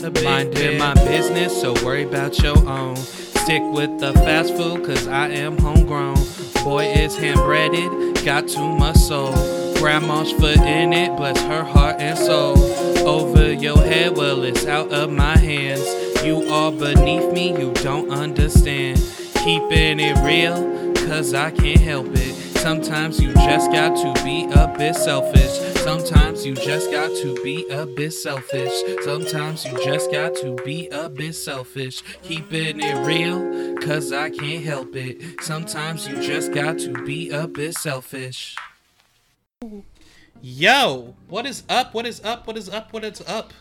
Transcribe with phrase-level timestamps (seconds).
[0.00, 2.96] Minding my business, so worry about your own.
[2.96, 6.16] Stick with the fast food, cause I am homegrown.
[6.64, 9.32] Boy, it's hand breaded, got too much soul.
[9.74, 12.56] Grandma's foot in it, bless her heart and soul.
[13.06, 15.84] Over your head, well, it's out of my hands.
[16.24, 18.98] You are beneath me, you don't understand.
[19.44, 22.29] Keeping it real, cause I can't help it.
[22.60, 25.48] Sometimes you just got to be a bit selfish.
[25.82, 28.70] Sometimes you just got to be a bit selfish.
[29.02, 32.02] Sometimes you just got to be a bit selfish.
[32.22, 35.40] Keeping it real, cause I can't help it.
[35.40, 38.54] Sometimes you just got to be a bit selfish.
[40.42, 41.94] Yo, what is up?
[41.94, 42.46] What is up?
[42.46, 42.92] What is up?
[42.92, 43.54] What is up?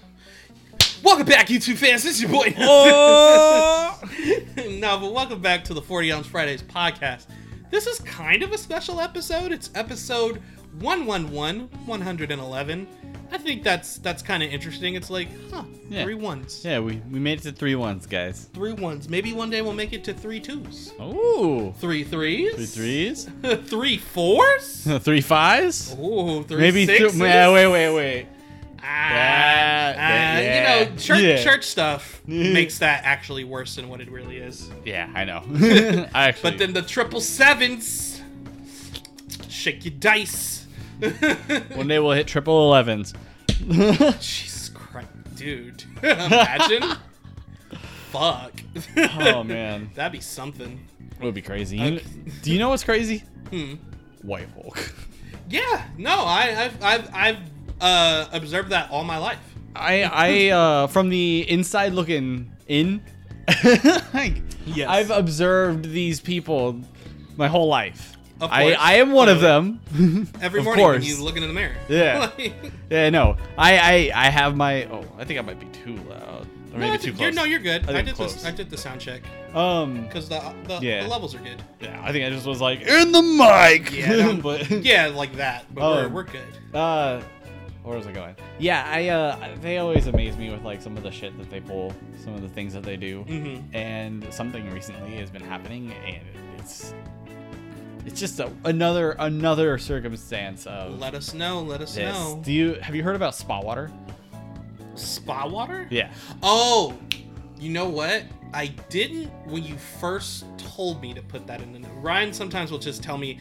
[1.02, 2.04] Welcome back, YouTube fans.
[2.04, 2.54] This is your boy.
[2.58, 3.98] Oh.
[4.72, 7.28] no, but welcome back to the 40 Ounce Fridays podcast.
[7.72, 9.52] This is kind of a special episode.
[9.52, 10.42] It's episode
[10.80, 12.88] 111, 111.
[13.32, 14.96] I think that's that's kind of interesting.
[14.96, 16.04] It's like, huh, Yeah.
[16.04, 18.50] three ones, Yeah, we, we made it to three ones, guys.
[18.56, 19.08] three ones.
[19.08, 21.72] Maybe one day we'll make it to three twos, Ooh.
[21.78, 23.30] three threes, Three threes?
[23.70, 24.88] three fours.
[25.02, 25.96] three fives?
[26.00, 27.20] Ooh, three Maybe sixes.
[27.20, 28.28] yeah, wait, wait, wait.
[28.92, 31.44] Ah, That- ah, that- You know, church, Yeah.
[31.44, 34.70] church stuff makes that actually worse than what it really is.
[34.86, 35.44] Yeah, I know.
[36.14, 36.52] I actually.
[36.52, 38.22] But then the triple sevens,
[39.48, 40.66] shake your dice.
[41.00, 43.14] one day we'll hit triple elevens.
[43.48, 45.84] Jesus Christ, dude!
[46.04, 46.98] Imagine.
[48.12, 48.54] Fuck.
[48.98, 50.80] Oh man, That'd be something.
[51.20, 51.80] it would be crazy.
[51.80, 52.04] Okay.
[52.42, 53.24] do you know what's crazy?
[53.52, 53.76] Hmm.
[54.24, 54.94] White Hulk.
[55.50, 55.86] Yeah.
[55.98, 57.38] No, I, I've, I've, I've
[57.82, 59.40] uh, observed that all my life.
[59.76, 63.02] I I uh from the inside looking in,
[64.14, 64.88] like Yes.
[64.90, 66.80] I've observed these people
[67.38, 68.18] my whole life.
[68.42, 68.76] Of I course.
[68.80, 69.80] I am one of them.
[70.42, 71.06] Every Of morning when course.
[71.08, 71.76] you look into the mirror.
[71.90, 72.30] Yeah.
[72.38, 72.54] Like-
[72.90, 73.36] Yeah, no.
[73.58, 73.78] I,
[74.14, 74.86] I I have my.
[74.86, 76.48] Oh, I think I might be too loud.
[76.74, 77.22] Or no, maybe too close.
[77.22, 77.90] you're, no, you're good.
[77.90, 78.46] I I, did this.
[78.46, 79.22] I did the sound check
[79.56, 80.04] um.
[80.06, 81.04] because the, the Yeah.
[81.04, 81.62] the levels are good.
[81.82, 83.92] Yeah, I think I just was like in the mic.
[83.92, 85.66] Yeah, but Yeah, like that.
[85.74, 86.76] But we're, Um, we're good.
[86.76, 87.22] uh,
[87.90, 88.36] where was I going?
[88.60, 91.60] Yeah, I uh, they always amaze me with like some of the shit that they
[91.60, 91.92] pull,
[92.24, 93.76] some of the things that they do, Mm-hmm.
[93.76, 96.22] and something recently has been happening, and
[96.60, 96.94] it's
[98.06, 101.62] it's just a, another another circumstance of Let us know.
[101.64, 102.14] Let us this.
[102.14, 102.40] know.
[102.44, 103.92] Do you have you heard about spa water?
[104.94, 105.88] Spa water?
[105.90, 106.12] Yeah.
[106.44, 106.96] Oh,
[107.60, 108.24] you know what?
[108.54, 111.92] I didn't when you first told me to put that in the note.
[111.96, 113.40] Ryan sometimes will just tell me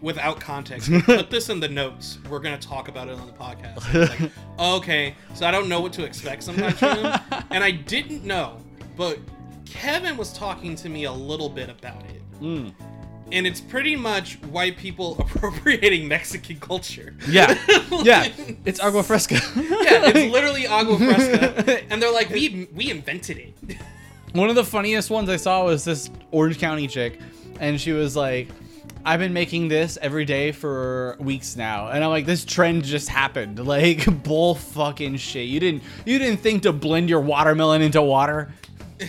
[0.00, 2.18] without context, put this in the notes.
[2.28, 3.76] We're gonna talk about it on the podcast.
[3.96, 7.20] Like, okay, so I don't know what to expect sometimes from him,
[7.50, 8.58] and I didn't know,
[8.96, 9.18] but
[9.64, 12.22] Kevin was talking to me a little bit about it.
[12.40, 12.72] Mm.
[13.32, 17.16] And it's pretty much white people appropriating Mexican culture.
[17.28, 17.58] Yeah.
[18.02, 18.28] Yeah.
[18.64, 19.34] It's agua fresca.
[19.56, 23.78] Yeah, it's literally agua fresca, and they're like, we we invented it.
[24.32, 27.18] One of the funniest ones I saw was this Orange County chick,
[27.58, 28.48] and she was like,
[29.06, 31.88] I've been making this every day for weeks now.
[31.88, 33.60] And I'm like, this trend just happened.
[33.66, 35.48] Like bull fucking shit.
[35.48, 38.52] You didn't you didn't think to blend your watermelon into water?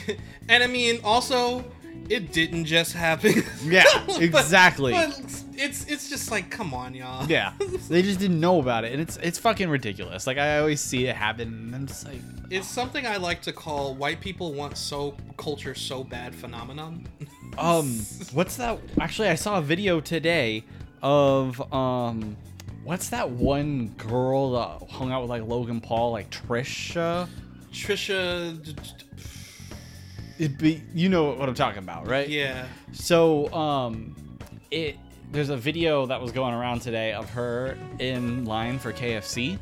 [0.49, 1.65] And I mean, also,
[2.09, 3.44] it didn't just happen.
[3.63, 4.94] Yeah, But- exactly.
[4.94, 5.19] But
[5.56, 7.25] it's it's just like, come on, y'all.
[7.28, 7.53] Yeah.
[7.90, 8.91] They just didn't know about it.
[8.94, 10.28] And it's it's fucking ridiculous.
[10.28, 12.19] Like I always see it happen and I'm just like
[12.50, 17.07] It's something I like to call white people want so culture so bad phenomenon.
[17.57, 18.00] Um,
[18.34, 18.78] what's that?
[19.00, 20.63] Actually, I saw a video today
[21.01, 22.38] of um,
[22.84, 27.28] what's that one girl that hung out with like Logan Paul, like Trisha?
[27.72, 28.53] Trisha,
[30.39, 32.27] It'd be, you know what I'm talking about, right?
[32.27, 32.67] yeah.
[32.93, 34.15] So, um,
[34.71, 34.97] it
[35.31, 39.59] there's a video that was going around today of her in line for KFC,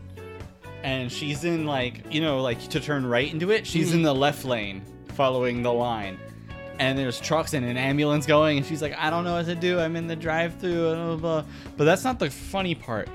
[0.84, 3.66] and she's in like you know like to turn right into it.
[3.66, 6.20] She's in the left lane, following the line,
[6.80, 9.56] and there's trucks and an ambulance going, and she's like, I don't know what to
[9.56, 9.80] do.
[9.80, 11.52] I'm in the drive-through, blah, blah, blah.
[11.78, 13.10] But that's not the funny part.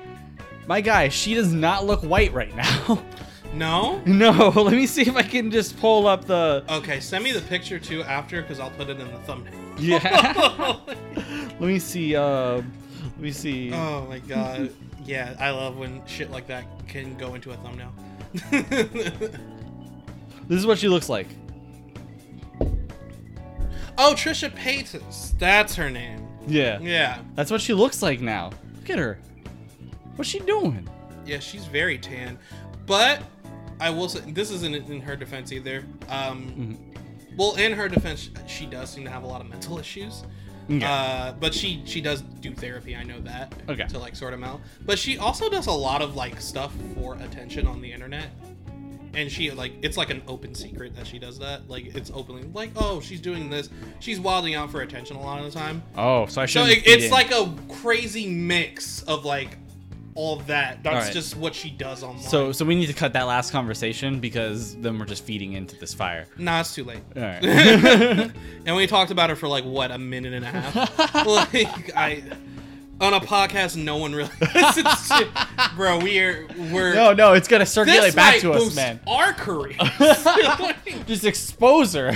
[0.67, 3.03] My guy, she does not look white right now.
[3.53, 4.01] No.
[4.05, 6.63] no, let me see if I can just pull up the.
[6.69, 9.53] Okay, send me the picture too after, because I'll put it in the thumbnail.
[9.77, 10.77] Yeah.
[10.85, 12.15] let me see.
[12.15, 12.61] Uh,
[13.03, 13.73] let me see.
[13.73, 14.73] oh my god.
[15.03, 17.93] Yeah, I love when shit like that can go into a thumbnail.
[20.51, 21.27] This is what she looks like.
[23.97, 25.37] oh, Trisha Paytas.
[25.39, 26.27] That's her name.
[26.45, 26.77] Yeah.
[26.81, 27.21] Yeah.
[27.35, 28.51] That's what she looks like now.
[28.75, 29.17] Look at her.
[30.17, 30.89] What's she doing?
[31.25, 32.37] Yeah, she's very tan.
[32.85, 33.23] But
[33.81, 35.83] I will say this isn't in her defense either.
[36.09, 37.35] Um, Mm-hmm.
[37.37, 40.23] Well, in her defense, she does seem to have a lot of mental issues.
[40.69, 40.85] Okay.
[40.85, 42.95] Uh, but she she does do therapy.
[42.95, 43.53] I know that.
[43.69, 43.87] Okay.
[43.87, 44.59] To like sort them out.
[44.85, 48.27] But she also does a lot of like stuff for attention on the internet.
[49.13, 51.69] and she like it's like an open secret that she does that.
[51.69, 53.69] Like it's openly like, oh, she's doing this.
[53.99, 55.81] She's wilding out for attention a lot of the time.
[55.97, 56.77] Oh, so I So should.
[56.79, 59.57] it, it's like a crazy mix of like
[60.15, 60.83] all that.
[60.83, 62.23] That's just what she does online.
[62.23, 65.75] So so we need to cut that last conversation because then we're just feeding into
[65.77, 66.25] this fire.
[66.37, 67.01] nah, it's too late.
[67.15, 67.43] All right.
[68.65, 71.25] and we talked about it for like what a minute and a half.
[71.25, 72.23] like I
[72.99, 75.47] on a podcast, no one really listens to.
[75.75, 78.99] Bro, we're we're no, no, it's gonna circulate back to us, man.
[79.07, 79.77] Our career.
[81.07, 82.11] Just expose her.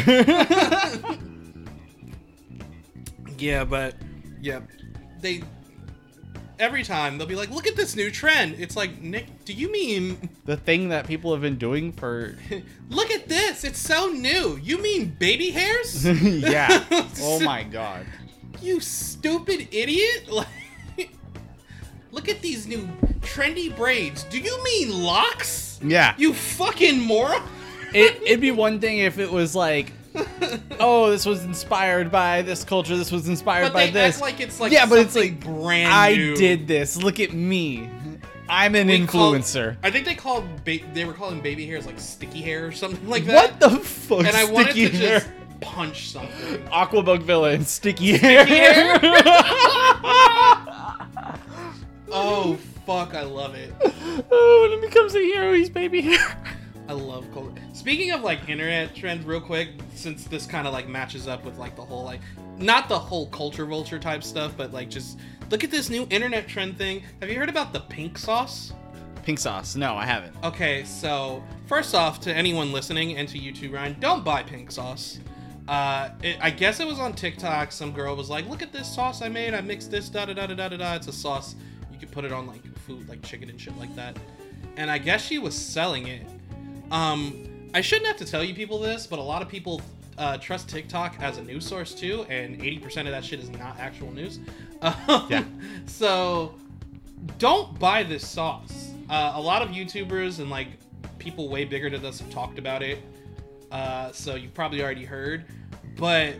[3.38, 3.96] yeah, but
[4.42, 4.60] yeah,
[5.22, 5.42] they
[6.60, 9.72] every time they'll be like, "Look at this new trend." It's like, Nick, do you
[9.72, 12.38] mean the thing that people have been doing for
[12.90, 13.63] look at this?
[13.63, 14.60] It's so new.
[14.62, 16.06] You mean baby hairs?
[16.24, 16.84] yeah.
[17.22, 18.06] Oh my god.
[18.62, 20.30] You stupid idiot!
[20.30, 20.48] Like,
[22.12, 22.88] look at these new
[23.19, 24.24] trendy braids.
[24.24, 25.80] Do you mean locks?
[25.84, 26.16] Yeah.
[26.18, 27.44] You fucking moron!
[27.94, 29.92] It, it'd be one thing if it was like,
[30.80, 32.96] oh, this was inspired by this culture.
[32.98, 34.16] This was inspired But by they this.
[34.16, 36.36] act like it's like yeah, but it's like brand I new.
[36.36, 36.98] did this.
[36.98, 37.90] Look at me.
[38.48, 39.78] I'm an We called- influencer.
[39.84, 43.08] I think they called ba- they were calling baby hairs like sticky hair or something
[43.10, 43.34] like that.
[43.34, 44.20] what the fuck?
[44.20, 45.20] And I wanted to hair.
[45.20, 45.30] just
[45.62, 46.64] punch something.
[46.72, 48.46] Aquabug villain, sticky hair.
[48.46, 49.00] hair?
[52.18, 53.74] Oh fuck, I love it.
[54.32, 56.38] oh, when it becomes a hero, he's baby hair.
[56.88, 57.62] I love culture.
[57.74, 61.58] Speaking of like internet trends, real quick, since this kind of like matches up with
[61.58, 62.22] like the whole like,
[62.58, 66.48] not the whole culture vulture type stuff, but like just look at this new internet
[66.48, 67.02] trend thing.
[67.22, 68.72] Have you heard about the pink sauce?
[69.24, 69.76] Pink sauce.
[69.76, 70.36] No, I haven't.
[70.44, 74.72] Okay, so first off, to anyone listening and to you too, Ryan, don't buy pink
[74.72, 75.20] sauce.
[75.68, 77.72] Uh, it, I guess it was on TikTok.
[77.72, 79.56] Some girl was like, "Look at this sauce I made.
[79.56, 80.96] I mixed this da da da da da da.
[80.96, 81.56] It's a sauce.
[81.92, 84.16] You could put it on like food, like chicken and shit like that."
[84.78, 86.28] And I guess she was selling it.
[86.92, 89.82] Um, I shouldn't have to tell you people this, but a lot of people
[90.18, 93.78] uh, trust TikTok as a news source too, and 80% of that shit is not
[93.80, 94.40] actual news.
[94.82, 94.94] Um,
[95.30, 95.44] Yeah.
[95.86, 96.56] So
[97.38, 98.92] don't buy this sauce.
[99.10, 100.68] Uh, a lot of YouTubers and like
[101.20, 103.00] people way bigger than us have talked about it.
[103.72, 105.46] Uh, so you've probably already heard.
[105.98, 106.36] But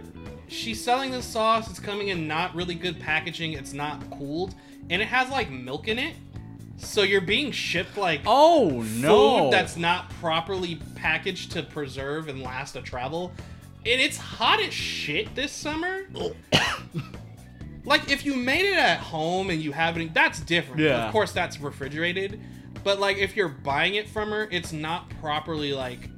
[0.48, 1.70] she's selling this sauce.
[1.70, 3.54] It's coming in not really good packaging.
[3.54, 4.56] It's not cooled,
[4.90, 6.16] and it has like milk in it.
[6.78, 9.44] So you're being shipped like Oh no.
[9.46, 13.32] food that's not properly packaged to preserve and last a travel.
[13.86, 16.08] And it's hot as shit this summer.
[17.86, 20.82] like if you made it at home and you have it, that's different.
[20.82, 21.06] Yeah.
[21.06, 22.40] Of course, that's refrigerated.
[22.84, 26.10] But like if you're buying it from her, it's not properly like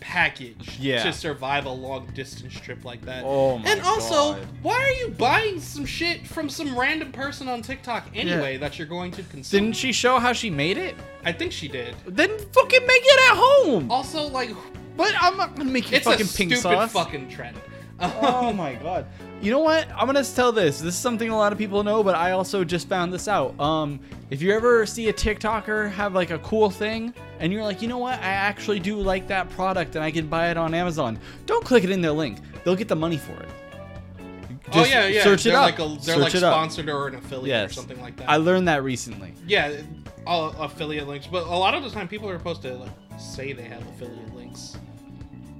[0.00, 1.02] packaged Yeah.
[1.04, 3.24] to survive a long distance trip like that.
[3.24, 4.46] Oh my and also, God.
[4.62, 8.88] why are you buying some shit from some random person on TikTok anyway that you're
[8.88, 9.60] going to consume?
[9.64, 10.94] Didn't she show how she made it?
[11.24, 11.94] I think she did.
[12.06, 13.90] Then fucking make it at home.
[13.90, 14.50] Also, like,
[14.96, 16.92] But I'm not gonna make you it's fucking a pink stupid sauce.
[16.92, 17.56] fucking trend.
[18.00, 19.06] oh my god.
[19.40, 19.88] You know what?
[19.94, 20.80] I'm gonna tell this.
[20.80, 23.58] This is something a lot of people know, but I also just found this out.
[23.60, 24.00] Um,
[24.30, 27.86] if you ever see a TikToker have like a cool thing, and you're like, you
[27.86, 28.14] know what?
[28.14, 31.20] I actually do like that product, and I can buy it on Amazon.
[31.46, 32.38] Don't click it in their link.
[32.64, 33.48] They'll get the money for it.
[34.72, 35.22] oh yeah, yeah.
[35.22, 35.62] Search they're it up.
[35.66, 36.52] Like a, they're Search like it up.
[36.52, 37.70] sponsored or an affiliate Yes.
[37.70, 38.28] or something like that.
[38.28, 39.34] I learned that recently.
[39.46, 39.72] yeah,
[40.26, 41.28] all affiliate links.
[41.28, 44.34] But a lot of the time, people are supposed to like say they have affiliate
[44.34, 44.76] links,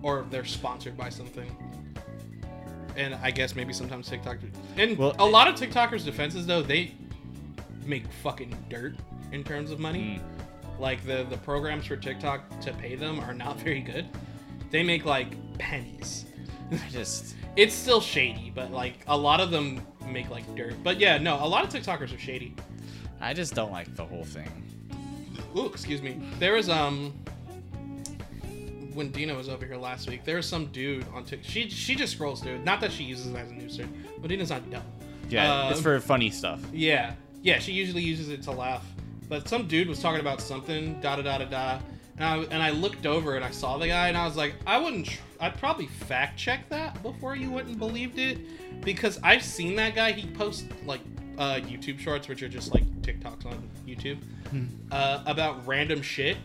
[0.03, 1.57] or they're sponsored by something.
[2.99, 4.39] And I guess maybe sometimes TikTok.
[4.77, 6.95] And Well, a lot of TikTokers' defenses though, they
[7.87, 8.97] make fucking dirt
[9.33, 10.21] in terms of money.
[10.21, 10.81] Mm.
[10.81, 14.07] Like the the programs for TikTok to pay them are not very good.
[14.71, 15.29] They make like
[15.59, 16.27] pennies.
[16.71, 20.75] I just It's still shady, but like a lot of them make like dirt.
[20.85, 22.55] But yeah, no, a lot of TikTokers are shady.
[23.21, 24.49] I just don't like the whole thing.
[25.57, 26.21] Ooh, excuse me.
[26.39, 27.15] There was um
[28.99, 31.49] when Dina was over here last week, there was some dude on TikTok.
[31.51, 32.59] She she just scrolls through.
[32.59, 33.87] Not that she uses it as a news search,
[34.21, 34.83] but Dina's not dumb.
[35.31, 36.61] Yeah, it's Um, for funny stuff.
[36.73, 37.59] Yeah, yeah.
[37.61, 38.85] She usually uses it to laugh.
[39.29, 41.79] But some dude was talking about something, da da da da da,
[42.17, 44.55] and I and I looked over and I saw the guy and I was like,
[44.67, 45.07] I wouldn't.
[45.07, 48.39] Tr- I'd probably fact check that before you went and believed it,
[48.83, 50.11] because I've seen that guy.
[50.13, 51.01] He posts like
[51.39, 54.19] uh, YouTube shorts, which are just like TikToks on YouTube,
[54.91, 56.37] uh, about random shit,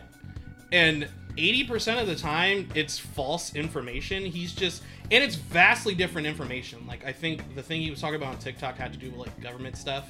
[0.70, 1.08] and.
[1.36, 4.24] 80% of the time it's false information.
[4.24, 6.86] He's just and it's vastly different information.
[6.86, 9.18] Like I think the thing he was talking about on TikTok had to do with
[9.18, 10.08] like government stuff.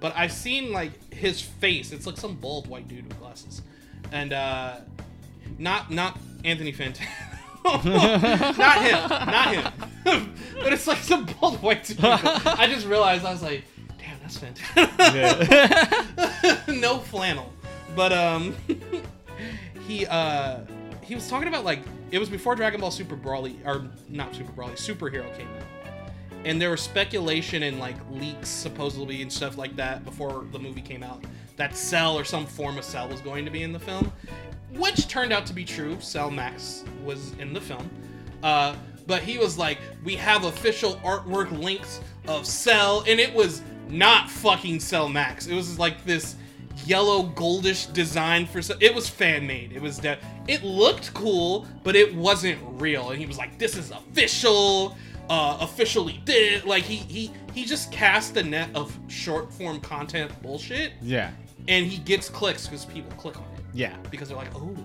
[0.00, 1.92] But I've seen like his face.
[1.92, 3.62] It's like some bald white dude with glasses,
[4.12, 4.76] and uh,
[5.58, 7.06] not not Anthony Fantano.
[7.64, 9.08] not him.
[9.10, 9.72] Not him.
[10.62, 12.02] but it's like some bald white dude.
[12.02, 13.64] I just realized I was like,
[13.98, 14.80] damn, that's fantastic.
[16.80, 17.52] no flannel.
[17.94, 18.56] But um,
[19.90, 20.60] he uh,
[21.02, 21.80] he was talking about like
[22.12, 26.12] it was before Dragon Ball Super Broly or not Super Broly, Superhero came out.
[26.44, 30.80] And there was speculation and like leaks supposedly and stuff like that before the movie
[30.80, 31.24] came out
[31.56, 34.10] that Cell or some form of Cell was going to be in the film,
[34.72, 36.00] which turned out to be true.
[36.00, 37.90] Cell Max was in the film.
[38.42, 38.74] Uh,
[39.06, 44.30] but he was like, we have official artwork links of Cell, and it was not
[44.30, 45.48] fucking Cell Max.
[45.48, 46.36] It was like this
[46.86, 48.60] yellow goldish design for.
[48.80, 49.72] It was fan made.
[49.72, 50.18] It was de-
[50.48, 53.10] it looked cool, but it wasn't real.
[53.10, 54.96] And he was like, this is official.
[55.28, 60.28] Uh, officially did like he he he just cast a net of short form content
[60.42, 61.30] bullshit Yeah.
[61.68, 63.94] and he gets clicks because people click on it Yeah.
[64.10, 64.76] because they're like, oh.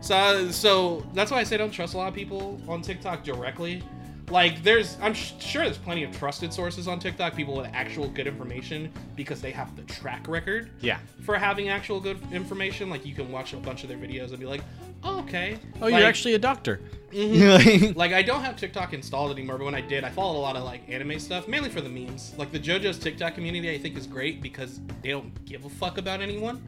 [0.00, 3.82] So, so that's why I say don't trust a lot of people on TikTok directly.
[4.30, 8.26] Like, there's, I'm sure there's plenty of trusted sources on TikTok, people with actual good
[8.26, 10.98] information because they have the track record Yeah.
[11.22, 12.88] for having actual good information.
[12.90, 14.62] Like, you can watch a bunch of their videos and be like,
[15.02, 15.58] oh, okay.
[15.76, 16.80] Oh, Like- you're actually a doctor.
[17.12, 17.96] Mhm.
[17.96, 20.54] like I don't have TikTok installed anymore, but when I did, I followed a lot
[20.54, 22.34] of like anime stuff, mainly for the memes.
[22.38, 25.98] Like the JoJo's TikTok community, I think is great because they don't give a fuck
[25.98, 26.62] about anyone.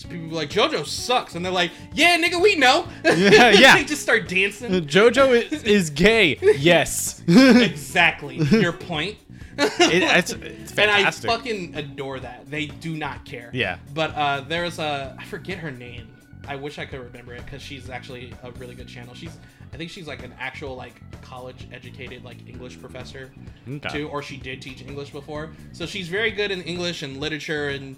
[0.00, 2.88] So people be like, JoJo sucks, and they're like, Yeah, nigga, we know.
[3.04, 3.76] Yeah, yeah.
[3.76, 4.72] they just start dancing.
[4.86, 6.38] Jojo is, is gay.
[6.58, 7.22] Yes.
[7.28, 8.36] exactly.
[8.36, 9.18] Your point.
[9.58, 12.50] It- it's, it's and I fucking adore that.
[12.50, 13.50] They do not care.
[13.52, 13.76] Yeah.
[13.92, 16.08] But uh, there's a I forget her name.
[16.48, 19.12] I wish I could remember it because she's actually a really good channel.
[19.14, 19.36] She's
[19.74, 23.30] I think she's like an actual like college educated like English professor
[23.68, 23.88] Okay.
[23.90, 25.50] too, or she did teach English before.
[25.72, 27.96] So she's very good in English and literature and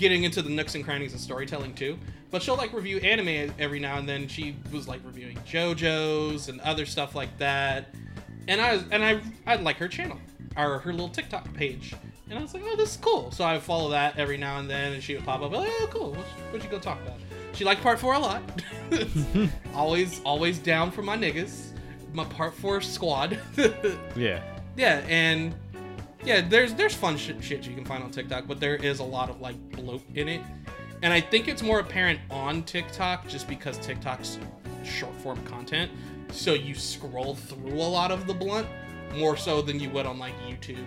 [0.00, 1.98] getting into the nooks and crannies of storytelling too.
[2.30, 4.26] But she'll like review anime every now and then.
[4.26, 7.94] She was like reviewing JoJo's and other stuff like that.
[8.48, 10.18] And I was, and I I like her channel
[10.56, 11.94] or her little TikTok page.
[12.30, 13.30] And I was like, oh, this is cool.
[13.32, 15.52] So I would follow that every now and then, and she would pop up.
[15.52, 16.10] Like, oh, cool.
[16.12, 17.18] What what you gonna talk about?
[17.52, 18.42] She liked part four a lot.
[19.74, 21.72] always always down for my niggas,
[22.14, 23.38] my part four squad.
[24.16, 24.42] Yeah.
[24.76, 25.54] yeah, and
[26.24, 29.04] yeah, there's there's fun shit, shit you can find on TikTok, but there is a
[29.04, 30.42] lot of like bloat in it,
[31.02, 34.38] and I think it's more apparent on TikTok just because TikTok's
[34.84, 35.90] short form content,
[36.30, 38.66] so you scroll through a lot of the blunt
[39.16, 40.84] more so than you would on like YouTube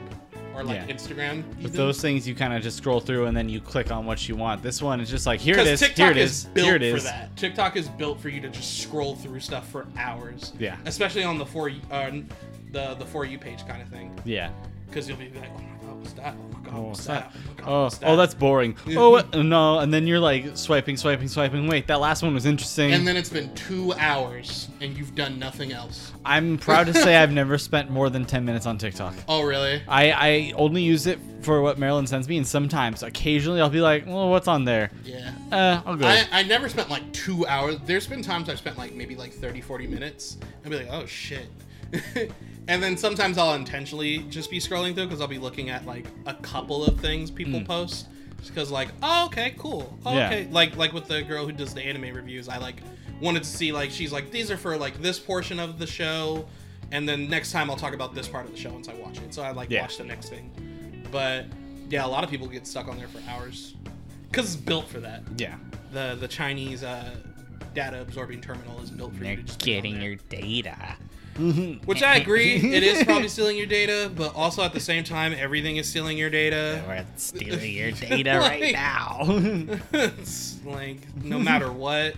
[0.56, 0.94] or like Yeah.
[0.94, 1.44] Instagram.
[1.60, 1.72] Even.
[1.74, 4.36] those things, you kind of just scroll through and then you click on what you
[4.36, 4.62] want.
[4.62, 6.76] This one is just like, here it is, TikTok here it is is, built here
[6.76, 7.36] it for that.
[7.36, 10.54] TikTok is built for you to just scroll through stuff for hours.
[10.60, 10.78] Yeah.
[10.86, 12.12] Especially on the for uh,
[12.72, 14.52] the the for you page kind of thing, Yeah.
[14.94, 16.36] Because you'll be like, oh my god, what's that?
[16.38, 17.32] Oh my god, Oh, what's what's that?
[17.34, 17.36] that?
[17.36, 18.08] Oh my god, Oh, what's that?
[18.10, 18.78] oh, that's boring.
[18.96, 19.34] oh, what?
[19.36, 21.66] no, and then you're like swiping, swiping, swiping.
[21.68, 22.94] Wait, that last one was interesting.
[22.94, 26.12] And then it's been two hours and you've done nothing else.
[26.26, 29.16] I'm proud to say I've never spent more than 10 minutes on TikTok.
[29.28, 29.82] Oh really?
[29.88, 33.82] I, I only use it for what Marilyn sends me, and sometimes, occasionally, I'll be
[33.82, 34.92] like, well, what's on there?
[35.04, 35.34] Yeah.
[35.52, 36.08] Uh, I'll go.
[36.08, 37.76] I, I never spent like two hours.
[37.86, 40.38] There's been times I've spent like maybe like 30, 40 minutes.
[40.64, 41.48] I'd be like, oh shit.
[42.68, 46.06] and then sometimes I'll intentionally just be scrolling through because I'll be looking at like
[46.26, 48.08] a couple of things people post.
[48.40, 49.98] Just because like, oh okay, cool.
[50.06, 50.28] Oh, Yeah.
[50.28, 50.48] Okay.
[50.52, 52.78] Like like with the girl who does the anime reviews, I like
[53.22, 56.46] wanted to see like she's like, these are for like this portion of the show.
[56.92, 59.18] And then next time I'll talk about this part of the show once I watch
[59.20, 59.34] it.
[59.34, 59.82] So I like Yeah.
[59.82, 60.52] watch the next thing.
[61.12, 61.46] But
[61.90, 63.76] yeah, a lot of people get stuck on there for hours.
[64.32, 65.56] Cause it's built for that yeah.
[65.92, 67.16] the the Chinese uh,
[67.76, 70.02] data absorbing terminal is built for you to just stick on there.
[71.36, 71.80] Data.
[71.86, 75.34] Which I agree, it is probably stealing your data, but also at the same time,
[75.38, 76.84] everything is stealing your data.
[76.88, 79.20] We're stealing your data Like- right now.
[79.94, 82.16] it's like no matter what,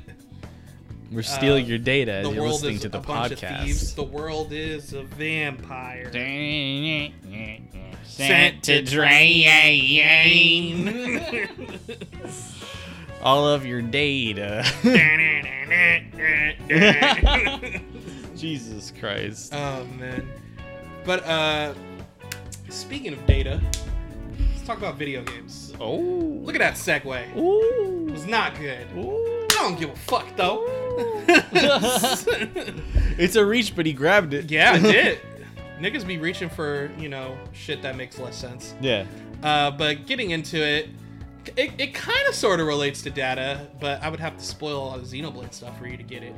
[1.11, 3.31] We're stealing Uh, your data as the you're world listening is to the a bunch
[3.33, 3.93] of thieves.
[3.93, 3.95] podcast.
[3.95, 6.11] The world is a vampire.
[8.07, 9.47] Sent to drain
[13.21, 14.63] all of your data.
[18.35, 19.53] Jesus Christ.
[19.53, 20.27] oh man.
[21.05, 21.73] But uh,
[22.69, 23.61] speaking of data,
[24.51, 25.73] let's talk about video games.
[25.79, 25.97] Oh.
[25.97, 27.05] Look at that segue.
[27.31, 28.11] It Ooh.
[28.11, 28.87] was not good.
[28.97, 29.45] Ooh.
[29.51, 30.65] I don't give a fuck though.
[33.17, 34.51] It's a reach, but he grabbed it.
[34.51, 35.19] yeah, I did.
[35.79, 38.75] Niggas be reaching for, you know, shit that makes less sense.
[38.81, 39.05] Yeah.
[39.41, 40.89] Uh, but getting into it,
[41.55, 44.77] it, it kind of sort of relates to data, but I would have to spoil
[44.77, 46.35] a lot of Xenoblade stuff for you to get it.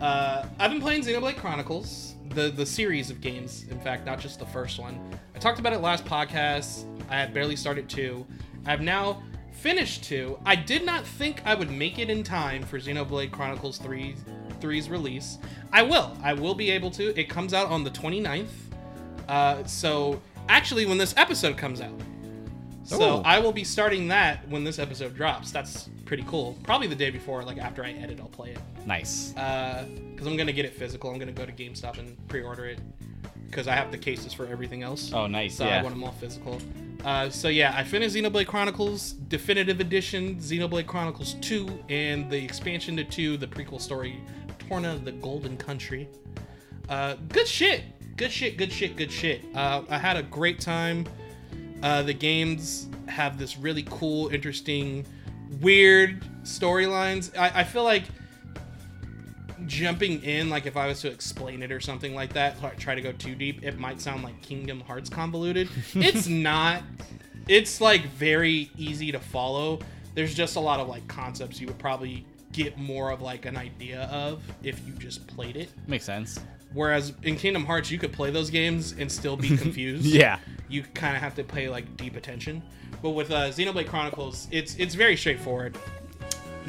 [0.00, 3.66] Uh, I've been playing Xenoblade Chronicles, the the series of games.
[3.70, 4.98] In fact, not just the first one.
[5.34, 6.84] I talked about it last podcast.
[7.10, 8.26] I had barely started two.
[8.66, 10.38] I've now finished two.
[10.44, 14.14] I did not think I would make it in time for Xenoblade Chronicles 3
[14.60, 15.38] 3's release.
[15.72, 16.16] I will.
[16.22, 17.18] I will be able to.
[17.18, 18.46] It comes out on the 29th.
[19.28, 22.00] Uh, so actually, when this episode comes out,
[22.84, 23.22] So Ooh.
[23.22, 25.50] I will be starting that when this episode drops.
[25.50, 26.56] That's pretty cool.
[26.64, 28.58] Probably the day before, like after I edit, I'll play it.
[28.86, 29.28] Nice.
[29.28, 31.10] Because I'm gonna get it physical.
[31.10, 32.80] I'm gonna go to GameStop and pre-order it
[33.46, 35.12] because I have the cases for everything else.
[35.12, 35.56] Oh, nice.
[35.56, 35.82] So I yeah.
[35.82, 36.60] want them all physical.
[37.04, 42.96] Uh, so yeah, I finished Xenoblade Chronicles Definitive Edition, Xenoblade Chronicles 2, and the expansion
[42.96, 44.20] to 2, the prequel story,
[44.58, 46.08] Torna the Golden Country.
[46.88, 47.84] Uh, good shit.
[48.16, 49.44] Good shit, good shit, good shit.
[49.54, 51.06] Uh, I had a great time.
[51.82, 55.06] Uh, the games have this really cool, interesting,
[55.60, 57.36] weird storylines.
[57.36, 58.04] I, I feel like
[59.66, 63.00] jumping in, like if I was to explain it or something like that, try to
[63.00, 65.68] go too deep, it might sound like Kingdom Hearts convoluted.
[65.94, 66.82] it's not.
[67.48, 69.80] It's like very easy to follow.
[70.14, 73.56] There's just a lot of like concepts you would probably get more of like an
[73.56, 75.70] idea of if you just played it.
[75.86, 76.40] Makes sense.
[76.72, 80.04] Whereas in Kingdom Hearts, you could play those games and still be confused.
[80.04, 80.38] Yeah.
[80.68, 82.62] You kind of have to pay like deep attention.
[83.02, 85.76] But with uh, Xenoblade Chronicles, it's it's very straightforward.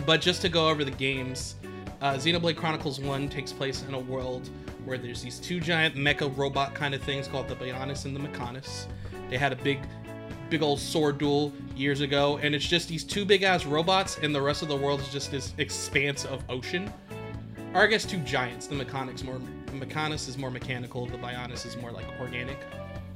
[0.06, 1.56] But just to go over the games,
[2.02, 4.50] uh, Xenoblade Chronicles 1 takes place in a world
[4.86, 8.20] where there's these two giant mecha robot kind of things called the Bionis and the
[8.20, 8.86] Mechanis.
[9.30, 9.80] They had a big,
[10.50, 14.34] big old sword duel years ago, and it's just these two big ass robots, and
[14.34, 16.92] the rest of the world is just this expanse of ocean.
[17.74, 18.68] Or I guess two giants.
[18.68, 21.06] The Mechanic's more Mechanis is more mechanical.
[21.06, 22.58] The Bionis is more like organic.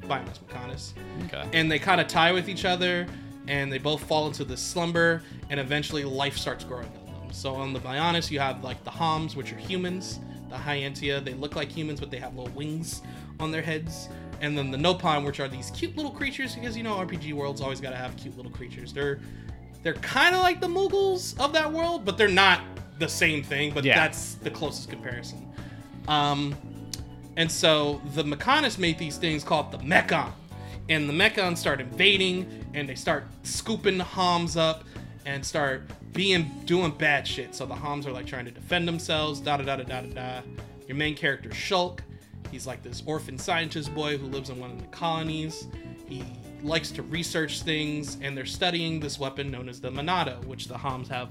[0.07, 0.93] Bionis Mechanis
[1.25, 1.47] Okay.
[1.53, 3.07] and they kind of tie with each other
[3.47, 7.31] and they both fall into this slumber and eventually life starts growing on them.
[7.33, 10.19] So on the bionis you have like the homs which are humans
[10.49, 13.01] the High Entia they look like humans but they have little wings
[13.39, 14.07] on their heads.
[14.41, 17.61] And then the nopon which are these cute little creatures because you know rpg worlds
[17.61, 18.93] always got to have cute little creatures.
[18.93, 19.19] They're
[19.83, 22.61] they're kind of like the muggles of that world but they're not
[22.99, 23.95] the same thing but Yeah.
[23.95, 25.47] that's the closest comparison.
[26.07, 26.55] Um
[27.35, 30.31] and so the Mechanis made these things called the Mechon.
[30.89, 34.83] And the Mechon start invading and they start scooping the Homs up
[35.25, 37.55] and start being doing bad shit.
[37.55, 40.41] So the Homs are like trying to defend themselves, da da da da da da.
[40.87, 41.99] Your main character Shulk,
[42.51, 45.67] he's like this orphan scientist boy who lives in one of the colonies.
[46.07, 46.23] He
[46.61, 50.77] likes to research things and they're studying this weapon known as the Monado, which the
[50.77, 51.29] Homs have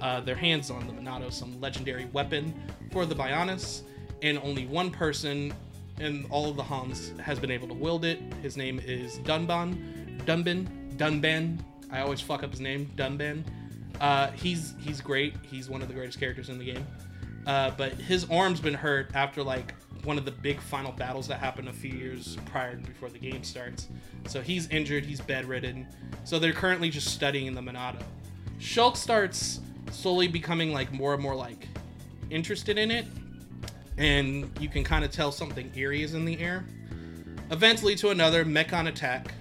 [0.00, 0.86] uh, their hands on.
[0.86, 2.54] The Monado, some legendary weapon
[2.90, 3.82] for the Bionis
[4.22, 5.52] and only one person
[6.00, 8.20] in all of the Homs has been able to wield it.
[8.42, 11.58] His name is Dunban, Dunban, Dunban.
[11.90, 13.42] I always fuck up his name, Dunban.
[14.00, 15.34] Uh, he's he's great.
[15.42, 16.86] He's one of the greatest characters in the game.
[17.46, 21.40] Uh, but his arm's been hurt after like one of the big final battles that
[21.40, 23.88] happened a few years prior before the game starts.
[24.28, 25.04] So he's injured.
[25.04, 25.86] He's bedridden.
[26.24, 28.02] So they're currently just studying the Monado.
[28.60, 31.66] Shulk starts slowly becoming like more and more like
[32.30, 33.06] interested in it
[33.98, 36.64] and you can kind of tell something eerie is in the air.
[37.50, 39.32] Events lead to another Mechon attack.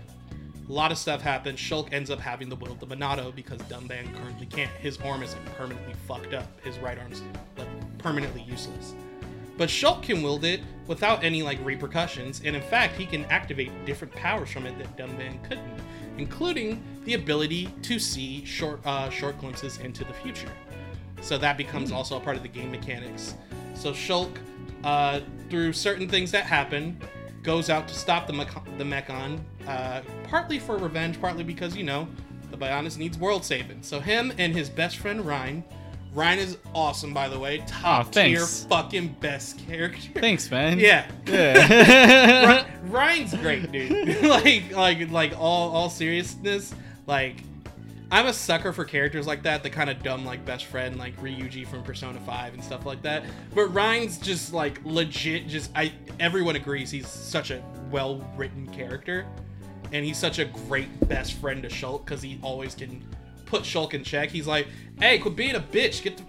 [0.67, 1.59] A lot of stuff happens.
[1.59, 4.71] Shulk ends up having to wield the Monado because Dunban currently can't.
[4.81, 6.47] His arm is like permanently fucked up.
[6.61, 7.21] His right arm's
[7.57, 7.67] like
[7.99, 8.93] permanently useless.
[9.57, 13.71] But Shulk can wield it without any like repercussions, and in fact, he can activate
[13.85, 15.81] different powers from it that Dunban couldn't,
[16.17, 20.51] including the ability to see short uh, short glimpses into the future.
[21.21, 23.35] So that becomes also a part of the game mechanics.
[23.73, 24.37] So Shulk,
[24.83, 26.99] uh, through certain things that happen,
[27.43, 31.83] goes out to stop the Mech- the Mechon, uh, partly for revenge, partly because you
[31.83, 32.07] know
[32.51, 33.83] the Bionis needs world saving.
[33.83, 35.63] So him and his best friend Ryan.
[36.13, 37.63] Ryan is awesome, by the way.
[37.67, 38.63] Top tier, thanks.
[38.63, 40.19] fucking best character.
[40.19, 40.79] Thanks, man.
[40.79, 41.05] Yeah.
[41.27, 42.65] Yeah.
[42.85, 44.21] Ryan's great, dude.
[44.23, 46.73] like, like, like all, all seriousness,
[47.05, 47.35] like,
[48.09, 51.19] I'm a sucker for characters like that, the kind of dumb, like best friend, like
[51.21, 53.23] Ryuji from Persona 5 and stuff like that.
[53.53, 55.47] But Ryan's just like legit.
[55.47, 59.25] Just I, everyone agrees he's such a well-written character,
[59.91, 63.03] and he's such a great best friend to Shulk because he always can
[63.45, 64.29] put Shulk in check.
[64.29, 64.67] He's like,
[64.99, 66.01] "Hey, quit being a bitch.
[66.01, 66.23] Get, to,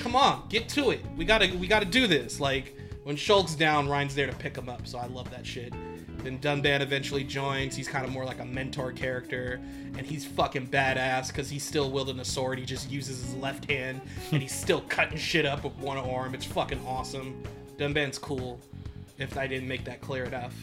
[0.00, 1.00] come on, get to it.
[1.16, 4.68] We gotta, we gotta do this." Like when Shulk's down, Ryan's there to pick him
[4.68, 4.84] up.
[4.84, 5.72] So I love that shit.
[6.22, 7.74] Then Dunban eventually joins.
[7.74, 9.60] He's kind of more like a mentor character,
[9.96, 12.58] and he's fucking badass because he's still wielding a sword.
[12.58, 14.00] He just uses his left hand,
[14.32, 16.34] and he's still cutting shit up with one arm.
[16.34, 17.42] It's fucking awesome.
[17.78, 18.60] Dunban's cool.
[19.18, 20.54] If I didn't make that clear enough.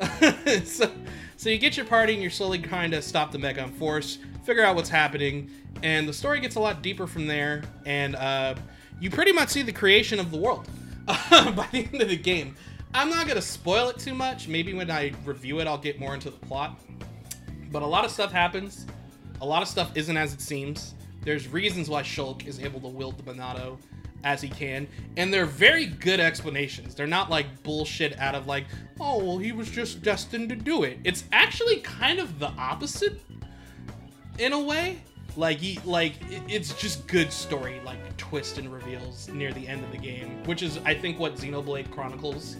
[0.64, 0.90] so,
[1.36, 4.62] so you get your party, and you're slowly trying to stop the Mechon Force, figure
[4.62, 5.50] out what's happening,
[5.82, 7.62] and the story gets a lot deeper from there.
[7.86, 8.54] And uh,
[9.00, 10.68] you pretty much see the creation of the world
[11.06, 12.56] by the end of the game.
[12.94, 14.48] I'm not gonna spoil it too much.
[14.48, 16.80] Maybe when I review it, I'll get more into the plot.
[17.72, 18.86] But a lot of stuff happens.
[19.40, 20.94] A lot of stuff isn't as it seems.
[21.22, 23.78] There's reasons why Shulk is able to wield the Monado
[24.22, 26.94] as he can, and they're very good explanations.
[26.94, 28.66] They're not like bullshit out of like,
[29.00, 30.98] oh well, he was just destined to do it.
[31.04, 33.20] It's actually kind of the opposite.
[34.38, 34.98] in a way.
[35.36, 36.14] Like he, like
[36.48, 40.62] it's just good story, like twist and reveals near the end of the game, which
[40.62, 42.56] is I think what Xenoblade Chronicles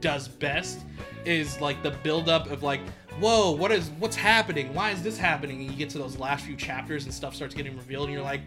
[0.00, 0.80] does best
[1.24, 2.80] is like the buildup of like
[3.20, 4.72] whoa what is what's happening?
[4.74, 5.60] Why is this happening?
[5.60, 8.22] And you get to those last few chapters and stuff starts getting revealed and you're
[8.22, 8.42] like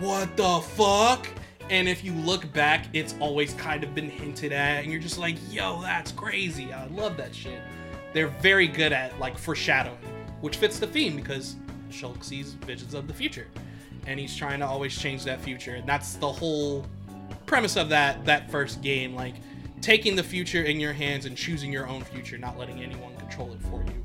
[0.00, 1.26] what the fuck?
[1.70, 5.18] And if you look back it's always kind of been hinted at and you're just
[5.18, 6.72] like yo that's crazy.
[6.72, 7.60] I love that shit.
[8.12, 9.98] They're very good at like foreshadowing
[10.40, 11.56] which fits the theme because
[11.90, 13.46] shulk sees visions of the future
[14.06, 15.74] and he's trying to always change that future.
[15.76, 16.84] And that's the whole
[17.46, 19.14] premise of that that first game.
[19.14, 19.34] Like
[19.84, 23.52] taking the future in your hands and choosing your own future not letting anyone control
[23.52, 24.02] it for you.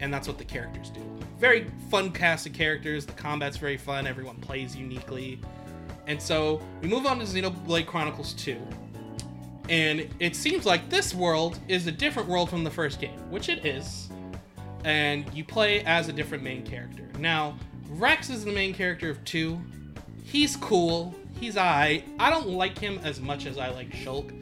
[0.00, 1.00] And that's what the characters do.
[1.38, 3.06] Very fun cast of characters.
[3.06, 4.08] The combat's very fun.
[4.08, 5.40] Everyone plays uniquely.
[6.08, 8.60] And so we move on to xenoblade chronicles 2
[9.68, 13.48] and it seems like this world is a different world from the first game which
[13.48, 14.08] it is.
[14.84, 17.06] And you play as a different main character.
[17.20, 17.56] Now
[17.90, 19.60] rex is the main character of 2
[20.24, 21.14] he's cool.
[21.38, 22.02] He's I.
[22.18, 24.32] I don't like him as much as I like Shulk.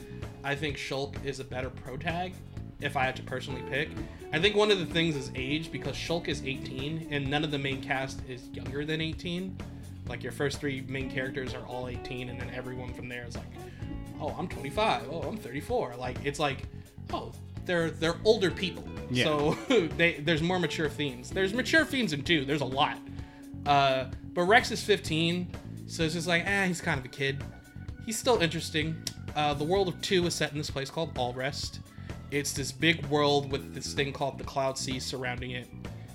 [0.44, 2.34] I think Shulk is a better pro tag
[2.80, 3.90] if I had to personally pick.
[4.32, 7.50] I think one of the things is age because Shulk is 18 and none of
[7.50, 9.56] the main cast is younger than 18.
[10.08, 13.36] Like your first three main characters are all 18 and then everyone from there is
[13.36, 13.50] like,
[14.20, 15.08] "Oh, I'm 25.
[15.10, 16.64] Oh, I'm 34." Like it's like,
[17.12, 17.32] "Oh,
[17.66, 19.24] they're they're older people." Yeah.
[19.24, 19.58] So
[19.96, 21.30] they there's more mature themes.
[21.30, 22.44] There's mature themes in 2.
[22.44, 22.98] There's a lot.
[23.66, 25.50] Uh, but Rex is 15,
[25.86, 27.42] so it's just like, eh, he's kind of a kid.
[28.06, 28.96] He's still interesting.
[29.36, 31.78] Uh, the world of two is set in this place called Alrest.
[32.30, 35.68] It's this big world with this thing called the Cloud Sea surrounding it,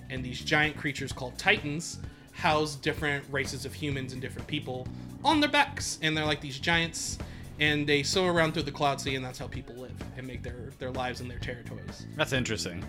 [0.10, 2.00] and these giant creatures called Titans
[2.34, 4.88] house different races of humans and different people
[5.24, 7.18] on their backs, and they're like these giants,
[7.60, 10.44] and they swim around through the Cloud Sea, and that's how people live and make
[10.44, 12.06] their their lives in their territories.
[12.18, 12.84] That's interesting.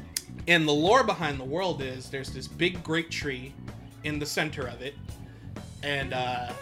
[0.48, 3.54] And the lore behind the world is there's this big great tree
[4.02, 4.94] in the center of it,
[5.82, 6.52] and uh,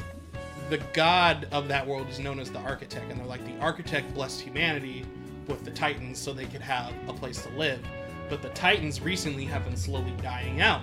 [0.73, 4.15] the god of that world is known as the architect, and they're like the architect
[4.15, 5.05] blessed humanity
[5.47, 7.79] with the Titans so they could have a place to live.
[8.31, 10.81] But the Titans recently have been slowly dying out,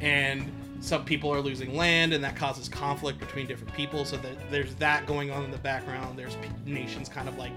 [0.00, 4.04] and some people are losing land, and that causes conflict between different people.
[4.04, 6.18] So that there's that going on in the background.
[6.18, 7.56] There's nations kind of like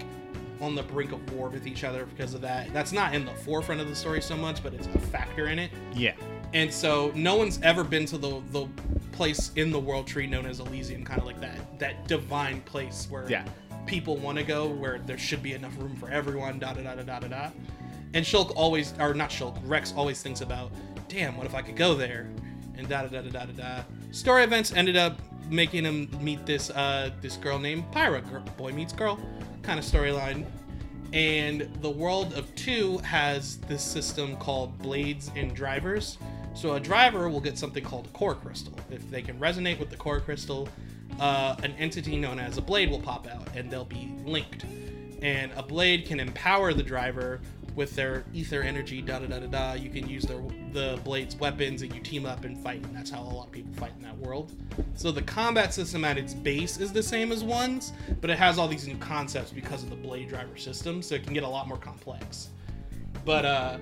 [0.60, 2.72] on the brink of war with each other because of that.
[2.72, 5.58] That's not in the forefront of the story so much, but it's a factor in
[5.58, 5.72] it.
[5.94, 6.14] Yeah.
[6.52, 8.66] And so no one's ever been to the the
[9.12, 13.06] place in the world tree known as Elysium, kind of like that that divine place
[13.10, 13.44] where Yeah.
[13.86, 16.58] people want to go, where there should be enough room for everyone.
[16.58, 17.50] Da da da da da da da.
[18.14, 20.72] And Shulk always, or not Shulk, Rex always thinks about,
[21.08, 22.28] damn, what if I could go there?
[22.76, 23.82] And da da da da da da da.
[24.10, 28.72] Story events ended up making him meet this uh this girl named Pyra, girl, boy
[28.72, 29.18] meets girl,
[29.62, 30.44] kind of storyline
[31.12, 36.18] and the world of two has this system called blades and drivers.
[36.60, 38.74] So a driver will get something called a core crystal.
[38.90, 40.68] If they can resonate with the core crystal,
[41.18, 44.66] uh, an entity known as a blade will pop out, and they'll be linked.
[45.22, 47.40] And a blade can empower the driver
[47.76, 49.00] with their ether energy.
[49.00, 49.72] Da da da da da.
[49.72, 50.42] You can use their
[50.74, 52.84] the blade's weapons, and you team up and fight.
[52.84, 54.52] And that's how a lot of people fight in that world.
[54.96, 58.58] So the combat system at its base is the same as one's, but it has
[58.58, 61.48] all these new concepts because of the blade driver system, so it can get a
[61.48, 62.50] lot more complex.
[63.24, 63.78] But uh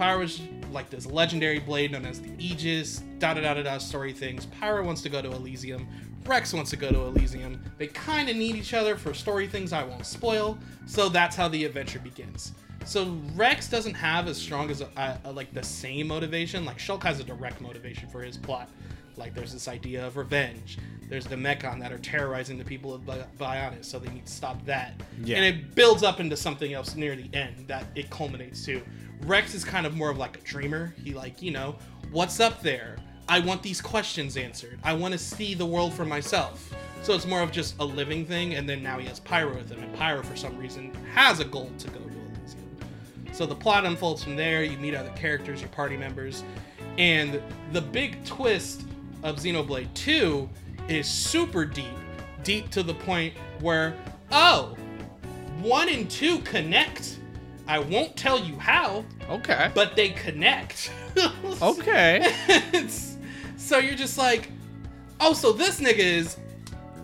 [0.00, 0.40] Pyra is
[0.72, 4.46] like this legendary blade known as the Aegis, da da da da da story things.
[4.46, 5.86] Pyra wants to go to Elysium.
[6.24, 7.62] Rex wants to go to Elysium.
[7.76, 10.58] They kind of need each other for story things I won't spoil.
[10.86, 12.52] So that's how the adventure begins.
[12.86, 16.64] So Rex doesn't have as strong as a, a, like the same motivation.
[16.64, 18.70] Like Shulk has a direct motivation for his plot.
[19.18, 20.78] Like there's this idea of revenge.
[21.10, 24.32] There's the Mechon that are terrorizing the people of Bi- Bionis, so they need to
[24.32, 24.94] stop that.
[25.24, 25.36] Yeah.
[25.36, 28.80] And it builds up into something else near the end that it culminates to.
[29.22, 30.94] Rex is kind of more of like a dreamer.
[31.02, 31.76] He like, you know,
[32.10, 32.96] what's up there?
[33.28, 34.78] I want these questions answered.
[34.82, 36.74] I want to see the world for myself.
[37.02, 39.70] So it's more of just a living thing, and then now he has Pyra with
[39.70, 42.76] him, and Pyra for some reason has a goal to go to Elysium.
[43.32, 44.64] So the plot unfolds from there.
[44.64, 46.42] You meet other characters, your party members,
[46.98, 47.40] and
[47.72, 48.82] the big twist
[49.22, 50.48] of Xenoblade 2
[50.88, 51.86] is super deep,
[52.42, 53.94] deep to the point where
[54.32, 54.76] oh,
[55.60, 57.19] one and two connect.
[57.70, 59.70] I won't tell you how, Okay.
[59.74, 60.90] but they connect.
[61.62, 62.20] Okay.
[62.72, 63.16] It's-
[63.56, 64.48] so you're just like,
[65.20, 66.36] oh, so this nigga is,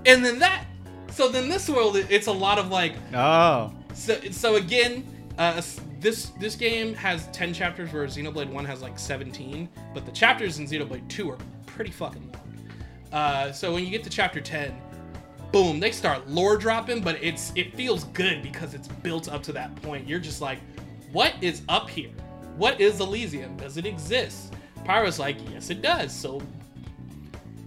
[0.05, 0.65] and then that.
[1.13, 3.73] So then this world, it's a lot of like, Oh.
[3.95, 5.05] so, so again,
[5.39, 5.61] uh,
[6.01, 9.69] this this game has ten chapters, where Xenoblade One has like seventeen.
[9.95, 12.43] But the chapters in Xenoblade Two are pretty fucking long.
[13.13, 14.75] Uh, so when you get to chapter ten,
[15.57, 19.53] boom, they start lore dropping, but it's it feels good because it's built up to
[19.53, 20.07] that point.
[20.07, 20.59] You're just like,
[21.13, 22.11] what is up here?
[22.59, 23.57] What is Elysium?
[23.57, 24.53] Does it exist?
[24.85, 26.15] Pyra's like, yes, it does.
[26.15, 26.43] So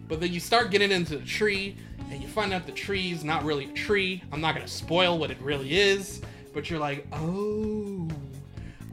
[0.07, 1.77] But then you start getting into the tree,
[2.11, 4.21] and you find out the tree's not really a tree.
[4.31, 6.21] I'm not gonna spoil what it really is,
[6.53, 8.07] but you're like, oh,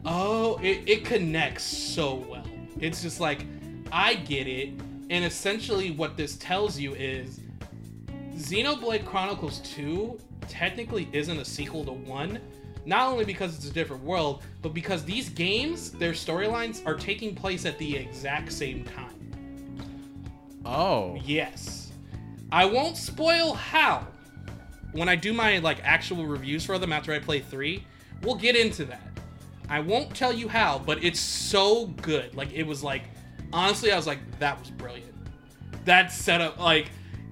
[0.06, 2.46] oh, it, it connects so well.
[2.80, 3.44] It's just like,
[3.92, 4.70] I get it.
[5.10, 7.40] And essentially, what this tells you is
[8.36, 10.18] Xenoblade Chronicles 2
[10.48, 12.38] technically isn't a sequel to 1.
[12.84, 17.34] Not only because it's a different world, but because these games, their storylines are taking
[17.34, 19.06] place at the exact same time.
[20.64, 21.18] Oh.
[21.24, 21.92] Yes.
[22.52, 24.06] I won't spoil how.
[24.92, 27.84] When I do my like actual reviews for them after I play 3,
[28.22, 29.02] we'll get into that.
[29.68, 32.34] I won't tell you how, but it's so good.
[32.36, 33.02] Like it was like
[33.52, 35.12] honestly I was like that was brilliant.
[35.84, 36.90] That setup like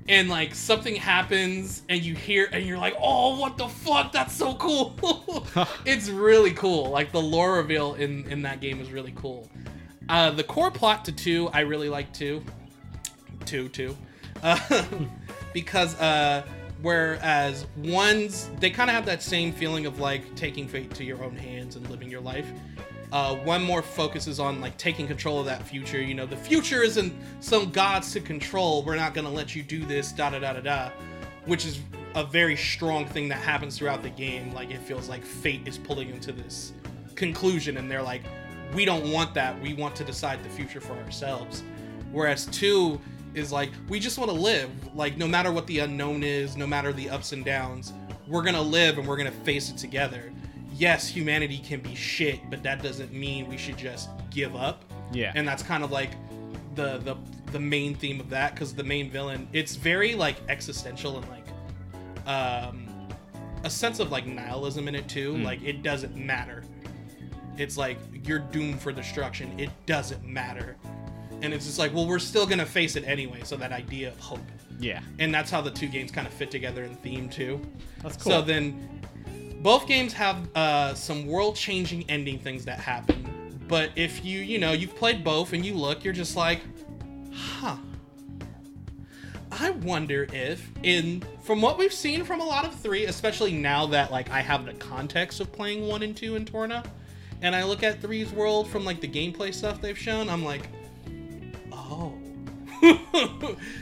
[0.09, 4.13] and like something happens and you hear and you're like, "Oh, what the fuck?
[4.13, 4.95] That's so cool."
[5.87, 6.91] it's really cool.
[6.91, 9.49] Like the lore reveal in in that game is really cool.
[10.09, 12.43] Uh the core plot to 2 I really like too.
[13.47, 13.97] 2 2.
[14.43, 14.85] Uh,
[15.55, 16.45] because uh
[16.83, 21.23] whereas ones they kind of have that same feeling of like taking fate to your
[21.25, 22.47] own hands and living your life
[23.15, 26.83] uh, one more focuses on like taking control of that future you know the future
[26.83, 30.53] isn't some gods to control we're not gonna let you do this da da da
[30.53, 30.91] da da
[31.47, 31.81] which is
[32.17, 35.79] a very strong thing that happens throughout the game like it feels like fate is
[35.79, 36.73] pulling into this
[37.15, 38.23] conclusion and they're like
[38.75, 41.63] we don't want that we want to decide the future for ourselves.
[42.13, 43.01] Whereas two
[43.35, 46.67] is like we just want to live like no matter what the unknown is no
[46.67, 47.93] matter the ups and downs
[48.29, 50.33] we're gonna live and we're gonna face it together
[50.77, 54.85] yes humanity can be shit but that doesn't mean we should just give up.
[55.13, 55.33] Yeah.
[55.35, 56.11] and that's kind of like
[56.75, 57.17] the the
[57.53, 62.27] the main theme of that because the main villain it's very like existential and like
[62.27, 62.89] um
[63.63, 65.37] a sense of like nihilism in it too.
[65.39, 66.65] Like it doesn't matter.
[67.57, 69.59] It's like you're doomed for destruction.
[69.59, 70.77] It doesn't matter.
[71.41, 74.19] And it's just like well we're still gonna face it anyway so that idea of
[74.19, 74.41] hope.
[74.81, 75.01] Yeah.
[75.21, 77.61] and that's how the two games kind of fit together in theme too.
[78.03, 78.33] That's cool.
[78.33, 79.01] so then,
[79.65, 83.57] both games have uh, some world-changing ending things that happen.
[83.67, 86.61] But if you, you know, you've played both and you look, you're just like,
[87.33, 87.77] huh.
[89.51, 93.87] I wonder if, in from what we've seen from a lot of three, especially now
[93.87, 96.85] that like I have the context of playing one and two in Torna,
[97.41, 100.69] and I look at three's world from like the gameplay stuff they've shown, I'm like,
[101.73, 102.13] oh.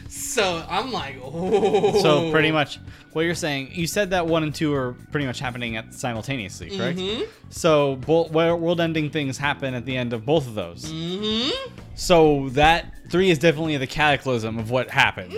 [0.09, 2.01] So I'm like, oh.
[2.03, 2.79] So pretty much
[3.12, 6.77] what you're saying, you said that one and two are pretty much happening at simultaneously,
[6.77, 6.99] correct?
[6.99, 7.27] Mhm.
[7.51, 10.87] So bo- world-ending things happen at the end of both of those.
[10.91, 11.51] Mm-hmm.
[11.95, 15.35] So that three is definitely the cataclysm of what happened,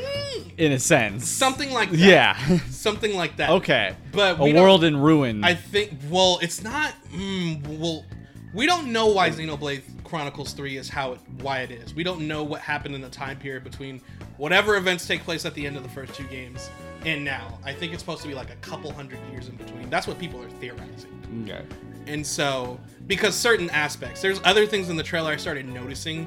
[0.57, 1.29] in a sense.
[1.29, 1.99] Something like that.
[1.99, 2.59] Yeah.
[2.69, 3.51] Something like that.
[3.51, 3.97] okay.
[4.13, 5.43] But a world in ruin.
[5.43, 5.99] I think.
[6.09, 6.95] Well, it's not.
[7.13, 8.05] Mm, well,
[8.55, 11.95] we don't know why Xenoblade Chronicles Three is how it, why it is.
[11.95, 14.01] We don't know what happened in the time period between
[14.37, 16.71] whatever events take place at the end of the first two games
[17.05, 17.59] and now.
[17.65, 19.91] I think it's supposed to be like a couple hundred years in between.
[19.91, 21.45] That's what people are theorizing.
[21.45, 21.65] okay.
[22.07, 26.27] And so, because certain aspects, there's other things in the trailer I started noticing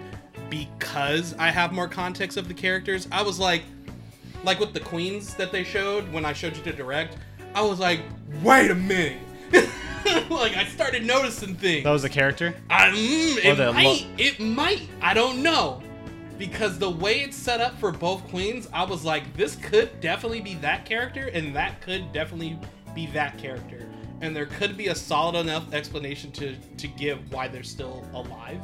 [0.49, 3.07] because I have more context of the characters.
[3.11, 3.63] I was like,
[4.43, 7.17] like with the queens that they showed when I showed you to direct,
[7.53, 8.01] I was like,
[8.41, 9.19] wait a minute.
[10.29, 11.83] like I started noticing things.
[11.83, 12.55] That was a character?
[12.69, 14.81] I, mm, it the lo- might, it might.
[15.01, 15.81] I don't know.
[16.37, 20.41] Because the way it's set up for both queens, I was like, this could definitely
[20.41, 22.59] be that character, and that could definitely
[22.93, 23.87] be that character.
[24.21, 28.61] And there could be a solid enough explanation to to give why they're still alive.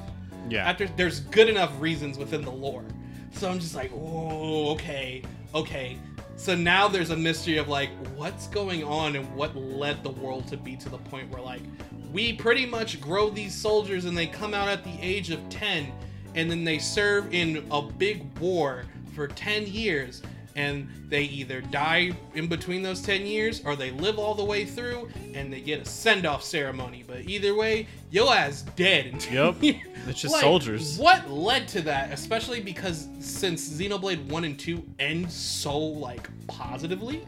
[0.50, 0.69] Yeah.
[0.69, 2.86] After there's good enough reasons within the lore.
[3.32, 5.24] So I'm just like, oh, okay,
[5.56, 5.98] okay.
[6.36, 10.48] So now there's a mystery of like, what's going on and what led the world
[10.48, 11.62] to be to the point where like
[12.12, 15.91] we pretty much grow these soldiers and they come out at the age of 10
[16.36, 20.22] and then they serve in a big war for 10 years
[20.56, 24.66] and they either die in between those 10 years or they live all the way
[24.66, 29.34] through and they get a send-off ceremony but either way yo ass dead in 10
[29.34, 29.63] Yep.
[29.63, 29.78] years.
[30.08, 30.98] It's just Like, soldiers.
[30.98, 37.26] what led to that especially because since xenoblade 1 and 2 end so like positively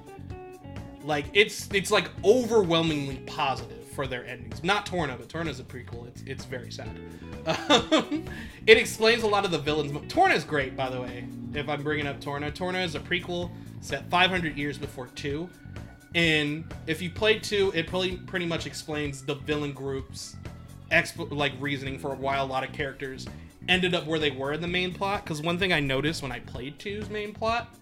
[1.03, 4.63] like it's it's like overwhelmingly positive for their endings.
[4.63, 6.07] Not Torna, but Torna's a prequel.
[6.07, 6.89] It's it's very sad.
[7.47, 8.25] Um,
[8.67, 9.91] it explains a lot of the villains.
[10.11, 11.25] Torna's great, by the way.
[11.53, 13.49] If I'm bringing up Torna, Torna is a prequel
[13.81, 15.49] set 500 years before two.
[16.13, 20.35] And if you played two, it probably pretty much explains the villain groups,
[20.91, 23.27] exp- like reasoning for why a lot of characters
[23.67, 25.23] ended up where they were in the main plot.
[25.23, 27.73] Because one thing I noticed when I played two's main plot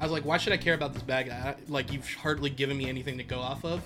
[0.00, 1.56] I was like, why should I care about this bad guy?
[1.68, 3.82] Like, you've hardly given me anything to go off of.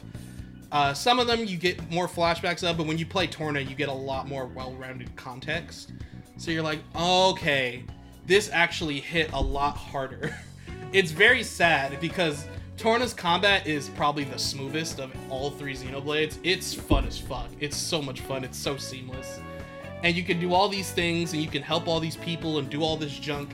[0.73, 3.77] Uh, some of them you get more flashbacks of, but when you play Torna, you
[3.77, 5.93] get a lot more well rounded context.
[6.39, 7.85] So you're like, okay,
[8.27, 10.35] this actually hit a lot harder.
[10.95, 12.47] it's very sad because
[12.79, 16.39] Torna's combat is probably the smoothest of all three Xenoblades.
[16.43, 17.51] It's fun as fuck.
[17.61, 18.43] It's so much fun.
[18.43, 19.41] It's so seamless.
[20.03, 22.71] And you can do all these things and you can help all these people and
[22.71, 23.51] do all this junk.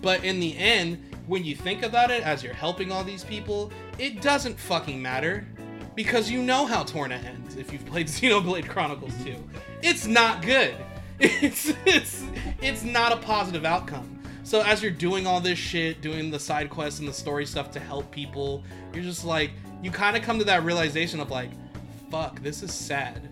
[0.00, 3.72] But in the end, when you think about it as you're helping all these people,
[3.98, 5.46] it doesn't fucking matter
[5.94, 9.34] because you know how Torna ends if you've played Xenoblade Chronicles 2.
[9.82, 10.74] It's not good.
[11.24, 12.24] It's it's
[12.60, 14.18] it's not a positive outcome.
[14.42, 17.70] So as you're doing all this shit, doing the side quests and the story stuff
[17.72, 19.52] to help people, you're just like
[19.82, 21.50] you kind of come to that realization of like,
[22.10, 23.28] fuck, this is sad.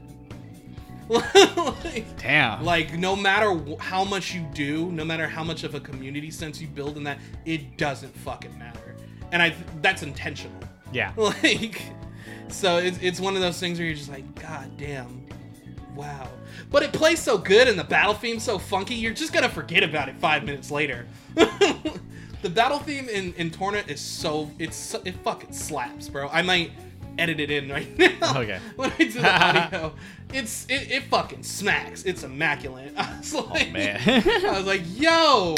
[1.08, 2.64] like, Damn.
[2.64, 6.30] like no matter wh- how much you do, no matter how much of a community
[6.30, 8.94] sense you build in that, it doesn't fucking matter.
[9.32, 10.60] And I that's intentional.
[10.92, 11.12] yeah.
[11.16, 11.82] Like
[12.52, 15.26] so it's it's one of those things where you're just like, God damn.
[15.94, 16.28] Wow.
[16.70, 19.82] But it plays so good and the battle theme's so funky, you're just gonna forget
[19.82, 21.06] about it five minutes later.
[21.34, 26.28] the battle theme in, in Torna is so it's so, it fucking slaps, bro.
[26.28, 26.70] I might
[27.18, 28.40] edit it in right now.
[28.40, 28.58] Okay.
[28.76, 29.92] when I do the audio.
[30.32, 32.04] It's it, it fucking smacks.
[32.04, 32.94] It's immaculate.
[32.96, 34.00] I was like, Oh, man.
[34.06, 35.56] I was like, yo,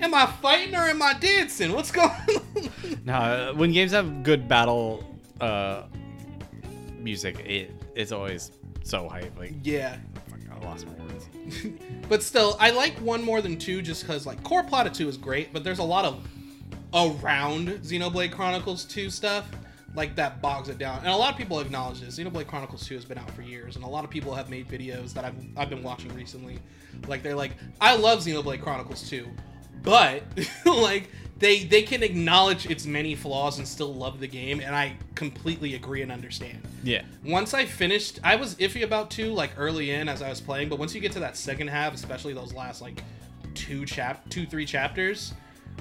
[0.00, 1.72] am I fighting or am I dancing?
[1.72, 2.70] What's going on?
[3.04, 5.04] No, when games have good battle
[5.40, 5.82] uh,
[7.02, 8.52] music, it it's always
[8.84, 9.36] so hype.
[9.38, 9.96] Like, yeah.
[10.30, 11.28] Oh I lost my words.
[12.08, 15.08] But still, I like one more than two just because, like, core plot of two
[15.08, 16.26] is great, but there's a lot of
[16.92, 19.48] around Xenoblade Chronicles 2 stuff,
[19.94, 20.98] like, that bogs it down.
[20.98, 22.18] And a lot of people acknowledge this.
[22.18, 24.68] Xenoblade Chronicles 2 has been out for years, and a lot of people have made
[24.68, 26.58] videos that I've, I've been watching recently.
[27.08, 29.26] Like, they're like, I love Xenoblade Chronicles 2,
[29.82, 30.22] but,
[30.66, 31.08] like,
[31.42, 35.74] they, they can acknowledge its many flaws and still love the game, and I completely
[35.74, 37.02] agree and understand Yeah.
[37.24, 40.68] once I finished, I was iffy about two like early in as I was playing,
[40.68, 43.02] but once you get to that second half, especially those last like
[43.54, 45.34] two chap two three chapters,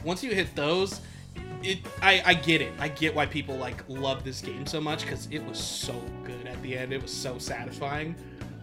[0.04, 1.00] once you hit those,
[1.64, 2.74] it I I get it.
[2.80, 5.94] I get why people like love this game so much cuz it was so
[6.24, 6.92] good at the end.
[6.92, 8.16] It was so satisfying.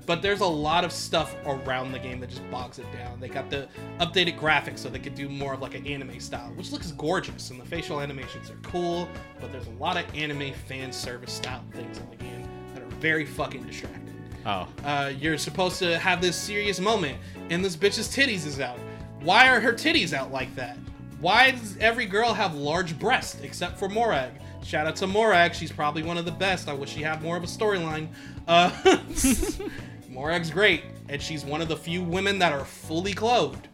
[0.08, 3.20] But there's a lot of stuff around the game that just bogs it down.
[3.20, 3.68] They got the
[4.00, 7.50] updated graphics so they could do more of like an anime style, which looks gorgeous,
[7.50, 9.06] and the facial animations are cool.
[9.38, 12.86] But there's a lot of anime fan service style things in the game that are
[12.86, 14.14] very fucking distracting.
[14.46, 14.66] Oh.
[14.82, 17.18] Uh, you're supposed to have this serious moment,
[17.50, 18.78] and this bitch's titties is out.
[19.20, 20.78] Why are her titties out like that?
[21.20, 24.32] Why does every girl have large breasts except for Morag?
[24.64, 26.66] Shout out to Morag, she's probably one of the best.
[26.66, 28.08] I wish she had more of a storyline.
[28.46, 28.70] Uh,
[30.18, 33.68] Morag's great, and she's one of the few women that are fully clothed.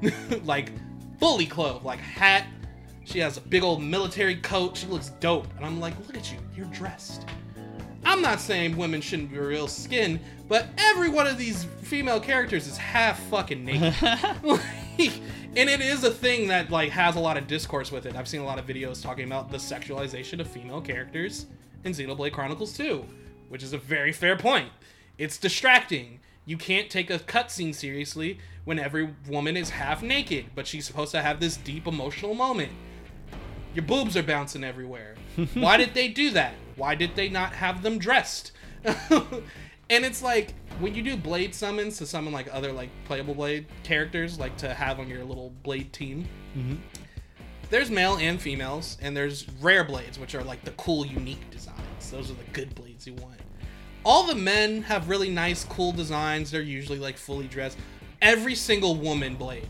[0.44, 0.72] like,
[1.18, 2.46] fully clothed, like hat.
[3.04, 4.78] She has a big old military coat.
[4.78, 5.46] She looks dope.
[5.58, 7.26] And I'm like, look at you, you're dressed.
[8.02, 12.66] I'm not saying women shouldn't be real skin, but every one of these female characters
[12.66, 13.94] is half fucking naked.
[14.42, 15.12] Like,
[15.54, 18.16] and it is a thing that like has a lot of discourse with it.
[18.16, 21.44] I've seen a lot of videos talking about the sexualization of female characters
[21.84, 23.04] in Xenoblade Chronicles 2,
[23.50, 24.70] which is a very fair point.
[25.20, 26.20] It's distracting.
[26.46, 31.12] You can't take a cutscene seriously when every woman is half naked, but she's supposed
[31.12, 32.72] to have this deep emotional moment.
[33.74, 35.16] Your boobs are bouncing everywhere.
[35.54, 36.54] Why did they do that?
[36.74, 38.52] Why did they not have them dressed?
[38.84, 39.44] and
[39.90, 44.38] it's like when you do blade summons to summon like other like playable blade characters,
[44.38, 46.26] like to have on your little blade team.
[46.56, 46.76] Mm-hmm.
[47.68, 52.10] There's male and females, and there's rare blades, which are like the cool, unique designs.
[52.10, 53.38] Those are the good blades you want.
[54.04, 56.50] All the men have really nice, cool designs.
[56.50, 57.78] They're usually like fully dressed.
[58.22, 59.68] Every single woman blade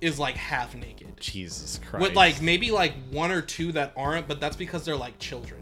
[0.00, 2.02] is like half naked Jesus Christ.
[2.02, 5.60] with like maybe like one or two that aren't, but that's because they're like children.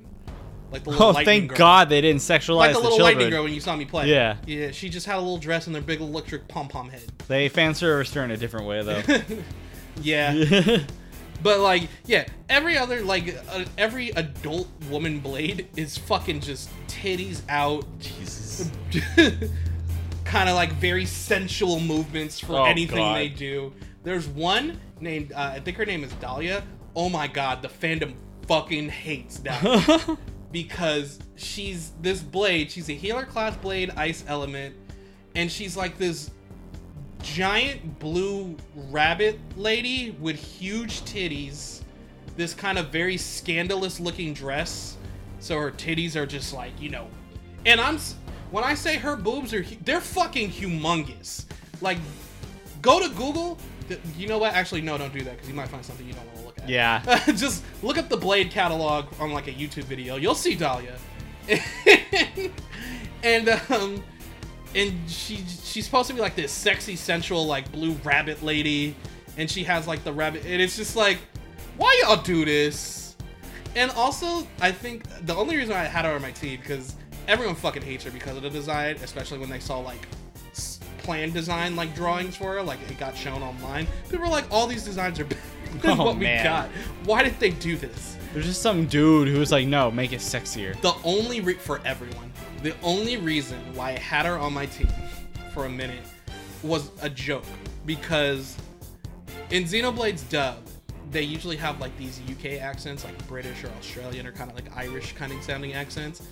[0.70, 1.58] Like the little Oh, thank girl.
[1.58, 3.16] God they didn't sexualize Like the the little children.
[3.18, 4.08] lightning girl when you saw me play.
[4.08, 4.36] Yeah.
[4.46, 4.70] yeah.
[4.70, 7.04] She just had a little dress and their big electric pom pom head.
[7.28, 9.02] They fan serviced her in a different way though.
[10.00, 10.32] Yeah,
[11.42, 17.42] but like yeah, every other like uh, every adult woman blade is fucking just titties
[17.48, 18.70] out, Jesus.
[20.24, 23.16] kind of like very sensual movements for Oh, anything God.
[23.16, 23.72] they do.
[24.02, 26.62] There's one named uh, I think her name is Dahlia.
[26.94, 28.14] Oh my god, the fandom
[28.46, 30.18] fucking hates that
[30.52, 32.70] because she's this blade.
[32.70, 34.74] She's a healer class blade, ice element,
[35.34, 36.30] and she's like this
[37.22, 41.82] giant blue rabbit lady with huge titties.
[42.36, 44.96] This kind of very scandalous looking dress.
[45.38, 47.08] So her titties are just like, you know.
[47.64, 47.98] And I'm
[48.50, 51.44] when I say her boobs are they're fucking humongous.
[51.80, 51.98] Like
[52.80, 53.58] go to Google.
[54.16, 54.54] You know what?
[54.54, 56.58] Actually no, don't do that cuz you might find something you don't want to look
[56.58, 56.68] at.
[56.68, 57.02] Yeah.
[57.36, 60.16] just look up the Blade catalog on like a YouTube video.
[60.16, 60.96] You'll see Dahlia.
[63.22, 64.02] and um
[64.74, 68.94] and she she's supposed to be like this sexy sensual like blue rabbit lady
[69.36, 71.18] and she has like the rabbit, and it's just like,
[71.78, 73.16] why y'all do this?
[73.74, 76.94] And also, I think the only reason I had her on my team because
[77.28, 80.06] everyone fucking hates her because of the design, especially when they saw like
[80.98, 83.86] plan design like drawings for her, like it got shown online.
[84.10, 85.40] People were like, all these designs are better
[85.80, 86.44] than Oh, what we man.
[86.44, 86.68] got.
[87.04, 88.16] Why did they do this?
[88.32, 90.78] There's just some dude who was like, no, make it sexier.
[90.80, 92.31] The only re- for everyone,
[92.62, 94.88] the only reason why I had her on my team
[95.52, 96.04] for a minute
[96.62, 97.44] was a joke
[97.86, 98.56] because
[99.50, 100.58] in Xenoblade's dub,
[101.10, 104.74] they usually have like these UK accents, like British or Australian or kind of like
[104.76, 106.22] Irish kind of sounding accents,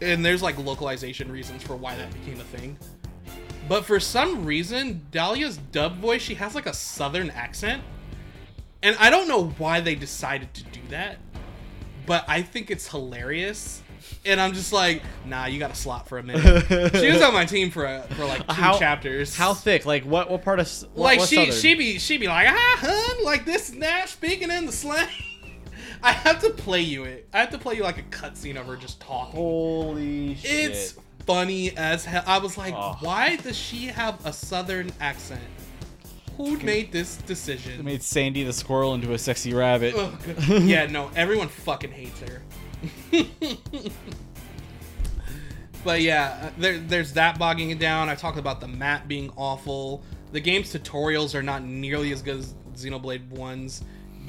[0.00, 2.76] and there's like localization reasons for why that became a thing.
[3.68, 7.82] But for some reason, Dahlia's dub voice, she has like a southern accent.
[8.82, 11.16] And I don't know why they decided to do that,
[12.04, 13.82] but I think it's hilarious.
[14.26, 16.66] And I'm just like, nah, you got a slot for a minute.
[16.96, 19.36] she was on my team for a, for like two How- chapters.
[19.36, 19.84] How thick?
[19.86, 20.30] Like what?
[20.30, 20.66] What part of?
[20.94, 21.52] What, like what she southern?
[21.52, 25.08] she be she be like, ah, hun, like this and that, speaking in the slang.
[26.02, 27.28] I have to play you it.
[27.32, 29.36] I have to play you like a cutscene of her just talking.
[29.36, 30.70] Holy shit!
[30.70, 30.94] It's
[31.26, 32.22] funny as hell.
[32.26, 32.96] I was like, Oh.
[33.00, 35.40] why does she have a southern accent?
[36.36, 37.78] Who made this decision?
[37.80, 39.94] It made Sandy the squirrel into a sexy rabbit.
[40.48, 42.42] Yeah, no, everyone fucking hates her.
[45.84, 48.08] But yeah, uh, there, there's that bogging it down.
[48.08, 50.02] I talked about the map being awful.
[50.32, 53.82] The game's tutorials are not nearly as good as Xenoblade ones.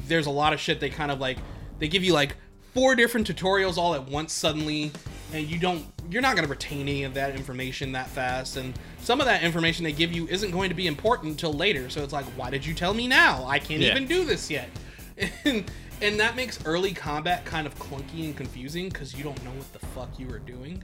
[0.08, 1.38] There's a lot of shit they kind of like.
[1.80, 2.36] They give you like
[2.74, 4.92] four different tutorials all at once suddenly,
[5.34, 5.86] and you don't.
[6.10, 8.58] You're not gonna retain any of that information that fast.
[8.58, 11.90] And some of that information they give you isn't going to be important until later.
[11.90, 13.46] So it's like, why did you tell me now?
[13.48, 13.92] I can't Yeah.
[13.92, 14.70] even do this yet.
[15.46, 15.72] And,
[16.02, 19.72] and that makes early combat kind of clunky and confusing because you don't know what
[19.74, 20.84] the fuck you are doing.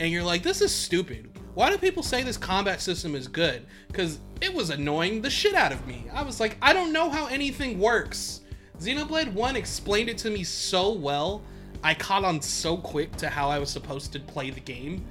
[0.00, 1.30] And you're like, this is stupid.
[1.54, 3.66] Why do people say this combat system is good?
[3.88, 6.04] Because it was annoying the shit out of me.
[6.12, 8.42] I was like, I don't know how anything works.
[8.78, 11.42] Xenoblade 1 explained it to me so well.
[11.82, 15.04] I caught on so quick to how I was supposed to play the game.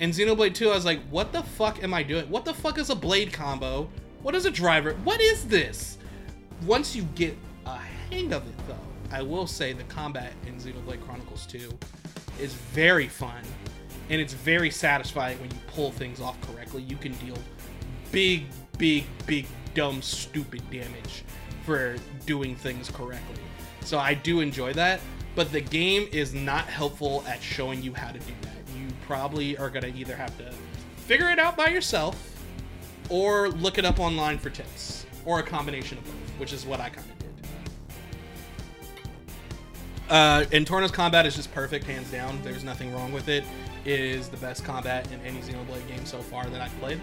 [0.00, 2.28] And Xenoblade 2, I was like, what the fuck am I doing?
[2.28, 3.88] What the fuck is a blade combo?
[4.22, 4.92] What is a driver?
[5.04, 5.96] What is this?
[6.66, 7.36] Once you get
[8.10, 8.76] hang of it, though,
[9.10, 11.78] I will say the combat in Xenoblade Chronicles 2
[12.40, 13.42] is very fun
[14.08, 16.82] and it's very satisfying when you pull things off correctly.
[16.82, 17.36] You can deal
[18.12, 18.46] big,
[18.78, 21.24] big, big, dumb, stupid damage
[21.64, 23.42] for doing things correctly.
[23.80, 25.00] So I do enjoy that,
[25.34, 28.78] but the game is not helpful at showing you how to do that.
[28.78, 30.52] You probably are going to either have to
[30.96, 32.36] figure it out by yourself
[33.08, 36.80] or look it up online for tips or a combination of both, which is what
[36.80, 37.15] I kind of.
[40.08, 42.40] Uh, and Torna's combat is just perfect, hands down.
[42.42, 43.44] There's nothing wrong with it.
[43.84, 47.00] It is the best combat in any Xenoblade game so far that I've played.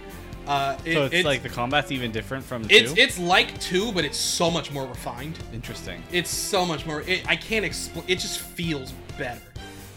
[0.47, 2.99] Uh, it- so it's, like the combat's even different from it's two.
[2.99, 5.38] it's like two, but it's so much more refined.
[5.54, 6.04] Interesting.
[6.12, 7.01] It's so much more.
[7.01, 8.06] It, I can't explain.
[8.08, 9.41] It just feels better.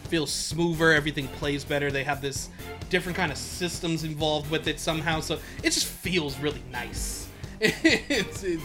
[0.05, 0.93] Feels smoother.
[0.93, 1.91] Everything plays better.
[1.91, 2.49] They have this
[2.91, 5.19] different kind of systems involved with it somehow.
[5.21, 7.29] So it just feels really nice.
[7.61, 8.61] it's, it,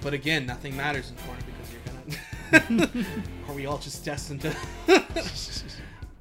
[0.00, 1.49] but again, nothing matters in Torna because you're gonna.
[2.52, 4.54] Are we all just destined to?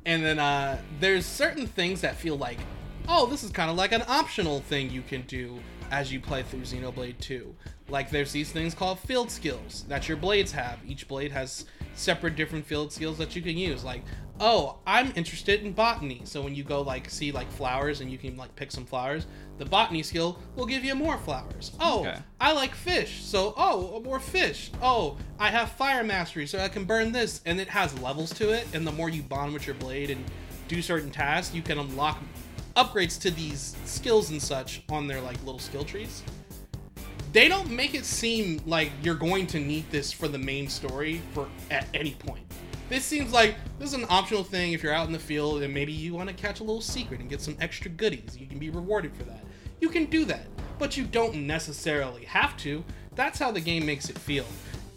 [0.06, 2.60] and then uh, there's certain things that feel like,
[3.08, 5.60] oh, this is kind of like an optional thing you can do
[5.92, 7.56] as you play through Xenoblade 2.
[7.90, 10.80] Like there's these things called field skills that your blades have.
[10.88, 11.66] Each blade has
[11.96, 13.84] separate different field skills that you can use.
[13.84, 14.04] Like,
[14.40, 16.22] oh, I'm interested in botany.
[16.24, 19.26] So when you go like see like flowers and you can like pick some flowers,
[19.58, 21.72] the botany skill will give you more flowers.
[21.80, 22.18] Oh, Okay.
[22.40, 23.24] I like fish.
[23.24, 24.72] So, oh, more fish.
[24.82, 27.42] Oh, I have fire mastery, so I can burn this.
[27.46, 28.66] And it has levels to it.
[28.74, 30.24] And the more you bond with your blade and
[30.70, 32.20] do certain tasks, you can unlock
[32.80, 36.24] upgrades to these skills and such on their like little skill trees.
[37.34, 41.22] They don't make it seem like you're going to need this for the main story
[41.34, 42.46] for at any point.
[42.88, 45.74] This seems like this is an optional thing if you're out in the field and
[45.74, 48.38] maybe you want to catch a little secret and get some extra goodies.
[48.38, 49.44] You can be rewarded for that.
[49.82, 50.48] You can do that,
[50.80, 52.84] but you don't necessarily have to.
[53.14, 54.46] That's how the game makes it feel.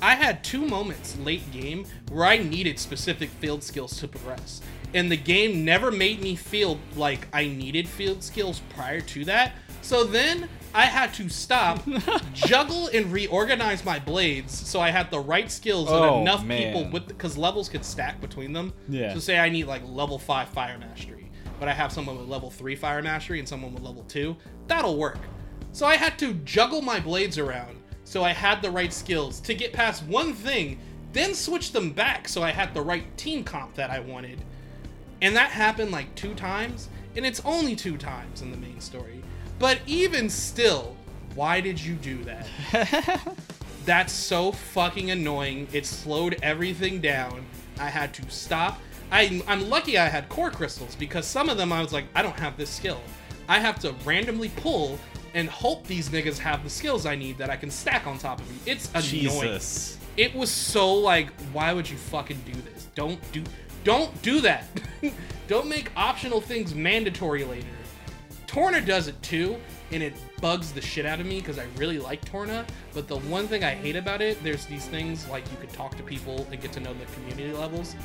[0.00, 4.62] I had two moments late game where I needed specific field skills to progress.
[4.94, 9.52] And the game never made me feel like I needed field skills prior to that.
[9.80, 11.82] So then I had to stop,
[12.34, 16.72] juggle, and reorganize my blades so I had the right skills and Oh, enough man.
[16.74, 18.72] people with because levels could stack between them.
[18.88, 19.12] Yeah.
[19.14, 22.50] So say I need like level five fire mastery, but I have someone with level
[22.50, 24.36] three fire mastery and someone with level two.
[24.66, 25.18] That'll work.
[25.72, 29.54] So I had to juggle my blades around so I had the right skills to
[29.54, 30.78] get past one thing,
[31.12, 34.42] then switch them back so I had the right team comp that I wanted.
[35.22, 39.22] And that happened like two times, and it's only two times in the main story.
[39.58, 40.96] But even still,
[41.34, 42.46] Why did you do that?
[43.86, 45.66] That's so fucking annoying.
[45.72, 47.44] It slowed everything down.
[47.78, 48.78] I had to stop.
[49.10, 52.22] I, I'm lucky I had core crystals because some of them I was like, I
[52.22, 53.00] don't have this skill.
[53.48, 54.98] I have to randomly pull
[55.34, 58.40] and hope these niggas have the skills I need that I can stack on top
[58.40, 58.56] of me.
[58.66, 59.02] It's annoying.
[59.02, 59.98] Jesus.
[60.16, 62.88] It was so like, why would you fucking do this?
[62.94, 63.42] Don't do,
[63.84, 64.64] don't do that.
[65.48, 67.66] don't make optional things mandatory later.
[68.46, 69.56] Torna does it too,
[69.92, 72.66] and it bugs the shit out of me because I really like Torna.
[72.92, 75.96] But the one thing I hate about it, there's these things like you could talk
[75.96, 77.96] to people and get to know the community levels.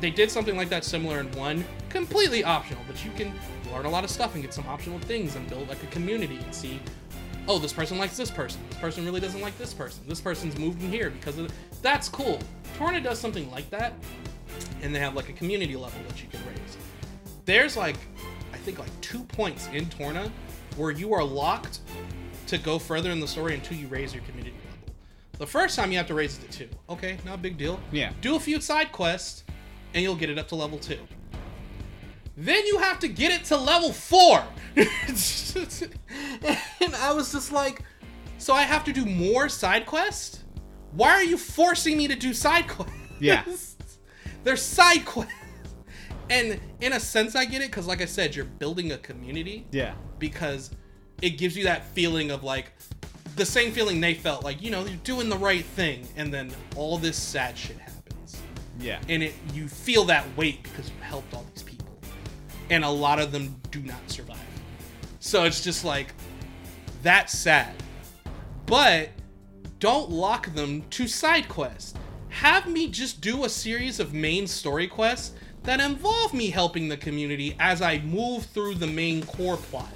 [0.00, 3.32] They did something like that similar in one, completely optional, but you can
[3.72, 6.38] learn a lot of stuff and get some optional things and build like a community
[6.38, 6.80] and see,
[7.48, 8.60] oh, this person likes this person.
[8.70, 10.02] This person really doesn't like this person.
[10.06, 11.52] This person's moved in here because of
[11.82, 12.38] that's cool.
[12.76, 13.92] Torna does something like that,
[14.82, 16.76] and they have like a community level that you can raise.
[17.44, 17.96] There's like,
[18.52, 20.30] I think like two points in Torna
[20.76, 21.80] where you are locked
[22.46, 24.94] to go further in the story until you raise your community level.
[25.38, 26.68] The first time you have to raise it to two.
[26.88, 27.80] Okay, not a big deal.
[27.92, 28.12] Yeah.
[28.20, 29.44] Do a few side quests,
[29.94, 30.98] and you'll get it up to level two.
[32.36, 34.44] Then you have to get it to level four.
[34.76, 34.86] and
[36.96, 37.82] I was just like,
[38.38, 40.44] so I have to do more side quests?
[40.92, 42.94] Why are you forcing me to do side quests?
[43.20, 43.44] Yeah.
[44.44, 45.32] They're side quests.
[46.30, 49.66] And in a sense, I get it because, like I said, you're building a community
[49.70, 49.94] Yeah.
[50.18, 50.70] because
[51.22, 52.72] it gives you that feeling of like
[53.36, 56.06] the same feeling they felt like, you know, you're doing the right thing.
[56.16, 58.36] And then all this sad shit happens
[58.78, 59.00] Yeah.
[59.08, 61.86] and it you feel that weight because you helped all these people
[62.70, 64.36] and a lot of them do not survive
[65.20, 66.12] so it's just like
[67.02, 67.74] that's sad
[68.66, 69.08] but
[69.78, 71.94] don't lock them to side quests
[72.30, 76.96] have me just do a series of main story quests that involve me helping the
[76.96, 79.92] community as i move through the main core plot.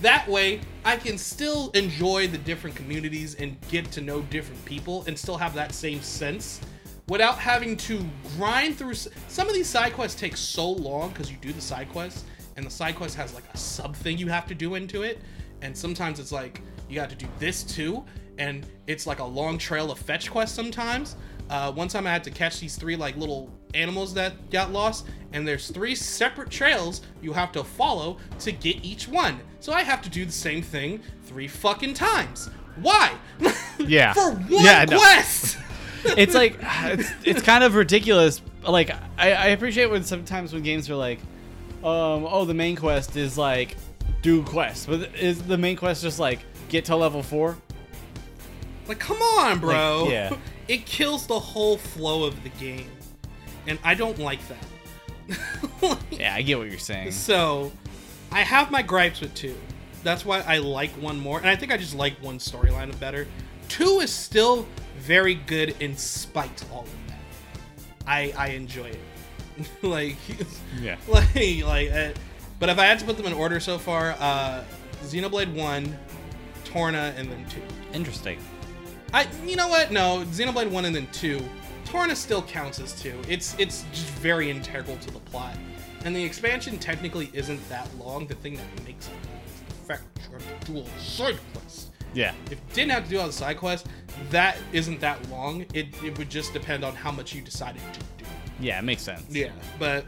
[0.00, 5.04] That way i can still enjoy the different communities and get to know different people
[5.06, 6.60] and still have that same sense
[7.08, 8.04] without having to
[8.36, 11.88] grind through some of these side quests take so long because you do the side
[11.90, 12.24] quests
[12.56, 15.20] and the side quest has like a sub thing you have to do into it
[15.62, 18.04] and sometimes it's like you got to do this too
[18.38, 21.16] and it's like a long trail of fetch quests sometimes
[21.52, 25.06] uh, one time i had to catch these three like little animals that got lost
[25.32, 29.82] and there's three separate trails you have to follow to get each one so i
[29.82, 32.50] have to do the same thing three fucking times
[32.80, 33.12] why
[33.78, 34.12] Yeah.
[34.12, 35.58] for one Yeah, quest
[36.04, 38.42] it's like it's, it's kind of ridiculous.
[38.66, 41.20] Like I, I appreciate when sometimes when games are like,
[41.84, 43.76] um, oh the main quest is like
[44.20, 47.56] do quests, but is the main quest just like get to level four?
[48.88, 50.02] Like, come on, bro.
[50.02, 50.36] Like, yeah.
[50.72, 52.88] It kills the whole flow of the game.
[53.66, 54.64] And I don't like that.
[56.10, 57.10] Yeah, I get what you're saying.
[57.10, 57.72] so,
[58.30, 59.54] I have my gripes with 2.
[60.04, 61.38] That's why I like one more.
[61.38, 63.26] And I think I just like one storyline better.
[63.68, 64.66] 2 is still
[64.98, 67.18] very good in spite all of that.
[68.06, 69.00] I I enjoy it.
[69.82, 70.16] like
[70.80, 70.96] Yeah.
[71.08, 72.12] like like uh,
[72.60, 74.62] but if I had to put them in order so far, uh
[75.02, 75.98] Xenoblade 1,
[76.64, 77.60] Torna and then 2.
[77.92, 78.38] Interesting.
[79.12, 79.90] I you know what?
[79.90, 81.40] No, Xenoblade 1 and then 2.
[81.84, 83.14] Torna still counts as 2.
[83.28, 85.56] It's it's just very integral to the plot.
[86.04, 88.26] And the expansion technically isn't that long.
[88.26, 89.12] The thing that makes it
[89.46, 91.90] is the fact that you have to do all the side quests.
[92.14, 92.32] Yeah.
[92.46, 93.88] If you didn't have to do all the side quests,
[94.30, 95.64] that isn't that long.
[95.74, 98.24] It, it would just depend on how much you decided to do.
[98.60, 99.24] Yeah, it makes sense.
[99.30, 100.04] Yeah, but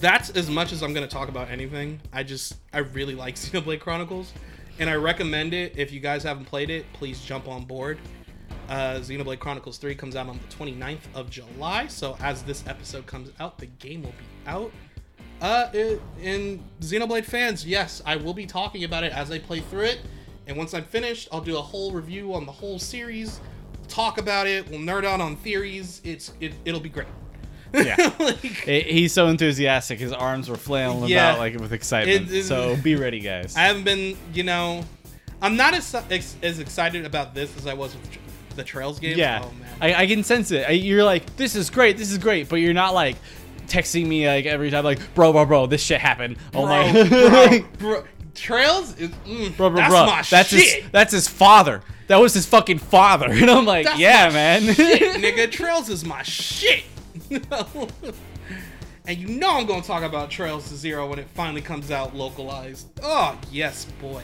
[0.00, 2.00] that's as much as I'm gonna talk about anything.
[2.12, 4.32] I just I really like Xenoblade Chronicles,
[4.78, 5.74] and I recommend it.
[5.76, 7.98] If you guys haven't played it, please jump on board.
[8.68, 13.06] Uh, Xenoblade Chronicles 3 comes out on the 29th of July, so as this episode
[13.06, 14.70] comes out, the game will be out.
[15.40, 15.68] Uh,
[16.22, 20.00] and Xenoblade fans, yes, I will be talking about it as I play through it.
[20.46, 23.40] And once I'm finished, I'll do a whole review on the whole series,
[23.88, 26.00] talk about it, we'll nerd out on theories.
[26.04, 27.08] It's it, it'll be great.
[27.74, 28.12] Yeah.
[28.18, 29.98] like, He- He's so enthusiastic.
[29.98, 31.30] His arms were flailing Yeah.
[31.30, 32.30] about like with excitement.
[32.30, 33.56] It- it- so be ready, guys.
[33.56, 34.84] I haven't been, you know,
[35.42, 35.94] I'm not as
[36.42, 39.16] as excited about this as I was with the Trails game.
[39.16, 39.68] yeah, Oh man.
[39.80, 40.66] I, I can sense it.
[40.68, 43.16] I, you're like, this is great, this is great, but you're not like
[43.68, 46.38] texting me like every time, like, bro, bro, bro, this shit happened.
[46.54, 48.04] Oh my, bro, bro,
[48.34, 50.06] Trails is mm, bro, bro, that's bro.
[50.06, 50.82] my that's shit.
[50.82, 51.82] his, that's his father.
[52.08, 53.26] That was his fucking father.
[53.30, 54.62] And I'm like, That's yeah, man.
[54.74, 55.50] shit, nigga.
[55.52, 56.84] Trails is my shit.
[59.06, 62.14] and you know I'm gonna talk about Trails to Zero when it finally comes out
[62.14, 62.88] localized.
[63.02, 64.22] Oh yes, boy.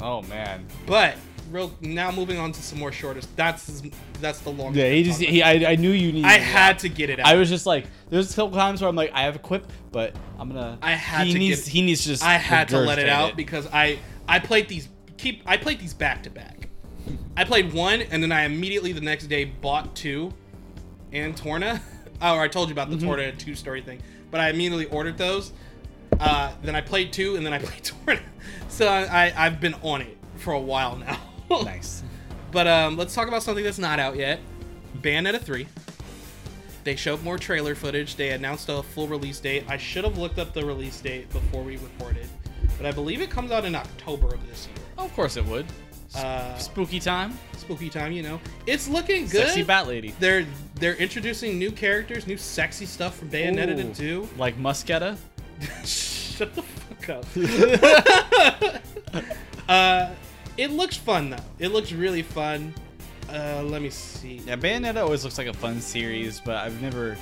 [0.00, 0.66] oh man.
[0.86, 1.16] But
[1.50, 3.34] real now moving on to some more shortest.
[3.36, 3.82] That's
[4.20, 4.76] that's the longest.
[4.78, 5.42] Yeah, he just he.
[5.42, 6.26] I, I knew you needed.
[6.28, 6.42] I it.
[6.42, 7.26] had to get it out.
[7.26, 9.70] I was just like, there's a couple times where I'm like, I have a quip,
[9.92, 10.78] but I'm gonna.
[10.82, 11.64] I had he to needs.
[11.64, 12.24] get- he needs to just.
[12.24, 15.42] I had to let it out because I I played these keep.
[15.46, 16.68] I played these back to back.
[17.36, 20.32] I played one, and then I immediately the next day bought two,
[21.12, 21.80] and Torna.
[22.20, 24.00] Oh, I told you about the Torna two story thing,
[24.30, 25.52] but I immediately ordered those.
[26.18, 28.20] Uh, then I played two, and then I played Torna.
[28.68, 31.18] So I, I I've been on it for a while now.
[31.48, 32.02] Nice.
[32.50, 34.40] But um, let's talk about something that's not out yet.
[35.00, 35.64] Bayonetta 3.
[36.82, 38.16] They showed more trailer footage.
[38.16, 39.64] They announced a full release date.
[39.68, 42.28] I should have looked up the release date before we recorded,
[42.76, 44.84] but I believe it comes out in October of this year.
[44.98, 45.66] Of course it would.
[46.16, 47.38] Uh, Spooky time.
[47.56, 48.40] spooky time, you know.
[48.66, 49.46] It's looking good.
[49.46, 50.14] Sexy bat lady.
[50.18, 50.46] They're
[50.76, 53.76] they're introducing new characters, new sexy stuff from Bayonetta Ooh.
[53.76, 54.28] to do.
[54.38, 55.16] Like Musketa.
[55.84, 57.24] Shut the fuck up.
[59.68, 60.10] uh,
[60.56, 61.36] it looks fun though.
[61.58, 62.74] It looks really fun.
[63.30, 64.40] Uh, let me see.
[64.46, 67.16] Yeah, Bayonetta always looks like a fun series, but I've never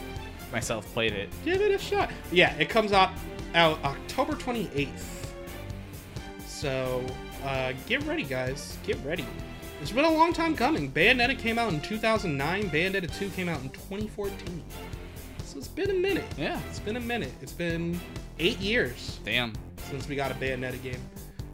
[0.52, 1.30] myself played it.
[1.44, 2.10] Give it a shot.
[2.30, 3.10] Yeah, it comes out
[3.54, 4.88] out October 28th.
[6.46, 7.04] So,
[7.44, 8.78] uh, get ready, guys.
[8.86, 9.26] Get ready.
[9.80, 10.90] It's been a long time coming.
[10.90, 12.70] Bayonetta came out in 2009.
[12.70, 14.62] Bayonetta 2 came out in 2014.
[15.44, 16.24] So it's been a minute.
[16.38, 16.60] Yeah.
[16.70, 17.32] It's been a minute.
[17.42, 18.00] It's been
[18.38, 19.52] eight years Damn.
[19.90, 21.00] since we got a Bayonetta game.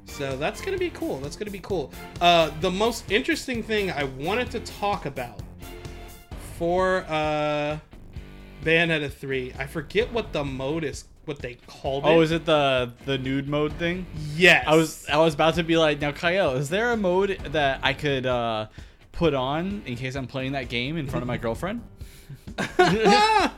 [0.06, 1.18] So that's gonna be cool.
[1.18, 1.92] That's gonna be cool.
[2.20, 5.40] Uh, the most interesting thing I wanted to talk about
[6.58, 7.78] for uh,
[8.64, 12.08] Bayonetta 3, I forget what the mode is, what they called it.
[12.08, 14.04] Oh, is it the the nude mode thing?
[14.34, 14.64] yes.
[14.66, 17.78] I was I was about to be like, now Kyle, is there a mode that
[17.84, 18.66] I could uh,
[19.12, 21.82] put on in case I'm playing that game in front of my girlfriend?
[22.58, 23.48] uh,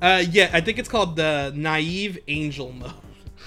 [0.00, 2.92] yeah, I think it's called the naive angel mode.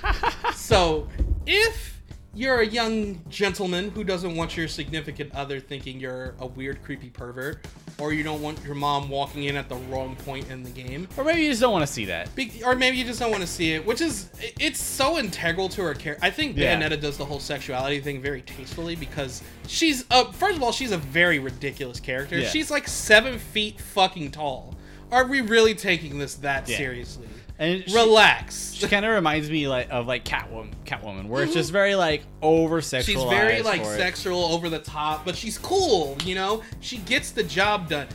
[0.54, 1.08] so,
[1.46, 1.95] if
[2.36, 7.10] you're a young gentleman who doesn't want your significant other thinking you're a weird, creepy
[7.10, 7.66] pervert,
[7.98, 11.08] or you don't want your mom walking in at the wrong point in the game,
[11.18, 12.34] Or maybe you just don't want to see that.
[12.36, 14.30] Be- or maybe you just don't want to see it, which is
[14.60, 16.26] it's so integral to her character.
[16.26, 16.78] I think Yeah.
[16.80, 20.92] Bayonetta does the whole sexuality thing very tastefully because she's uh first of all she's
[20.92, 22.38] a very ridiculous character.
[22.40, 22.50] Yeah.
[22.50, 24.76] She's like seven feet fucking tall.
[25.12, 26.78] Are we really taking this that Yeah.
[26.78, 27.28] seriously?
[27.58, 28.74] And she, Relax.
[28.74, 32.24] she kind of reminds me like of like Catwoman, Catwoman, where it's just very like
[32.42, 33.06] over sexualized.
[33.06, 33.86] She's very like it.
[33.98, 36.18] sexual, over the top, but she's cool.
[36.26, 38.08] You know, she gets the job done.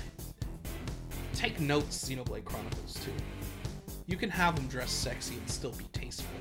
[1.34, 3.12] Take notes, Xenoblade Chronicles too.
[4.06, 6.36] You can have them dress sexy and still be tasteful.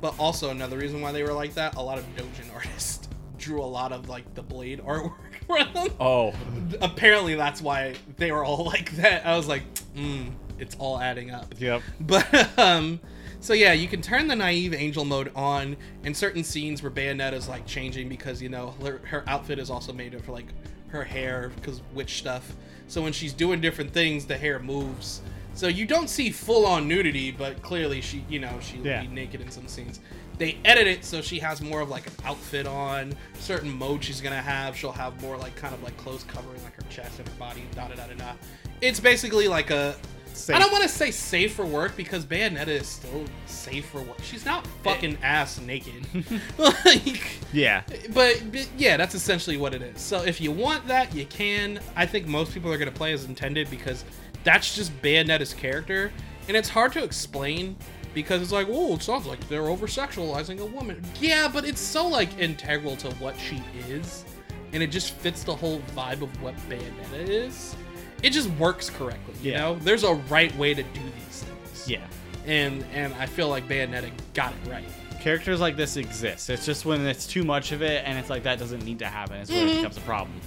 [0.00, 3.62] But also another reason why they were like that, a lot of Dojin artists drew
[3.62, 5.14] a lot of like the blade artwork
[5.46, 5.88] for them.
[5.98, 6.34] Oh,
[6.82, 9.24] Apparently that's why they were all like that.
[9.26, 9.62] I was like,
[9.96, 11.54] mm, it's all adding up.
[11.58, 11.82] yep.
[12.00, 13.00] But um
[13.40, 17.48] so yeah, you can turn the naive angel mode on in certain scenes where Bayonetta's
[17.48, 20.46] like changing because you know her, her outfit is also made of like
[20.88, 22.56] her hair because witch stuff.
[22.88, 25.20] So when she's doing different things, the hair moves.
[25.54, 29.02] So you don't see full on nudity, but clearly she, you know, she'll Yeah.
[29.02, 30.00] be naked in some scenes.
[30.38, 33.12] They edit it so she has more of like an outfit on.
[33.38, 36.74] Certain mode she's gonna have, she'll have more like kind of like clothes covering like
[36.76, 37.62] her chest and her body.
[37.74, 38.32] Da da da da da.
[38.80, 39.96] It's basically like a
[40.38, 40.56] Safe.
[40.56, 44.22] I don't want to say safe for work because Bayonetta is still safe for work.
[44.22, 44.68] She's not eh.
[44.84, 46.06] fucking ass naked.
[46.58, 47.82] like, Yeah.
[48.14, 50.00] but, but yeah, that's essentially what it is.
[50.00, 51.80] So if you want that, you can.
[51.96, 54.04] I think most people are gonna play as intended because
[54.44, 56.12] that's just Bayonetta's character,
[56.46, 57.76] and it's hard to explain
[58.14, 61.02] because it's like, oh, it sounds like they're over sexualizing a woman.
[61.20, 64.24] Yeah, but it's so like integral to what she is,
[64.72, 67.76] and it just fits the whole vibe of what Bayonetta is.
[68.22, 69.58] It just works correctly, you Yeah.
[69.60, 69.74] know.
[69.76, 71.88] There's a right way to do these things.
[71.88, 72.06] Yeah.
[72.46, 74.84] and and I feel like Bayonetta got it right.
[75.20, 76.48] Characters like this exist.
[76.48, 79.06] It's just when it's too much of it and it's like that doesn't need to
[79.06, 79.36] happen.
[79.36, 79.76] It's when it mm-hmm.
[79.78, 80.40] becomes a problem.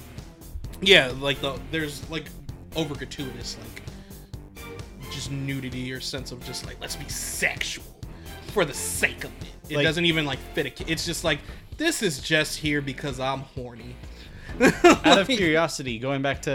[0.81, 2.25] Yeah, like the there's like
[2.75, 3.83] over gratuitous like
[5.11, 7.83] just nudity or sense of just like let's be sexual
[8.47, 9.47] for the sake of it.
[9.69, 10.91] It Like- doesn't even like fit a.
[10.91, 11.39] It's just like
[11.77, 13.95] this is just here because I'm horny.
[15.05, 16.51] Out of curiosity, going back to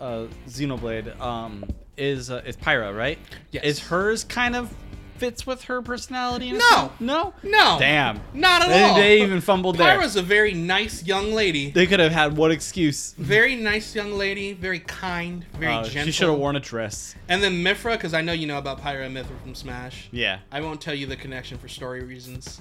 [0.00, 1.64] uh, uh, Xenoblade, um,
[1.96, 3.18] is uh, is Pyra right?
[3.50, 3.64] Yes.
[3.64, 4.72] Is hers kind of
[5.18, 6.50] fits with her personality?
[6.52, 6.90] No.
[6.98, 7.34] No.
[7.42, 8.20] No, Damn.
[8.32, 8.94] not at They, all.
[8.96, 9.98] they even fumbled there.
[9.98, 11.70] Pyra's a very nice young lady.
[11.70, 13.12] They could have had what excuse.
[13.18, 16.04] Very nice young lady, very kind, very Uh, gentle.
[16.06, 17.14] she should have worn a dress.
[17.28, 20.08] And then Mythra, because I know you know about Pyra and Mythra from Smash.
[20.10, 20.38] Yeah.
[20.50, 22.58] I won't tell you the connection for story reasons,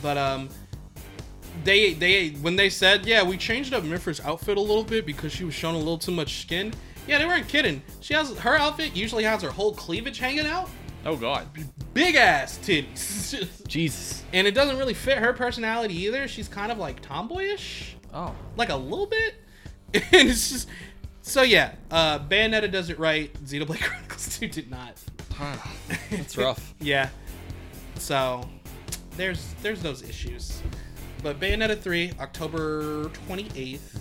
[0.00, 0.48] but um,
[1.64, 5.32] they they when they said yeah we changed up Mythra's outfit a little bit because
[5.32, 6.72] she was showing a little too much skin.
[7.06, 7.82] Yeah, they weren't kidding.
[8.00, 10.68] She has her outfit usually has her whole cleavage hanging out,
[11.06, 11.48] Oh God.
[11.94, 14.22] big ass titties, Jesus.
[14.34, 16.28] and it doesn't really fit her personality either.
[16.28, 18.34] She's kind of like tomboyish, Oh.
[18.56, 19.34] like a little bit,
[19.94, 20.68] and it's just.
[21.22, 23.32] So yeah, uh, Bayonetta does it right.
[23.44, 24.96] Xenoblade Chronicles 2 did not.
[26.10, 26.74] That's rough.
[26.80, 27.08] Yeah.
[27.96, 28.48] So
[29.16, 30.62] there's there's those issues.
[31.22, 34.00] But Bayonetta 3, October 28th.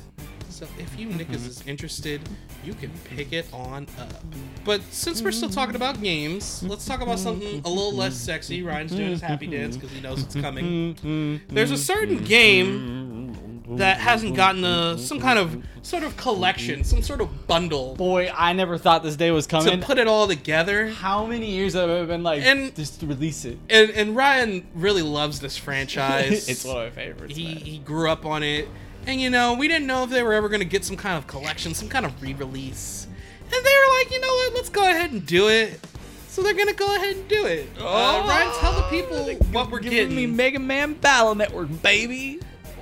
[0.49, 1.45] So if you niggas mm-hmm.
[1.47, 2.21] is interested,
[2.63, 4.23] you can pick it on up.
[4.65, 8.63] But since we're still talking about games, let's talk about something a little less sexy.
[8.63, 11.41] Ryan's doing his happy dance because he knows it's coming.
[11.49, 13.37] There's a certain game
[13.71, 18.31] that hasn't gotten a some kind of sort of collection, some sort of bundle Boy,
[18.35, 19.79] I never thought this day was coming.
[19.79, 20.87] to put it all together.
[20.87, 23.57] How many years have I been like, And- just release it?
[23.69, 26.47] And, and Ryan really loves this franchise.
[26.49, 27.35] it's one of my favorites.
[27.35, 27.57] he, man.
[27.57, 28.67] he grew up on it
[29.05, 31.17] and you know we didn't know if they were ever going to get some kind
[31.17, 33.07] of collection some kind of re-release
[33.43, 35.79] and they were like you know what let's go ahead and do it
[36.27, 39.17] so they're going to go ahead and do it uh, ryan tell the people
[39.53, 42.39] what we're Oh, Giving getting me Mega Man Battle Network, baby.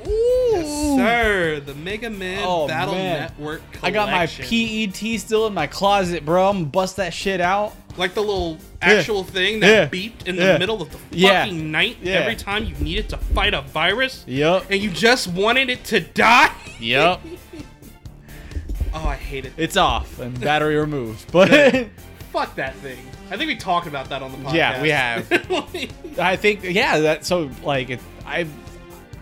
[0.07, 0.49] Ooh.
[0.51, 3.19] yes, sir the mega man Oh, battle man.
[3.21, 4.25] network I got my.
[4.27, 6.47] PET still in my closet, bro.
[6.49, 7.73] I'm gonna bust that shit out.
[7.97, 9.87] like the little actual thing that Yeah.
[9.87, 11.45] beeped in the middle of the fucking Yeah.
[11.49, 12.15] night Yeah.
[12.15, 14.65] every time you needed to fight a virus Yep.
[14.69, 17.21] and you just wanted it to die Yep.
[18.93, 21.31] oh i hate it it's off and battery removed.
[21.31, 21.87] But
[22.33, 22.97] Fuck that thing.
[23.31, 24.53] I think we talked about that on the podcast.
[24.53, 26.19] Yeah, we have.
[26.19, 28.45] I think yeah, that so like it, I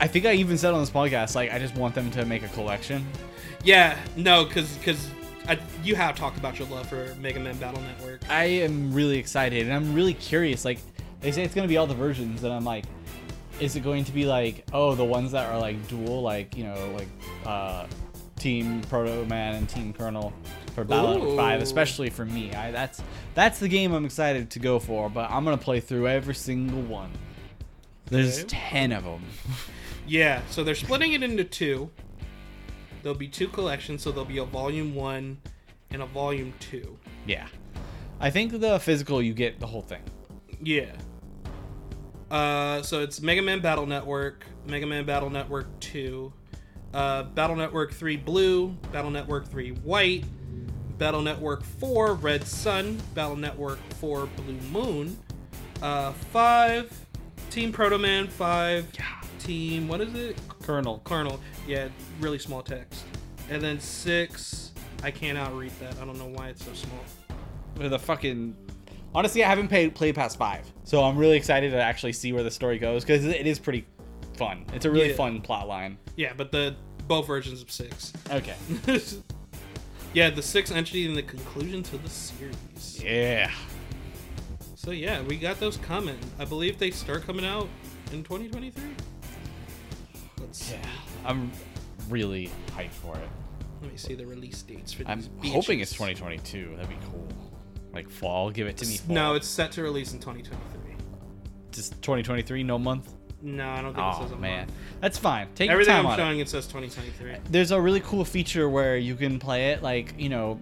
[0.04, 2.44] I think I even said on this podcast like I just want them to make
[2.44, 3.08] a collection.
[3.64, 5.08] yeah, no, because because
[5.82, 8.30] you have talked about your love for Mega Man Battle Network.
[8.30, 10.66] I am really excited and I'm really curious.
[10.66, 10.80] Like
[11.22, 12.84] they say it's gonna be all the versions, and I'm like,
[13.62, 16.66] is it going to be like oh the ones that are like dual, like you
[16.66, 17.08] know like
[17.46, 17.88] uh,
[18.38, 20.34] Team Proto Man and Team Colonel
[20.76, 22.54] for Battle Network Five, especially for me.
[22.54, 23.02] I that's
[23.36, 25.10] that's the game I'm excited to go for.
[25.10, 27.12] But I'm gonna play through every single one.
[28.08, 28.48] There's Okay.
[28.50, 29.24] ten of them.
[30.08, 31.90] Yeah, so they're splitting it into two.
[33.02, 35.40] There'll be two collections, so there'll be a volume one
[35.92, 36.98] and a volume two.
[37.26, 37.48] Yeah,
[38.20, 40.02] I think the physical you get the whole thing.
[40.62, 40.92] Yeah.
[42.32, 46.34] Uh, so it's Mega Man Battle Network, Mega Man Battle Network 2,
[46.94, 50.26] uh, Battle Network 3 Blue, Battle Network 3 White,
[50.98, 55.18] Battle Network 4 Red Sun, Battle Network 4 Blue Moon,
[55.82, 57.06] uh, 5
[57.52, 58.88] Team Proto Man 5,
[59.44, 60.38] Team, what is it?
[60.62, 61.02] Colonel.
[61.04, 61.40] Colonel.
[61.68, 61.90] Yeah,
[62.20, 63.04] really small text.
[63.50, 64.72] And then 6,
[65.04, 65.98] I cannot read that.
[66.02, 67.00] I don't know why it's so small.
[67.94, 68.56] a fucking
[69.16, 72.42] honestly i haven't played played past five so i'm really excited to actually see where
[72.44, 73.86] the story goes because it is pretty
[74.38, 75.16] fun it's a really Yeah.
[75.16, 76.76] fun plot line Yeah, but the
[77.08, 78.14] both versions of 6.
[78.32, 78.56] okay
[80.14, 83.02] yeah, the sixth entity in the conclusion to the series.
[83.04, 83.52] yeah
[84.76, 86.18] So yeah, we got those coming.
[86.40, 87.68] I believe they start coming out
[88.12, 88.84] in 2023.
[90.72, 90.78] Yeah
[91.26, 91.52] i'm
[92.10, 93.30] really hyped for it
[93.82, 95.10] Let me see the release dates for this.
[95.10, 95.54] i'm these.
[95.54, 97.28] hoping it's 2022 that'd be cool
[97.94, 99.16] like fall give it to me fall.
[99.16, 100.96] No, it's set to release in 2023.
[101.72, 104.72] just 2023 no month No, I don't think it oh says a man month.
[105.00, 106.24] that's fine take Everything your time I'm on it.
[106.24, 107.38] showing it says 2023.
[107.50, 110.60] there's a really cool feature where you can play it like you know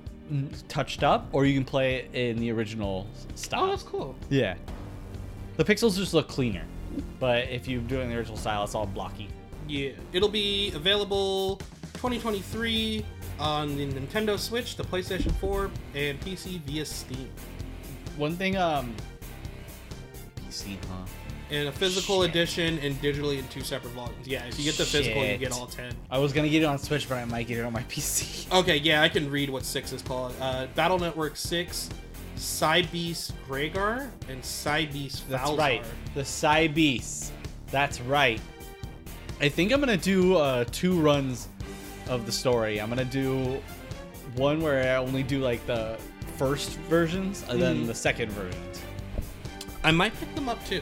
[0.69, 4.15] touched up or you can play it in the original style Oh, that's cool.
[4.29, 4.55] Yeah.
[5.57, 6.63] The pixels just look cleaner.
[7.19, 9.27] But if you do it in the original style, it's all blocky.
[9.67, 11.57] Yeah, it'll be available
[11.93, 13.05] 2023
[13.39, 17.29] on the Nintendo Switch, the PlayStation 4, and PC via Steam.
[18.17, 18.93] One thing, um
[20.47, 21.05] PC, huh?
[21.49, 22.29] in a physical Shit.
[22.29, 24.25] edition and digitally in two separate volumes.
[24.27, 25.39] Yeah, if you get the physical, you Shit.
[25.41, 25.93] get all ten.
[26.09, 28.51] I was gonna get it on Switch, but I might get it on my PC.
[28.59, 30.33] Okay, yeah, I can read what six is called.
[30.41, 31.89] Uh, Battle Network Six,
[32.37, 35.57] Cybeast Gregar, and Cybeast That's Falzar.
[35.57, 35.83] right.
[36.15, 37.31] The Cybeast.
[37.69, 38.41] That's right.
[39.41, 41.47] I think I'm gonna do uh, two runs
[42.07, 42.79] of the story.
[42.79, 43.59] I'm gonna do
[44.35, 45.97] one where I only do like the
[46.37, 47.87] first versions and then Mhm.
[47.87, 48.81] the second versions.
[49.83, 50.81] I might pick them up too.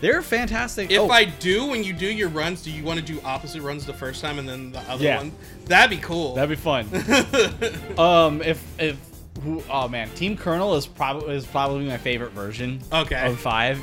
[0.00, 0.90] They're fantastic.
[0.92, 3.62] If Oh, I do, when you do your runs, do you want to do opposite
[3.62, 5.16] runs the first time and then the other Yeah.
[5.18, 5.32] one?
[5.66, 6.34] That'd be cool.
[6.34, 6.88] that'd be fun.
[7.98, 8.96] Um, if if
[9.42, 9.62] who?
[9.70, 12.80] Oh man, Team Colonel is probably is probably my favorite version.
[12.92, 13.24] Okay.
[13.26, 13.80] Of five,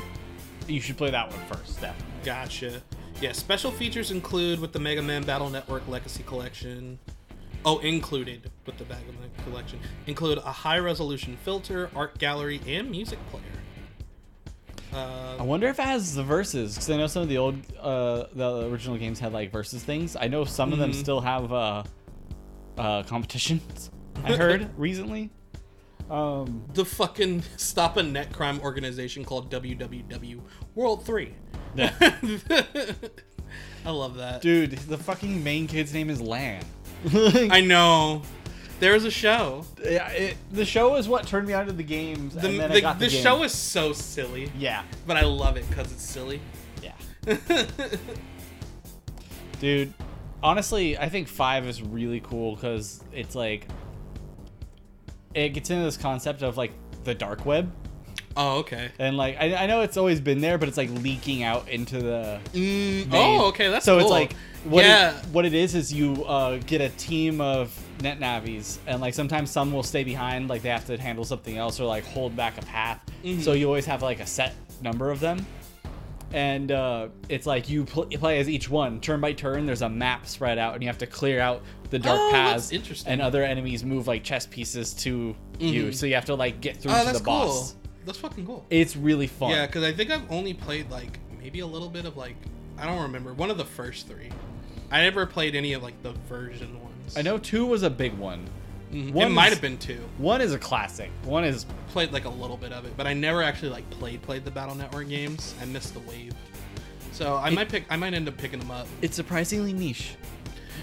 [0.68, 1.80] you should play that one first.
[1.80, 2.12] Definitely.
[2.24, 2.82] Gotcha.
[3.20, 6.98] Yeah, special features include with the Mega Man Battle Network Legacy Collection.
[7.64, 12.90] Oh, included with the Mega Man Collection include a high resolution filter, art gallery, and
[12.90, 13.42] music player.
[14.92, 17.56] I Uh, wonder if it has the verses because I know some of the old
[17.80, 20.14] uh the original games had like verses things.
[20.16, 20.94] I know some of them Mhm.
[20.94, 21.82] still have uh
[22.78, 23.90] uh competitions.
[24.24, 25.30] I heard recently.
[26.08, 30.40] Um, the fucking stop a net crime organization called WWW
[30.76, 31.34] World 3.
[33.84, 34.42] I love that.
[34.42, 36.64] dude, the fucking main kid's name is Lan.
[37.14, 38.22] I know.
[38.78, 39.64] There's a show.
[39.82, 42.34] Yeah, it, the show is what turned me onto the games.
[42.34, 43.22] The, and then I the, the, the, game.
[43.22, 46.40] show is so silly, yeah, but I love it because it's silly.
[46.82, 46.92] yeah.
[49.60, 49.94] Dude,
[50.42, 53.66] honestly, I think five is really cool because it's like
[55.34, 56.72] it gets into this concept of like
[57.04, 57.72] the dark web,
[58.36, 58.90] Oh, okay.
[58.98, 61.98] and like I, I know it's always been there, but it's like leaking out into
[62.02, 62.38] the.
[62.52, 63.68] Mm, oh, okay.
[63.68, 64.02] That's so cool.
[64.02, 64.34] it's like
[64.64, 65.18] what yeah.
[65.18, 69.50] it, what it is is you uh, get a team of NetNavis, and like sometimes
[69.50, 72.58] some will stay behind, like they have to handle something else or like hold back
[72.58, 73.00] a path.
[73.24, 73.42] Mhm.
[73.42, 75.46] So you always have like a set number of them,
[76.32, 79.64] and uh, it's like you pl- play as each one turn by turn.
[79.66, 82.52] There's a map spread out, and you have to clear out the dark Oh, that's
[82.66, 82.72] paths.
[82.72, 83.12] interesting.
[83.12, 85.94] And other enemies move like chess pieces to you, Mhm.
[85.94, 87.68] so you have to like get through oh, to that's the cool.
[88.06, 88.16] Boss.
[88.16, 88.64] That's fucking cool.
[88.70, 89.50] It's really fun.
[89.50, 92.36] Yeah, because I think I've only played like maybe a little bit of like
[92.78, 94.30] I don't remember one of the first three.
[94.90, 97.16] I never played any of like the version ones.
[97.16, 98.46] I know two was a big one.
[98.92, 99.12] Mhm.
[99.12, 99.98] One it might have been two.
[100.18, 101.10] One is a classic.
[101.24, 104.20] One is Played like a little bit of it, but I never actually like played
[104.22, 105.54] played the Battle Network games.
[105.60, 106.32] I missed the wave.
[107.12, 107.84] So I It- might pick.
[107.90, 108.86] I might end up picking them up.
[109.02, 110.10] it's surprisingly niche.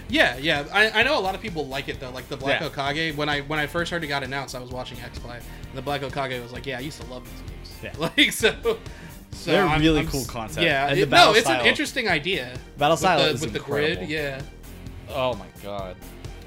[0.09, 0.65] Yeah, yeah.
[0.73, 2.09] I, I know a lot of people like it though.
[2.09, 2.69] Like the Black Yeah.
[2.69, 3.15] Okage.
[3.15, 5.39] When I when I first heard it got announced, I was watching X Play,
[5.73, 8.09] and the Black Hokage was like, "Yeah, I used to love these games." Yeah.
[8.17, 8.77] Like so.
[9.31, 10.63] so They're I'm- really I'm cool s- concept.
[10.65, 10.87] Yeah.
[10.87, 12.53] And the it- no, battle it's an interesting idea.
[12.77, 14.07] Battle with style the, is with the grid.
[14.07, 14.41] Yeah.
[15.09, 15.95] Oh my god.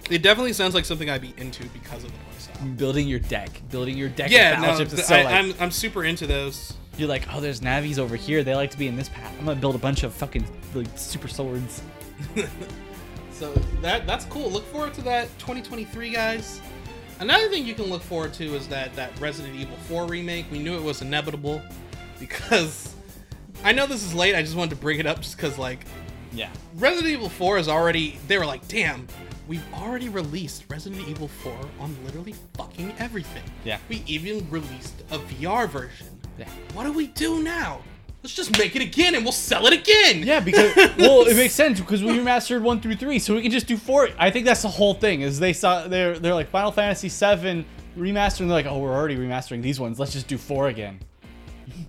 [0.09, 2.77] It definitely sounds like something I'd be into because of the playstyle.
[2.79, 4.31] Building your deck, building your deck.
[4.31, 6.75] Yeah, no, battleships is th- so I, like I'm I'm super into those.
[6.97, 8.45] you're like, oh, there's Navis over here.
[8.45, 9.35] They like to be in this path.
[9.39, 11.83] I'm gonna build a bunch of fucking like super swords.
[13.31, 13.53] So
[13.83, 14.51] that that's cool.
[14.51, 16.61] Look forward to that 2023, guys.
[17.19, 20.47] Another thing you can look forward to is that that Resident Evil 4 remake.
[20.51, 21.63] We knew it was inevitable
[22.21, 22.95] because
[23.65, 24.35] I know this is late.
[24.35, 25.85] I just wanted to bring it up just because like
[26.33, 26.51] Yeah.
[26.75, 28.19] Resident Evil 4 is already.
[28.29, 29.07] They were like, damn,
[29.49, 33.45] we've already released Resident Evil 4 on literally fucking everything.
[33.65, 33.79] Yeah.
[33.89, 36.09] We even released a VR version.
[36.39, 36.49] Yeah.
[36.75, 37.81] What do we do now?
[38.27, 40.25] Let's just make it again and we'll sell it again.
[40.25, 43.53] Yeah, because well, it makes sense because we remastered one through three, so we can
[43.53, 44.09] just do four.
[44.19, 45.21] I think that's the whole thing.
[45.21, 47.65] Is they saw they're they're like Final Fantasy VII
[47.97, 50.01] remaster, and they're like, oh, we're already remastering these ones.
[50.01, 50.99] Let's just do four again.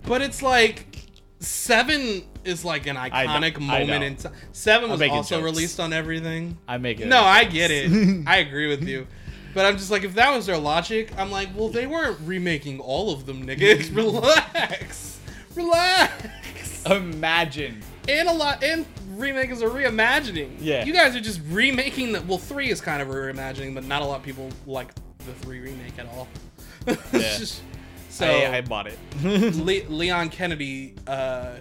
[0.05, 1.07] But it's like
[1.39, 4.33] seven is like an iconic moment in time.
[4.51, 5.43] Seven was also jokes.
[5.43, 6.59] released on everything.
[6.67, 7.07] I make it.
[7.07, 7.91] No, I get it.
[8.27, 9.07] I agree with you.
[9.55, 12.79] But I'm just like, if that was their logic, I'm like, well, they weren't remaking
[12.79, 13.95] all of them, nigga.
[13.95, 15.16] Relax,
[15.57, 16.85] relax.
[16.85, 17.81] Imagine.
[18.07, 18.85] And a lot, and
[19.15, 20.55] remake is a reimagining.
[20.59, 20.85] Yeah.
[20.85, 22.21] you guys are just remaking the.
[22.21, 25.33] Well, three is kind of a reimagining, but not a lot of people like the
[25.33, 26.27] three remake at all.
[26.87, 27.37] It's Yeah.
[27.37, 27.61] just-
[28.09, 28.97] so I, I bought it.
[29.23, 31.55] Le- Leon Kennedy uh,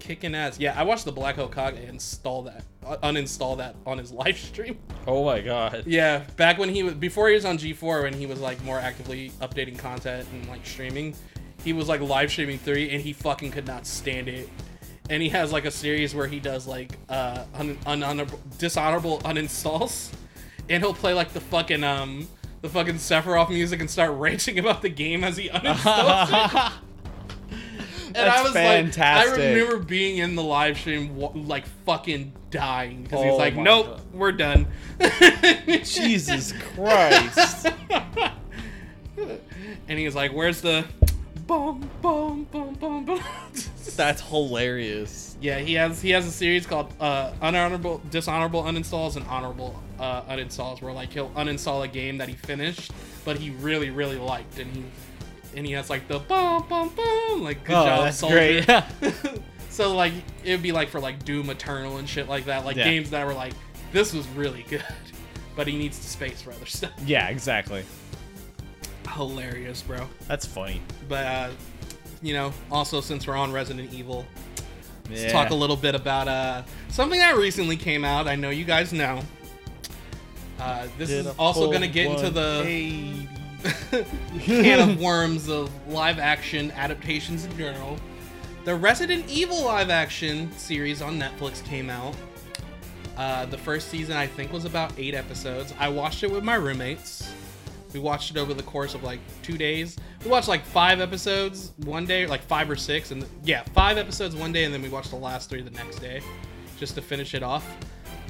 [0.00, 0.58] kicking ass.
[0.58, 4.78] Yeah, I watched the Black Hokage install that, uh, uninstall that on his live stream.
[5.06, 5.84] oh my god.
[5.86, 8.78] Yeah, back when he was before he was on G4 when he was like more
[8.78, 11.14] actively updating content and like streaming,
[11.64, 14.48] he was like live streaming three and he fucking could not stand it.
[15.08, 20.10] And he has like a series where he does like uh un- unhonorable dishonorable uninstalls,
[20.68, 22.28] and he'll play like the fucking um
[22.62, 26.28] the fucking Sephiroth music and start ranting about the game as he uninstalls
[26.68, 26.72] it.
[28.12, 29.32] And That's I was fantastic.
[29.32, 33.54] like, I remember being in the live stream, like fucking dying because Oh he's like,
[33.54, 34.02] "Nope, God.
[34.12, 34.66] we're done."
[35.84, 37.68] Jesus Christ.
[39.16, 40.84] and he's like, "Where's the
[41.50, 43.20] boom, boom, boom, boom, boom?"
[43.96, 45.36] That's hilarious.
[45.40, 50.22] yeah, he has he has a series called uh, "Unhonorable, Dishonorable Uninstalls" and "Honorable uh,
[50.22, 52.92] Uninstalls," where like he'll uninstall a game that he finished,
[53.24, 54.84] but he really, really liked, and he
[55.56, 58.62] and he has like the boom, boom, boom, like good oh, job, that's soldier.
[58.62, 58.84] great.
[59.70, 60.12] so like
[60.44, 62.84] it'd be like for like Doom Eternal and shit like that, like Yeah.
[62.84, 63.54] games that were like
[63.92, 64.84] this was really good,
[65.56, 66.92] but he needs the space for other stuff.
[67.04, 67.82] yeah, exactly.
[69.10, 70.06] Hilarious, bro.
[70.28, 70.80] That's funny.
[71.08, 71.50] But uh,
[72.22, 74.24] you know, also since we're on Resident Evil,
[75.08, 78.26] let's talk a little bit about uh something that recently came out.
[78.28, 79.22] I know you guys know.
[80.58, 83.26] Uh, this is also gonna get into the
[84.40, 87.98] can of worms of live action adaptations in general.
[88.64, 92.14] The Resident Evil live action series on Netflix came out.
[93.16, 95.74] Uh, the first season, I think, was about eight episodes.
[95.78, 97.30] I watched it with my roommates.
[97.92, 99.96] We watched it over the course of like two days.
[100.24, 104.36] We watched like five episodes one day, like five or six, and yeah, five episodes
[104.36, 106.20] one day, and then we watched the last three the next day,
[106.78, 107.66] just to finish it off.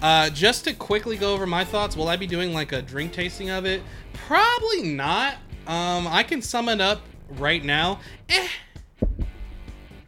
[0.03, 3.13] Uh, just to quickly go over my thoughts, will I be doing like a drink
[3.13, 3.83] tasting of it?
[4.15, 5.35] Probably not.
[5.67, 7.03] Um, I can sum it up
[7.33, 8.01] right now.
[8.29, 8.49] Eh.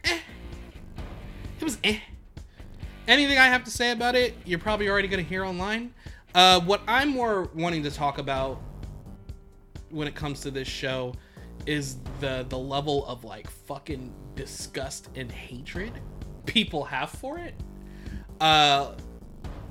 [0.05, 0.19] Eh.
[1.61, 1.99] It was eh.
[3.07, 5.93] Anything I have to say about it, you're probably already gonna hear online.
[6.35, 8.63] Uh, what I'm more wanting to talk about
[9.93, 11.15] when it comes to this show
[11.67, 15.93] is the the level of like fucking disgust and hatred
[16.47, 17.55] people have for it.
[18.41, 18.93] Uh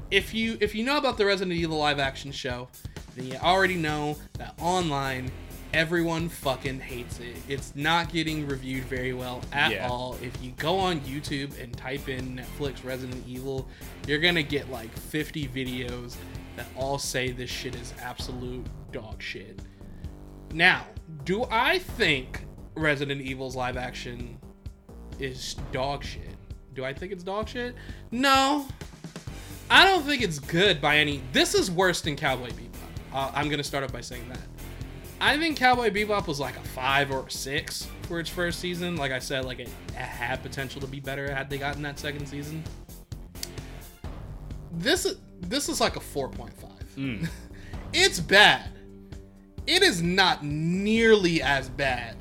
[0.10, 2.68] if you if you know about the Resident Evil live action show,
[3.16, 5.32] then you already know that online
[5.74, 7.36] everyone fucking hates it.
[7.48, 9.88] It's not getting reviewed very well at Yeah.
[9.88, 10.18] all.
[10.22, 13.70] If you go on YouTube and type in Netflix Resident Evil,
[14.06, 16.16] you're gonna get like 50 videos
[16.58, 19.60] that all say this shit is absolute dog shit.
[20.54, 20.86] Now,
[21.24, 22.46] do I think
[22.76, 24.38] Resident Evil's live action
[25.20, 26.36] is dog shit?
[26.74, 27.76] Do I think it's dog shit?
[28.12, 28.66] No.
[29.70, 31.22] I don't think it's good by any.
[31.32, 32.68] This is worse than Cowboy Bebop.
[33.14, 34.40] Uh, I'm gonna start off by saying that.
[35.20, 38.96] I think Cowboy Bebop was like a five or a six for its first season.
[38.96, 42.00] Like I said, like it, it had potential to be better had they gotten that
[42.00, 42.64] second season.
[44.74, 47.30] This is this is like a four point five.
[47.94, 48.70] it's bad.
[49.68, 52.16] It is not nearly as bad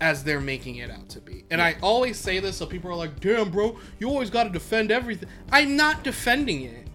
[0.00, 1.44] as they're making it out to be.
[1.50, 4.50] And I always say this so people are like, damn, bro, you always got to
[4.50, 5.28] defend everything.
[5.52, 6.86] I'm not defending it.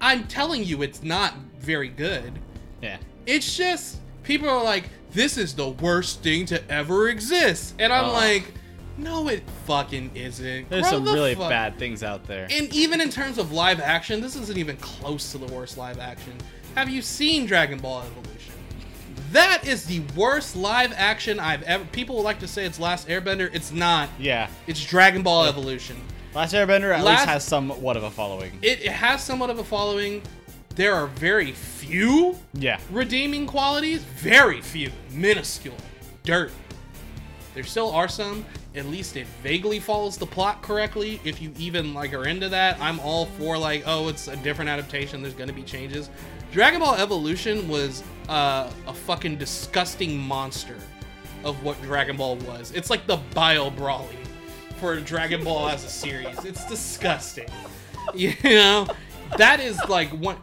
[0.00, 2.38] I'm telling you it's not very good.
[2.82, 2.96] Yeah.
[3.26, 7.74] It's just, people are like, this is the worst thing to ever exist.
[7.78, 8.12] And I'm Oh.
[8.12, 8.54] like,
[8.96, 10.70] no, it fucking isn't.
[10.70, 12.48] There's Grow some the really fuck- bad things out there.
[12.50, 15.98] and even in terms of live action, this isn't even close to the worst live
[15.98, 16.32] action.
[16.74, 18.04] Have you seen Dragon Ball?
[19.32, 21.84] That is the worst live action I've ever.
[21.86, 23.48] People like to say it's Last Airbender.
[23.54, 24.08] It's not.
[24.18, 24.48] yeah.
[24.66, 25.96] It's Dragon Ball Evolution.
[26.34, 28.58] Last Airbender at Last- least has somewhat of a following.
[28.62, 30.22] It, it has somewhat of a following.
[30.74, 32.80] There are very few yeah.
[32.90, 34.02] redeeming qualities.
[34.02, 34.90] Very few.
[35.12, 35.76] Minuscule.
[36.24, 36.50] Dirt.
[37.54, 38.44] There still are some.
[38.74, 41.20] At least it vaguely follows the plot correctly.
[41.24, 44.68] If you even like are into that, I'm all for like, oh, it's a different
[44.68, 45.22] adaptation.
[45.22, 46.08] There's gonna be changes.
[46.52, 50.76] Dragon Ball Evolution was uh, a fucking disgusting monster
[51.42, 52.70] of what Dragon Ball was.
[52.72, 54.16] It's like the Bio Broly
[54.78, 56.44] for Dragon Ball as a series.
[56.44, 57.48] It's disgusting.
[58.14, 58.88] You know,
[59.36, 60.36] that is like one.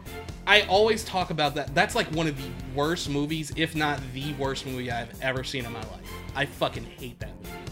[0.46, 1.74] I always talk about that.
[1.74, 5.66] That's like one of the worst movies, if not the worst movie I've ever seen
[5.66, 6.10] in my life.
[6.34, 7.67] I fucking hate that movie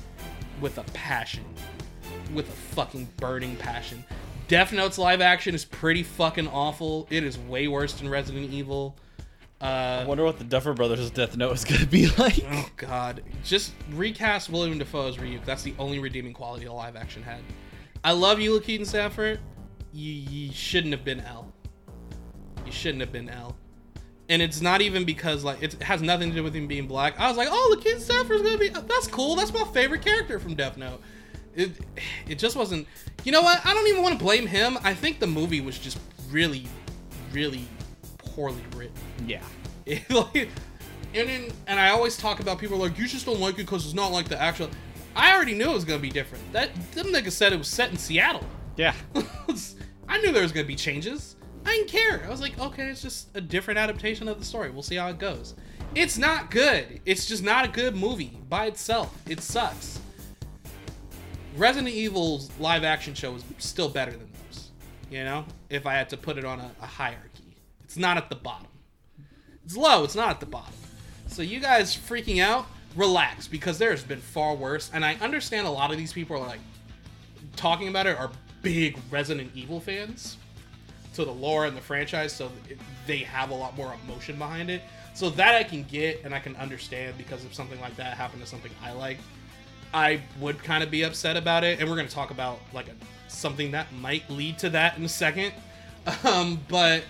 [0.60, 1.44] with a passion,
[2.32, 4.04] with a fucking burning passion.
[4.48, 7.06] Death Note's live action is pretty fucking awful.
[7.10, 8.96] It is way worse than Resident Evil.
[9.60, 12.40] Uh, I wonder what the Duffer Brothers' Death Note is gonna be like.
[12.50, 13.22] Oh God!
[13.42, 15.44] Just recast William Dafoe as Ryuk.
[15.44, 17.40] That's the only redeeming quality a live action had.
[18.04, 19.40] I love you, Lakeith and Stafford.
[19.92, 21.52] You, you shouldn't have been L.
[22.66, 23.56] You shouldn't have been L.
[24.28, 27.18] And it's not even because like it has nothing to do with him being black.
[27.18, 28.68] I was like, oh, Lakeith Stanfield's gonna be.
[28.68, 29.36] That's cool.
[29.36, 31.00] That's my favorite character from Death Note.
[31.54, 31.72] It
[32.26, 32.86] it just wasn't.
[33.24, 33.64] You know what?
[33.64, 34.78] I don't even want to blame him.
[34.82, 35.98] I think the movie was just
[36.30, 36.66] really,
[37.32, 37.66] really
[38.18, 38.94] poorly written.
[39.26, 39.42] Yeah.
[39.86, 40.48] It, like,
[41.14, 43.84] and then, and I always talk about people like you just don't like it because
[43.84, 44.68] it's not like the actual.
[45.14, 46.42] I already knew it was gonna be different.
[46.52, 48.44] That them niggas said it was set in Seattle.
[48.76, 48.94] Yeah.
[50.08, 51.36] I knew there was gonna be changes.
[51.66, 52.22] I didn't care.
[52.24, 54.70] I was like, okay, it's just a different adaptation of the story.
[54.70, 55.54] We'll see how it goes.
[55.96, 57.00] It's not good.
[57.04, 59.12] It's just not a good movie by itself.
[59.28, 59.98] It sucks.
[61.56, 64.70] Resident Evil's live action show is still better than those.
[65.10, 68.28] You know, if I had to put it on a, a hierarchy, it's not at
[68.28, 68.68] the bottom.
[69.64, 70.04] It's low.
[70.04, 70.74] It's not at the bottom.
[71.26, 74.88] So you guys freaking out, relax because there's been far worse.
[74.94, 76.60] And I understand a lot of these people are like
[77.56, 78.30] talking about it are
[78.62, 80.36] big Resident Evil fans
[81.16, 84.70] to the lore and the franchise, so it, they have a lot more emotion behind
[84.70, 84.82] it.
[85.14, 88.42] So that I can get and I can understand because if something like that happened
[88.42, 89.18] to something I like,
[89.94, 91.80] I would kind of be upset about it.
[91.80, 92.92] And we're going to talk about like a,
[93.28, 95.52] something that might lead to that in a second.
[96.22, 97.02] Um, but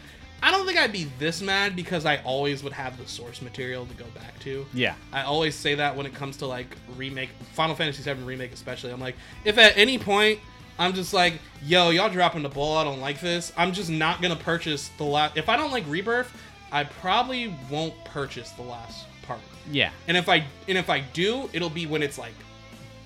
[0.42, 3.84] I don't think I'd be this mad because I always would have the source material
[3.84, 4.64] to go back to.
[4.72, 4.94] Yeah.
[5.12, 8.92] I always say that when it comes to like remake Final Fantasy VII remake, especially.
[8.92, 10.40] I'm like, if at any point
[10.78, 13.52] I'm just like, yo, y'all dropping the ball, I don't like this.
[13.56, 15.36] I'm just not gonna purchase the last.
[15.36, 16.30] If I don't like Rebirth,
[16.72, 19.40] I probably won't purchase the last part.
[19.70, 19.90] Yeah.
[20.08, 22.34] And if I and if I do, it'll be when it's like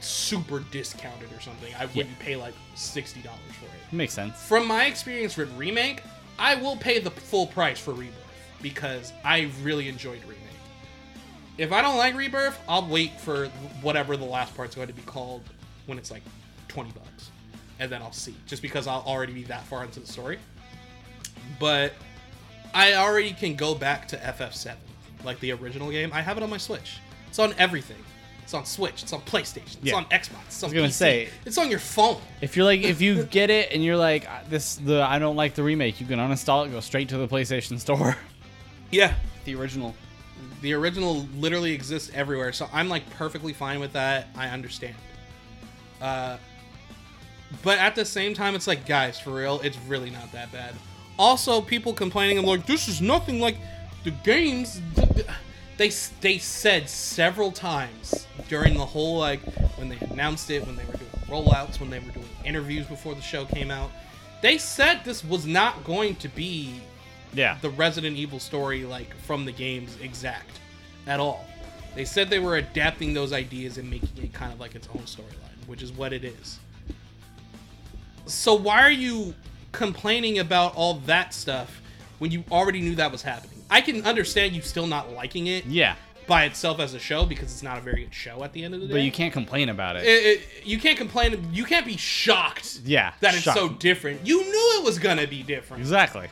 [0.01, 1.73] super discounted or something.
[1.79, 3.95] I wouldn't pay like sixty dollars for it.
[3.95, 4.43] Makes sense.
[4.43, 6.03] From my experience with remake,
[6.39, 8.17] I will pay the full price for Rebirth
[8.63, 10.37] because I really enjoyed remake.
[11.59, 13.47] If I don't like Rebirth, I'll wait for
[13.83, 15.43] whatever the last part's going to be called
[15.87, 16.23] when it's like
[16.69, 17.30] 20 bucks.
[17.81, 18.35] And then I'll see.
[18.47, 20.39] Just because I'll already be that far into the story.
[21.59, 21.93] But
[22.75, 24.75] I already can go back to FF7,
[25.25, 26.11] like the original game.
[26.13, 26.99] I have it on my Switch.
[27.29, 27.97] It's on everything.
[28.43, 29.03] It's on Switch.
[29.03, 29.77] It's on PlayStation.
[29.77, 29.95] It's Yeah.
[29.97, 30.47] on Xbox.
[30.47, 30.93] It's on was gonna PC.
[30.93, 32.21] say- it's on your phone.
[32.41, 35.37] If you're like, if you get it and you're like, "Uh, this, the I don't
[35.37, 38.17] like the remake, you can uninstall it, go straight to the PlayStation Store.
[38.93, 39.15] Yeah,
[39.45, 39.95] The original.
[40.63, 44.95] the original literally exists everywhere so i'm like perfectly fine with that i understand
[46.03, 46.37] uh
[47.63, 50.75] but at the same time it's like guys for real it's really not that bad
[51.19, 52.39] also people complaining.
[52.39, 53.59] I'm like, this is nothing like
[54.05, 54.81] the games.
[55.77, 55.91] They
[56.23, 59.41] they said several times during the whole like
[59.77, 63.15] when they announced it, when they were doing rollouts, when they were doing interviews before
[63.15, 63.91] the show came out.
[64.41, 66.81] They said this was not going to be
[67.35, 67.59] Yeah.
[67.61, 70.59] the Resident Evil story like from the games exact
[71.07, 71.45] at all.
[71.95, 75.03] They said they were adapting those ideas and making it kind of like its own
[75.03, 76.59] storyline, which is what it is.
[78.31, 79.35] So why are you
[79.73, 81.81] complaining about all that stuff
[82.19, 83.59] when you already knew that was happening?
[83.71, 85.97] I can understand you still not liking it yeah.
[86.27, 88.75] by itself as a show because it's not a very good show at the end
[88.75, 88.93] of the day.
[88.95, 90.05] But you can't complain about it.
[90.05, 91.49] It- it- you can't complain.
[91.53, 92.81] You can't be shocked.
[92.85, 94.27] Yeah, that it's so different.
[94.27, 95.81] You knew it was gonna be different.
[95.83, 96.29] exactly.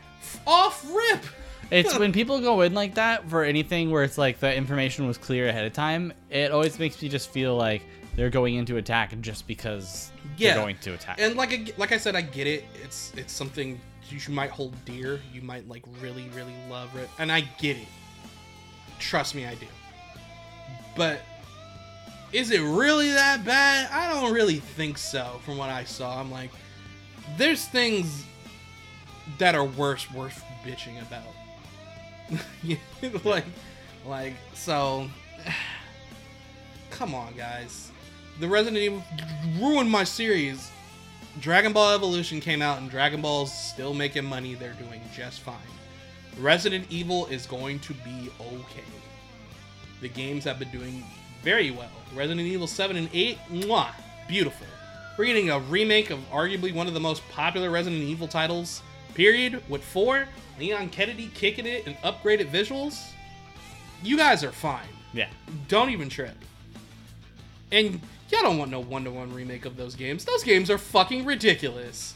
[0.47, 1.25] Off rip.
[1.71, 5.19] It's when people go in like that for anything where it's like the information was
[5.19, 6.13] clear ahead of time.
[6.31, 7.83] It always makes me just feel like
[8.19, 10.55] they're going into attack just because Yeah.
[10.55, 11.21] they're going to attack.
[11.21, 12.65] And like I- like I said, I get it.
[12.83, 15.21] It's it's something you might hold dear.
[15.33, 17.87] You might like really really love it, and I get it.
[18.99, 19.67] Trust me, I do.
[20.97, 21.21] But
[22.33, 23.89] is it really that bad?
[23.93, 25.41] I don't really think so.
[25.45, 26.51] From what I saw, I'm like,
[27.37, 28.25] there's things
[29.39, 31.23] that are worse worth bitching about.
[33.25, 33.45] Like,
[34.05, 35.09] like so.
[36.91, 37.91] Come on, guys.
[38.41, 39.03] The Resident Evil
[39.61, 40.71] ruined my series.
[41.41, 44.55] Dragon Ball Evolution came out, and Dragon Ball's still making money.
[44.55, 45.57] They're doing just fine.
[46.39, 48.85] Resident Evil is going to be okay.
[50.01, 51.03] The games have been doing
[51.43, 51.91] very well.
[52.15, 53.91] Resident Evil 7 and 8, mwah,
[54.29, 54.67] beautiful.
[55.17, 58.83] We're getting a remake of arguably one of the most popular Resident Evil titles,
[59.15, 60.29] period, with 4,
[60.61, 63.11] Leon Kennedy kicking it and upgraded visuals.
[64.05, 64.87] You guys are fine.
[65.13, 65.29] yeah.
[65.67, 66.37] Don't even trip.
[67.73, 68.01] And
[68.31, 70.25] y'all don't want no one to one remake of those games.
[70.25, 72.15] Those games are fucking ridiculous.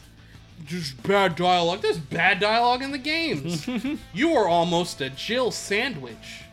[0.65, 1.81] Just bad dialogue.
[1.81, 3.67] There's bad dialogue in the games.
[4.13, 6.43] you are almost a Jill sandwich.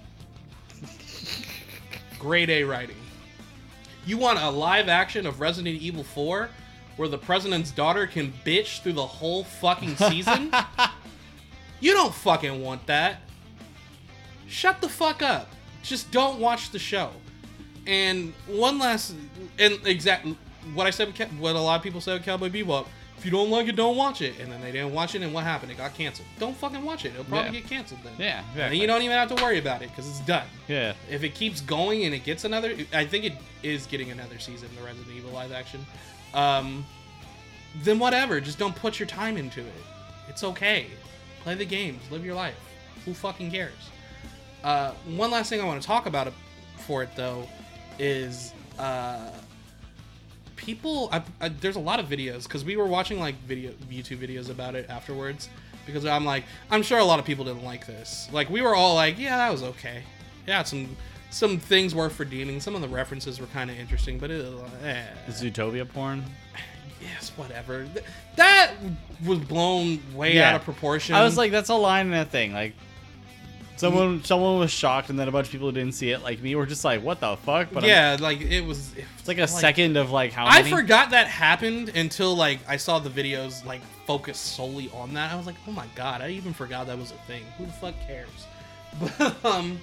[2.19, 2.97] Grade A writing.
[4.07, 6.51] You want a live action of Resident Evil 4
[6.97, 10.53] where the president's daughter can bitch through the whole fucking season?
[11.81, 13.21] you don't fucking want that.
[14.49, 15.49] Shut the fuck up.
[15.83, 17.11] Just don't watch the show.
[17.87, 19.15] And one last,
[19.59, 20.27] and exact
[20.75, 21.09] what I said,
[21.39, 22.87] what a lot of people said with Cowboy Bebop.
[23.17, 24.39] If you don't like it, don't watch it.
[24.41, 25.71] And then they didn't watch it, and what happened?
[25.71, 26.27] It got canceled.
[26.39, 27.13] Don't fucking watch it.
[27.13, 27.61] It'll probably Yeah.
[27.61, 28.15] get canceled then.
[28.19, 30.47] Yeah, And you don't even have to worry about it because it's done.
[30.69, 30.95] Yeah.
[31.11, 34.69] If it keeps going and it gets another, I think it is getting another season,
[34.75, 35.85] the Resident Evil live action.
[36.33, 36.87] Um,
[37.83, 38.41] then whatever.
[38.41, 39.85] Just don't put your time into it.
[40.29, 40.87] It's okay.
[41.43, 42.03] Play the games.
[42.11, 42.55] Live your life.
[43.05, 43.73] Who fucking cares?
[44.65, 46.33] Uh, one last thing I want to talk about
[46.79, 47.47] for it though
[48.01, 49.31] is uh,
[50.57, 51.09] people.
[51.13, 54.51] I, I, there's a lot of videos because we were watching like video YouTube videos
[54.51, 55.49] about it afterwards
[55.87, 58.29] because I'm like I'm sure a lot of people didn't like this.
[58.33, 60.03] Like we were all like, yeah, that was okay.
[60.47, 60.97] Yeah, some
[61.31, 62.61] some things worth redeeming.
[62.61, 64.45] Some of the references were kind of interesting, but it,
[64.83, 65.05] eh.
[65.29, 66.25] Zootopia porn.
[67.01, 67.85] yes, whatever.
[67.87, 68.05] Th-
[68.37, 68.73] That
[69.25, 70.51] was blown way Yeah.
[70.51, 71.15] out of proportion.
[71.15, 72.53] I was like, that's a line in a thing.
[72.53, 72.73] Like,
[73.81, 76.41] someone someone was shocked, and then a bunch of people who didn't see it, like
[76.41, 78.93] me, were just like, "What the fuck?" But I'm- yeah, like it was.
[78.97, 80.71] it's like a second of like how I many.
[80.71, 85.33] forgot that happened until like I saw the videos like focus solely on that.
[85.33, 87.43] I was like, oh my god, I even forgot that was a thing.
[87.59, 88.29] Who the fuck cares?
[89.19, 89.81] But um,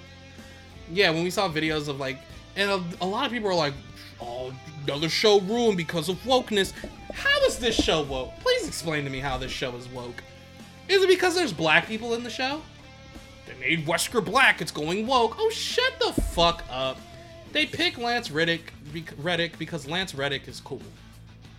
[0.92, 2.18] yeah, when we saw videos of like,
[2.56, 3.72] and a, a lot of people were like,
[4.20, 4.52] oh,
[4.84, 6.72] another show ruined because of wokeness.
[7.14, 8.32] How is this show woke?
[8.40, 10.22] Please explain to me how this show is woke.
[10.88, 12.60] Is it because there's black people in the show?
[13.48, 14.60] They made Wesker black.
[14.60, 15.36] It's going woke.
[15.38, 16.98] Oh, shut the fuck up.
[17.52, 18.72] They pick Lance Reddick,
[19.18, 20.82] Reddick because Lance Reddick is cool.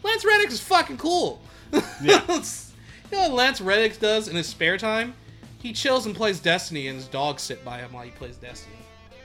[0.03, 1.41] Lance Reddick is fucking cool.
[2.02, 2.24] Yeah.
[2.28, 5.14] you know what Lance Reddick does in his spare time?
[5.61, 8.78] He chills and plays Destiny, and his dogs sit by him while he plays Destiny.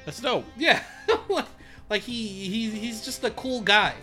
[0.04, 0.44] That's dope.
[0.56, 0.82] Yeah,
[1.90, 3.94] like he, he he's just a cool guy.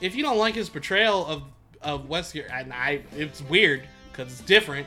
[0.00, 1.42] If you don't like his portrayal of
[1.80, 4.86] of Wesker, and I, it's weird because it's different.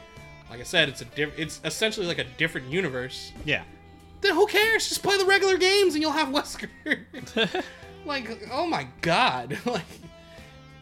[0.55, 3.33] Like I said, it's a diff- it's essentially like a different universe.
[3.43, 3.63] Yeah.
[4.21, 4.87] Then who cares?
[4.87, 6.69] Just play the regular games and you'll have Wesker.
[8.05, 9.83] like, oh my god, like.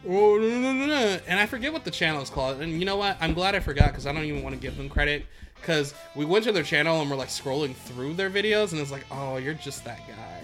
[0.07, 1.19] Oh, no, no, no, no.
[1.25, 2.61] And I forget what the channel is called.
[2.61, 3.17] And you know what?
[3.19, 5.25] I'm glad I forgot because I don't even want to give them credit.
[5.59, 8.91] Because we went to their channel and we're like scrolling through their videos, and it's
[8.91, 10.43] like, oh, you're just that guy.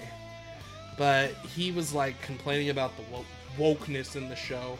[0.97, 3.25] But he was like complaining about the woke-
[3.59, 4.79] wokeness in the show.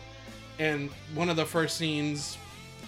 [0.57, 2.38] And one of the first scenes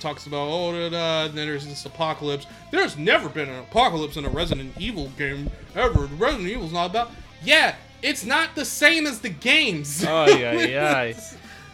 [0.01, 2.47] talks about, oh, da, da, and then there's this apocalypse.
[2.71, 6.05] There's never been an apocalypse in a Resident Evil game ever.
[6.17, 7.11] Resident Evil's not about.
[7.43, 10.03] Yeah, it's not the same as the games.
[10.07, 11.13] Oh yeah, yeah.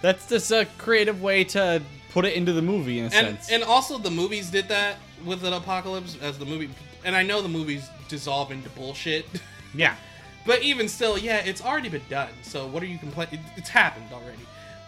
[0.02, 1.82] That's just a creative way to
[2.18, 3.52] put it into the movie in a and sense.
[3.52, 6.68] and also the movies did that with an apocalypse as the movie
[7.06, 9.26] and i know the movies dissolve into bullshit
[9.76, 9.96] yeah.
[10.44, 14.06] but even still yeah it's already been done so what are you complaining it's happened
[14.12, 14.40] already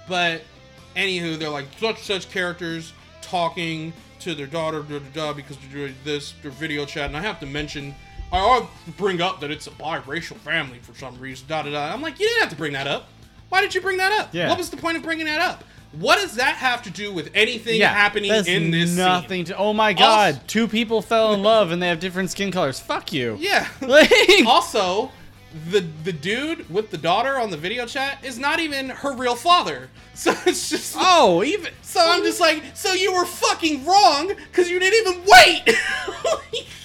[0.08, 0.42] but
[0.96, 2.94] anywho they're like such such characters
[3.30, 7.16] talking to their daughter da, da, da, because they're doing this their video chat and
[7.16, 7.94] i have to mention
[8.34, 8.66] i
[8.98, 12.20] bring up that it's a biracial family for some reason da da da i'm like
[12.20, 13.08] you didn't have to bring that up
[13.50, 14.50] why did you bring that up Yeah.
[14.50, 17.32] what was the point of bringing that up what does that have to do with
[17.34, 18.98] anything Yeah, happening in this scene?
[18.98, 19.58] nothing to.
[19.58, 22.80] Oh my god, Also- two people fell in love and they have different skin colors.
[22.80, 23.38] Fuck you.
[23.40, 23.68] Yeah.
[23.82, 24.12] Like,
[24.46, 25.12] also,
[25.72, 29.36] the the dude with the daughter on the video chat is not even her real
[29.36, 29.90] father.
[30.20, 34.70] So it's just oh, even so I'm just like, so you were fucking wrong because
[34.70, 35.64] you didn't even wait.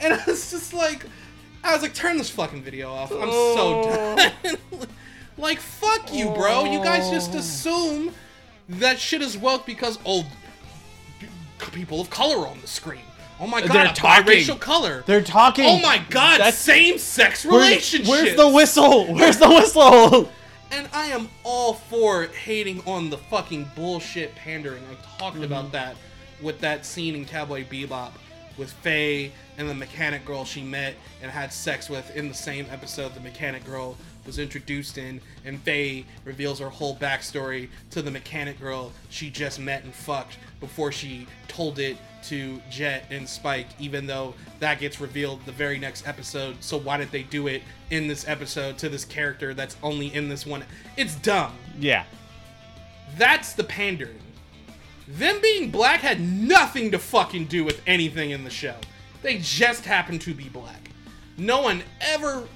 [0.00, 1.06] and I was just like,
[1.62, 3.12] I was like, turn this fucking video off.
[3.12, 4.16] I'm so oh.
[4.16, 4.56] done.
[5.38, 6.64] like, fuck you, bro.
[6.64, 7.38] You guys just Oh.
[7.38, 8.14] assume
[8.68, 10.26] that shit is woke because oh,
[11.20, 13.02] p- people of color on the screen.
[13.40, 14.24] Oh my god, They're talking.
[14.32, 15.02] biracial color.
[15.06, 15.64] they're talking.
[15.66, 18.08] Oh my god, That's- same-sex relationships.
[18.08, 19.12] Where's the whistle?
[19.14, 20.30] Where's the whistle?
[20.70, 24.82] And I am all for hating on the fucking bullshit pandering.
[24.90, 25.44] I talked Mm-hmm.
[25.44, 25.96] about that
[26.42, 28.12] with that scene in Cowboy Bebop
[28.56, 32.66] with Faye and the mechanic girl she met and had sex with in the same
[32.70, 33.96] episode the mechanic girl
[34.26, 39.58] was introduced in and Faye reveals her whole backstory to the mechanic girl she just
[39.58, 45.00] met and fucked before she told it to Jet and Spike, even though that gets
[45.00, 46.56] revealed the very next episode.
[46.60, 50.28] So why did they do it in this episode to this character that's only in
[50.28, 50.64] this one?
[50.96, 51.52] It's dumb.
[51.78, 52.04] Yeah.
[53.18, 54.20] That's the pandering.
[55.06, 58.76] Them being black had nothing to fucking do with anything in the show.
[59.22, 60.90] They just happened to be black.
[61.36, 62.48] No one ever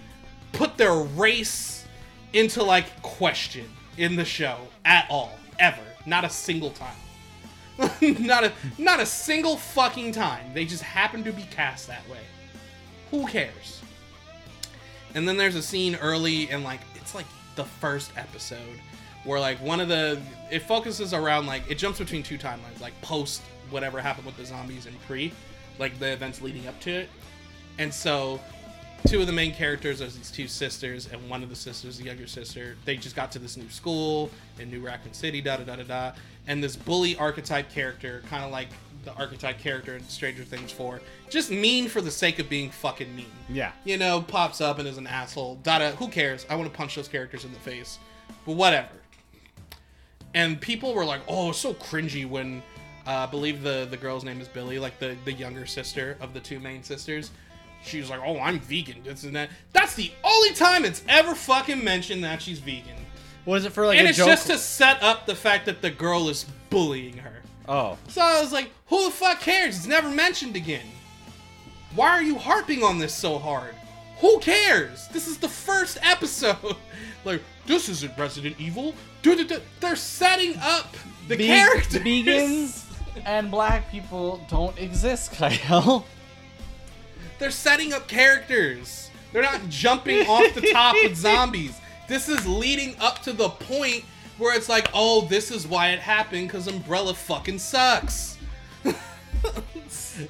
[0.53, 1.87] put their race
[2.33, 5.33] into like question in the show at all.
[5.59, 5.83] Ever.
[6.07, 6.97] Not a single time.
[8.01, 10.53] not a not a single fucking time.
[10.53, 12.21] They just happen to be cast that way.
[13.11, 13.83] Who cares?
[15.15, 18.81] And then there's a scene early in like it's like the first episode
[19.25, 20.21] where like one of the
[20.51, 24.45] it focuses around like it jumps between two timelines, like post whatever happened with the
[24.45, 25.33] zombies and pre,
[25.79, 27.09] like the events leading up to it.
[27.79, 28.41] And so
[29.07, 32.05] two of the main characters are these two sisters, and one of the sisters, the
[32.05, 35.65] younger sister, they just got to this new school in New Raccoon City, da da
[35.65, 36.13] da da da.
[36.47, 38.69] And this bully archetype character, kind of like
[39.05, 41.01] the archetype character in Stranger Things 4,
[41.31, 43.27] just mean for the sake of being fucking mean.
[43.49, 43.73] Yeah.
[43.85, 45.57] You know, pops up and is an asshole.
[45.63, 45.91] Da da.
[45.93, 46.47] Who cares?
[46.51, 47.99] I want to punch those characters in the face.
[48.45, 48.89] But whatever.
[50.35, 52.63] And people were like, "Oh, it's so cringy when."
[53.07, 56.35] Uh, I believe the the girl's name is Billy, like the the younger sister of
[56.35, 57.31] the two main sisters.
[57.83, 59.51] She was like, "Oh, I'm vegan." This and that.
[59.73, 62.97] That's the only time it's ever fucking mentioned that she's vegan,
[63.47, 64.27] Was it for like a- and it's joke?
[64.29, 67.43] just to set up the fact that the girl is bullying her.
[67.69, 67.97] oh.
[68.09, 69.77] So I was like, "Who the fuck cares?
[69.77, 70.87] It's never mentioned again.
[71.95, 73.75] Why are you harping on this so hard?
[74.19, 75.09] Who cares?
[75.09, 76.77] This is the first episode.
[77.25, 78.95] like, this isn't Resident Evil.
[79.23, 80.97] They're setting up
[81.29, 82.03] the Ve- characters.
[82.03, 82.85] Vegans
[83.25, 86.05] and black people don't exist, Kyle.
[87.39, 89.11] They're setting up characters.
[89.33, 91.79] They're not jumping off the top with zombies.
[92.09, 94.05] This is leading up to the point
[94.39, 98.39] where it's like, oh, this is why it happened because Umbrella fucking sucks.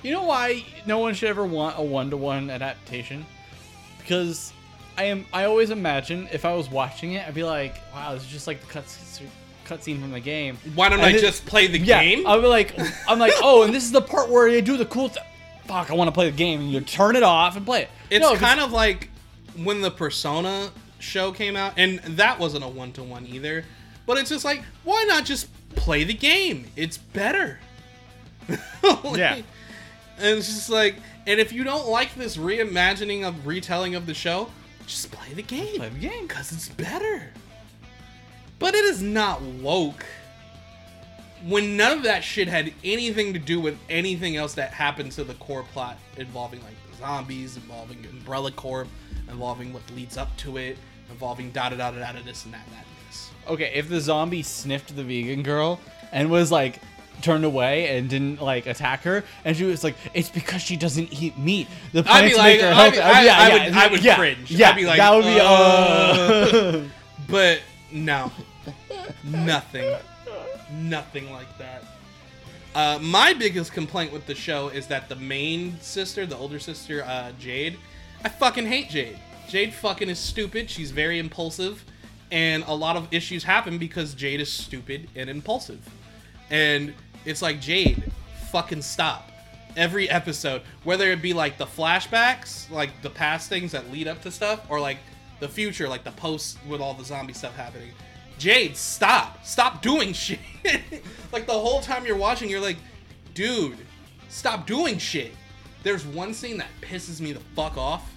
[0.02, 3.24] You know why no one should ever want a one-to-one adaptation?
[3.98, 4.52] Because
[4.98, 8.22] I am I always imagine if I was watching it, I'd be like, wow, this
[8.24, 8.84] is just like the cut
[9.64, 10.58] cutscene from the game.
[10.74, 12.26] Why don't And I it- just play the yeah, game?
[12.26, 12.74] I'll be like,
[13.08, 15.24] I'm like, oh, and this is the part where they do the cool stuff.
[15.68, 17.90] Fuck, I want to play the game, and you turn it off and play it.
[18.10, 19.10] It's kind of like
[19.62, 23.64] when the Persona show came out, and that wasn't a one to one either.
[24.06, 26.66] But it's just like, why not just play the game?
[26.74, 27.60] It's better.
[28.48, 28.58] Like,
[29.18, 29.34] Yeah.
[30.20, 30.96] And it's just like,
[31.26, 34.50] and if you don't like this reimagining of retelling of the show,
[34.86, 35.76] just play the game.
[35.76, 36.26] play the game.
[36.26, 37.30] Because it's better.
[38.58, 40.04] But it is not woke.
[41.46, 45.24] When none of that shit had anything to do with anything else that happened to
[45.24, 48.88] the core plot involving like the zombies, involving Umbrella Corp,
[49.30, 50.78] involving what leads up to it,
[51.10, 53.30] involving da da da da da this and that and that and this.
[53.48, 55.80] Okay, if the zombie sniffed the vegan girl
[56.12, 56.80] and was like
[57.22, 61.12] turned away and didn't like attack her, and she was like, "It's because she doesn't
[61.22, 61.66] eat meat.
[61.92, 64.04] The I'd plants be like, make her healthy." I- yeah, I yeah, would- I would
[64.04, 64.50] yeah, cringe.
[64.50, 65.40] Yeah, I'd be like, that would be.
[65.40, 66.78] uh.
[66.78, 66.84] Uh...
[67.28, 67.60] But
[67.92, 68.32] no,
[69.22, 69.94] nothing,
[70.70, 71.84] nothing like that.
[72.74, 77.02] Uh, my biggest complaint with the show is that the main sister, the older sister,
[77.04, 77.78] uh, Jade,
[78.24, 79.18] I fucking hate Jade.
[79.48, 80.68] Jade fucking is stupid.
[80.68, 81.84] She's very impulsive,
[82.30, 85.80] and a lot of issues happen because Jade is stupid and impulsive.
[86.50, 88.12] And it's like Jade,
[88.50, 89.30] fucking stop.
[89.76, 94.20] Every episode, whether it be like the flashbacks, like the past things that lead up
[94.22, 94.98] to stuff, or like
[95.40, 97.90] the future, like the post with all the zombie stuff happening.
[98.38, 99.44] Jade, stop.
[99.44, 100.38] Stop doing shit.
[101.32, 102.78] like the whole time you're watching, you're like,
[103.34, 103.78] dude,
[104.28, 105.32] stop doing shit.
[105.82, 108.10] There's one scene that pisses me the fuck off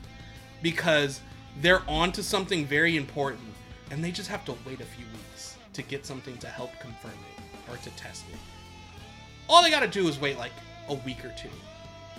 [0.61, 1.22] because
[1.60, 3.41] they're onto something very important
[3.89, 7.11] and they just have to wait a few weeks to get something to help confirm
[7.11, 8.39] it or to test it.
[9.49, 10.53] All they gotta do is wait like
[10.88, 11.49] a week or two.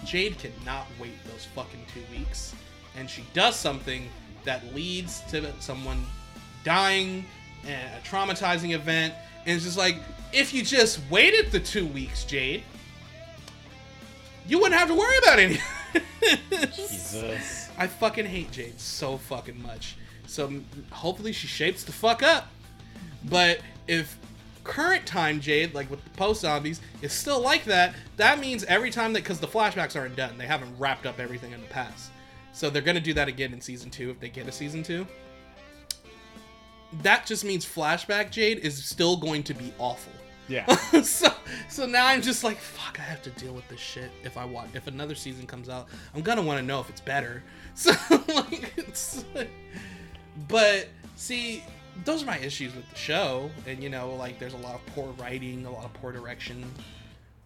[0.05, 2.55] Jade cannot wait those fucking two weeks,
[2.97, 4.09] and she does something
[4.45, 6.05] that leads to someone
[6.65, 7.25] dying
[7.67, 9.15] and a traumatizing event.
[9.47, 9.97] And it's just like,
[10.33, 12.63] if you just waited the two weeks, Jade,
[14.47, 15.63] you wouldn't have to worry about anything.
[16.75, 17.69] Jesus.
[17.79, 19.97] I fucking hate Jade so fucking much.
[20.27, 20.53] So
[20.91, 22.49] hopefully she shapes the fuck up.
[23.25, 24.19] But if
[24.65, 28.91] current time Jade, like with the post zombies, is still like that, that means every
[28.91, 32.11] time that because the flashbacks aren't done, they haven't wrapped up everything in the past.
[32.53, 35.07] So they're gonna do that again in season two if they get a season two.
[37.01, 40.13] That just means flashback Jade is still going to be awful.
[40.49, 40.67] Yeah.
[41.03, 41.33] so
[41.69, 44.45] so now I'm just like fuck I have to deal with this shit if I
[44.45, 47.43] watch if another season comes out I'm gonna want to know if it's better
[47.75, 47.93] so
[48.29, 49.25] like it's
[50.49, 51.63] but see
[52.05, 54.85] those are my issues with the show and you know like there's a lot of
[54.87, 56.65] poor writing a lot of poor direction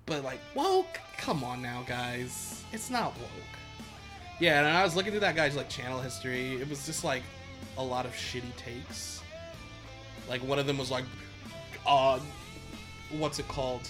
[0.06, 3.58] but like woke, come on now guys it's not woke
[4.40, 7.22] yeah and I was looking through that guy's like channel history it was just like
[7.78, 9.15] a lot of shitty takes
[10.28, 11.04] like one of them was like
[11.86, 12.18] uh
[13.18, 13.88] what's it called?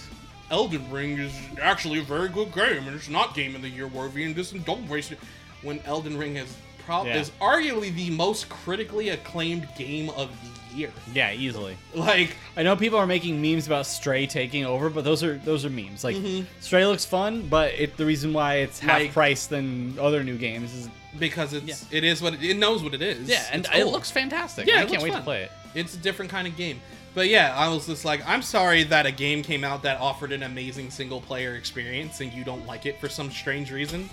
[0.49, 3.87] Elden Ring is actually a very good game, and it's not Game of the Year
[3.87, 5.19] worthy, and this and don't waste it.
[5.61, 6.55] When Elden Ring is
[6.85, 7.17] prob- Yeah.
[7.19, 10.29] is arguably the most critically acclaimed game of
[10.71, 10.91] the year.
[11.13, 11.75] Yeah, easily.
[11.93, 15.65] Like, I know people are making memes about Stray taking over, but those are those
[15.65, 16.03] are memes.
[16.05, 16.45] Like Mhm.
[16.61, 20.37] Stray looks fun, but it, the reason why it's half Like- price than other new
[20.37, 20.89] games is
[21.19, 23.27] because it's it is what it, it knows what it is.
[23.29, 24.67] yeah, and it looks fantastic.
[24.67, 25.21] Yeah, I can't wait fun.
[25.21, 25.51] to play it.
[25.75, 26.79] It's a different kind of game.
[27.13, 30.31] But yeah, I was just like, I'm sorry that a game came out that offered
[30.31, 34.07] an amazing single player experience and you don't like it for some strange reason.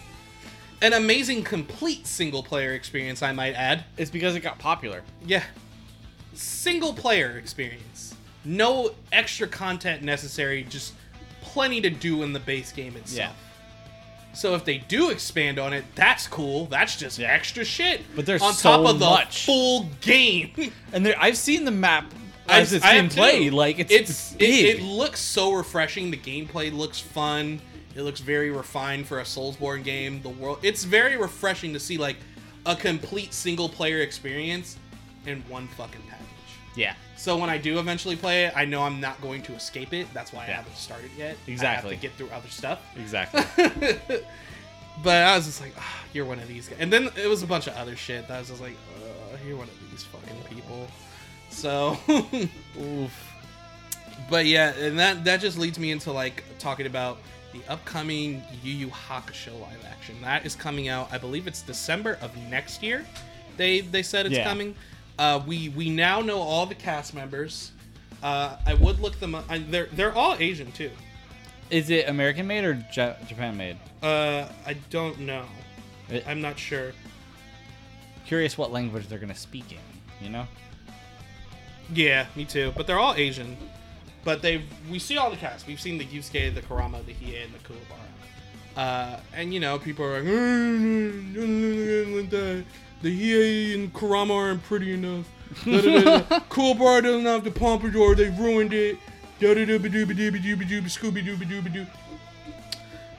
[0.80, 3.84] An amazing complete single player experience, I might add.
[3.98, 5.02] It's because it got popular.
[5.26, 5.42] Yeah.
[6.32, 8.14] Single player experience.
[8.44, 10.94] No extra content necessary, just
[11.42, 13.36] plenty to do in the base game itself.
[14.34, 16.66] So if they do expand on it, that's cool.
[16.66, 18.02] That's just extra shit.
[18.16, 19.46] But there's on so top of the much.
[19.46, 20.52] full game.
[20.92, 22.12] And there, I've seen the map
[22.48, 23.20] as I- it's I being have too.
[23.20, 23.52] played.
[23.52, 24.44] Like it's it's it,
[24.78, 26.10] it looks so refreshing.
[26.10, 27.60] The gameplay looks fun.
[27.96, 30.20] It looks very refined for a Soulsborne game.
[30.22, 32.16] The world it's very refreshing to see like
[32.66, 34.76] a complete single player experience
[35.26, 36.13] in one fucking package.
[36.76, 36.94] Yeah.
[37.16, 40.06] So when I do eventually play it, I know I'm not going to escape it.
[40.12, 40.56] That's why I Yeah.
[40.56, 41.36] haven't started yet.
[41.46, 41.90] Exactly.
[41.90, 42.80] I have to get through other stuff.
[42.96, 43.42] Exactly.
[45.02, 46.78] But I was just like, ah, you're one of these guys.
[46.80, 49.36] And then it was a bunch of other shit that I was just like, uh,
[49.44, 50.86] you're one of these fucking people.
[51.50, 51.96] So
[52.80, 53.32] Oof.
[54.30, 57.18] But yeah, and that that just leads me into like talking about
[57.52, 60.14] the upcoming Yu Yu Hakusho live action.
[60.22, 63.04] That is coming out, I believe it's December of next year.
[63.56, 64.44] They they said it's Yeah.
[64.44, 64.76] coming.
[65.18, 67.70] Uh, we we now know all the cast members.
[68.22, 69.44] Uh, I would look them up.
[69.48, 70.90] I, they're they're all Asian too.
[71.70, 73.76] Is it American made or Ja- Japan made?
[74.02, 75.44] Uh, I don't know.
[76.10, 76.92] It- I'm not sure.
[78.26, 79.78] Curious what language they're gonna speak in.
[80.20, 80.46] You know?
[81.92, 82.72] Yeah, me too.
[82.76, 83.56] But they're all Asian.
[84.24, 85.66] But they've we see all the cast.
[85.66, 88.00] We've seen the Yusuke, the Kurama, the Hiei, and the Kuwabara.
[88.76, 90.24] Uh, and you know, people are like,
[93.04, 95.28] the Hiei and Kurama aren't pretty enough.
[95.64, 96.40] Da, da, da, da.
[96.50, 98.14] Kuwabara doesn't have the pompadour.
[98.14, 98.96] They ruined it.
[99.38, 101.44] Da da da ba doo ba doo ba doo ba doo ba scooby doo ba
[101.44, 101.86] doo ba doo.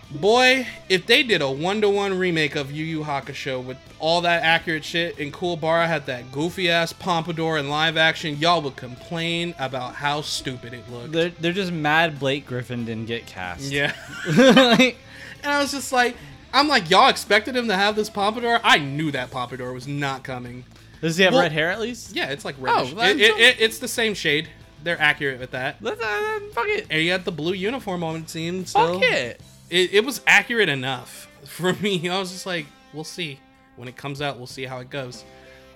[0.10, 4.22] Boy, if they did a one to one remake of Yu Yu Hakusho with all
[4.22, 8.78] that accurate shit, and Kuwabara had that goofy ass pompadour in live action, y'all would
[8.78, 11.12] complain about how stupid it looked.
[11.12, 13.72] They're they're just mad Blake Griffin didn't get cast.
[13.72, 13.94] yeah.
[14.28, 14.98] Like,
[15.44, 16.16] and I was just like,
[16.56, 18.60] I'm like, y'all expected him to have this pompadour?
[18.64, 20.64] I knew that pompadour was not coming.
[21.02, 22.16] Does he have Well- red hair at least?
[22.16, 22.94] Yeah, it's like reddish.
[22.96, 24.50] Oh, it, it, it- it's the same shade.
[24.84, 25.78] They're accurate with that.
[25.82, 26.88] Let's uh, fuck it.
[26.90, 29.42] And you had the blue uniform on it seemed Fuck it.
[29.70, 32.08] it, it was accurate enough for me.
[32.08, 33.40] I was just like, we'll see.
[33.78, 35.26] When it comes out, we'll see how it goes.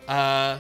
[0.08, 0.60] Uh,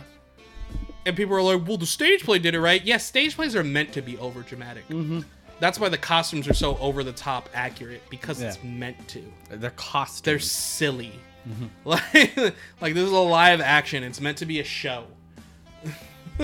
[1.05, 2.83] and people are like, well, the stage play did it right.
[2.83, 4.87] Yes, stage plays are meant to be over dramatic.
[4.89, 5.21] Mm-hmm.
[5.59, 9.23] That's why the costumes are so over the top accurate because it's meant to.
[9.49, 10.21] They're costumes.
[10.21, 11.11] They're silly.
[11.47, 11.65] Mm-hmm.
[11.85, 14.03] Like, like this is a live action.
[14.03, 15.05] It's meant to be a show.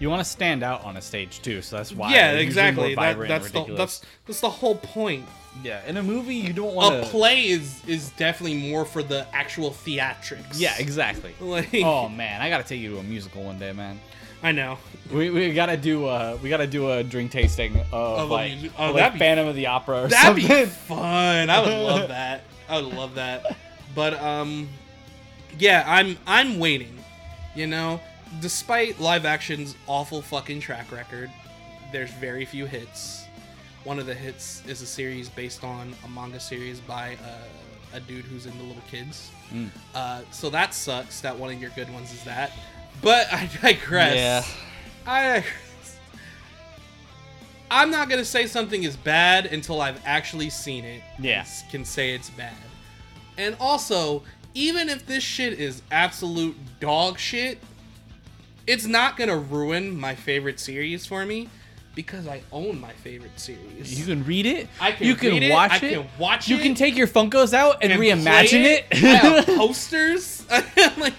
[0.00, 2.12] You want to stand out on a stage too, so that's why.
[2.12, 2.94] yeah, exactly.
[2.96, 5.24] That, that's the that's that's the whole point.
[5.62, 5.86] yeah.
[5.86, 7.06] In a movie, you don't want A to.
[7.06, 10.54] play is is definitely more for the actual theatrics.
[10.58, 11.32] Yeah, exactly.
[11.40, 14.00] Like, oh man, I gotta take you to a musical one day, man.
[14.44, 14.78] I know.
[15.12, 18.72] We, we gotta do uh we gotta do a drink tasting of, a like, music-
[18.78, 20.64] oh, like be- Phantom of the Opera or That'd something.
[20.64, 21.50] be fun.
[21.50, 22.42] I would love that.
[22.68, 23.56] I would love that.
[23.94, 24.68] But um,
[25.58, 26.98] yeah, I'm I'm waiting.
[27.56, 28.00] You know,
[28.40, 31.30] despite live action's awful fucking track record,
[31.92, 33.24] there's very few hits.
[33.84, 38.00] One of the hits is a series based on a manga series by uh, a
[38.00, 39.30] dude who's into little kids.
[39.52, 39.68] Mm.
[39.94, 41.20] Uh, so that sucks.
[41.20, 42.50] That one of your good ones is that.
[43.02, 44.14] But I digress.
[44.16, 44.44] Yeah.
[45.06, 45.98] I digress.
[47.70, 51.02] I'm not gonna say something is bad until I've actually seen it.
[51.18, 51.44] Yeah.
[51.70, 52.54] can say it's bad.
[53.36, 54.22] And also,
[54.54, 57.58] even if this shit is absolute dog shit,
[58.66, 61.48] it's not gonna ruin my favorite series for me
[61.94, 63.98] because I own my favorite series.
[63.98, 64.68] You can read it.
[64.80, 65.94] I can you can read it, watch I it.
[65.94, 68.86] can watch You it, can take your Funkos out and, and reimagine play it.
[68.92, 70.46] I have posters.
[70.96, 71.14] like,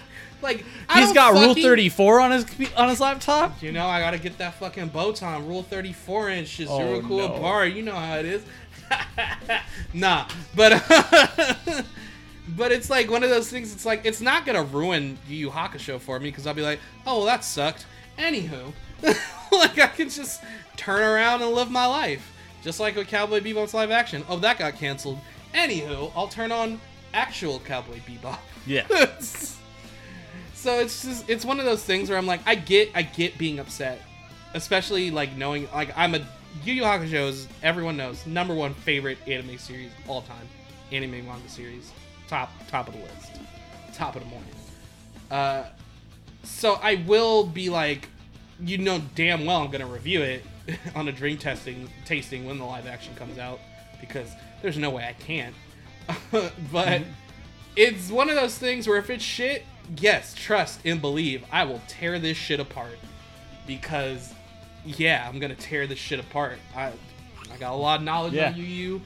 [0.45, 2.45] like I He's don't got Rule 34 on his
[2.77, 3.61] on his laptop.
[3.61, 7.27] You know, I gotta get that fucking bow tie Rule 34 inch Oh, zero cool
[7.27, 7.39] no.
[7.39, 7.65] bar.
[7.65, 8.43] You know how it is.
[9.93, 10.71] nah, but
[12.49, 13.73] but it's like one of those things.
[13.73, 16.79] It's like it's not gonna ruin Yu Yu Hakusho for me because I'll be like,
[17.05, 17.85] oh, well, that sucked.
[18.17, 18.71] Anywho,
[19.51, 20.41] like I can just
[20.77, 22.31] turn around and live my life,
[22.63, 24.23] just like with Cowboy Bebop's live action.
[24.29, 25.19] Oh, that got canceled.
[25.53, 26.79] Anywho, I'll turn on
[27.13, 28.37] actual Cowboy Bebop.
[28.65, 28.85] Yeah.
[30.65, 33.37] So it's just it's one of those things where I'm like I get I get
[33.37, 34.01] being upset,
[34.55, 36.25] especially like knowing like I'm a
[36.63, 40.47] Yu Yu Hakusho is everyone knows number one favorite anime series all time,
[40.91, 41.91] anime manga series,
[42.27, 43.39] top top of the list,
[43.93, 44.49] top of the morning.
[45.29, 45.65] Uh,
[46.41, 48.09] so I will be like,
[48.59, 50.43] you know damn well I'm gonna review it
[50.95, 53.59] on a drink testing tasting when the live action comes out
[54.01, 54.31] because
[54.63, 55.53] there's no way I can't.
[56.71, 57.03] but
[57.75, 59.63] it's one of those things where if it's shit,
[59.99, 62.97] yes, trust and believe, I will tear this shit apart.
[63.67, 64.33] Because,
[64.85, 66.57] yeah, I'm gonna tear this shit apart.
[66.75, 66.91] I,
[67.51, 68.49] I got a lot of knowledge Yeah.
[68.49, 69.01] on Yu Yu.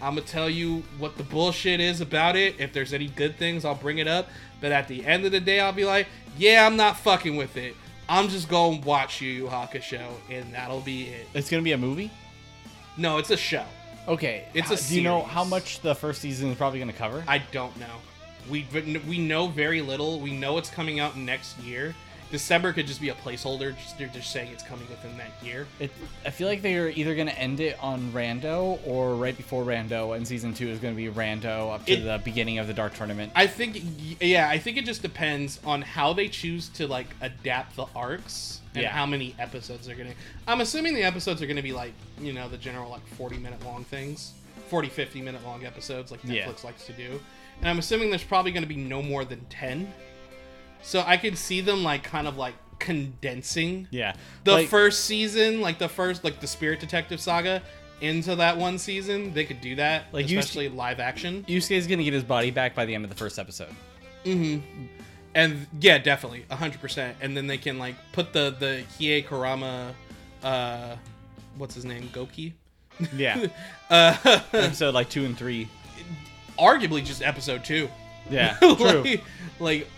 [0.00, 2.56] I'm gonna tell you what the bullshit is about it.
[2.58, 4.28] If there's any good things, I'll bring it up.
[4.60, 6.06] But at the end of the day, I'll be like,
[6.36, 7.74] yeah, I'm not fucking with it.
[8.08, 11.26] I'm just going to watch Yu Yu Hakusho, and that'll be it.
[11.34, 12.10] It's gonna be a movie.
[12.96, 13.64] No, it's a show.
[14.08, 14.48] Okay.
[14.52, 17.24] It's How- a Do you know how much the first season is probably gonna cover?
[17.26, 17.94] I don't know.
[18.50, 18.66] We
[19.08, 20.20] we know very little.
[20.20, 21.94] We know it's coming out next year.
[22.30, 23.76] December could just be a placeholder.
[23.76, 25.66] Just, they're just saying it's coming within that year.
[25.78, 25.90] It,
[26.24, 30.16] I feel like they're either going to end it on Rando or right before Rando,
[30.16, 32.72] and season two is going to be Rando up to It- the beginning of the
[32.72, 33.32] Dark Tournament.
[33.36, 33.82] I think,
[34.18, 38.60] yeah, I think it just depends on how they choose to like adapt the arcs
[38.74, 38.92] and Yeah.
[38.92, 40.14] how many episodes they're gonna.
[40.48, 43.62] I'm assuming the episodes are gonna be like you know the general like 40 minute
[43.62, 44.32] long things,
[44.68, 46.64] 40 50 minute long episodes like Netflix Yeah.
[46.64, 47.20] likes to do,
[47.62, 49.92] and I'm assuming there's probably gonna be no more than 10.
[50.82, 54.14] So I could see them like kind of like condensing yeah.
[54.44, 57.62] the Like, first season, like the first, like the Spirit Detective saga,
[58.00, 59.32] into that one season.
[59.32, 61.44] They could do that, Like, especially live action.
[61.48, 63.70] Yusuke's going to get his body back by the end of the first episode.
[64.24, 64.60] Mhm.
[65.34, 67.16] And yeah, definitely, hundred percent.
[67.20, 69.94] And then they can like put the the Hiei Kurama,
[70.42, 70.96] uh,
[71.56, 72.52] what's his name, Goki.
[73.16, 73.46] Yeah.
[73.90, 74.16] Uh,
[74.54, 75.68] episode like two and three.
[76.58, 77.88] Arguably just episode two.
[78.30, 78.56] Yeah.
[78.58, 79.02] True.
[79.02, 79.24] like,
[79.58, 79.88] like,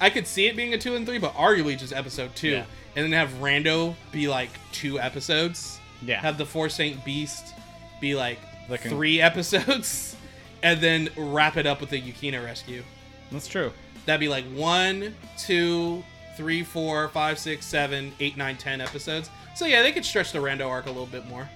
[0.00, 2.48] I could see it being a two and three, but arguably just episode two.
[2.50, 2.64] Yeah.
[2.96, 5.78] And then have Rando be like two episodes.
[6.04, 6.20] Yeah.
[6.20, 7.54] Have the Four Saint Beast
[8.00, 10.16] be like con- three episodes,
[10.62, 12.82] and then wrap it up with the Yukina rescue.
[13.30, 13.72] That's true.
[14.04, 16.04] That'd be like one, two,
[16.36, 19.30] three, four, five, six, seven, eight, nine, ten episodes.
[19.54, 21.48] So yeah, they could stretch the Rando arc a little bit more.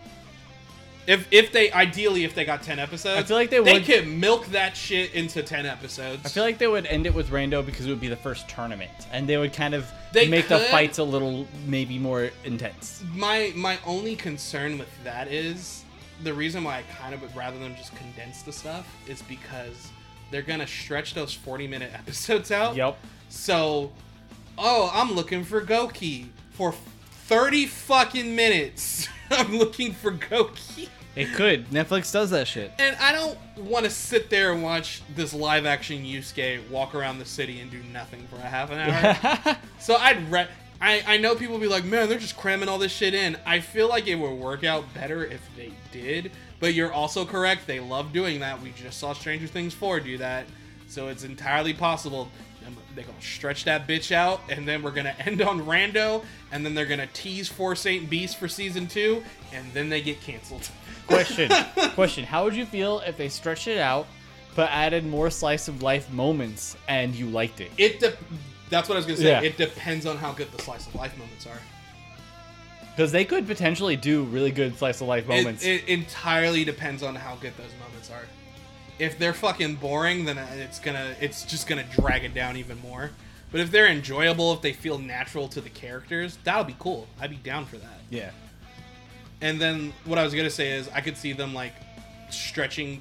[1.06, 3.84] If if they ideally if they got ten episodes, I feel like they they would-
[3.84, 6.22] could milk that shit into ten episodes.
[6.24, 8.48] I feel like they would end it with Rando because it would be the first
[8.48, 10.66] tournament, and they would kind of They make the could.
[10.68, 13.02] fights a little maybe more intense.
[13.12, 15.84] my my only concern with that is
[16.24, 19.88] the reason why I kind of would rather them just condense the stuff is because
[20.32, 22.74] they're gonna stretch those forty minute episodes out.
[22.74, 22.98] Yep.
[23.28, 23.92] So,
[24.58, 26.72] oh, I'm looking for Goki for
[27.28, 29.08] 30 fucking minutes.
[29.30, 30.88] I'm looking for Goki.
[31.16, 31.70] It could.
[31.70, 32.70] Netflix does that shit.
[32.78, 37.18] And I don't want to sit there and watch this live action Yusuke walk around
[37.18, 39.56] the city and do nothing for a half an hour.
[39.80, 40.48] so I'd re-
[40.80, 43.38] I, I know people be like, man, they're just cramming all this shit in.
[43.46, 46.32] I feel like it would work out better if they did.
[46.60, 47.66] But you're also correct.
[47.66, 48.60] They love doing that.
[48.60, 50.44] We just saw Stranger Things 4 do that.
[50.88, 52.28] So it's entirely possible.
[52.66, 56.64] Um, they're gonna stretch that bitch out, and then we're gonna end on Rando, and
[56.64, 59.22] then they're gonna tease Four Saint Beast for season two,
[59.52, 60.68] and then they get canceled.
[61.06, 61.50] Question.
[61.94, 62.24] Question.
[62.24, 64.06] How would you feel if they stretched it out,
[64.54, 67.70] but added more slice of life moments, and you liked it?
[67.78, 68.16] It de-
[68.70, 69.24] that's what I was gonna say.
[69.30, 69.40] Yeah.
[69.42, 71.58] It depends on how good the slice of life moments are.
[72.94, 75.64] Because they could potentially do really good slice of life moments.
[75.64, 78.22] It, it entirely depends on how good those moments are.
[78.98, 82.80] If they're fucking boring, then uh, it's gonna it's just gonna drag it down even
[82.80, 83.10] more.
[83.52, 87.06] But if they're enjoyable, if they feel natural to the characters, that'll be cool.
[87.20, 88.00] I'd be down for that.
[88.10, 88.30] yeah.
[89.40, 91.74] And then what I was gonna say is I could see them like
[92.30, 93.00] stretching.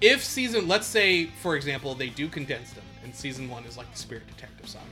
[0.00, 3.90] If season, let's say for example, they do condense them, and season one is like
[3.92, 4.84] the Spirit Detective saga.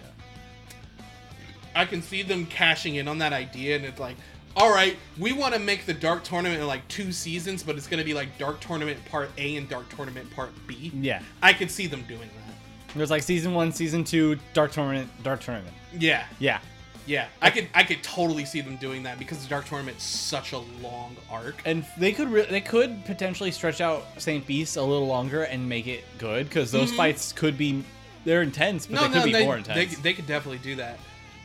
[1.75, 4.17] I can see them cashing in on that idea, and it's like,
[4.55, 7.87] all right, we want to make the Dark Tournament in like two seasons, but it's
[7.87, 10.93] gonna be like Dark Tournament Part A and Dark Tournament Part B.
[10.95, 11.23] Yeah.
[11.43, 12.95] I could see them doing that.
[12.95, 15.75] There's like season one, season two, Dark Tournament, Dark Tournament.
[15.99, 16.59] Yeah, Yeah.
[17.07, 20.53] Yeah, I could, I could totally see them doing that because the Dark Tournament's such
[20.53, 21.63] a long arc.
[21.65, 25.69] And they could re- they could potentially stretch out Saint Beast a little longer and
[25.69, 26.97] make it good because those mm-hmm.
[26.97, 27.85] fights could be
[28.25, 29.97] they're intense, but they could be they, more intense.
[29.99, 30.99] they could definitely do that.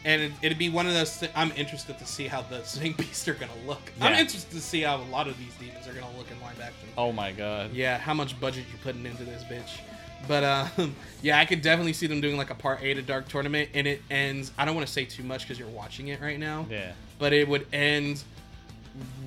[0.05, 1.17] And it, it'd be one of those.
[1.17, 3.81] Th- I'm interested to see how the Snake Beasts are gonna look.
[3.99, 6.61] I'm interested to see how a lot of these demons are gonna look in live
[6.61, 6.89] action.
[6.97, 7.73] oh my god.
[7.73, 9.79] Yeah, how much budget you putting into this bitch?
[10.27, 10.43] But
[10.77, 13.69] um, yeah, I could definitely see them doing like a part A to Dark Tournament,
[13.73, 14.51] and it ends.
[14.57, 16.65] I don't want to say too much because you're watching it right now.
[16.69, 16.93] Yeah.
[17.19, 18.23] But it would end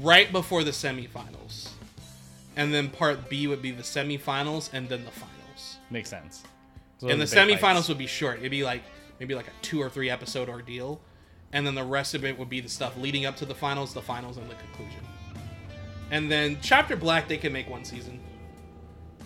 [0.00, 1.70] right before the semifinals,
[2.56, 6.42] and then part B would be the semifinals and then the finals Makes sense.
[7.00, 7.88] and the Those are big semifinals fights.
[7.88, 8.38] would be short.
[8.38, 8.82] It'd be like
[9.18, 11.00] maybe like a two or three episode ordeal,
[11.52, 13.92] and then the rest of it would be the stuff leading up to the finals,
[13.94, 15.00] the finals, and the conclusion.
[16.10, 18.20] And then Chapter Black, they can make one season.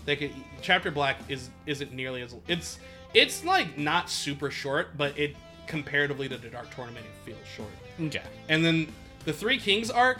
[0.05, 0.31] They could
[0.63, 2.79] Chapter Black is isn't nearly as it's
[3.15, 5.37] it's like not super short, but it
[5.67, 7.71] comparatively to the Dark Tournament, it feels short.
[8.01, 8.23] Okay.
[8.49, 8.89] And then
[9.25, 10.19] the Three Kings arc,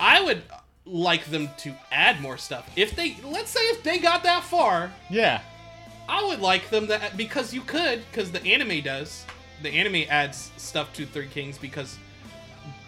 [0.00, 0.42] I would
[0.84, 2.70] like them to add more stuff.
[2.76, 5.40] If they let's say if they got that far, Yeah.
[6.08, 9.24] I would like them that because you could because the anime does.
[9.62, 11.98] The anime adds stuff to Three Kings because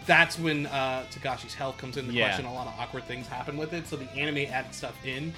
[0.05, 2.27] that's when uh, Togashi's health comes into Yeah.
[2.27, 2.45] question.
[2.45, 5.33] A lot of awkward things happen with it, so the anime added stuff in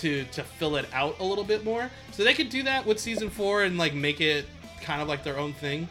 [0.00, 1.90] to to fill it out a little bit more.
[2.12, 4.46] So they could do that with season four and like make it
[4.82, 5.88] kind of like their own thing,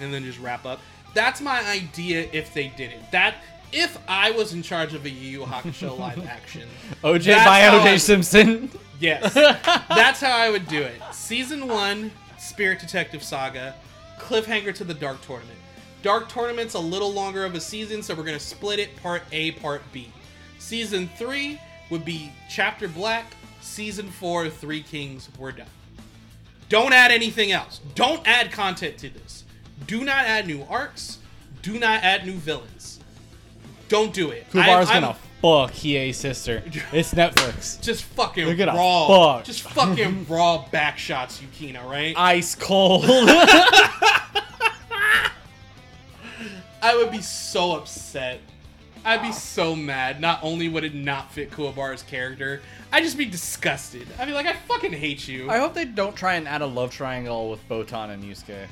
[0.00, 0.80] and then just wrap up.
[1.14, 3.00] That's my idea if they did it.
[3.12, 3.36] That
[3.72, 6.68] if I was in charge of a Yu Yu Hakusho live action,
[7.02, 8.70] OJ by OJ Simpson.
[9.00, 9.34] Yes.
[9.88, 11.02] That's how I would do it.
[11.10, 13.74] Season 1, Spirit Detective Saga,
[14.20, 15.58] cliffhanger to the Dark Tournament.
[16.02, 19.52] Dark Tournament's a little longer of a season, so we're to split it part A,
[19.52, 20.12] part B.
[20.58, 21.58] Season 3
[21.92, 23.26] would be Chapter Black.
[23.60, 25.66] Season 4, Three Kings, we're done.
[26.68, 27.80] Don't add anything else.
[27.94, 29.44] Don't add content to this.
[29.86, 31.18] Do not add new arcs.
[31.60, 32.98] Do not add new villains.
[33.88, 34.46] Don't do it.
[34.48, 36.64] I- Kubar's I'm- gonna fuck Hiei's sister.
[36.92, 37.80] It's Netflix.
[37.82, 39.44] just fucking They're gonna raw, fuck.
[39.44, 42.14] just fucking raw back shots, Yukina, right?
[42.16, 43.04] Ice cold.
[46.84, 48.40] I would be so upset.
[49.04, 50.20] I'd be so mad.
[50.20, 52.62] Not only would it not fit Kuwabara's character,
[52.92, 54.06] I'd just be disgusted.
[54.18, 55.50] I'd be like, I fucking hate you.
[55.50, 58.66] I hope they don't try and add a love triangle with Botan and Yusuke.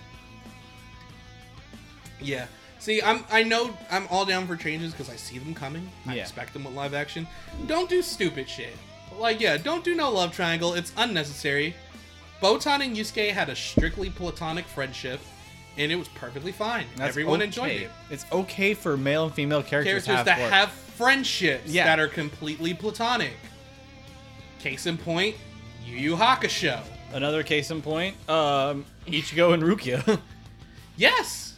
[2.20, 2.46] Yeah.
[2.78, 5.88] See, I'm I know I'm all down for changes because I see them coming.
[6.06, 6.22] I Yeah.
[6.22, 7.26] expect them with live action.
[7.66, 8.74] Don't do stupid shit.
[9.18, 10.74] Like, yeah, don't do no love triangle.
[10.74, 11.74] It's unnecessary.
[12.40, 15.20] Botan and Yusuke had a strictly platonic friendship,
[15.76, 16.86] and it was perfectly fine.
[16.96, 17.44] That's Everyone okay.
[17.46, 17.90] enjoyed it.
[18.10, 21.84] It's okay for male and female characters, characters to have have friendships Yeah.
[21.84, 23.32] that are completely platonic.
[24.58, 25.36] Case in point,
[25.86, 26.80] Yu Yu Hakusho.
[27.12, 30.20] Another case in point, um, Ichigo and Rukia.
[30.96, 31.49] Yes.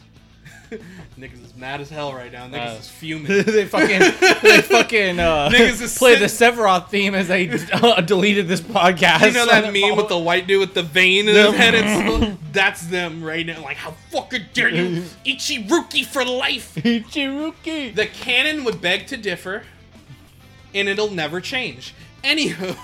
[1.19, 2.47] Niggas is mad as hell right now.
[2.47, 3.27] Niggas Uh, is fuming.
[3.45, 3.99] they fucking,
[4.41, 9.25] they fucking uh, Niggas is play the Sephiroth theme as they uh, deleted this podcast.
[9.27, 11.73] You know that meme with the white dude with the vein in his head?
[11.75, 13.61] It's, that's them right now.
[13.61, 16.75] Like, how fucking dare you, Ichiruki for life?
[16.75, 17.93] Ichiruki.
[17.95, 19.63] The canon would beg to differ,
[20.73, 21.93] and it'll never change.
[22.23, 22.77] Anywho.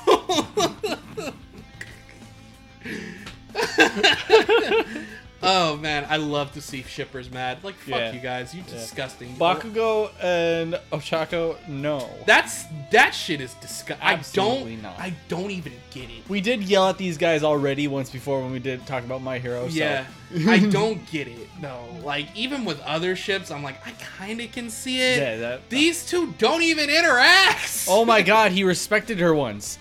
[5.41, 7.63] Oh man, I love to see shippers mad.
[7.63, 8.11] Like, fuck Yeah.
[8.11, 9.35] you guys, you disgusting.
[9.35, 12.09] Bakugo and Ochako, no.
[12.25, 14.05] That's that shit is disgusting.
[14.05, 14.83] I Absolutely don't.
[14.83, 14.99] not.
[14.99, 16.27] I don't even get it.
[16.29, 19.39] We did yell at these guys already once before when we did talk about My
[19.39, 19.67] Hero.
[19.69, 19.75] So.
[19.75, 20.05] Yeah,
[20.47, 21.47] I don't get it.
[21.61, 25.17] No, like even with other ships, I'm like, I kind of can see it.
[25.19, 27.85] Yeah, that- These two don't even interact.
[27.91, 29.77] Oh my god, he respected her once.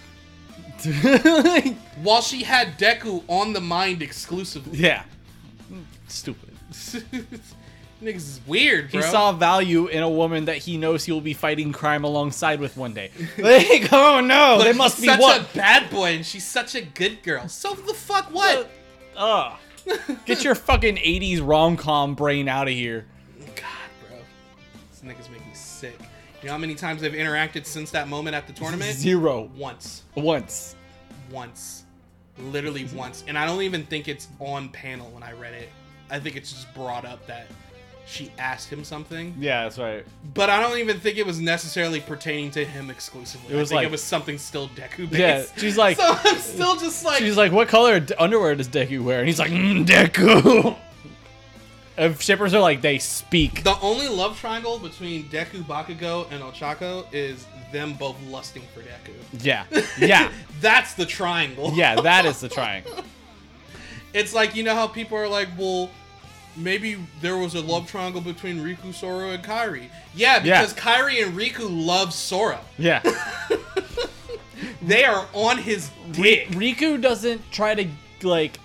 [2.02, 4.78] while she had Deku on the mind exclusively.
[6.09, 6.55] Stupid.
[8.02, 9.01] Niggas is weird, bro.
[9.01, 12.60] He saw value in a woman that he knows he will be fighting crime alongside
[12.60, 13.10] with one day.
[13.39, 15.40] Like, oh no, But they must be such what?
[15.40, 17.48] a bad boy, and she's such a good girl.
[17.48, 18.70] So the fuck what?
[19.16, 19.59] Ugh.
[20.26, 23.06] Get your fucking 80s rom com brain out of here.
[23.56, 23.64] God,
[24.09, 24.18] bro,
[24.90, 25.98] this niggas make me sick.
[26.40, 28.93] You know how many times they've interacted since that moment at the tournament?
[28.97, 29.51] Zero.
[29.56, 30.76] Once, Once.
[31.32, 31.85] once,
[32.39, 33.24] literally once.
[33.26, 35.68] And I don't even think it's on panel when I read it.
[36.10, 37.47] I think it's just brought up that
[38.06, 40.02] she asked him something, Yeah, that's right.
[40.32, 43.55] but I don't even think it was necessarily pertaining to him exclusively.
[43.55, 45.18] It was I think like- it was something still Deku based.
[45.18, 49.05] Yeah, she's like- so I'm still just like, She's like, what color underwear does Deku
[49.05, 49.18] wear?
[49.18, 50.76] And he's like, mm, Deku.
[51.98, 53.64] If shippers are like, they speak.
[53.64, 59.14] The only love triangle between Deku Bakugo and Ochako is them both lusting for Deku.
[59.44, 59.64] Yeah.
[59.98, 60.30] Yeah.
[60.60, 61.72] That's the triangle.
[61.74, 62.93] Yeah, that is the triangle.
[64.14, 65.90] It's like you know how people are like, well,
[66.56, 69.89] maybe there was a love triangle between Riku, Sora, and Kairi.
[70.14, 70.60] Yeah, Yeah.
[70.62, 72.60] because Kairi and Riku love Sora.
[72.78, 73.02] Yeah.
[74.82, 76.48] They are on his dick.
[76.51, 77.86] Riku doesn't try to,
[78.26, 78.59] like,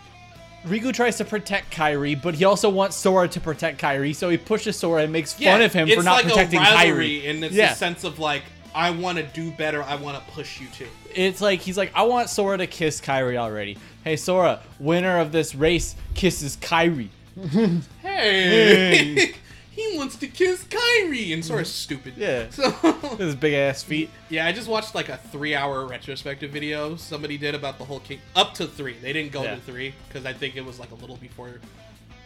[0.65, 4.37] Riku tries to protect Kairi, but he also wants Sora to protect Kairi, so he
[4.37, 7.29] pushes Sora and makes fun of him for not like protecting a rivalry, Kairi.
[7.29, 7.73] and it's Yeah.
[7.73, 8.43] a sense of like,
[8.73, 9.83] I want to do better.
[9.83, 10.87] I want to push you too.
[11.13, 13.77] It's like he's like, I want Sora to kiss Kairi already.
[14.03, 17.09] Hey Sora, winner of this race kisses Kairi.
[18.01, 19.33] Hey,
[19.71, 22.13] he wants to kiss Kairi, and Sora's stupid.
[22.17, 22.47] Yeah.
[22.51, 22.69] So
[23.17, 24.09] his big ass feet.
[24.29, 28.19] Yeah, I just watched like a three-hour retrospective video somebody did about the whole king
[28.35, 28.93] up to three.
[29.01, 29.55] They didn't go Yeah.
[29.55, 31.59] to three because I think it was like a little before.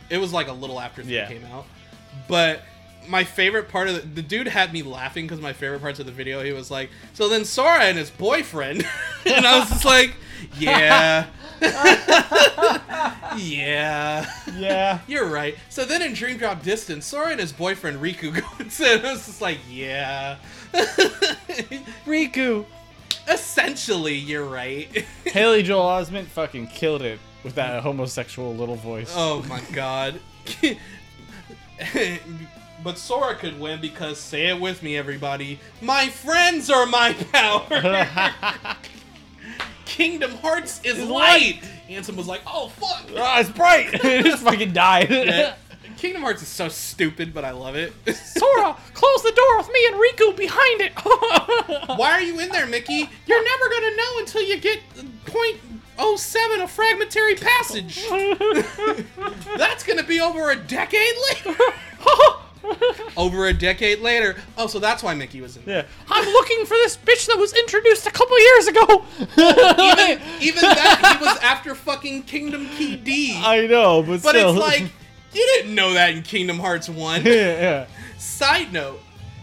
[0.10, 1.28] It was like a little after three Yeah.
[1.28, 1.66] came out.
[2.28, 2.62] But
[3.08, 6.06] my favorite part of the, the dude had me laughing because my favorite parts of
[6.06, 8.86] the video he was like, so then Sora and his boyfriend,
[9.26, 10.14] and I was just like,
[10.60, 11.28] yeah,
[13.38, 14.30] yeah.
[14.56, 15.00] Yeah.
[15.08, 15.56] You're right.
[15.70, 18.72] So then in Dream Drop Distance, Sora and his boyfriend Riku go and
[19.06, 20.38] I was just like, yeah.
[22.06, 22.66] Riku.
[23.30, 25.06] Essentially, you're right.
[25.26, 29.12] Haley Joel Osment fucking killed it with that homosexual little voice.
[29.14, 30.22] oh my god.
[32.84, 38.78] but Sora could win because, say it with me, everybody, my friends are my power.
[39.98, 41.60] Kingdom Hearts is light.
[41.90, 43.10] Ansem was like, oh fuck.
[43.18, 43.92] Ah, it's bright.
[43.96, 45.10] it just fucking died.
[45.10, 45.56] Yeah.
[45.98, 47.94] Kingdom Hearts is so stupid, but I love it.
[48.16, 50.94] Sora, close the door with me and Riku behind it.
[51.98, 53.10] Why are you in there, Mickey?
[53.26, 54.82] You're never gonna know until you get
[55.26, 55.58] point
[55.98, 58.08] oh seven a fragmentary passage.
[59.58, 61.60] That's gonna be over a decade later.
[63.18, 64.36] over a decade later.
[64.58, 65.84] Oh, so that's why Mickey was in there.
[65.84, 65.88] yeah.
[66.10, 69.04] I'm looking for this bitch that was introduced a couple years ago.
[69.20, 73.40] Even, even that, he was after fucking Kingdom Key D.
[73.44, 74.52] I know, but, but still.
[74.52, 74.92] it's like,
[75.34, 77.22] you didn't know that in Kingdom Hearts 1.
[77.26, 77.88] yeah, yeah.
[78.18, 79.00] Side note,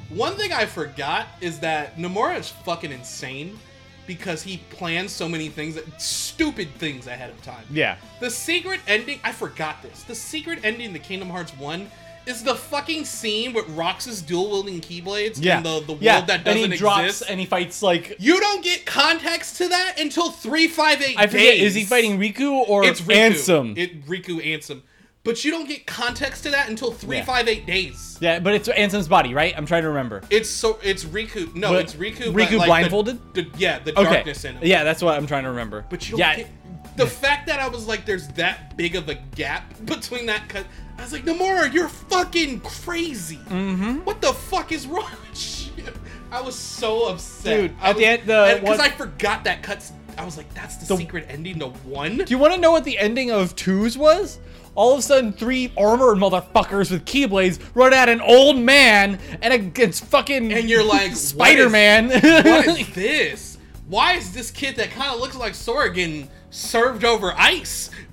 [0.09, 3.59] one thing I forgot is that Nomura is fucking insane
[4.07, 7.65] because he plans so many things, that, stupid things ahead of time.
[7.71, 7.97] Yeah.
[8.21, 10.03] The secret ending, I forgot this.
[10.03, 11.91] The secret ending to Kingdom Hearts 1
[12.27, 15.59] is the fucking scene with Roxas dual wielding Keyblades Yeah.
[15.59, 16.21] in the, the world yeah.
[16.23, 17.25] that doesn't and he drops exist.
[17.31, 21.33] and he fights like you don't get context to that until 358 I forget.
[21.57, 21.63] days.
[21.63, 23.31] Is he fighting Riku or It's Riku.
[23.33, 23.77] Ansem?
[23.79, 24.83] It Riku Ansem.
[25.23, 28.19] But you don't get context to that until 358 days.
[28.21, 29.55] yeah, but it's Ansem's body, right?
[29.57, 30.21] I'm trying to remember.
[30.29, 31.55] It's so it's Riku.
[31.55, 32.33] No, But it's Riku.
[32.33, 33.35] but, Riku like, the- blindfolded?
[33.35, 34.13] The, yeah, the Okay.
[34.17, 34.63] darkness in him.
[34.67, 35.87] Yeah, that's what I'm trying to remember.
[35.89, 36.49] But you don't yeah, get
[36.97, 40.67] the fact that I was like, there's that big of a gap between that cut.
[40.99, 43.37] I was like, Nomura, you're fucking crazy.
[43.49, 44.05] Mm-hmm.
[44.05, 45.85] What the fuck is wrong with you?
[46.31, 47.61] I was so upset.
[47.61, 49.93] Dude, I at the was- end- the because I forgot that cuts.
[50.17, 52.19] I was like, that's the, The- secret ending to one.
[52.19, 54.39] Do you want to know what the ending of Twos was?
[54.77, 59.53] All of a sudden, three armored motherfuckers with keyblades run at an old man and
[59.53, 62.09] against fucking And you're like, Spider Man.
[62.09, 63.59] what is this?
[63.89, 67.91] Why is this kid that kind of looks like Sora getting served over ice?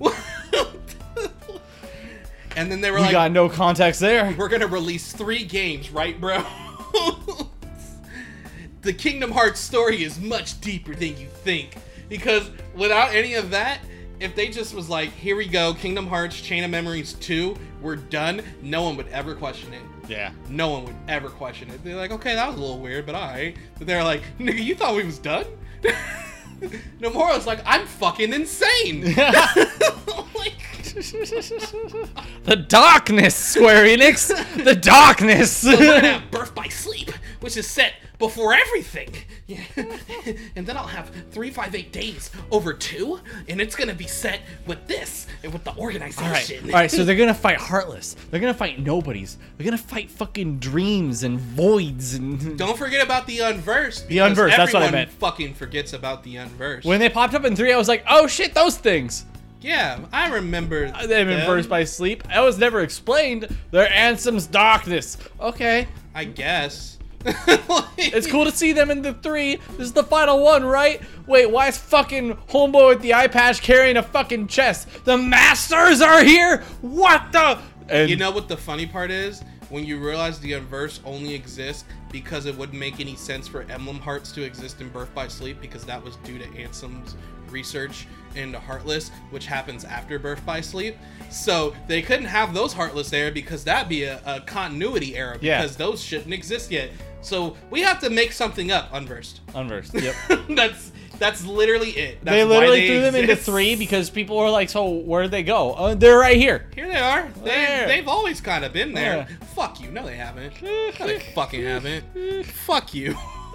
[2.56, 4.34] and then they were we like, got no context there.
[4.36, 6.44] we're gonna release three games, right, bro?
[8.82, 11.76] the Kingdom Hearts story is much deeper than you think.
[12.08, 13.80] Because without any of that,
[14.20, 17.96] if they just was like, here we go, Kingdom Hearts Chain of Memories 2, we're
[17.96, 19.82] done, no one would ever question it.
[20.08, 20.32] Yeah.
[20.48, 21.82] No one would ever question it.
[21.82, 23.56] They're like, okay, that was a little weird, but alright.
[23.78, 25.46] But they're like, nigga, you thought we was done?
[27.00, 29.14] Nomura's like, I'm fucking insane.
[29.14, 30.54] like,
[32.44, 34.64] the darkness, Square Enix.
[34.64, 35.64] The darkness.
[35.64, 37.10] we're gonna have Birth by Sleep,
[37.40, 39.12] which is set before everything.
[39.48, 39.58] Yeah.
[40.56, 43.18] and then I'll have three five eight days over two,
[43.48, 46.24] and it's gonna be set with this and with the organization.
[46.24, 48.14] All right, All right So they're gonna fight Heartless.
[48.30, 49.38] They're gonna fight nobodies.
[49.56, 52.56] They're gonna fight fucking dreams and voids and.
[52.64, 54.06] Don't forget about the unversed.
[54.06, 55.10] The unversed, that's what I meant.
[55.10, 56.86] Fucking forgets about the unversed.
[56.86, 59.26] When they popped up in three, I was like, "Oh shit, those things!"
[59.60, 60.92] yeah, I remember.
[60.94, 61.46] Uh, They've been them.
[61.46, 62.22] versed by sleep.
[62.28, 63.48] That was never explained.
[63.72, 65.18] They're Ansem's darkness.
[65.40, 66.98] Okay, I guess.
[67.98, 69.56] it's cool to see them in the three.
[69.72, 71.00] This is the final one, right?
[71.26, 74.88] Wait, why is fucking homeboy with the eye patch carrying a fucking chest?
[75.04, 76.62] The masters are here.
[76.80, 77.58] What the?
[77.88, 79.42] And You know what the funny part is?
[79.68, 83.98] When you realize the unverse only exists because it wouldn't make any sense for emblem
[83.98, 87.16] hearts to exist in Birth by Sleep because that was due to Ansem's
[87.48, 90.96] research into Heartless, which happens after Birth by Sleep.
[91.30, 95.62] So they couldn't have those Heartless there because that'd be a, a continuity error Yeah.
[95.62, 96.90] because those shouldn't exist yet.
[97.22, 99.40] So we have to make something up unversed.
[99.54, 99.94] unversed.
[100.02, 100.14] Yep.
[100.50, 102.18] that's that's literally it.
[102.24, 105.72] That's they literally threw them into three because people were like, "So where'd they go?
[105.74, 107.28] Uh, they're right here." Here they are.
[107.44, 107.86] They, There.
[107.86, 109.28] they've always kind of been there.
[109.30, 109.46] Yeah.
[109.54, 109.92] Fuck you.
[109.92, 110.60] No, they haven't.
[110.60, 112.46] No, they fucking haven't.
[112.46, 113.16] Fuck you.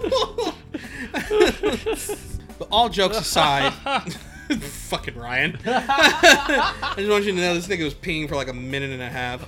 [2.58, 3.72] but all jokes aside,
[4.60, 5.58] fucking Ryan.
[5.66, 9.02] I just want you to know this nigga was peeing for like a minute and
[9.02, 9.46] a half.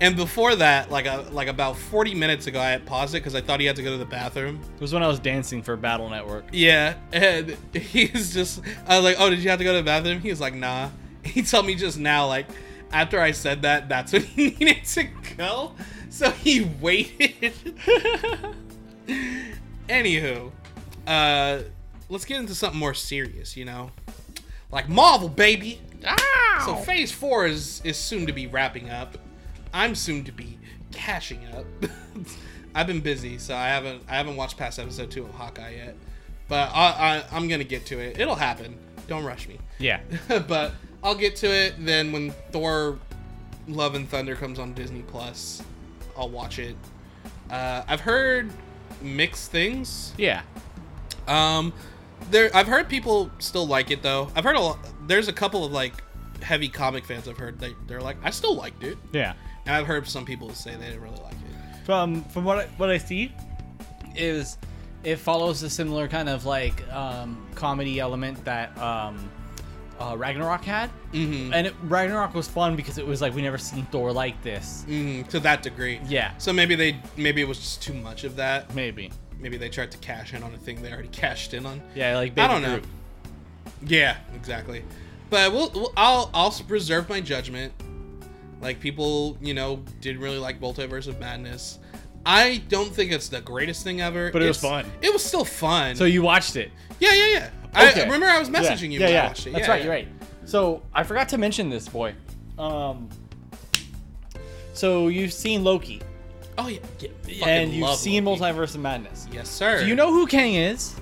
[0.00, 3.34] And before that, like a, like about 40 minutes ago, I had paused it because
[3.34, 4.60] I thought he had to go to the bathroom.
[4.74, 6.46] It was when I was dancing for Battle Network.
[6.52, 9.84] Yeah, and he's just, I was like, oh, did you have to go to the
[9.84, 10.20] bathroom?
[10.20, 10.90] He was like, nah.
[11.24, 12.46] He told me just now, like,
[12.92, 15.72] after I said that, that's when he needed to go.
[16.08, 17.52] So he waited.
[19.88, 20.52] Anywho,
[21.06, 21.58] uh,
[22.08, 23.90] let's get into something more serious, you know?
[24.70, 25.80] Like Marvel, baby!
[26.64, 29.18] So phase four is, is soon to be wrapping up.
[29.76, 30.58] I'm soon to be
[30.90, 31.66] cashing up.
[32.74, 35.96] I've been busy, so I haven't I haven't watched past episode two of Hawkeye yet.
[36.48, 38.18] But I, I I'm gonna get to it.
[38.18, 38.78] It'll happen.
[39.06, 39.58] Don't rush me.
[39.78, 40.00] Yeah.
[40.48, 40.72] but
[41.04, 41.74] I'll get to it.
[41.78, 42.98] Then when Thor:
[43.68, 45.62] Love and Thunder comes on Disney Plus,
[46.16, 46.76] I'll watch it.
[47.50, 48.50] Uh, I've heard
[49.02, 50.14] mixed things.
[50.16, 50.40] Yeah.
[51.28, 51.74] Um,
[52.30, 54.30] there I've heard people still like it though.
[54.34, 54.78] I've heard a lot.
[55.06, 56.02] There's a couple of like
[56.40, 58.96] heavy comic fans I've heard they they're like I still liked it.
[59.12, 59.34] Yeah.
[59.66, 61.84] And I've heard some people say they didn't really like it.
[61.84, 63.32] From from what I, what I see,
[64.14, 64.58] is
[65.04, 69.30] it follows a similar kind of like um, comedy element that um,
[70.00, 71.52] uh, Ragnarok had, Mm-hmm.
[71.54, 74.84] and it, Ragnarok was fun because it was like we never seen Thor like this.
[74.88, 76.00] Mm, to that degree.
[76.08, 76.36] Yeah.
[76.38, 78.74] So maybe they maybe it was just too much of that.
[78.74, 79.10] Maybe.
[79.38, 81.80] Maybe they tried to cash in on a thing they already cashed in on.
[81.94, 82.80] Yeah, like I don't know.
[83.86, 84.82] Yeah, exactly.
[85.30, 87.72] But we'll, we'll I'll I'll reserve my judgment.
[88.60, 91.78] Like people, you know, didn't really like Multiverse of Madness.
[92.24, 94.30] I don't think it's the greatest thing ever.
[94.32, 94.84] But it was fun.
[95.02, 95.94] It was still fun.
[95.94, 96.70] So you watched it.
[96.98, 97.50] yeah, yeah, yeah.
[97.74, 99.30] I remember I was Yeah, messaging you Yeah, when yeah.
[99.30, 99.34] It.
[99.34, 99.78] That's Yeah, right.
[99.78, 99.84] yeah.
[99.84, 100.08] You're right.
[100.46, 102.14] So I forgot to mention this, boy.
[102.58, 103.08] Um.
[104.72, 106.00] So you've seen Loki,
[106.58, 106.78] Oh yeah,
[107.26, 108.40] yeah and you've seen Loki.
[108.40, 109.28] Multiverse of Madness.
[109.30, 109.80] Yes, sir.
[109.80, 110.94] Do you know who Kang is?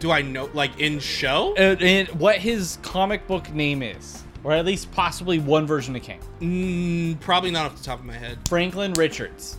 [0.00, 1.54] Do I know like in show?
[1.56, 6.02] Uh, and what his comic book name is, or at least possibly one version of
[6.02, 6.20] Kang.
[6.40, 8.38] Mm, probably not off the top of my head.
[8.48, 9.58] Franklin Richards.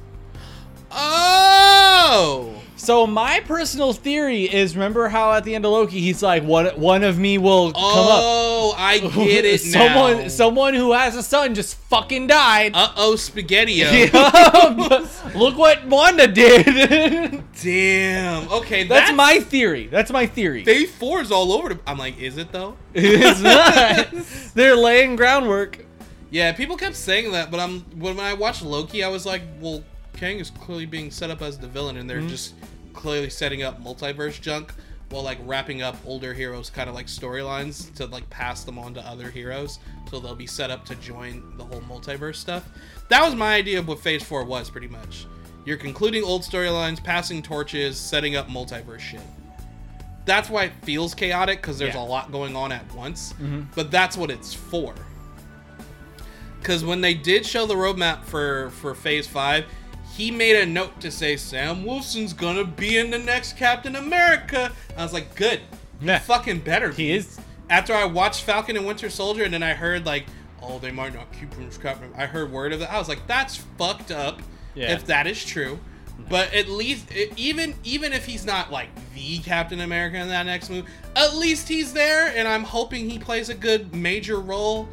[0.91, 2.62] Oh.
[2.78, 6.68] So my personal theory is, remember how at the end of Loki he's like, one
[6.80, 8.22] one of me will come up.
[8.22, 9.72] Oh, I get it now.
[9.72, 12.74] someone someone who has a son just fucking died.
[12.76, 13.84] Uh oh, spaghetti.
[15.36, 17.44] Look what Wanda did.
[17.62, 18.52] Damn.
[18.52, 19.88] Okay, That's my theory.
[19.88, 20.66] That's my theory.
[20.66, 21.70] Phase four is all over.
[21.70, 22.76] The, I'm like, is it though?
[22.94, 24.54] it's not.
[24.54, 25.86] They're laying groundwork.
[26.30, 29.84] Yeah, people kept saying that, but I'm when I watched Loki, I was like, well,
[30.16, 32.28] Kang is clearly being set up as the villain, and they're Mm-hmm.
[32.30, 32.54] just
[32.94, 34.74] clearly setting up multiverse junk
[35.10, 38.94] while like wrapping up older heroes, kind of like storylines to like pass them on
[38.94, 39.80] to other heroes,
[40.10, 42.68] so they'll be set up to join the whole multiverse stuff.
[43.10, 45.28] That was my idea of what Phase Four was, pretty much.
[45.66, 49.22] You're concluding old storylines, passing torches, setting up multiverse shit.
[50.26, 52.02] That's why it feels chaotic because there's Yeah.
[52.02, 53.34] a lot going on at once.
[53.40, 53.68] Mhm.
[53.76, 54.96] But that's what it's for
[56.60, 59.66] because when they did show the roadmap for for phase five
[60.16, 64.72] he made a note to say sam wilson's gonna be in the next captain america.
[64.98, 65.62] I was like good.
[66.02, 66.20] Yeah.
[66.20, 67.40] fucking better He is.
[67.70, 70.26] after i watched falcon and winter soldier and then i heard like
[70.62, 73.26] oh they might not keep him captain i heard word of that i was like
[73.28, 74.42] that's fucked up
[74.74, 74.94] Yeah.
[74.94, 75.80] if that is true.
[76.30, 80.70] But at least even even if he's not like the captain america in that next
[80.70, 84.88] movie at least he's there and i'm hoping he plays a good major role.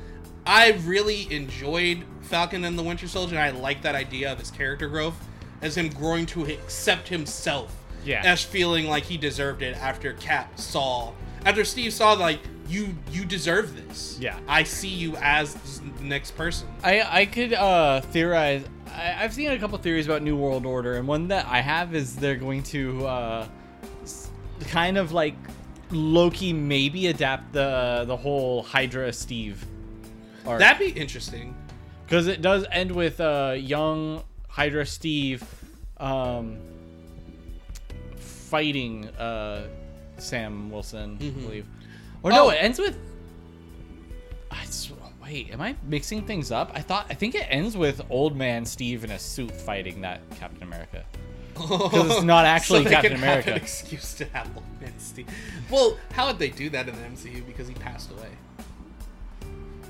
[0.45, 4.51] I really enjoyed falcon and the winter soldier and i like that idea of his
[4.51, 5.15] character growth
[5.61, 7.77] as him growing to accept himself
[8.07, 8.23] Yeah.
[8.25, 11.13] as feeling like he deserved it after Cap saw
[11.45, 14.17] after Steve saw like you you deserve this.
[14.21, 14.39] Yeah.
[14.49, 15.55] I see you as
[15.99, 16.69] the next person.
[16.83, 18.65] I I could uh, theorize.
[18.87, 21.95] I, I've seen a couple theories about New World Order, and one that I have
[21.95, 23.49] is they're going to uh,
[24.69, 25.35] kind of like
[25.91, 29.65] Loki maybe adapt the the whole Hydra Steve.
[30.47, 30.59] arc.
[30.61, 31.55] That'd be interesting.
[32.13, 35.43] Because it does end with uh, young Hydra Steve
[35.97, 36.59] um,
[38.17, 39.67] fighting uh,
[40.19, 41.67] Sam Wilson, I believe.
[42.23, 42.51] Or no, Oh.
[42.51, 42.99] it ends with.
[44.51, 46.71] I s- wait, am I mixing things up?
[46.75, 50.21] I thought I think it ends with old man Steve in a suit fighting that
[50.39, 51.05] Captain America.
[51.55, 53.55] Because it's not actually they Captain America.
[53.55, 55.29] excuse to have old man Steve.
[55.71, 57.47] Well, how would they do that in the MCU?
[57.47, 58.29] Because he passed away.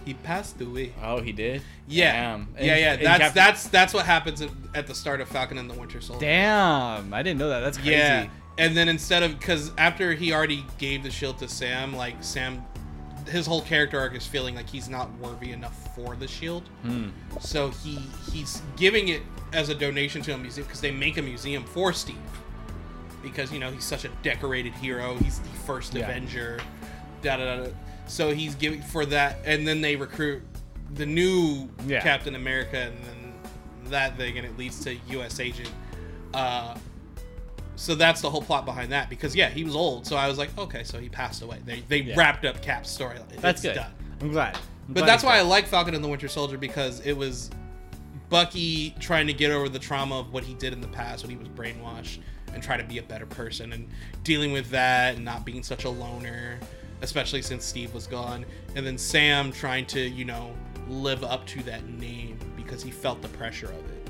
[0.05, 0.93] He passed away.
[1.03, 1.63] Oh, he did.
[1.87, 2.49] Yeah, Damn.
[2.61, 2.97] yeah, yeah.
[2.97, 4.43] That's Cap- that's that's what happens
[4.75, 6.25] at, the start of Falcon and the Winter Soldier.
[6.27, 7.61] Damn, I didn't know that.
[7.61, 7.93] That's crazy.
[7.93, 12.17] Yeah, and then instead of because after he already gave the shield to Sam, like
[12.23, 12.65] Sam,
[13.29, 16.65] his whole character arc is feeling like he's not worthy enough for the shield.
[16.83, 17.09] Hmm.
[17.41, 17.99] So he
[18.33, 19.23] he's giving it
[19.53, 22.17] as a donation to a museum because they make a museum for Steve
[23.23, 25.15] because you know he's such a decorated hero.
[25.19, 26.09] He's the first Yeah.
[26.09, 26.59] Avenger.
[27.23, 27.71] Da, da, da, da.
[28.07, 30.43] So he's giving for that, and then they recruit
[30.95, 32.01] the new Yeah.
[32.03, 33.33] Captain America, and then
[33.91, 35.41] that thing, and it leads to U.S.
[35.41, 35.71] Agent.
[36.35, 36.77] Uh,
[37.77, 40.07] so that's the whole plot behind that because yeah, he was old.
[40.07, 41.59] So I was like, okay, so he passed away.
[41.65, 42.15] They they Yeah.
[42.17, 43.29] wrapped up Cap's storyline.
[43.41, 43.81] That's It's good.
[43.81, 43.93] done.
[44.21, 44.57] I'm glad.
[44.57, 44.61] I'm
[44.95, 47.51] But glad that's why I like Falcon and the Winter Soldier because it was
[48.29, 51.31] Bucky trying to get over the trauma of what he did in the past when
[51.31, 52.19] he was brainwashed
[52.55, 53.89] and try to be a better person and
[54.25, 56.59] dealing with that and not being such a loner,
[57.03, 58.47] especially since Steve was gone.
[58.75, 60.55] And then Sam trying to, you know,
[60.89, 64.09] live up to that name because he felt the pressure of it.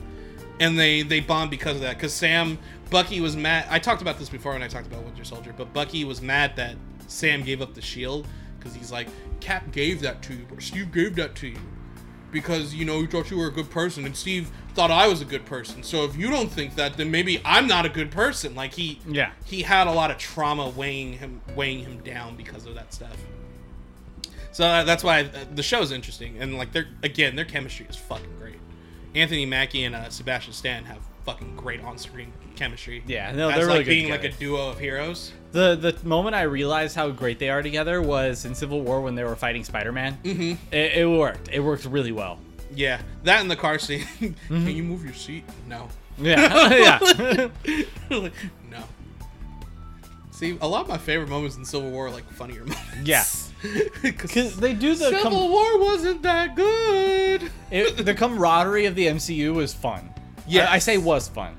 [0.60, 1.96] And they they bond because of that.
[1.96, 2.58] Because Sam,
[2.90, 3.66] Bucky was mad.
[3.68, 6.54] I talked about this before when I talked about Winter Soldier, but Bucky was mad
[6.56, 6.76] that
[7.08, 8.28] Sam gave up the shield
[8.58, 9.08] because he's like,
[9.40, 11.58] Cap gave that to you, or Steve gave that to you
[12.30, 15.20] because you know you thought you were a good person, and Steve thought I was
[15.20, 15.82] a good person.
[15.82, 18.54] So if you don't think that, then maybe I'm not a good person.
[18.54, 19.32] Like he, Yeah.
[19.44, 23.16] he had a lot of trauma weighing him weighing him down because of that stuff.
[24.52, 27.86] So uh, that's why uh, the show is interesting, and like they're again their chemistry
[27.88, 28.56] is fucking great.
[29.14, 33.02] Anthony Mackie and uh, Sebastian Stan have fucking great on-screen chemistry.
[33.06, 35.32] Yeah, no, As, they're really like being like a duo of heroes.
[35.52, 39.14] The the moment I realized how great they are together was in Civil War when
[39.14, 40.18] they were fighting Spider Man.
[40.22, 40.74] Mm-hmm.
[40.74, 41.48] It, it worked.
[41.50, 42.38] It worked really well.
[42.74, 44.04] Yeah, that in the car scene.
[44.20, 44.66] Mm-hmm.
[44.66, 45.44] Can you move your seat?
[45.68, 45.88] No.
[46.18, 47.48] Yeah, yeah.
[48.10, 48.32] Like,
[48.70, 48.82] no.
[50.30, 52.88] See, a lot of my favorite moments in Civil War are like funnier moments.
[53.04, 53.24] Yeah.
[54.02, 57.50] Because they do the Civil com- War wasn't that good.
[57.70, 60.12] it, the camaraderie of the MCU was fun.
[60.48, 61.56] Yeah, I, I say was fun.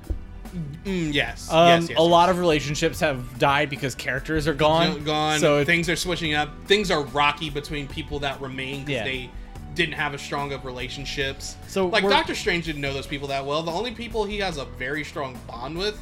[0.84, 1.50] Mm, yes.
[1.50, 1.98] Um, yes, yes.
[1.98, 5.02] a lot of relationships have died because characters are gone.
[5.02, 5.40] gone.
[5.40, 6.50] So things are switching up.
[6.66, 9.04] Things are rocky between people that remain because Yeah.
[9.04, 9.30] they
[9.74, 11.56] didn't have as strong of relationships.
[11.68, 13.62] So like Doctor Strange didn't know those people that well.
[13.62, 16.00] The only people he has a very strong bond with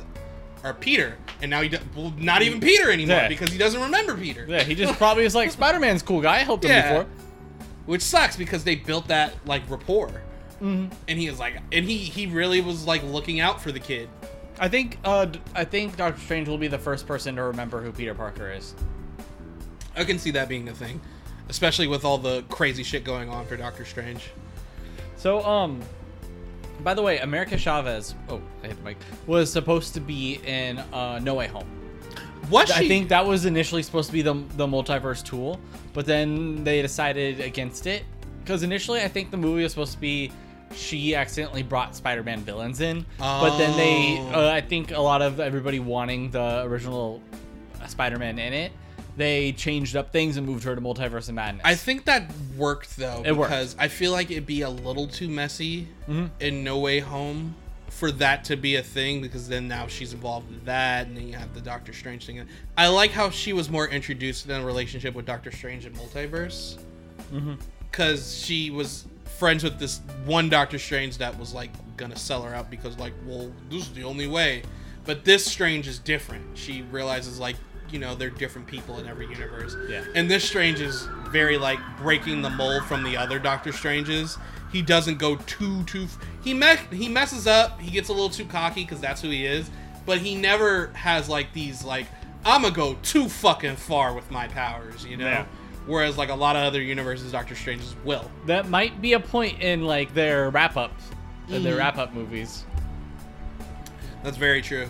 [0.64, 3.28] are Peter, and now he do- well, not even Peter anymore Yeah.
[3.28, 4.46] because he doesn't remember Peter.
[4.48, 6.36] yeah, he just probably is like Spider Man's cool guy.
[6.36, 6.88] I helped him Yeah.
[6.98, 7.10] before.
[7.86, 10.08] which sucks because they built that like rapport.
[10.62, 10.86] Mm-hmm.
[11.08, 14.08] And he was like, and he he really was like looking out for the kid.
[14.60, 17.90] I think uh, I think Doctor Strange will be the first person to remember who
[17.90, 18.74] Peter Parker is.
[19.96, 21.00] I can see that being a thing,
[21.52, 24.30] especially with all the crazy shit going on for Doctor Strange.
[25.16, 25.82] So, um,
[26.82, 28.96] by the way, America Chavez, oh, I hit the mic,
[29.26, 31.66] was supposed to be in uh, No Way Home.
[32.48, 35.60] What I think that was initially supposed to be the, the multiverse tool,
[35.92, 38.02] but then they decided against it.
[38.42, 40.32] Because initially, I think the movie was supposed to be
[40.74, 44.46] she accidentally brought Spider Man villains in, but then they, Oh.
[44.48, 47.20] uh, I think a lot of everybody wanting the original
[47.88, 48.72] Spider Man in it,
[49.16, 51.62] they changed up things and moved her to Multiverse of Madness.
[51.64, 53.50] I think that worked though It worked.
[53.50, 56.26] because I feel like it'd be a little too messy Mm-hmm.
[56.40, 57.54] in No Way Home
[57.88, 61.28] for that to be a thing because then now she's involved with that and then
[61.28, 62.42] you have the Doctor Strange thing.
[62.76, 66.78] I like how she was more introduced in a relationship with Doctor Strange in Multiverse
[67.32, 67.54] Mm-hmm.
[67.90, 69.04] because she was
[69.38, 73.12] friends with this one Doctor Strange that was like gonna sell her out because like
[73.26, 74.62] well this is the only way,
[75.04, 76.44] but this Strange is different.
[76.56, 77.56] She realizes like
[77.92, 79.76] you know they're different people in every universe.
[79.88, 80.02] Yeah.
[80.14, 84.38] And this Strange is very like breaking the mold from the other Doctor Stranges.
[84.72, 86.06] He doesn't go too too.
[86.42, 87.78] He me- he messes up.
[87.80, 89.70] He gets a little too cocky because that's who he is.
[90.06, 92.06] But he never has like these like
[92.44, 95.26] I'm gonna go too fucking far with my powers, you know.
[95.26, 95.44] Yeah.
[95.86, 98.30] Whereas like a lot of other universes, Doctor Strange's will.
[98.46, 101.04] that might be a point in like their wrap ups,
[101.48, 101.64] Mm-hmm.
[101.64, 102.64] their wrap up movies.
[104.22, 104.88] That's very true.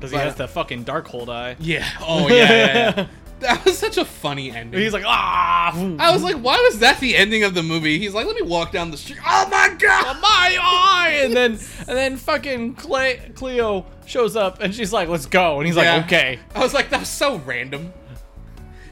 [0.00, 1.56] Because he But- has the fucking Darkhold eye.
[1.60, 1.86] Yeah.
[2.00, 3.06] Oh yeah, yeah, yeah.
[3.40, 4.80] that was such a funny ending.
[4.80, 5.72] He's like ah.
[5.98, 7.98] I was like, why was that the ending of the movie?
[7.98, 9.18] He's like, let me walk down the street.
[9.26, 10.20] Oh my god!
[10.22, 15.26] my eye, and then and then fucking Cle- Cleo shows up, and she's like, "Let's
[15.26, 15.96] go," and he's Yeah.
[15.96, 17.92] like, "Okay." I was like, that was so random.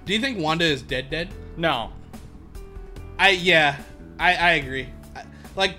[0.05, 1.11] Do you think Wanda is dead?
[1.11, 1.29] Dead?
[1.57, 1.91] No,
[3.19, 3.77] I yeah,
[4.19, 4.89] I I agree.
[5.17, 5.25] I,
[5.57, 5.77] like,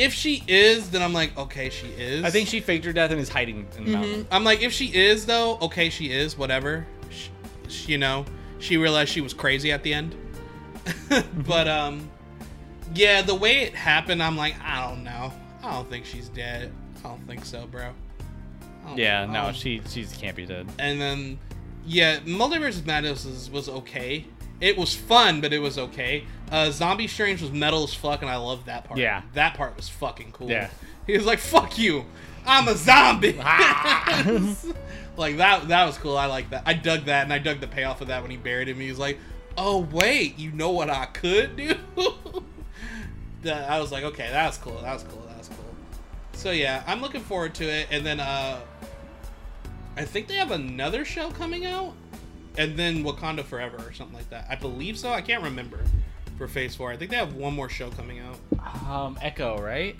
[0.00, 2.24] if she is, then I'm like, okay, she is.
[2.24, 4.24] I think she faked her death and is hiding in the mountain.
[4.24, 4.26] Mhm.
[4.30, 6.36] I'm like, if she is though, okay, she is.
[6.38, 6.86] Whatever.
[7.10, 7.28] Sh
[7.68, 8.24] sh- you know,
[8.58, 10.14] she realized she was crazy at the end.
[11.46, 12.10] but um,
[12.94, 15.32] yeah, the way it happened, I'm like, I don't know.
[15.62, 16.72] I don't think she's dead.
[17.04, 17.90] I don't think so, bro.
[18.96, 20.66] Yeah, I no, she she can't be dead.
[20.78, 21.38] and then
[21.86, 24.26] yeah multiverse of madness was, was okay
[24.60, 28.30] it was fun but it was okay uh zombie strange was metal as fuck and
[28.30, 28.98] i love that part.
[28.98, 29.22] Yeah.
[29.34, 30.50] that part was fucking cool.
[30.50, 30.70] Yeah.
[31.06, 32.04] he was like fuck you.
[32.46, 33.36] I'm a zombie.
[33.40, 34.24] Ah.
[35.16, 36.16] like that that was cool.
[36.16, 36.62] I like that.
[36.66, 38.80] I dug that and i dug the payoff of that when he buried him.
[38.80, 39.18] He was like
[39.56, 40.38] oh wait.
[40.38, 41.74] You know what i could do?
[43.42, 44.78] That, i was like okay that's cool.
[44.82, 45.26] That's cool.
[45.34, 45.64] That's cool.
[46.34, 47.86] So yeah i'm looking forward to it.
[47.90, 48.60] And then uh
[49.96, 51.92] I think they have another show coming out,
[52.56, 54.46] and then Wakanda Forever or something like that.
[54.48, 55.10] I believe so.
[55.10, 55.80] I can't remember
[56.40, 56.90] for Phase Four.
[56.90, 58.38] I think they have one more show coming out,
[58.90, 59.94] Um, Echo, right?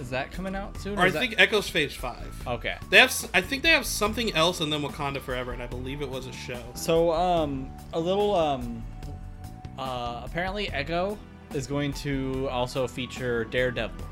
[0.00, 0.98] Is that coming out soon?
[0.98, 2.34] or I that- think Echo's Phase Five.
[2.46, 2.76] Okay.
[2.88, 3.14] They have.
[3.34, 6.26] I think they have something else, and then Wakanda Forever, and I believe it was
[6.26, 6.62] a show.
[6.74, 8.82] So, um, a little, um,
[9.78, 11.18] uh, apparently Echo
[11.52, 14.06] is going to also feature Daredevil.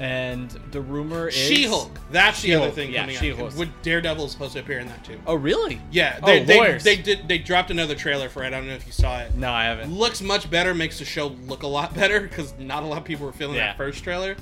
[0.00, 2.00] And the rumor is She-Hulk.
[2.10, 3.52] That's the other She-Hulk, thing yeah, coming She-Hulk.
[3.52, 3.58] out.
[3.58, 5.20] Would Daredevil is supposed to appear in that too?
[5.26, 5.78] Oh, really?
[5.90, 6.82] Yeah, Oh, they, they, lawyers.
[6.82, 7.28] they did.
[7.28, 8.46] They dropped another trailer for it.
[8.46, 9.34] I don't know if you saw it.
[9.34, 9.92] No, I haven't.
[9.94, 13.04] looks much better makes the show look a lot better because not a lot of
[13.04, 13.66] people were feeling Yeah.
[13.66, 14.36] that first trailer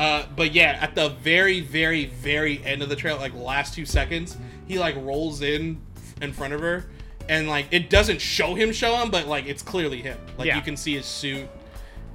[0.00, 3.84] uh, but yeah at the very very very end of the trailer like last two
[3.86, 4.36] seconds
[4.66, 5.80] he like rolls in
[6.20, 6.84] in front of her
[7.30, 10.56] and like it doesn't show him show him but like it's clearly him like Yeah.
[10.56, 11.48] you can see his suit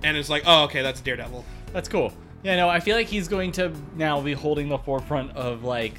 [0.03, 1.43] and it's like oh okay that's daredevil
[1.73, 2.13] That's cool.
[2.43, 5.93] Yeah, no, I feel like he's going to now be holding the forefront of like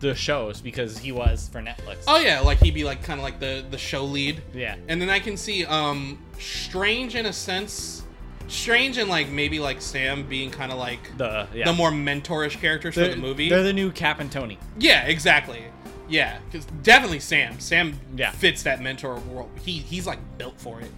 [0.00, 2.04] the shows because he was for Netflix.
[2.08, 4.76] oh yeah like he'd be like kind of like the the show lead Yeah.
[4.88, 8.02] and then i can see um strange in a sense
[8.48, 11.66] strange and like maybe like sam being kind of like The yeah.
[11.66, 13.50] the more mentorish characters for they're, the movie.
[13.50, 14.58] They're the new Cap and Tony.
[14.78, 15.64] yeah, exactly.
[16.08, 17.60] Yeah, because definitely Sam.
[17.60, 18.30] Sam Yeah.
[18.32, 19.50] fits that mentor role.
[19.62, 20.90] He he's like built for it.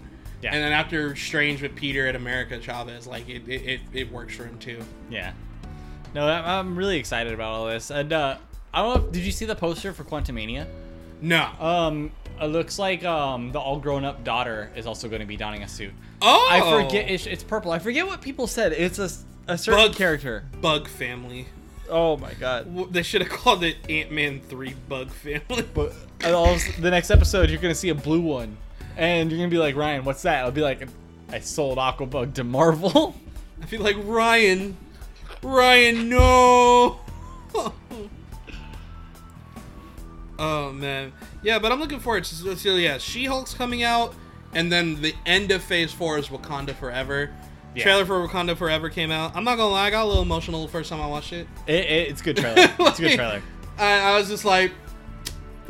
[0.43, 0.55] Yeah.
[0.55, 4.35] And then after Strange with Peter at America Chavez, like it it, it, it works
[4.37, 4.81] for him too.
[5.11, 5.33] Yeah.
[6.15, 7.91] No, I'm really excited about all this.
[7.91, 8.37] And uh
[8.75, 9.07] I don't know.
[9.07, 10.67] If, did you see the poster for Quantumania?
[11.21, 11.49] No.
[11.61, 12.11] Um,
[12.41, 15.63] it looks like um the all grown up daughter is also going to be donning
[15.63, 15.93] a suit.
[16.21, 17.11] oh, I forget.
[17.11, 17.71] It's, it's purple.
[17.71, 18.73] I forget what people said.
[18.73, 19.09] It's a
[19.47, 19.97] a certain Bug.
[19.97, 20.45] character.
[20.61, 21.47] Bug Family.
[21.91, 22.93] Oh my god.
[22.93, 25.67] They should have called it Ant Man Three Bug Family.
[25.75, 25.93] But
[26.25, 28.57] all the next episode, you're gonna see a blue one,
[28.97, 30.45] and you're gonna be like, Ryan, what's that?
[30.45, 30.87] I'll be like,
[31.31, 33.15] I sold Aquabug to Marvel.
[33.63, 34.77] I feel like Ryan.
[35.43, 37.01] Ryan, no.
[40.39, 41.13] oh man,
[41.43, 42.35] yeah, but I'm looking forward to.
[42.35, 44.15] So, so yeah, She-Hulk's coming out,
[44.55, 47.31] and then the end of Phase Four is Wakanda Forever.
[47.75, 47.85] Yeah.
[47.85, 49.35] Trailer for Wakanda Forever came out.
[49.35, 51.49] I'm not gonna lie, I got a little emotional the first time I watched it.
[51.67, 52.71] It, it, it's a good trailer.
[52.79, 53.43] It's a good trailer.
[53.79, 54.73] I, I was just like,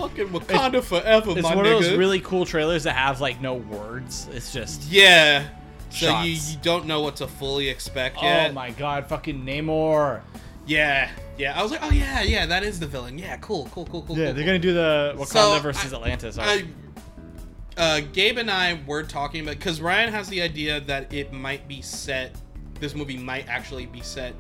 [0.09, 3.55] fucking Wakanda Forever, It's my one of those really cool trailers that have like no
[3.55, 4.29] words.
[4.33, 5.49] It's just yeah.
[5.91, 6.53] So you, Shots.
[6.53, 8.55] you don't know what to fully expect oh yet.
[8.55, 10.23] my god, fucking Namor.
[10.67, 11.59] Yeah, yeah.
[11.59, 13.19] I was like, oh yeah, yeah, that is the villain.
[13.19, 14.17] Yeah, cool, cool, cool, cool.
[14.17, 14.47] Yeah, cool, they're cool.
[14.47, 16.39] gonna do the Wakanda So, versus I- Atlantis.
[16.39, 16.65] I,
[17.77, 21.67] uh, Gabe and I were talking about because Ryan has the idea that it might
[21.69, 22.35] be set.
[22.81, 24.35] This movie might actually be set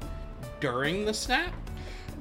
[0.60, 1.52] during the snap.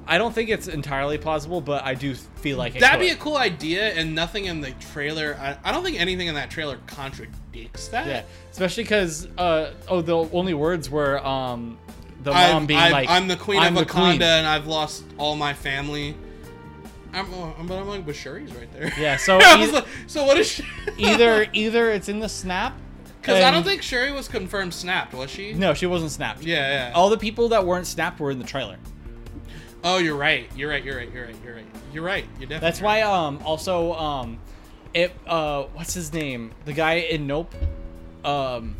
[0.06, 3.06] I don't think it's entirely plausible, but I do feel like it That'd could.
[3.06, 5.36] be a cool idea, and nothing in the trailer.
[5.40, 8.06] I, I don't think anything in that trailer contradicts that.
[8.06, 11.78] Yeah, especially because uh oh the only words were um
[12.22, 15.04] the I've- mom being I've- like I'm the queen I'm of Wakanda, and I've lost
[15.18, 16.16] all my family.
[17.14, 18.90] I'm, oh, but I'm like, but Shuri's right there.
[18.98, 20.64] Yeah, so eith- like, so what is she?
[20.96, 22.72] either either it's in the snap
[23.20, 25.52] Because I don't think Shuri was confirmed snapped, was she?
[25.52, 26.42] no she wasn't snapped.
[26.42, 26.92] Yeah, yeah.
[26.94, 28.78] All the people that weren't snapped were in the trailer.
[29.84, 30.48] Oh, you're right.
[30.56, 30.84] You're right.
[30.84, 31.12] You're right.
[31.12, 31.36] You're right.
[31.44, 31.66] You're right.
[31.92, 32.24] You're right.
[32.38, 32.58] You're definitely.
[32.60, 34.38] That's why um also um
[34.94, 37.54] it uh what's his name the guy in Nope
[38.24, 38.76] um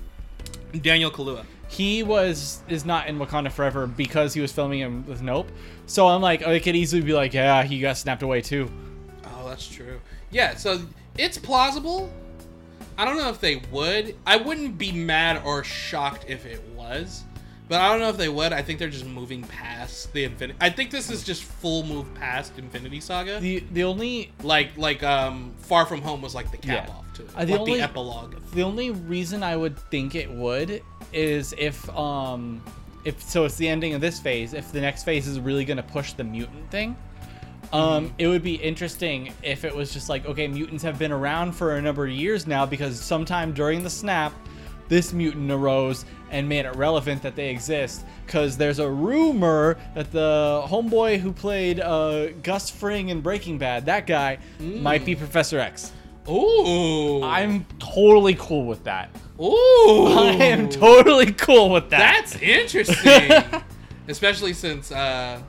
[0.80, 1.44] Daniel Kaluuya.
[1.68, 5.48] he was is not in Wakanda Forever because he was filming him with Nope.
[5.86, 8.70] So I'm like, I could easily be like, yeah, he got snapped away too.
[9.26, 10.00] Oh, that's true.
[10.30, 10.54] Yeah.
[10.54, 10.80] So
[11.18, 12.10] it's plausible.
[12.96, 14.14] I don't know if they would.
[14.26, 17.24] I wouldn't be mad or shocked if it was,
[17.72, 18.52] But I don't know if they would.
[18.52, 20.58] I think they're just moving past the Infinity.
[20.60, 23.40] I think this is just full move past Infinity Saga.
[23.40, 26.92] The the only like like um Far From Home was like the cap Yeah.
[26.94, 27.30] off to it.
[27.34, 28.34] Uh, the like only- the epilogue.
[28.52, 30.82] the only reason I would think it would
[31.14, 32.62] is if um
[33.06, 34.52] if so it's the ending of this phase.
[34.52, 36.94] If the next phase is really gonna push the mutant thing,
[37.72, 41.52] um, it would be interesting if it was just like okay, mutants have been around
[41.52, 44.34] for a number of years now because sometime during the snap,
[44.92, 48.04] this mutant arose and made it relevant that they exist.
[48.26, 53.86] Because there's a rumor that the homeboy who played uh, Gus Fring in Breaking Bad,
[53.86, 55.92] that guy, might be Professor X.
[56.28, 57.22] Ooh.
[57.22, 59.08] I'm totally cool with that.
[59.40, 59.46] Ooh.
[60.08, 62.26] I am totally cool with that.
[62.28, 63.62] That's interesting.
[64.08, 65.40] Especially since uh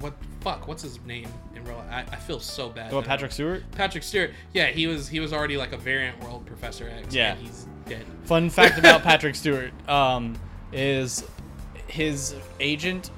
[0.00, 2.92] what fuck, what's his name in real I, I feel so bad.
[2.92, 3.04] What.
[3.04, 3.62] Patrick Stewart?
[3.70, 4.32] Patrick Stewart.
[4.52, 7.14] Yeah, he was he was already like a variant world Professor X.
[7.14, 7.36] Yeah.
[7.36, 8.04] he's dead.
[8.24, 10.36] Fun fact about Patrick Stewart um,
[10.72, 11.24] is
[11.86, 13.10] his agent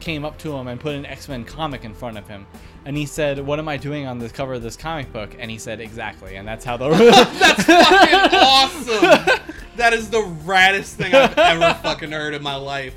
[0.00, 2.46] came up to him and put an X Men comic in front of him.
[2.84, 5.34] And he said, What am I doing on the cover of this comic book?
[5.38, 6.36] And he said, Exactly.
[6.36, 6.88] And that's how the.
[7.38, 9.40] That's fucking awesome.
[9.76, 12.94] That is the raddest thing I've ever fucking heard in my life.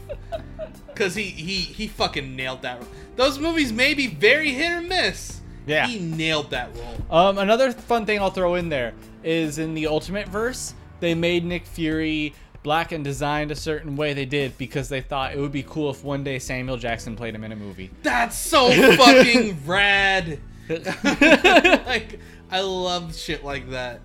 [0.94, 2.84] Cause he he he fucking nailed that.
[3.16, 5.42] Those movies may be very hit or miss.
[5.66, 5.88] Yeah.
[5.88, 6.98] He nailed that role.
[7.10, 8.94] um, another fun thing I'll throw in there
[9.24, 12.34] is in the Ultimate Verse, they made Nick Fury
[12.64, 15.90] black and designed a certain way they did because they thought it would be cool
[15.90, 17.90] if one day Samuel Jackson played him in a movie.
[18.04, 20.40] That's so fucking rad.
[20.70, 22.20] like
[22.52, 24.02] I love shit like that.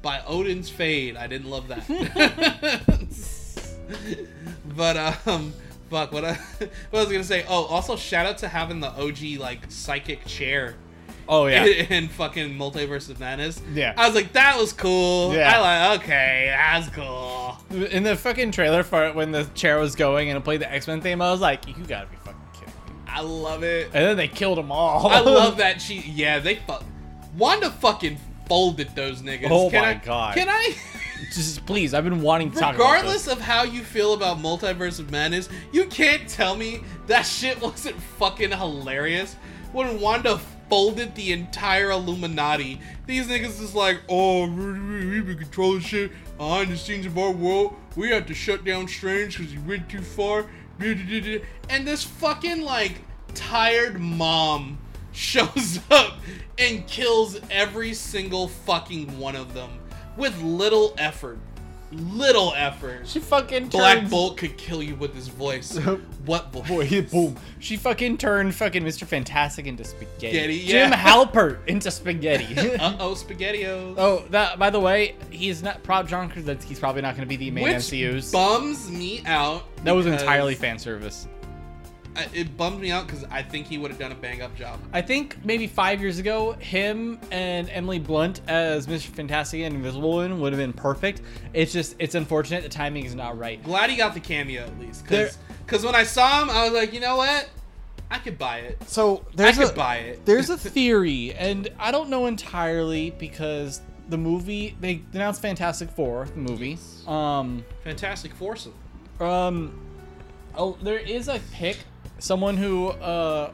[0.00, 1.84] By Odin's Fade, I didn't love that.
[4.76, 4.96] but
[5.26, 5.52] um
[5.90, 7.44] fuck what I what I was gonna say.
[7.48, 10.76] Oh, also shout out to having the OG like psychic chair
[11.28, 11.64] Oh, yeah.
[11.90, 13.60] in, fucking Multiverse of Madness.
[13.72, 13.94] Yeah.
[13.96, 15.34] I was like, that was cool.
[15.34, 15.58] Yeah.
[15.58, 17.56] I like okay, that's cool.
[17.70, 20.70] In the fucking trailer for it, when the chair was going and it played the
[20.70, 23.86] X Men theme, I was like, "You gotta be fucking kidding me!" I love it.
[23.86, 25.08] And then they killed them all.
[25.08, 26.00] I love that she.
[26.00, 26.84] Yeah, they fuck.
[27.36, 29.48] Wanda fucking folded those niggas.
[29.50, 30.34] Oh can my I, God.
[30.34, 30.74] Can I?
[31.32, 35.00] Just please, I've been wanting to talk about Regardless of how you feel about Multiverse
[35.00, 39.34] of Madness, you can't tell me that shit wasn't fucking hilarious
[39.72, 40.38] when Wanda
[40.68, 42.80] folded the entire Illuminati.
[43.06, 47.30] These niggas is like, oh, we- we've been controlling shit behind the scenes of our
[47.30, 47.74] world.
[47.96, 50.46] We have to shut down Strange because he went too far.
[50.80, 53.02] And this fucking like
[53.34, 54.78] tired mom
[55.12, 56.18] shows up
[56.58, 59.70] and kills every single fucking one of them
[60.16, 61.38] with little effort.
[61.92, 63.06] Little effort.
[63.06, 65.76] She fucking Black turned- Bolt could kill you with his voice.
[66.26, 66.68] what voice?
[66.68, 67.36] Boy, boom.
[67.60, 69.06] She fucking turned fucking Mr.
[69.06, 70.28] Fantastic into spaghetti.
[70.36, 70.96] Spaghetti, Jim yeah.
[70.98, 72.54] Halpert into spaghetti.
[72.80, 73.94] Uh oh, SpaghettiOs.
[73.96, 77.36] oh, that by the way, he's not Prop John he's probably not going to be
[77.36, 78.30] the main Which MCU's.
[78.32, 79.64] bums me out.
[79.84, 81.26] that was because- entirely fan service.
[82.16, 84.56] I- It bummed me out because I think he would have done a bang up
[84.56, 84.78] job.
[84.92, 89.06] I think maybe five years ago, him and Emily Blunt as Mr.
[89.08, 91.22] Fantastic and Invisible Woman would have been perfect.
[91.52, 93.62] It's just, it's unfortunate the timing is not right.
[93.64, 95.06] Glad he got the cameo at least.
[95.06, 95.30] There-
[95.66, 97.48] Because when I saw him, I was like, you know what?
[98.10, 98.78] I could buy it.
[98.88, 100.24] So I there's could a buy it.
[100.26, 103.80] there's a theory, and I don't know entirely because
[104.10, 106.78] the movie they announced Fantastic Four the movie.
[107.08, 108.74] Um, Fantastic Foursome.
[109.20, 109.80] um,
[110.54, 111.78] oh, there is a pick,
[112.18, 113.50] someone who uh,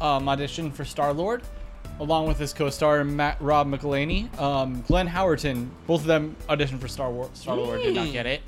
[0.00, 1.42] um, auditioned for Star Lord,
[1.98, 4.38] along with his co-star Matt, Rob McElhenney.
[4.40, 8.26] Um, Glenn Howerton, both of them auditioned for Star War Star Lord, did not get
[8.26, 8.42] it.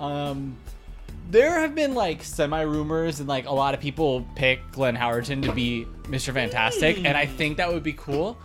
[0.00, 0.56] Um,
[1.30, 5.42] there have been like semi rumors and like a lot of people pick Glenn Howerton
[5.44, 6.32] to be Mr.
[6.32, 8.38] Fantastic, and I think that would be cool.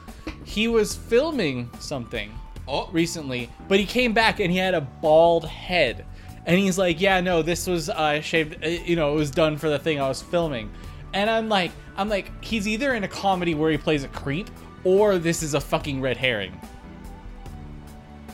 [0.44, 2.32] He was filming something
[2.68, 6.06] Oh, recently, but he came back and he had a bald head.
[6.46, 8.64] And he's like, "Yeah, no, this was uh, shaved.
[8.64, 10.72] Uh, you know, it was done for the thing I was filming."
[11.14, 14.50] And I'm like, I'm like, he's either in a comedy where he plays a creep,
[14.84, 16.60] or this is a fucking red herring.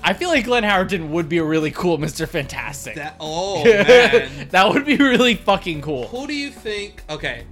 [0.04, 2.28] I feel like Glenn Howerton would be a really cool Mr.
[2.28, 2.96] Fantastic.
[2.96, 3.16] that.
[3.20, 4.48] Oh man.
[4.52, 6.08] that would be really fucking cool.
[6.08, 7.04] Who do you think?
[7.10, 7.46] Okay,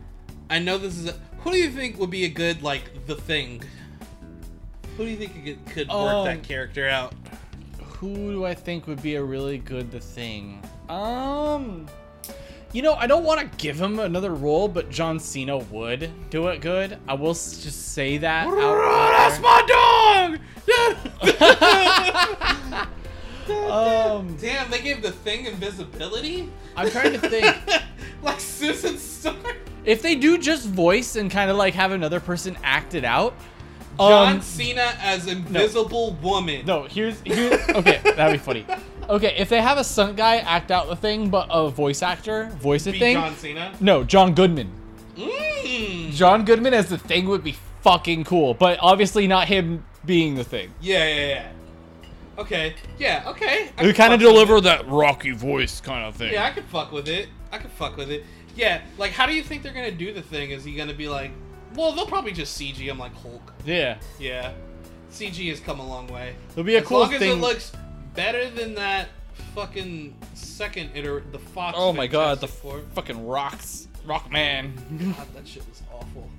[0.50, 1.08] I know this is.
[1.10, 3.62] A, who do you think would be a good like the thing?
[4.96, 7.14] Who do you think could, could work Um, that character out?
[8.06, 10.62] Who do I think would be a really good the thing?
[10.90, 11.88] Um,
[12.72, 16.50] you know, I don't want to give him another role, but John Cena would do
[16.50, 17.00] it good.
[17.08, 18.46] I will just say that.
[18.52, 20.40] That's my dog.
[23.72, 26.52] um, Damn, they gave the thing invisibility.
[26.76, 27.58] I'm trying to think.
[28.22, 29.58] like Susan Stark.
[29.84, 33.34] if they do just voice and kind of like have another person act it out,
[33.98, 36.66] John Um, Cena as Invisible Woman.
[36.66, 38.00] No, here's here's okay.
[38.04, 38.66] That'd be funny.
[39.10, 42.46] Okay, if they have a stunt guy act out the thing, but a voice actor
[42.60, 43.16] voice the Be thing.
[43.16, 43.74] John Cena.
[43.80, 44.72] No, John Goodman.
[45.16, 46.12] Mm.
[46.12, 50.44] John Goodman as the thing would be fucking cool, but obviously not him being the
[50.44, 50.72] thing.
[50.82, 51.52] Yeah, yeah, yeah.
[52.38, 52.76] Okay.
[52.98, 53.24] Yeah.
[53.28, 53.70] Okay.
[53.78, 56.34] I We kind of deliver that rocky voice kind of thing.
[56.34, 57.30] Yeah, I could fuck with it.
[57.52, 58.26] I could fuck with it.
[58.56, 58.82] Yeah.
[58.98, 60.52] Like, how do you think they're gonna do the thing?
[60.52, 61.32] Is he gonna be like?
[61.76, 63.54] Well, they'll probably just CG him like Hulk.
[63.66, 63.98] Yeah.
[64.20, 64.52] Yeah.
[65.12, 66.36] CG has come a long way.
[66.52, 67.72] It'll be a as cool long as it looks
[68.14, 69.10] better than that
[69.54, 71.78] fucking second iter the Fox.
[71.80, 72.82] oh my god, the Four.
[72.94, 74.74] fucking rocks, rock man.
[75.16, 76.30] God, that shit was awful.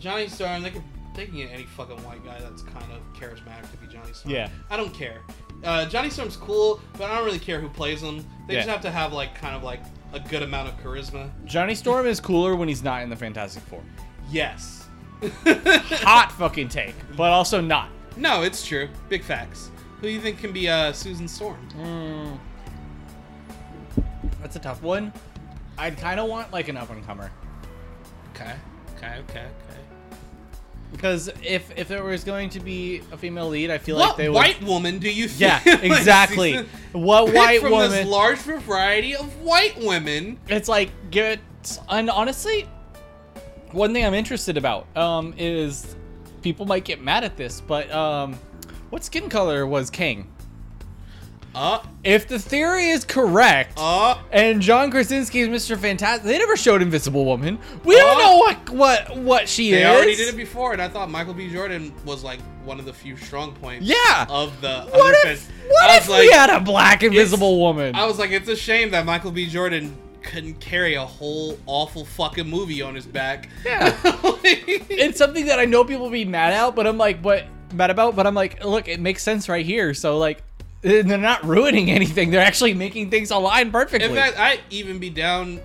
[0.00, 0.82] Johnny Storm, they could
[1.14, 4.34] they can get any fucking white guy that's kind of charismatic to be Johnny Storm.
[4.34, 4.48] Yeah.
[4.70, 5.20] I don't care.
[5.64, 8.24] Uh, Johnny Storm's cool, but I don't really care who plays him.
[8.46, 9.80] They just have to have like kind of like
[10.12, 11.30] a good amount of charisma.
[11.44, 13.82] Johnny Storm is cooler when he's not in the Fantastic Four.
[14.30, 14.86] Yes.
[15.22, 17.90] Hot fucking take, but also not.
[18.16, 18.88] no, it's true.
[19.08, 19.70] Big facts.
[19.96, 21.58] Who do you think can be uh, Susan Storm?
[21.76, 22.38] Mm.
[24.40, 25.12] That's a tough one.
[25.76, 27.30] I'd kind of want like an up and comer.
[28.34, 28.54] Okay.
[28.96, 29.16] Okay.
[29.28, 29.46] Okay.
[29.46, 29.77] Okay.
[30.92, 34.16] Because if if there was going to be a female lead, I feel What like
[34.16, 34.34] they would.
[34.36, 35.64] white woman do you think?
[35.66, 36.52] Yeah, exactly.
[36.54, 37.88] Susan- what white from woman?
[37.90, 40.38] From this large variety of white women.
[40.48, 41.40] it's like get
[41.90, 42.66] and honestly,
[43.72, 45.94] one thing I'm interested about um is
[46.42, 48.38] people might get mad at this, but um,
[48.90, 50.32] what skin color was King?
[51.54, 55.78] Uh, If the theory is correct, uh, and John Krasinski is Mr.
[55.78, 57.58] Fantastic, they never showed Invisible Woman.
[57.84, 58.22] We don't Oh.
[58.22, 59.82] know what what what she They is.
[59.82, 61.50] They already did it before, and I thought Michael B.
[61.50, 63.86] Jordan was like one of the few strong points.
[63.86, 64.26] Yeah.
[64.28, 67.94] Of the What other if, what I if was we had a black Invisible Woman?
[67.94, 69.46] I was like, it's a shame that Michael B.
[69.46, 73.48] Jordan couldn't carry a whole awful fucking movie on his back.
[73.64, 73.96] Yeah.
[74.44, 77.90] it's something that I know people will be mad at, but I'm like, what mad
[77.90, 78.14] about?
[78.16, 79.94] But I'm like, look, it makes sense right here.
[79.94, 80.42] So like,
[80.80, 82.30] they're not ruining anything.
[82.30, 84.08] They're actually making things align perfectly.
[84.08, 85.60] In fact, I'd even be down.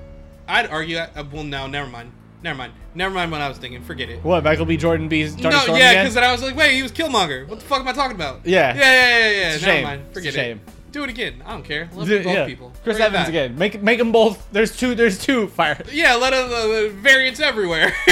[0.48, 0.98] I'd argue.
[0.98, 2.11] Uh, well, no, never mind.
[2.41, 2.73] Never mind.
[2.95, 3.81] Never mind what I was thinking.
[3.84, 4.23] Forget it.
[4.23, 4.76] what Michael B.
[4.76, 7.48] Jordan be Johnny no, yeah, because then I was like, wait, he was Killmonger.
[7.48, 8.45] What the fuck am I talking about?
[8.45, 8.76] Yeah.
[8.76, 9.49] Yeah, yeah, yeah, yeah.
[9.49, 9.84] Never shame.
[9.84, 10.14] mind.
[10.14, 10.61] Forget shame.
[10.65, 10.73] it.
[10.94, 11.41] Do it again.
[11.44, 11.90] I don't care.
[11.95, 12.45] Love D- both yeah.
[12.45, 12.72] people.
[12.84, 13.57] Chris Bring Evans again.
[13.57, 14.48] Make make them both.
[14.52, 14.94] There's two.
[14.94, 15.82] There's two fire.
[15.91, 17.95] Yeah, let us uh, variants everywhere.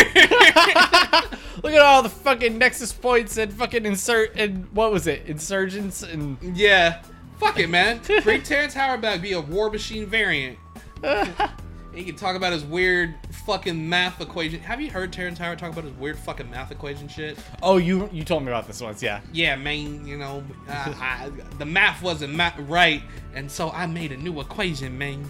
[1.63, 5.27] Look at all the fucking nexus points and fucking insert and what was it?
[5.27, 7.03] Insurgents and yeah.
[7.37, 8.01] Fuck it, man.
[8.23, 9.21] Bring Terrence Howard back.
[9.21, 10.57] Be a War Machine variant.
[11.93, 13.15] He can talk about his weird
[13.45, 14.61] fucking math equation.
[14.61, 17.37] Have you heard Terrence Howard talk about his weird fucking math equation shit?
[17.61, 19.03] oh, you you told me about this once.
[19.03, 19.19] Yeah.
[19.33, 20.05] Yeah, man.
[20.05, 23.01] You know, uh, I, the math wasn't ma- right,
[23.35, 25.29] and so I made a new equation, man.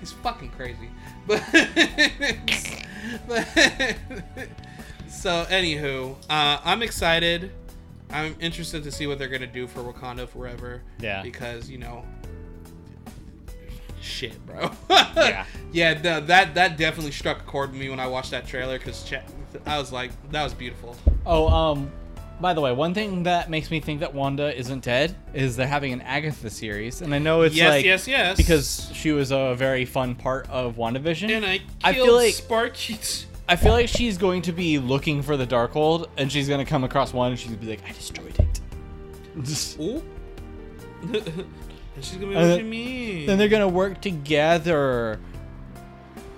[0.00, 0.88] It's fucking crazy.
[1.26, 1.44] But,
[3.26, 3.46] but
[5.08, 7.50] so, anywho, uh, I'm excited.
[8.10, 10.82] I'm interested to see what they're gonna do for Wakanda Forever.
[11.00, 11.22] Yeah.
[11.22, 12.04] Because you know,
[14.00, 14.70] shit, bro.
[15.16, 15.44] Yeah.
[15.72, 15.94] yeah.
[16.20, 19.12] That that definitely struck a chord with me when I watched that trailer because
[19.66, 20.96] I was like, that was beautiful.
[21.26, 21.90] Oh, um,
[22.40, 25.66] by the way, one thing that makes me think that Wanda isn't dead is they're
[25.66, 28.36] having an Agatha series, and I know it's yes, like yes, yes.
[28.36, 31.30] because she was a very fun part of WandaVision.
[31.30, 32.98] and I I feel like- Sparky.
[33.50, 36.84] I feel like she's going to be looking for the Darkhold, and she's gonna come
[36.84, 40.02] across one, and she's gonna be like, "I destroyed it." Ooh.
[41.98, 43.26] and she's gonna be what you mean.
[43.26, 45.18] then they're gonna work together,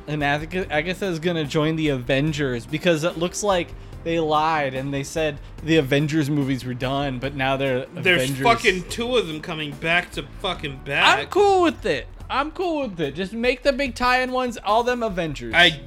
[0.07, 3.69] and Agatha, Agatha's gonna join the Avengers because it looks like
[4.03, 8.43] they lied and they said the Avengers movies were done, but now they're There's Avengers.
[8.43, 11.19] fucking two of them coming back to fucking back.
[11.19, 12.07] I'm cool with it.
[12.31, 13.15] I'm cool with it.
[13.15, 15.53] Just make the big tie-in ones all them Avengers.
[15.55, 15.81] I,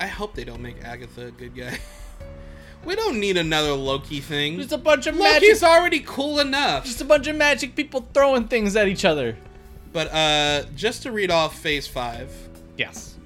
[0.00, 1.78] I hope they don't make Agatha a good guy.
[2.88, 4.56] we don't need another Loki thing.
[4.56, 5.42] just a bunch of magic.
[5.42, 6.86] Loki's already cool enough.
[6.86, 9.36] Just a bunch of magic people throwing things at each other.
[9.92, 12.32] But uh, just to read off Phase Five.
[12.78, 13.16] Yes.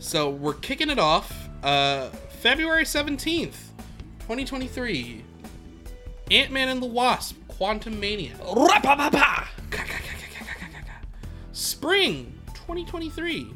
[0.00, 2.08] So we're kicking it off uh,
[2.40, 3.54] February 17th,
[4.18, 5.22] 2023.
[6.32, 8.32] Ant Man and the Wasp, Quantumania.
[11.52, 13.52] Spring 2023,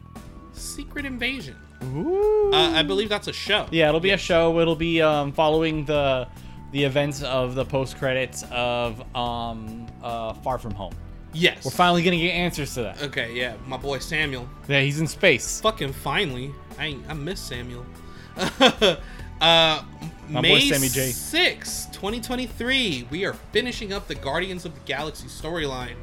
[0.52, 1.56] Secret Invasion.
[1.84, 2.50] Ooh.
[2.52, 3.66] Uh, I believe that's a show.
[3.70, 4.59] yeah, it'll be a show.
[4.60, 6.28] It'll be um, following the
[6.72, 10.94] the events of the post credits of um, uh, Far From Home.
[11.32, 11.64] Yes.
[11.64, 13.02] We're finally gonna get answers to that.
[13.05, 14.48] Okay, yeah, my boy Samuel.
[14.66, 15.60] Yeah, he's in space.
[15.60, 16.52] Fucking finally.
[16.78, 17.86] I I miss Samuel.
[18.36, 19.82] uh,
[20.28, 21.10] My boy Sammy J.
[21.10, 23.09] 6, 2023.
[23.10, 25.96] We are finishing up the Guardians of the Galaxy storyline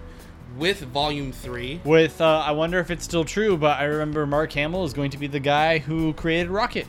[0.58, 1.82] with Volume 3.
[1.84, 5.12] With uh, I wonder if it's still true, but I remember Mark Hamill is going
[5.12, 6.88] to be the guy who created Rocket.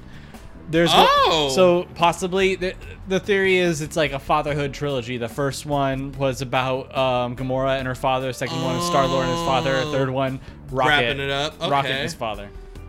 [0.68, 1.51] There's Oh!
[1.55, 2.74] so possibly the,
[3.06, 5.16] the theory is it's like a fatherhood trilogy.
[5.16, 8.32] The first one was about um, Gamora and her father.
[8.32, 9.76] Second one is Star Lord and his father.
[9.76, 9.93] Oh.
[9.93, 10.40] Third one,
[10.72, 10.88] Rocket.
[10.90, 11.60] Wrapping it up.
[11.60, 11.93] Rocket Okay.
[11.93, 12.48] and his father.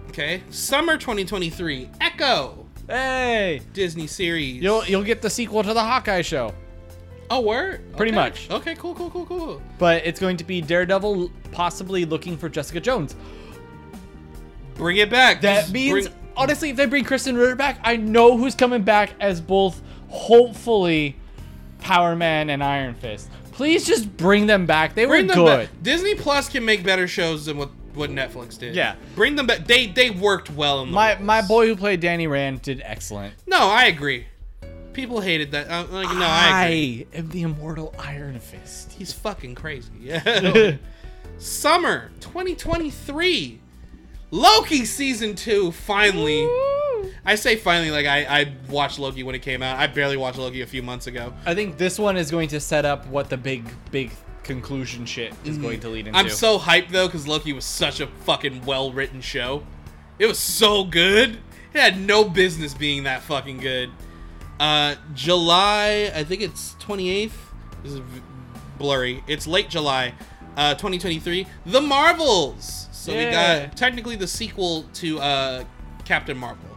[0.09, 0.41] Okay.
[0.49, 1.89] Summer 2023.
[2.01, 2.65] Echo.
[2.87, 4.63] Hey, Disney series.
[4.63, 6.53] you'll you'll get the sequel to the Hawkeye show,
[7.29, 7.81] Oh, word?
[7.97, 8.15] Pretty Okay.
[8.21, 8.49] much.
[8.49, 9.61] Okay, cool, cool, cool, cool.
[9.77, 13.15] but it's going to be Daredevil possibly looking for Jessica Jones.
[14.75, 15.41] Bring it back.
[15.41, 18.83] That Just means bring- honestly, if they bring Krysten Ritter back, I know who's coming
[18.83, 21.15] back as both hopefully
[21.79, 23.29] Power Man and Iron Fist.
[23.51, 24.93] Please just bring them back.
[24.93, 25.45] They bring were good.
[25.67, 25.69] back.
[25.81, 28.75] Disney Plus can make better shows than what, what Netflix did.
[28.75, 28.95] Yeah.
[29.15, 29.65] Bring them back.
[29.65, 31.25] They they worked well in the My roles.
[31.25, 33.33] my boy who played Danny Rand did excellent.
[33.47, 34.27] No, I agree.
[34.97, 35.69] People hated that.
[35.69, 37.07] Uh, like, no, I agree.
[37.13, 38.93] am the immortal Iron Fist.
[38.93, 39.91] He's fucking crazy.
[40.01, 40.77] Yeah.
[41.37, 43.59] Summer 2023.
[44.31, 46.47] Loki season 2 finally.
[47.23, 49.77] I say finally like I I watched Loki when it came out.
[49.77, 51.31] I barely watched Loki a few months ago.
[51.45, 54.09] I think this one is going to set up what the big big
[54.41, 56.17] conclusion shit is going to lead into.
[56.17, 59.61] I'm so hyped though cuz Loki was such a fucking well-written show.
[60.17, 61.37] It was so good.
[61.71, 63.91] It had no business being that fucking good.
[64.59, 67.31] Uh July, I think it's 28th.
[67.83, 68.01] This is
[68.77, 69.23] blurry.
[69.27, 70.13] It's late July.
[70.55, 71.47] Uh 2023.
[71.65, 72.87] The Marvels.
[72.91, 75.63] So we got technically the sequel to uh
[76.05, 76.67] Captain Marvel.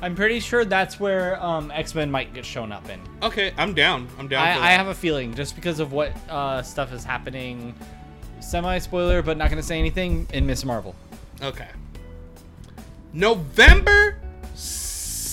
[0.00, 3.00] I'm pretty sure that's where um, X Men might get shown up in.
[3.22, 4.08] Okay, I'm down.
[4.18, 4.68] I'm down I.
[4.68, 7.74] I have a feeling just because of what uh, stuff is happening.
[8.40, 10.94] Semi spoiler, but not going to say anything in Miss Marvel.
[11.42, 11.68] Okay.
[13.12, 14.16] November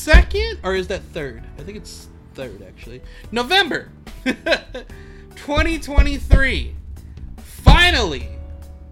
[0.06, 0.60] 2nd?
[0.64, 1.44] Or is that 3rd?
[1.58, 3.02] I think it's 3rd, actually.
[3.32, 3.90] November
[5.36, 6.76] 2023.
[7.38, 8.30] Finally,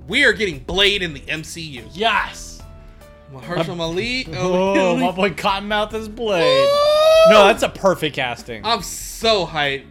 [0.07, 1.83] we are getting Blade in the MCU.
[1.93, 2.61] Yes.
[3.31, 4.27] Mahershala Ali.
[4.35, 6.43] Oh, oh my boy Cottonmouth is Blade.
[6.43, 7.31] Woo!
[7.33, 8.65] No, that's a perfect casting.
[8.65, 9.85] I'm so hyped.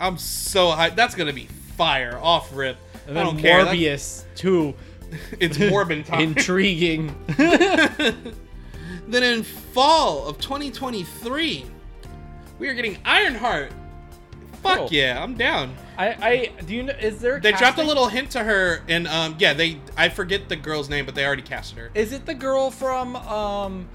[0.00, 0.96] I'm so hyped.
[0.96, 1.46] That's going to be
[1.76, 2.76] fire off rip.
[3.06, 3.64] And I don't care.
[3.64, 4.74] Morbius too.
[5.40, 6.22] It's Morbin time.
[6.22, 7.14] Intriguing.
[9.12, 11.66] Then in fall of 2023,
[12.58, 13.70] we are getting Ironheart.
[14.62, 14.88] Fuck Cool.
[14.90, 15.74] yeah, I'm down.
[15.98, 16.94] I, I do you know?
[16.94, 17.38] Is there?
[17.38, 20.88] They dropped a little hint to her, and um, yeah, they I forget the girl's
[20.88, 21.90] name, but they already casted her.
[21.94, 23.86] Is it the girl from um,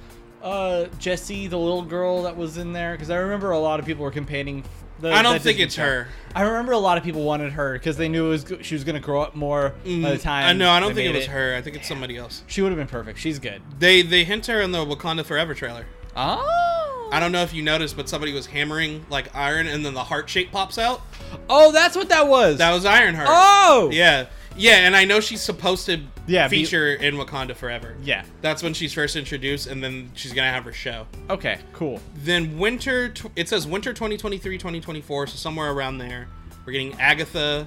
[0.44, 2.91] uh, Jessie, the little girl that was in there?
[2.91, 4.64] Because I remember a lot of people were campaigning.
[4.99, 5.83] The, I don't think it's show.
[5.83, 6.07] her.
[6.35, 8.83] I remember a lot of people wanted her because they knew it was she was
[8.83, 10.45] going to grow up more by the time.
[10.45, 10.69] Mm, I know.
[10.71, 11.55] I don't think it was her.
[11.55, 12.43] I think it's somebody else.
[12.47, 13.19] She would have been perfect.
[13.19, 13.61] She's good.
[13.79, 15.85] They they hint her in the Wakanda Forever trailer.
[16.15, 17.09] Oh.
[17.11, 20.03] I don't know if you noticed, but somebody was hammering like iron, and then the
[20.03, 21.01] heart shape pops out.
[21.49, 22.57] Oh, that's what that was.
[22.57, 23.27] That was Ironheart.
[23.29, 23.89] Oh.
[23.93, 24.27] Yeah,
[24.57, 27.95] yeah, and I know she's supposed to Yeah, be- feature in Wakanda Forever.
[28.03, 28.23] Yeah.
[28.41, 31.07] That's when she's first introduced, and then she's gonna have her show.
[31.29, 31.59] Okay.
[31.73, 32.01] Cool.
[32.15, 36.27] Then winter, tw- it says winter 2023, 2024, so somewhere around there.
[36.65, 37.65] We're getting Agatha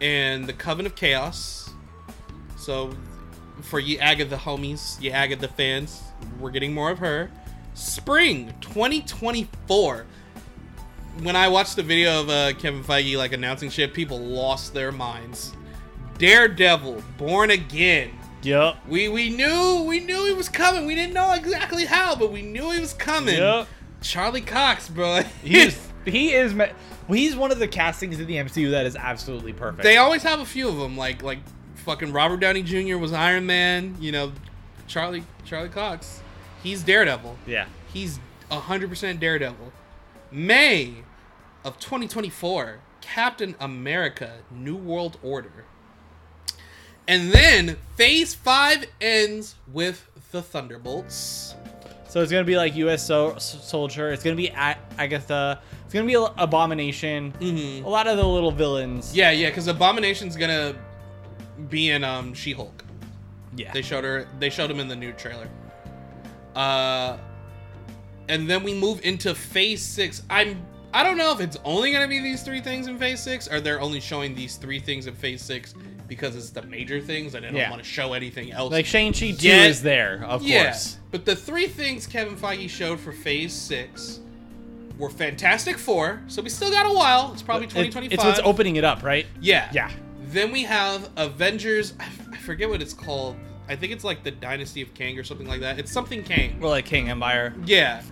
[0.00, 1.70] and the Coven of Chaos.
[2.56, 2.90] So
[3.62, 6.02] for you Agatha homies, you Agatha fans,
[6.40, 7.30] we're getting more of her.
[7.74, 10.04] Spring 2024.
[11.22, 14.90] When I watched the video of uh, Kevin Feige like announcing shit, people lost their
[14.92, 15.52] minds.
[16.18, 18.10] Daredevil, Born Again.
[18.42, 18.76] Yep.
[18.88, 20.84] We we knew we knew he was coming.
[20.86, 23.36] We didn't know exactly how, but we knew he was coming.
[23.36, 23.68] Yep.
[24.00, 25.22] Charlie Cox, bro.
[25.42, 25.88] He is.
[26.04, 26.52] He is.
[26.52, 26.66] ma-
[27.06, 29.84] he's one of the castings in the MCU that is absolutely perfect.
[29.84, 31.38] they always have a few of them, like like
[31.76, 32.96] fucking Robert Downey Jr.
[32.98, 33.96] was Iron Man.
[34.00, 34.32] You know,
[34.88, 36.20] Charlie Charlie Cox,
[36.60, 37.36] he's Daredevil.
[37.46, 37.66] yeah.
[37.92, 38.18] He's
[38.50, 39.72] hundred percent Daredevil.
[40.32, 41.04] May
[41.64, 45.66] of 2024, Captain America: New World Order.
[47.08, 51.54] And then Phase Five ends with the Thunderbolts.
[52.08, 53.04] So it's gonna be like U.S.
[53.06, 54.10] So- Soldier.
[54.12, 55.60] It's gonna be A- Agatha.
[55.84, 57.32] It's gonna be Abomination.
[57.40, 57.84] Mhm.
[57.84, 59.14] A lot of the little villains.
[59.16, 60.74] Yeah, yeah, because Abomination's gonna
[61.68, 62.84] be in um She-Hulk.
[63.56, 63.72] Yeah.
[63.72, 64.28] They showed her.
[64.38, 65.48] They showed him in the new trailer.
[66.54, 67.16] Uh,
[68.28, 70.22] and then we move into Phase Six.
[70.30, 70.62] I'm.
[70.94, 73.60] I don't know if it's only gonna be these three things in Phase Six, or
[73.60, 75.74] they're only showing these three things in Phase Six
[76.14, 77.70] because it's the major things, and they don't Yeah.
[77.70, 78.70] want to show anything else.
[78.70, 80.98] Like Shang Chi two is there, of yeah, course.
[81.10, 84.20] but the three things Kevin Feige showed for Phase Six
[84.98, 86.20] were Fantastic Four.
[86.28, 87.32] So we still got a while.
[87.32, 88.12] It's probably It- 2025.
[88.12, 89.26] it's what's opening it up, right?
[89.40, 89.68] Yeah.
[89.72, 89.90] Yeah.
[90.28, 91.94] Then we have Avengers.
[91.98, 93.36] I, I forget what it's called.
[93.68, 95.78] I think it's like the Dynasty of Kang or something like that.
[95.78, 96.58] It's something Kang.
[96.60, 97.54] Well, like King Empire.
[97.64, 98.02] Yeah.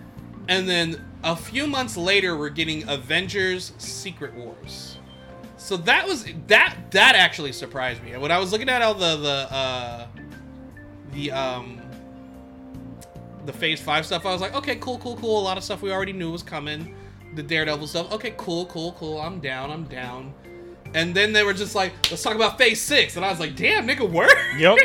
[0.47, 4.97] And then a few months later, we're getting Avengers: Secret Wars.
[5.61, 6.75] So that was that.
[6.89, 8.17] That actually surprised me.
[8.17, 10.07] When I was looking at all the the uh,
[11.13, 11.79] the um
[13.45, 15.39] the Phase Five stuff, I was like, okay, cool, cool, cool.
[15.39, 16.95] A lot of stuff we already knew was coming.
[17.35, 19.21] The Daredevil stuff, okay, cool, cool, cool.
[19.21, 20.33] I'm down, I'm down.
[20.95, 23.55] And then they were just like, let's talk about Phase Six, and I was like,
[23.55, 24.35] damn, nigga, work.
[24.57, 24.79] Yep.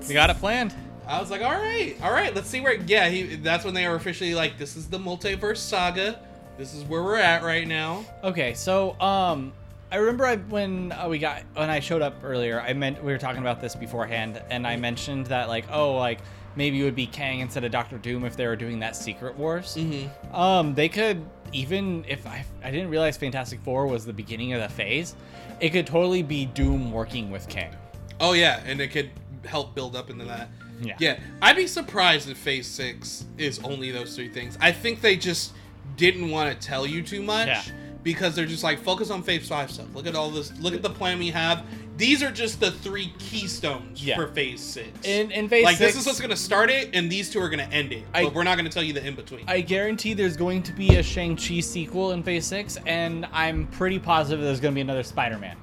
[0.08, 0.74] we got it planned.
[1.06, 2.74] I was like, all right, all right, let's see where.
[2.74, 3.36] Yeah, he.
[3.36, 6.20] That's when they were officially like, this is the multiverse saga.
[6.58, 8.04] This is where we're at right now.
[8.24, 9.52] Okay, so um,
[9.90, 12.60] I remember I, when uh, we got when I showed up earlier.
[12.60, 16.20] I meant we were talking about this beforehand, and I mentioned that like, oh, like
[16.56, 19.36] maybe it would be Kang instead of Doctor Doom if they were doing that Secret
[19.36, 19.76] Wars.
[19.76, 20.34] Mm-hmm.
[20.34, 24.60] Um, they could even if I I didn't realize Fantastic Four was the beginning of
[24.60, 25.14] the phase,
[25.60, 27.74] it could totally be Doom working with Kang.
[28.20, 29.10] Oh yeah, and it could
[29.44, 30.48] help build up into that.
[30.80, 30.96] Yeah.
[30.98, 34.58] Yeah, I'd be surprised if Phase Six is only those three things.
[34.60, 35.52] I think they just
[35.96, 37.62] didn't want to tell you too much Yeah.
[38.06, 39.92] Because they're just like focus on Phase Five stuff.
[39.92, 40.56] Look at all this.
[40.60, 41.64] Look at the plan we have.
[41.96, 44.14] These are just the three keystones Yeah.
[44.14, 44.88] for Phase Six.
[45.04, 47.48] In in phase like six, this is what's gonna start it, and these two are
[47.48, 48.04] gonna end it.
[48.14, 49.42] I- but we're not gonna tell you the in between.
[49.48, 53.66] I guarantee there's going to be a Shang Chi sequel in Phase Six, and I'm
[53.66, 55.56] pretty positive there's going to be another Spider Man.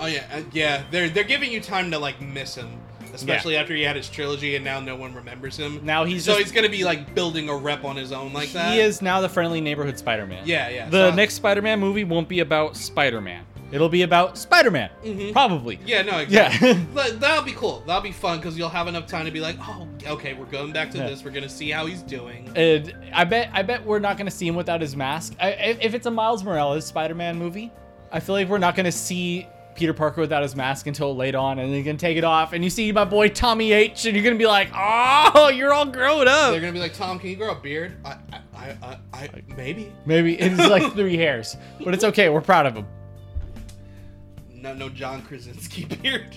[0.00, 0.84] Oh yeah, uh, yeah.
[0.90, 2.70] They're they're giving you time to like miss him,
[3.14, 5.80] especially after he had his trilogy and now no one remembers him.
[5.84, 8.52] Now he's so just- he's gonna be like building a rep on his own like
[8.52, 8.72] that.
[8.72, 10.42] He is now the friendly neighborhood Spider Man.
[10.46, 10.88] Yeah, yeah.
[10.88, 13.44] The So- next Spider Man movie won't be about Spider Man.
[13.70, 14.90] It'll be about Spider Man.
[15.02, 15.32] Mhm.
[15.32, 15.80] Probably.
[15.86, 16.48] Yeah, no, Yeah.
[16.52, 16.74] exactly.
[16.94, 17.82] But that'll be cool.
[17.86, 20.72] That'll be fun because you'll have enough time to be like, oh, okay, we're going
[20.72, 21.06] back to Yeah.
[21.08, 21.24] this.
[21.24, 22.50] We're gonna see how he's doing.
[22.54, 25.34] And I bet I bet we're not going to see him without his mask.
[25.40, 27.72] I, if if it's a Miles Morales Spider Man movie,
[28.12, 31.34] I feel like we're not going to see Peter Parker without his mask until late
[31.34, 34.04] on, and then you can take it off, and you see my boy Tommy H,
[34.04, 36.52] and you're to be like, oh, you're all grown up.
[36.52, 37.96] They're gonna be like, Tom, can you grow a beard?
[38.04, 39.92] I, I, I, I, I maybe.
[40.06, 42.28] Maybe it's like three hairs, but it's okay.
[42.28, 42.86] We're proud of him.
[44.50, 46.36] No, no, John Krasinski beard.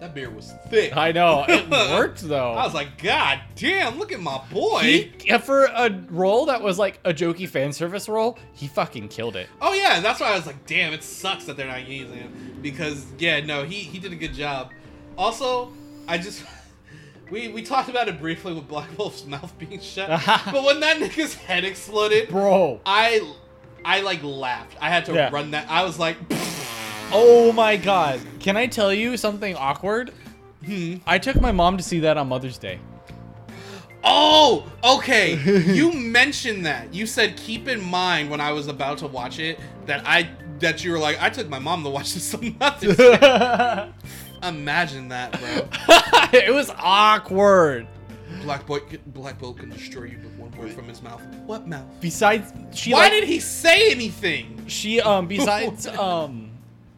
[0.00, 0.94] That beer was thick.
[0.94, 2.52] I know it worked though.
[2.52, 4.80] I was like, God damn, look at my boy.
[5.18, 9.36] He, for a role that was like a jokey fan service role, he fucking killed
[9.36, 9.48] it.
[9.62, 12.58] Oh yeah, that's why I was like, damn, it sucks that they're not using him
[12.60, 14.70] because yeah, no, he he did a good job.
[15.16, 15.72] Also,
[16.06, 16.44] I just
[17.30, 20.98] we we talked about it briefly with Black Bolt's mouth being shut, but when that
[20.98, 22.82] nigga's head exploded, Bro.
[22.84, 23.22] I
[23.82, 24.76] I like laughed.
[24.78, 25.30] I had to Yeah.
[25.32, 25.70] run that.
[25.70, 26.18] I was like,
[27.12, 28.20] Oh my god.
[28.40, 30.12] Can I tell you something awkward?
[30.64, 30.96] hmm.
[31.06, 32.80] I took my mom to see that on Mother's Day.
[34.02, 35.34] Oh, okay.
[35.74, 36.92] you mentioned that.
[36.94, 40.28] You said keep in mind when I was about to watch it that I
[40.60, 43.92] that you were like I took my mom to watch this on Mother's Day.
[44.42, 45.68] Imagine that, bro.
[46.32, 47.86] It was awkward.
[48.42, 51.22] Black boy, Black Bolt can destroy you with one word from his mouth.
[51.46, 51.84] What mouth?
[52.00, 54.64] Besides she Why liked, did he say anything?
[54.66, 56.45] she um besides um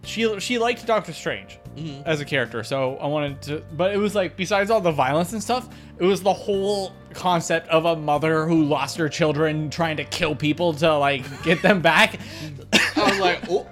[0.04, 2.02] she she liked Doctor Strange Mhm.
[2.06, 5.32] as a character, so I wanted to but it was like besides all the violence
[5.32, 5.68] and stuff,
[5.98, 10.34] it was the whole concept of a mother who lost her children trying to kill
[10.36, 12.18] people to like get them back.
[12.96, 13.66] I was like, oh,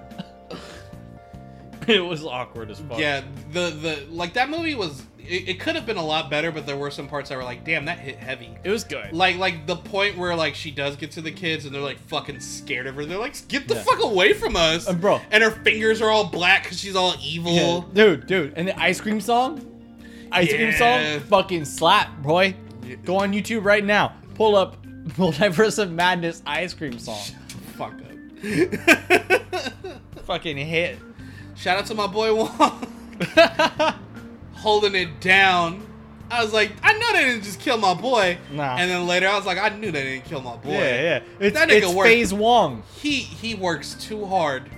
[1.87, 2.99] it was awkward as fuck.
[2.99, 3.21] yeah.
[3.51, 5.01] The the like that movie was.
[5.27, 7.43] It, it could have been a lot better, but there were some parts that were
[7.43, 8.49] like, damn, that hit heavy.
[8.63, 9.13] It was good.
[9.13, 11.99] Like like the point where like she does get to the kids and they're like
[12.07, 13.05] fucking scared of her.
[13.05, 13.83] They're like, get the Yeah.
[13.83, 15.19] fuck away from us, Uh, bro.
[15.31, 17.53] And her fingers are all black because she's all evil.
[17.53, 19.59] Yeah, dude, dude, and the ice cream song,
[20.31, 20.77] ice cream Yeah.
[21.17, 22.55] song, fucking slap, boy.
[22.85, 22.95] Yeah.
[23.03, 24.13] Go on YouTube right now.
[24.35, 24.81] Pull up
[25.17, 27.19] Multiverse of Madness ice cream song.
[27.77, 28.03] Fuck up.
[30.25, 30.97] fucking hit.
[31.55, 32.87] Shout out to my boy Wong
[34.57, 35.85] holding it down.
[36.29, 38.37] I was like, I know they didn't just kill my boy.
[38.51, 38.75] Nah.
[38.77, 40.71] And then later, I was like, I knew they didn't kill my boy.
[40.71, 41.19] Yeah, yeah.
[41.39, 42.09] It's, That nigga it's worked.
[42.09, 42.83] Phase Wong.
[42.97, 44.69] He he works too hard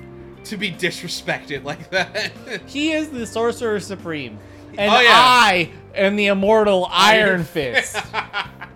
[0.43, 2.31] to be disrespected like that.
[2.68, 4.38] He is the Sorcerer Supreme.
[4.77, 5.10] And Oh, yeah.
[5.11, 7.97] I am the immortal Iron Fist.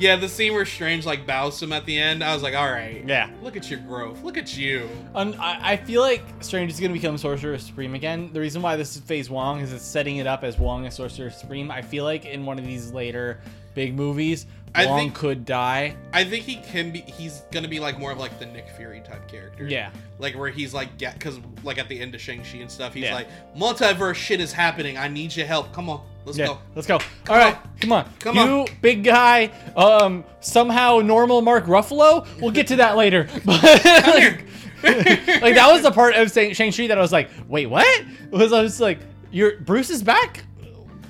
[0.00, 2.70] yeah, the scene where Strange like bows him at the end, I was like, all
[2.70, 3.04] right.
[3.06, 3.30] yeah.
[3.42, 4.22] Look at your growth.
[4.22, 4.88] Look at you.
[5.14, 8.30] Um, I, I feel like Strange is going to become Sorcerer Supreme again.
[8.32, 10.94] The reason why this is Phase Wong is it's setting it up as Wong as
[10.94, 11.70] Sorcerer Supreme.
[11.70, 13.40] I feel like in one of these later
[13.74, 15.96] big movies, I think- could die.
[16.12, 17.00] I think he can be.
[17.00, 19.66] He's gonna be like more of like the Nick Fury type character.
[19.66, 19.90] Yeah.
[20.18, 22.94] Like where he's like, yeah, because like at the end of Shang Chi and stuff,
[22.94, 23.14] he's Yeah.
[23.14, 24.96] like, multiverse shit is happening.
[24.96, 25.72] I need your help.
[25.72, 26.58] Come on, let's yeah, go.
[26.74, 26.98] let's go.
[26.98, 27.70] Come All right, on.
[27.80, 28.12] come on.
[28.20, 28.66] Come you on.
[28.80, 32.26] big guy, um, somehow normal Mark Ruffalo.
[32.40, 33.26] We'll get to that later.
[33.44, 37.66] But like, like, that was the part of Shang- Shang-Chi that I was like, wait,
[37.66, 37.86] what?
[38.30, 38.98] Was I was like,
[39.32, 40.44] your Bruce is back?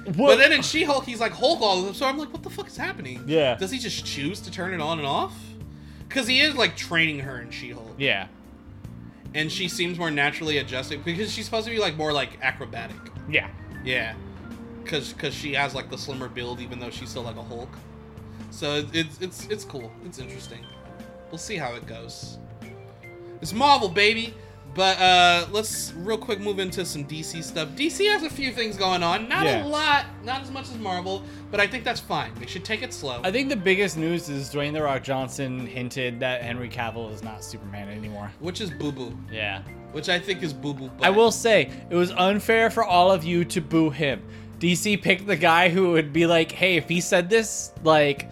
[0.06, 0.16] What?
[0.16, 1.94] But then in She Hulk, he's like Hulk all of them.
[1.94, 3.22] So I'm like, what the fuck is happening?
[3.27, 3.55] Yeah.
[3.56, 5.35] Does he just choose to turn it on and off?
[6.09, 8.27] Because he is like training her in She Hulk, yeah,
[9.35, 12.97] and she seems more naturally adjusted because she's supposed to be like more like acrobatic.
[13.31, 13.48] yeah.
[13.85, 14.14] Yeah.
[14.82, 17.68] because because she has like the slimmer build, even though she's still like a Hulk.
[18.51, 19.93] So it's it's it's cool.
[20.05, 20.64] It's interesting.
[21.31, 22.39] We'll see how it goes.
[23.40, 24.35] It's Marvel, baby.
[24.74, 27.70] But uh, let's real quick move into some DC stuff.
[27.70, 29.28] DC has a few things going on.
[29.28, 29.64] Not Yeah.
[29.64, 32.32] a lot, not as much as Marvel, but I think that's fine.
[32.38, 33.20] They should take it slow.
[33.24, 37.22] I think the biggest news is Dwayne the Rock Johnson hinted that Henry Cavill is
[37.24, 38.30] not Superman anymore.
[38.38, 39.16] which is boo boo.
[39.32, 39.62] Yeah.
[39.92, 40.88] Which I think is boo boo.
[41.02, 44.22] I will say it was unfair for all of you to boo him.
[44.60, 48.30] DC picked the guy who would be like, "Hey, if he said this, like,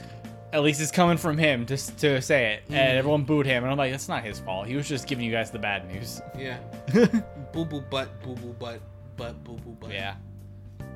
[0.52, 3.70] at least it's coming from him just to say it." And everyone booed him, and
[3.70, 4.66] I'm like, "That's not his fault.
[4.66, 6.58] He was just giving you guys the bad news." Yeah.
[7.52, 8.80] boo boo butt, boo boo butt,
[9.16, 9.90] butt, boo boo butt.
[9.92, 10.14] Yeah,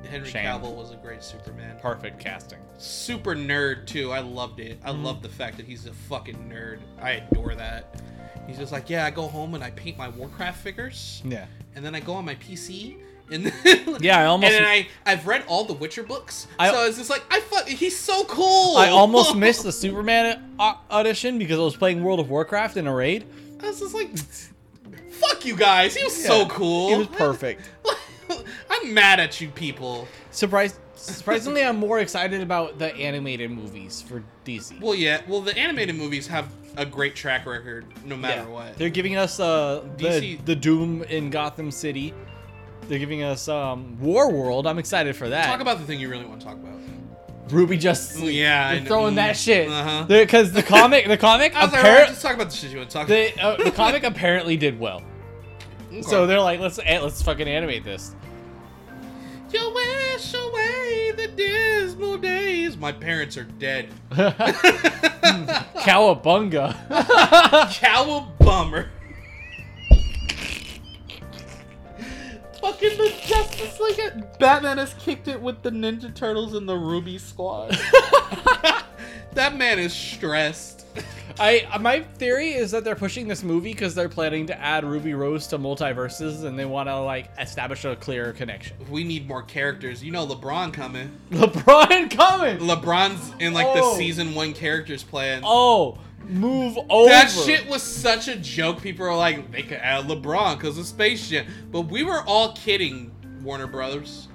[0.09, 0.45] Henry Shame.
[0.45, 1.77] Cavill was a great Superman.
[1.81, 2.59] perfect casting.
[2.77, 4.11] Super nerd too.
[4.11, 4.79] I loved it.
[4.83, 5.03] I Mm-hmm.
[5.03, 6.79] love the fact that he's a fucking nerd.
[7.01, 8.01] I adore that.
[8.47, 11.45] He's just like, yeah, I go home and I paint my Warcraft figures, Yeah.
[11.75, 12.97] and then I go on my PC.
[13.35, 16.71] And then, Yeah, I almost- And then I I've read all the Witcher books, I-
[16.71, 17.67] so it's just like I fuck.
[17.67, 18.77] He's so cool.
[18.77, 22.93] I almost missed the Superman audition because I was playing World of Warcraft in a
[22.93, 23.25] raid.
[23.61, 24.09] I was just like,
[25.11, 25.95] fuck you guys.
[25.95, 26.93] He was so cool.
[26.93, 27.61] It was perfect.
[28.69, 30.07] I'm mad at you people.
[30.31, 30.79] Surprise!
[30.95, 34.79] Surprisingly, I'm more excited about the animated movies for DC.
[34.79, 35.21] Well, yeah.
[35.27, 38.77] Well, the animated movies have a great track record, no matter what.
[38.77, 42.13] They're giving us uh, the, DC the Doom in Gotham City.
[42.87, 44.67] They're giving us um, War World.
[44.67, 45.45] I'm excited for that.
[45.45, 46.73] Talk about the thing you really want to talk about.
[47.47, 48.35] RWBY Justice League.
[48.35, 49.69] Yeah, They're throwing that shit.
[49.69, 50.05] Uh-huh.
[50.07, 52.93] Because the comic, the comic, was like, just talk about the shit you want to
[52.93, 55.03] talk the, uh, the comic apparently did well.
[55.91, 56.03] about.
[56.05, 58.15] So they're like, let's eh, let's fucking animate this.
[59.51, 62.75] You wish away the dismal days.
[62.75, 63.89] My parents are dead.
[65.83, 66.73] Cowabunga.
[67.69, 68.87] Cowabummer.
[72.63, 74.23] Fucking the Justice League.
[74.39, 77.71] Batman has kicked it with the Ninja Turtles and the Ruby Squad.
[79.33, 80.85] that man is stressed.
[81.39, 85.13] I my theory is that they're pushing this movie because they're planning to add Ruby
[85.13, 88.77] Rose to MultiVersus and they want to like establish a clearer connection.
[88.89, 90.01] We need more characters.
[90.01, 91.11] You know LeBron coming.
[91.31, 92.59] LeBron coming.
[92.59, 93.91] LeBron's in like Oh.
[93.91, 95.41] the season one characters plan.
[95.43, 95.97] Oh,
[96.29, 97.09] move over.
[97.09, 98.81] That shit was such a joke.
[98.81, 101.45] People are like, they could add LeBron because of Space Jam.
[101.71, 104.27] But we were all kidding, Warner Brothers.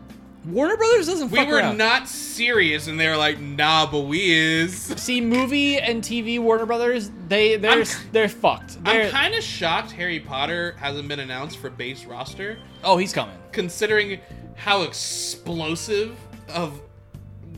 [0.46, 1.76] Warner Brothers doesn't We were around.
[1.76, 4.74] not serious, and they were like, nah, but we is.
[4.96, 8.82] See, movie and TV Warner Brothers, they they're I'm- they're fucked.
[8.84, 13.12] They're, I'm kind of shocked Harry Potter hasn't been announced for base roster, oh, he's
[13.12, 13.36] coming.
[13.52, 14.20] considering
[14.54, 16.16] how explosive
[16.48, 16.80] of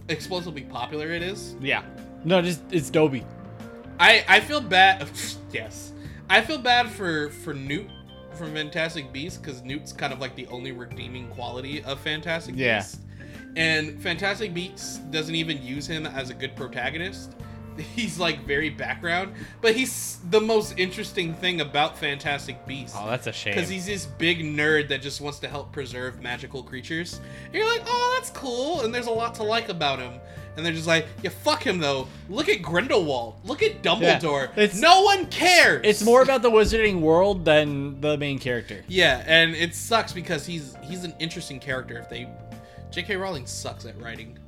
[0.09, 1.55] explosively popular it is.
[1.61, 1.82] Yeah.
[2.24, 3.24] No, just it's Dobby.
[4.01, 5.09] I I feel bad.
[5.52, 5.93] yes,
[6.28, 7.86] I feel bad for for Newt
[8.32, 12.78] from Fantastic Beasts because Newt's kind of like the only redeeming quality of Fantastic Yeah.
[12.78, 12.98] Beasts,
[13.56, 17.35] and Fantastic Beasts doesn't even use him as a good protagonist.
[17.94, 22.97] He's like very background, but he's the most interesting thing about Fantastic Beasts.
[22.98, 23.55] Oh, that's a shame.
[23.55, 27.20] Because he's this big nerd that just wants to help preserve magical creatures.
[27.47, 28.82] And you're like, oh, that's cool.
[28.82, 30.20] And there's a lot to like about him.
[30.61, 32.07] And they're just like, yeah, fuck him though.
[32.28, 33.37] Look at Grindelwald.
[33.45, 34.51] Look at Dumbledore.
[34.59, 35.81] it's- no one cares.
[35.85, 38.85] it's more about the wizarding world than the main character.
[38.89, 41.97] yeah, and it sucks because he's he's an interesting character.
[41.99, 42.28] If they,
[42.91, 43.16] J.K.
[43.16, 44.39] Rowling sucks at writing,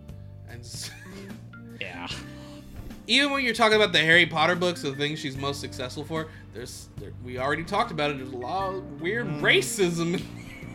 [0.51, 0.61] and
[1.81, 2.07] Yeah.
[3.07, 6.29] even when you're talking about the Harry Potter books, the things she's most successful for,
[6.55, 8.19] there's there, we already talked about it.
[8.19, 9.41] There's a lot of weird Mm.
[9.41, 10.25] racism in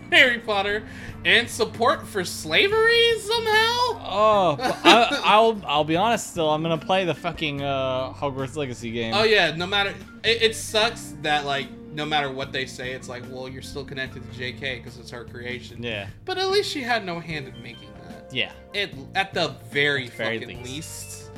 [0.12, 0.88] Harry Potter
[1.26, 3.76] and support for slavery somehow.
[4.10, 6.32] Oh, I, I'll I'll be honest.
[6.32, 9.14] Still, I'm gonna play the fucking uh, Hogwarts Legacy game.
[9.14, 9.94] Oh yeah, no matter
[10.24, 13.86] it, it sucks that like no matter what they say, it's like well you're still
[13.86, 14.78] connected to J.K.
[14.78, 15.82] because it's her creation.
[15.84, 16.08] Yeah.
[16.26, 18.34] But at least she had no hand in making that.
[18.34, 18.52] Yeah.
[18.74, 20.68] It at the very, Very fucking least.
[20.68, 21.32] least.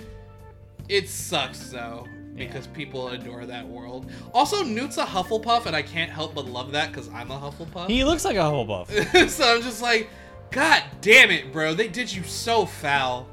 [0.87, 2.45] It sucks though Yeah.
[2.47, 4.09] because people adore that world.
[4.33, 7.89] Also, Newt's a Hufflepuff, and I can't help but love that because I'm a Hufflepuff.
[7.89, 9.29] He looks like a Hufflepuff.
[9.29, 10.09] so I'm just like,
[10.51, 11.73] God damn it, bro!
[11.73, 13.27] They did you so foul.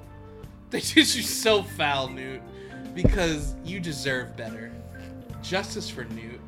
[0.70, 2.40] They did you so foul, Newt,
[2.94, 4.72] because you deserve better.
[5.42, 6.40] Justice for Newt.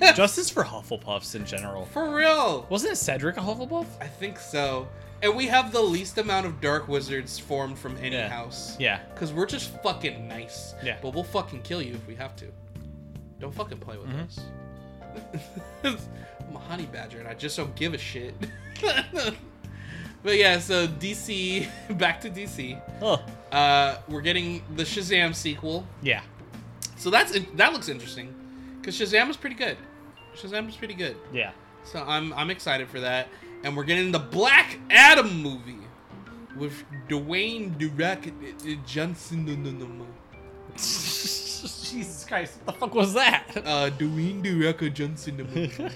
[0.16, 1.84] Justice for Hufflepuffs in general.
[1.86, 2.66] for real.
[2.70, 3.86] Wasn't Cedric a Hufflepuff?
[4.00, 4.88] I think so.
[5.22, 8.28] And we have the least amount of dark wizards formed from any Yeah.
[8.28, 8.76] house.
[8.80, 8.98] Yeah.
[9.14, 10.74] Because we're just fucking nice.
[10.82, 10.96] Yeah.
[11.00, 12.46] But we'll fucking kill you if we have to.
[13.38, 14.24] Don't fucking play with Mhm.
[14.26, 14.40] us.
[16.48, 18.34] I'm a honey badger and I just don't give a shit.
[20.22, 21.68] but yeah, so DC,
[21.98, 22.80] back to DC.
[23.00, 23.22] Oh.
[23.50, 25.86] Uh, we're getting the Shazam sequel.
[26.02, 26.22] Yeah.
[26.96, 28.34] So that's that looks interesting.
[28.80, 29.76] Because Shazam was pretty good.
[30.36, 31.16] Shazam was pretty good.
[31.32, 31.50] Yeah.
[31.84, 33.28] So I'm I'm excited for that.
[33.64, 35.76] And we're getting the Black Adam movie.
[36.56, 38.20] with Dwayne The Rock
[38.86, 39.46] Johnson.
[39.46, 40.06] No, no, no, no.
[40.76, 43.44] Jesus Christ, what the fuck was that?
[43.56, 45.46] Uh, Dwayne The Rock Johnson.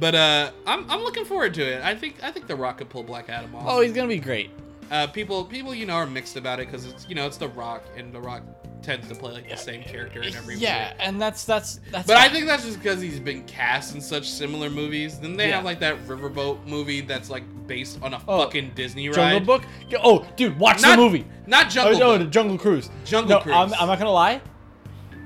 [0.00, 1.82] but uh, I'm, I'm looking forward to it.
[1.82, 3.64] I think I think The Rock could pull Black Adam off.
[3.66, 4.50] Oh, he's gonna be great.
[4.90, 7.48] Uh, people people you know are mixed about it because it's you know it's The
[7.48, 8.42] Rock and The Rock
[8.84, 10.64] tends to play like the same character in every movie.
[10.64, 11.02] Yeah, movie.
[11.02, 12.06] and that's that's that's.
[12.06, 15.18] But I think that's just because he's been cast in such similar movies.
[15.18, 15.56] Then they Yeah.
[15.56, 19.46] have like that Riverboat movie that's like based on a Oh, fucking Disney Jungle ride.
[19.46, 19.62] Book.
[20.02, 21.24] Oh, dude, watch Not- the movie.
[21.46, 22.26] Not Jungle oh, no, Book.
[22.26, 22.90] the Jungle Cruise.
[23.04, 23.54] Jungle no, Cruise.
[23.56, 24.40] I'm, I'm not gonna lie.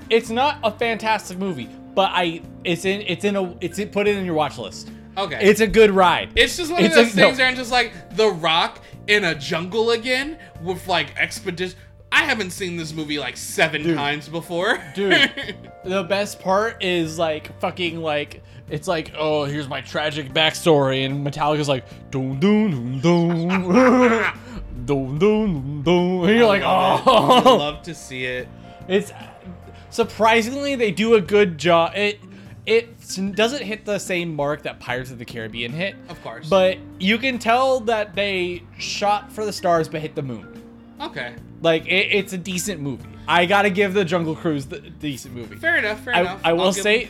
[0.09, 4.07] It's not a fantastic movie, but I it's in it's in a it's in, put
[4.07, 4.89] it in your watch list.
[5.17, 5.39] Okay.
[5.41, 6.29] It's a good ride.
[6.35, 7.41] It's just one It's of a- those things no.
[7.43, 11.77] where I'm just like The Rock in a jungle again with like expedition.
[12.11, 13.95] I haven't seen this movie like seven Dude.
[13.95, 14.79] times before.
[14.95, 15.31] Dude.
[15.85, 21.25] the best part is like fucking like it's like oh here's my tragic backstory and
[21.25, 23.69] Metallica's like dun dun dun dun
[24.85, 27.01] dun dun dun and you're like oh.
[27.05, 28.47] I love to see it.
[28.87, 29.11] it's
[29.89, 32.19] surprisingly they do a good job it
[32.65, 32.95] it
[33.35, 36.47] doesn't hit the same mark that Pirates of the Caribbean hit Of course.
[36.49, 40.55] but you can tell that they shot for the stars but hit the moon
[41.01, 41.33] Okay.
[41.61, 45.55] Like it, it's a decent movie I gotta give the Jungle Cruise the decent movie
[45.55, 46.03] Fair enough.
[46.03, 46.41] Fair I, enough.
[46.43, 47.09] I will I'll give- say,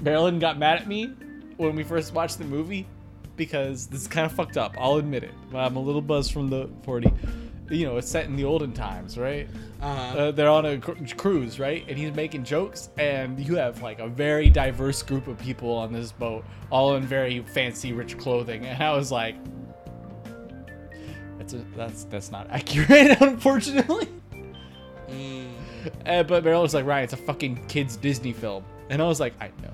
[0.00, 1.06] Marilyn got mad at me
[1.56, 2.86] when we first watched the movie
[3.36, 4.74] because this is kind of fucked up.
[4.78, 5.32] I'll admit it.
[5.54, 7.12] I'm a little buzzed from the 40.
[7.70, 9.48] You know, it's set in the olden times, right?
[9.80, 10.18] Uh-huh.
[10.18, 11.84] Uh, they're on a cru- cruise, right?
[11.88, 15.92] And he's making jokes, and you have like a very diverse group of people on
[15.92, 18.66] this boat, all in very fancy, rich clothing.
[18.66, 19.36] And I was like,
[21.52, 24.08] that's a, that's that's not accurate, unfortunately.
[25.08, 25.48] Mm.
[26.06, 29.20] Uh, but Marilyn was like, Ryan, it's a fucking kids Disney film, and I was
[29.20, 29.72] like, I know.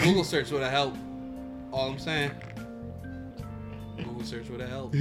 [0.00, 0.98] Google search would have helped.
[1.72, 2.30] All I'm saying.
[3.96, 4.94] Google search would have helped.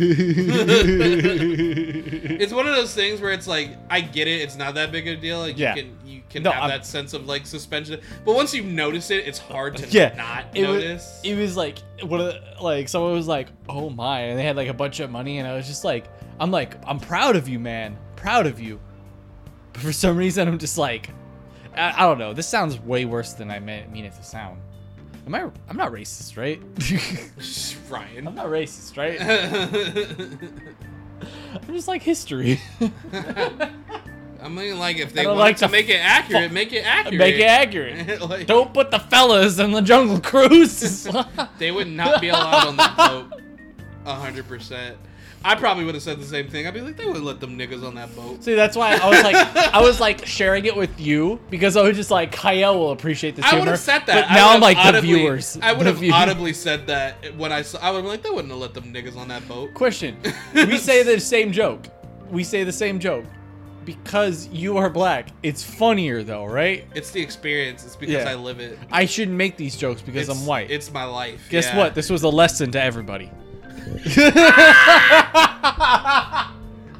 [1.25, 5.07] it's one of those things where it's like I get it, it's not that big
[5.07, 5.39] of a deal.
[5.39, 5.75] Like Yeah.
[5.75, 7.99] you can you can No, have I'm- that sense of like suspension.
[8.25, 11.19] But once you notice it, it's hard to yeah, not it notice.
[11.23, 14.43] Was, it was like one of the, like someone was like, "Oh my," and they
[14.43, 16.05] had like a bunch of money, and I was just like,
[16.39, 18.79] "I'm like, I'm proud of you, man, proud of you."
[19.73, 21.09] But for some reason, I'm just like,
[21.75, 22.33] I, I don't know.
[22.33, 24.59] This sounds way worse than I meant, mean it to sound.
[25.25, 25.49] Am I?
[25.69, 26.61] I'm not racist, right?
[27.89, 28.27] Ryan.
[28.27, 29.19] I'm not racist, right?
[31.55, 32.61] I'm just like history.
[34.41, 37.17] I mean, like if they want like to make it accurate, make it accurate.
[37.17, 38.21] Make it accurate.
[38.21, 41.07] Like, Don't put the fellas in the jungle cruise.
[41.57, 43.41] They would not be allowed on that boat.
[44.05, 44.97] A hundred percent.
[45.47, 46.65] I probably would have said the same thing.
[46.65, 48.43] I'd be like, they wouldn't let them niggas on that boat.
[48.43, 49.35] See, that's why I was like,
[49.73, 53.35] I was like sharing it with you because I was just like, Kyle will appreciate
[53.35, 53.71] this I would humor.
[53.71, 54.25] have said that.
[54.25, 55.57] But I now would I'm have like the audibly- viewers.
[55.61, 57.77] I would the have audibly said that when I saw.
[57.79, 59.73] I would be like, they wouldn't have let them niggas on that boat.
[59.75, 60.17] Question:
[60.55, 61.85] We say the same joke.
[62.31, 63.25] We say the same joke
[63.85, 65.29] because you are black.
[65.43, 66.87] It's funnier though, right?
[66.95, 67.85] It's the experience.
[67.85, 68.31] It's because Yeah.
[68.31, 68.79] I live it.
[68.91, 70.71] I shouldn't make these jokes because It's- I'm white.
[70.71, 71.47] It's my life.
[71.51, 71.77] Guess yeah.
[71.77, 71.93] what?
[71.93, 73.29] This was a lesson to everybody.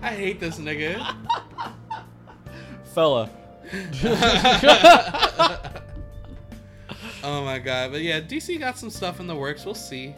[0.02, 1.16] I hate this nigga.
[2.94, 3.30] Fella.
[7.26, 7.92] Oh my god.
[7.92, 9.66] But yeah, DC got some stuff in the works.
[9.66, 10.16] We'll see.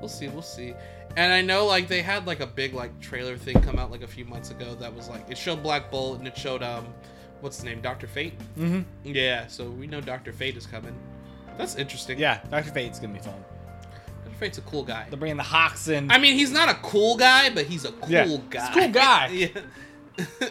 [0.00, 0.28] We'll see.
[0.28, 0.72] We'll see.
[1.14, 4.02] And I know like they had like a big like trailer thing come out like
[4.02, 6.86] a few months ago that was like it showed Black Bolt and it showed um
[7.42, 8.32] what's his name Doctor Fate.
[8.58, 9.14] Mm-hmm.
[9.14, 10.98] Yeah, so we know Doctor Fate is coming.
[11.58, 12.18] That's interesting.
[12.18, 13.44] Yeah, Doctor Fate's gonna be fun.
[14.36, 15.06] Doctor Fate's a cool guy.
[15.08, 16.10] They're bringing the Hawks in.
[16.10, 18.66] I mean, he's not a cool guy, but he's a cool Yeah, guy.
[18.66, 19.26] he's a cool guy.
[19.28, 19.48] yeah.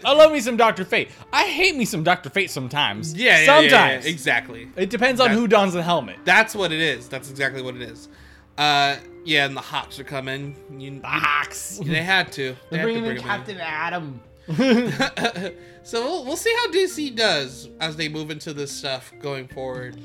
[0.05, 1.09] I love me some Doctor Fate.
[1.33, 3.13] I hate me some Doctor Fate sometimes.
[3.15, 4.05] Yeah, yeah, yeah, sometimes.
[4.05, 4.67] yeah, exactly.
[4.75, 6.17] It depends on That- who dons the helmet.
[6.25, 7.07] That's what it is.
[7.09, 8.09] That's exactly what it is.
[8.57, 10.55] Uh, yeah, and the Hawks are coming.
[10.79, 11.79] You, The Hawks.
[11.83, 12.55] they had to.
[12.71, 14.21] They They're had to bringing in bring 'em Captain Adam.
[15.83, 19.97] so we'll, we'll see how DC does as they move into this stuff going forward.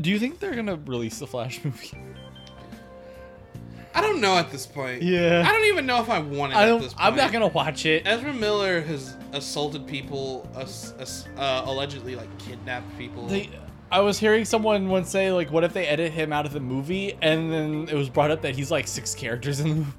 [0.00, 1.92] Do you think they're gonna release the Flash movie?
[3.94, 5.02] I don't know at this point.
[5.02, 5.44] Yeah.
[5.46, 6.80] I don't even know if I want it I at don't.
[6.82, 7.06] this point.
[7.06, 8.02] I'm not gonna watch it.
[8.06, 13.26] Ezra Miller has assaulted people, ass, ass, uh, allegedly like kidnapped people.
[13.26, 13.50] They,
[13.90, 16.60] I was hearing someone once say like, "What if they edit him out of the
[16.60, 19.92] movie?" And then it was brought up that he's like six characters in the movie.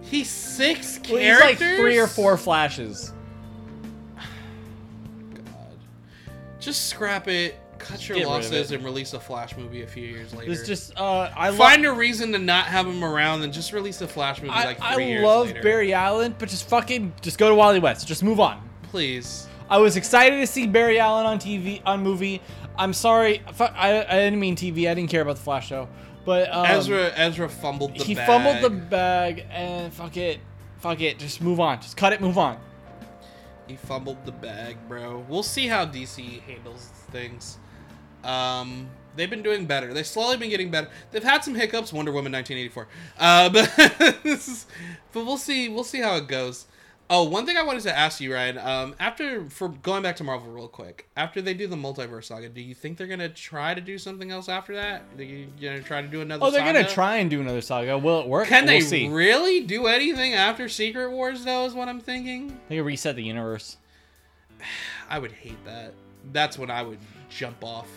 [0.00, 1.50] He's six Well, characters.
[1.58, 3.12] he's like three or four flashes.
[5.34, 5.44] God.
[6.60, 7.58] Just scrap it.
[7.82, 8.76] Cut your get rid of losses it.
[8.76, 10.50] and release a Flash movie a few years later.
[10.52, 11.58] It's just uh, I love.
[11.58, 14.64] Find a reason to not have him around and just release a Flash movie I,
[14.64, 15.62] like I three years love later.
[15.62, 18.06] Barry Allen, but just fucking just go to Wally West.
[18.06, 18.62] Just move on.
[18.84, 19.46] Please.
[19.68, 22.40] I was excited to see Barry Allen on TV on movie.
[22.76, 24.88] I'm sorry, fu- I, I didn't mean TV.
[24.90, 25.88] I didn't care about the Flash show,
[26.24, 28.26] But um, Ezra Ezra fumbled the he bag.
[28.26, 30.40] fumbled the bag, and fuck it,
[30.78, 32.58] fuck it, just move on, just cut it, move on.
[33.66, 35.24] He fumbled the bag, bro.
[35.28, 37.58] We'll see how DC handles things.
[38.24, 39.92] Um, they've been doing better.
[39.92, 40.88] They've slowly been getting better.
[41.10, 41.92] They've had some hiccups.
[41.92, 42.88] Wonder Woman 1984.
[43.18, 44.66] Uh, but is,
[45.12, 45.68] but we'll see.
[45.68, 46.66] We'll see how it goes.
[47.14, 48.56] Oh, one thing I wanted to ask you, Ryan.
[48.56, 52.48] Um, after for going back to Marvel real quick, after they do the multiverse saga,
[52.48, 55.02] do you think they're gonna try to do something else after that?
[55.18, 56.46] Are you gonna try to do another?
[56.46, 57.98] Oh, they're gonna try and do another saga.
[57.98, 58.48] Will it work?
[58.48, 59.08] Can we'll they see.
[59.10, 61.44] really do anything after Secret Wars?
[61.44, 62.58] Though, is what I'm thinking.
[62.68, 63.76] they reset the universe.
[65.10, 65.92] I would hate that.
[66.32, 67.88] That's when I would jump off.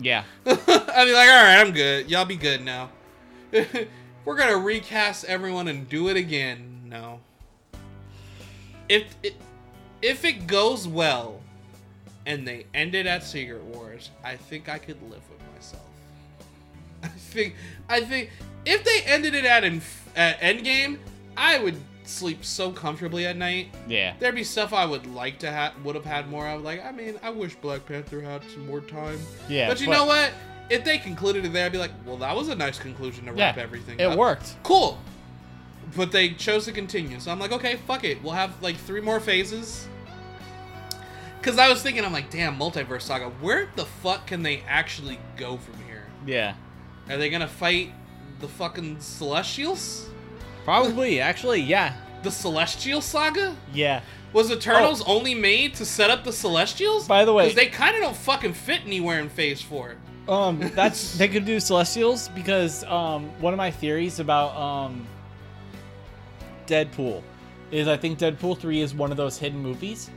[0.00, 0.24] Yeah.
[0.46, 2.10] I'd be like, all right, I'm good.
[2.10, 2.90] Y'all be good now.
[4.24, 6.82] We're gonna recast everyone and do it again.
[6.86, 7.20] No.
[8.88, 9.36] If it,
[10.02, 11.40] if it goes well,
[12.26, 15.82] and they end it at Secret Wars, I think I could live with myself.
[17.02, 17.54] I think
[17.88, 18.30] I think
[18.64, 20.98] if they ended it at Inf- at Endgame,
[21.36, 21.76] I would
[22.10, 23.68] sleep so comfortably at night.
[23.88, 24.14] Yeah.
[24.18, 26.62] There'd be stuff I would like to have, would have had more of.
[26.62, 29.18] Like, I mean, I wish Black Panther had some more time.
[29.48, 29.68] Yeah.
[29.68, 30.32] but you know what?
[30.68, 33.32] If they concluded it there, I'd be like, well, that was a nice conclusion to
[33.32, 34.12] wrap Yeah, everything It up.
[34.12, 34.56] It worked.
[34.62, 34.98] Cool.
[35.96, 37.18] But they chose to continue.
[37.18, 38.22] So I'm like, okay, fuck it.
[38.22, 39.88] We'll have like three more phases.
[41.40, 45.18] Because I was thinking, I'm like, damn, Multiverse Saga, where the fuck can they actually
[45.38, 46.06] go from here?
[46.26, 46.54] Yeah.
[47.08, 47.92] Are they going to fight
[48.40, 50.09] the fucking Celestials?
[50.70, 51.18] Probably.
[51.18, 51.94] Actually, yeah.
[52.22, 53.56] The Celestial Saga?
[53.74, 54.02] Yeah.
[54.32, 57.06] Was Eternals only made to set up the Celestials?
[57.06, 57.08] Oh.
[57.08, 59.96] By the way- because they kind of don't fucking fit anywhere in Phase Four.
[60.28, 65.04] Um, that's they could do Celestials because um, one of my theories about um,
[66.68, 67.24] Deadpool
[67.72, 70.08] is I think Deadpool three is one of those hidden movies,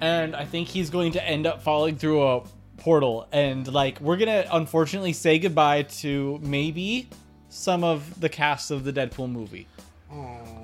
[0.00, 2.42] and I think he's going to end up falling through a
[2.78, 7.10] portal, and like we're gonna unfortunately say goodbye to maybe
[7.50, 9.66] some of the cast of the Deadpool movie.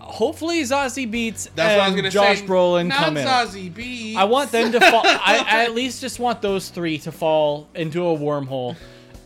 [0.04, 2.46] Hopefully, Zazie Beetz That's and what I was gonna Josh say.
[2.46, 3.26] Brolin Not come in.
[3.26, 4.16] Zazie Beetz.
[4.16, 5.02] I want them to fall.
[5.04, 8.76] I, I at least just want those three to fall into a wormhole,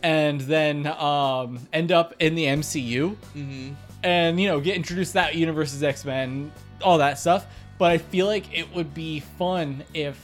[0.03, 3.75] and then um, end up in the MCU, Mhm.
[4.03, 6.51] and you know get introduced to that universe's X Men,
[6.81, 7.45] all that stuff.
[7.77, 10.23] But I feel like it would be fun if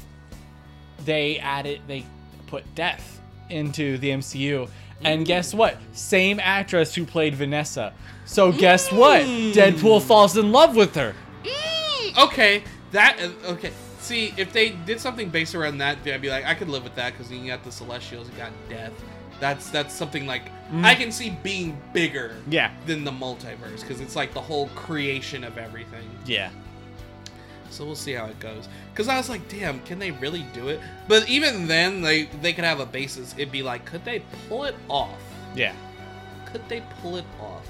[1.05, 2.05] they added they
[2.47, 4.69] put Death into the MCU.
[5.03, 5.77] And guess what?
[5.91, 7.93] Same actress who played Vanessa.
[8.25, 9.21] So guess what?
[9.21, 11.13] Deadpool falls in love with her.
[11.43, 13.71] Mm, okay, that uh, okay.
[13.99, 16.95] See, if they did something based around that, I'd be like, I could live with
[16.95, 18.93] that because you got the Celestials, you got Death.
[19.39, 20.43] That's that's something like
[20.81, 22.71] I can see being bigger Yeah.
[22.85, 26.09] than the multiverse because it's like the whole creation of everything.
[26.25, 26.49] Yeah.
[27.69, 28.69] So we'll see how it goes.
[28.93, 30.79] Because I was like, damn, can they really do it?
[31.09, 33.33] But even then, they they could have a basis.
[33.37, 35.19] It'd be like, could they pull it off?
[35.55, 35.73] Yeah.
[36.51, 37.67] Could they pull it off?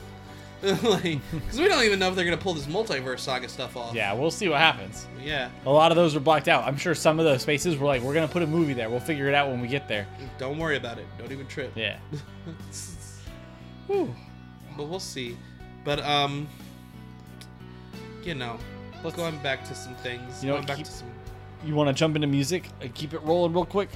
[0.83, 3.93] like, because we don't even know if they're gonna pull this multiverse saga stuff off.
[3.93, 5.07] Yeah, we'll see what happens.
[5.23, 5.49] Yeah.
[5.65, 6.63] A lot of those are blocked out.
[6.65, 8.89] I'm sure some of those spaces were like, we're gonna put a movie there.
[8.89, 10.07] We'll figure it out when we get there.
[10.37, 11.05] Don't worry about it.
[11.17, 11.71] Don't even trip.
[11.75, 11.97] Yeah.
[13.87, 14.13] Whew.
[14.75, 15.37] but we'll see.
[15.83, 16.47] But um,
[18.23, 18.57] you know,
[19.03, 20.43] Let's- going back to some things.
[20.43, 21.07] You know going back keep- to some.
[21.63, 23.89] You want to jump into music and keep it rolling real quick,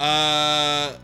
[0.00, 0.94] Uh,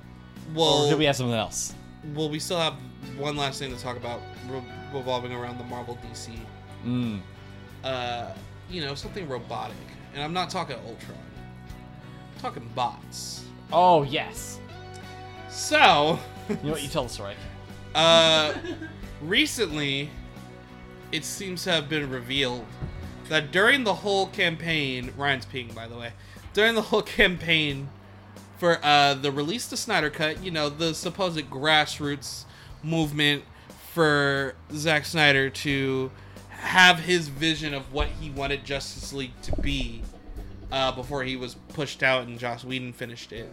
[0.54, 1.74] well, or do we have something else?
[2.14, 2.74] well, we still have
[3.18, 4.20] one last thing to talk about
[4.92, 6.30] revolving around the Marvel DC.
[6.84, 7.20] Mm.
[7.84, 8.32] Uh,
[8.70, 9.76] you know, something robotic,
[10.14, 11.18] and I'm not talking Ultron.
[12.34, 13.44] I'm talking bots.
[13.72, 14.60] Oh yes.
[15.50, 16.18] So,
[16.48, 16.82] You know what?
[16.82, 17.34] You tell the story.
[17.94, 18.54] uh,
[19.22, 20.10] recently,
[21.12, 22.64] it seems to have been revealed
[23.28, 26.12] that during the whole campaign, Ryan's peeing, by the way,
[26.54, 27.88] during the whole campaign
[28.58, 32.44] for uh, the release the Snyder Cut, you know, the supposed grassroots
[32.82, 33.44] movement
[33.92, 36.10] for Zack Snyder to
[36.50, 40.02] have his vision of what he wanted Justice League to be
[40.72, 43.50] uh, before he was pushed out and Joss Whedon finished it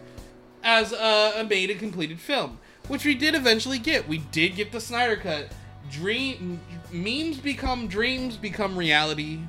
[0.62, 2.58] as a, a made and completed film,
[2.88, 4.08] which we did eventually get.
[4.08, 5.48] We did get the Snyder Cut.
[5.90, 9.40] Dream memes become dreams, become reality.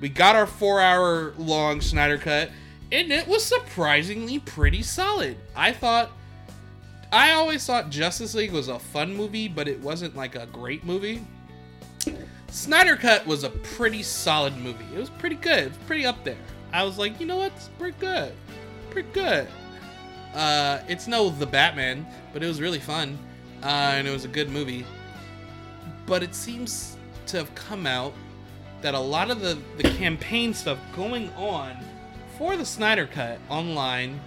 [0.00, 2.50] We got our four-hour long Snyder Cut,
[2.92, 5.36] and it was surprisingly pretty solid.
[5.54, 6.12] I thought.
[7.12, 10.84] I always thought Justice League was a fun movie, but it wasn't like a great
[10.84, 11.26] movie.
[12.48, 14.84] Snyder Cut was a pretty solid movie.
[14.94, 15.58] It was pretty good.
[15.58, 16.36] It was pretty up there.
[16.72, 17.52] I was like, you know what?
[17.56, 18.32] It's pretty good.
[18.90, 19.48] Pretty good.
[20.34, 23.18] Uh, it's no The Batman, but it was really fun.
[23.62, 24.86] Uh, and it was a good movie.
[26.06, 28.12] But it seems to have come out
[28.82, 31.76] that a lot of the, the campaign stuff going on
[32.38, 34.20] for the Snyder Cut online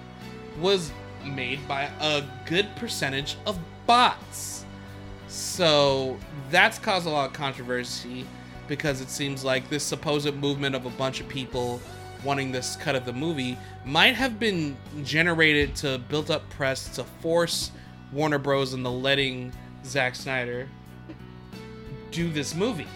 [0.59, 0.91] was
[1.25, 4.65] made by a good percentage of bots.
[5.27, 6.17] So
[6.51, 8.25] that's caused a lot of controversy
[8.67, 11.81] because it seems like this supposed movement of a bunch of people
[12.23, 17.03] wanting this cut of the movie might have been generated to build up press to
[17.21, 17.71] force
[18.11, 18.73] Warner Bros.
[18.73, 19.51] into letting
[19.83, 20.69] Zack Snyder
[22.11, 22.87] do this movie.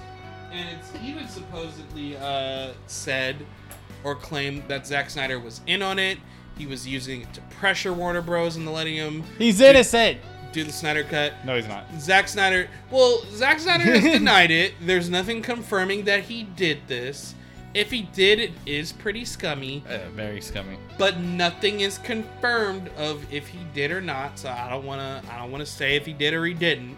[0.51, 3.35] And it's even supposedly uh, said
[4.03, 6.19] or claimed that Zack Snyder was in on it.
[6.57, 8.55] He was using it to pressure Warner Bros.
[8.57, 10.19] into letting him He's innocent.
[10.51, 11.33] do the Snyder cut.
[11.45, 11.85] No, he's not.
[11.99, 12.67] Zack Snyder.
[12.91, 14.73] Well, Zack Snyder has denied it.
[14.81, 17.35] There's nothing confirming that he did this.
[17.73, 19.83] If he did, it is pretty scummy.
[19.87, 20.77] Uh, very scummy.
[20.97, 24.39] But nothing is confirmed of if he did or not.
[24.39, 25.21] So I don't wanna.
[25.29, 26.95] I don't wanna say if he did or he didn't.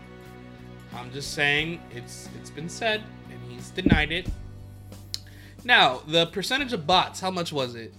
[0.95, 4.27] I'm just saying it's it's been said and he's denied it.
[5.65, 7.19] Now the percentage of bots.
[7.19, 7.93] How much was it?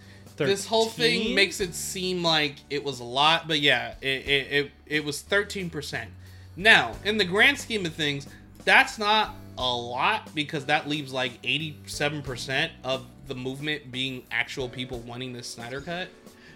[0.48, 4.52] This whole thing makes it seem like it was a lot, but yeah, it it,
[4.52, 6.06] it, it was 13%.
[6.56, 8.26] Now, in the grand scheme of things,
[8.64, 14.98] that's not a lot because that leaves like 87% of the movement being actual people
[15.00, 16.08] wanting this Snyder cut,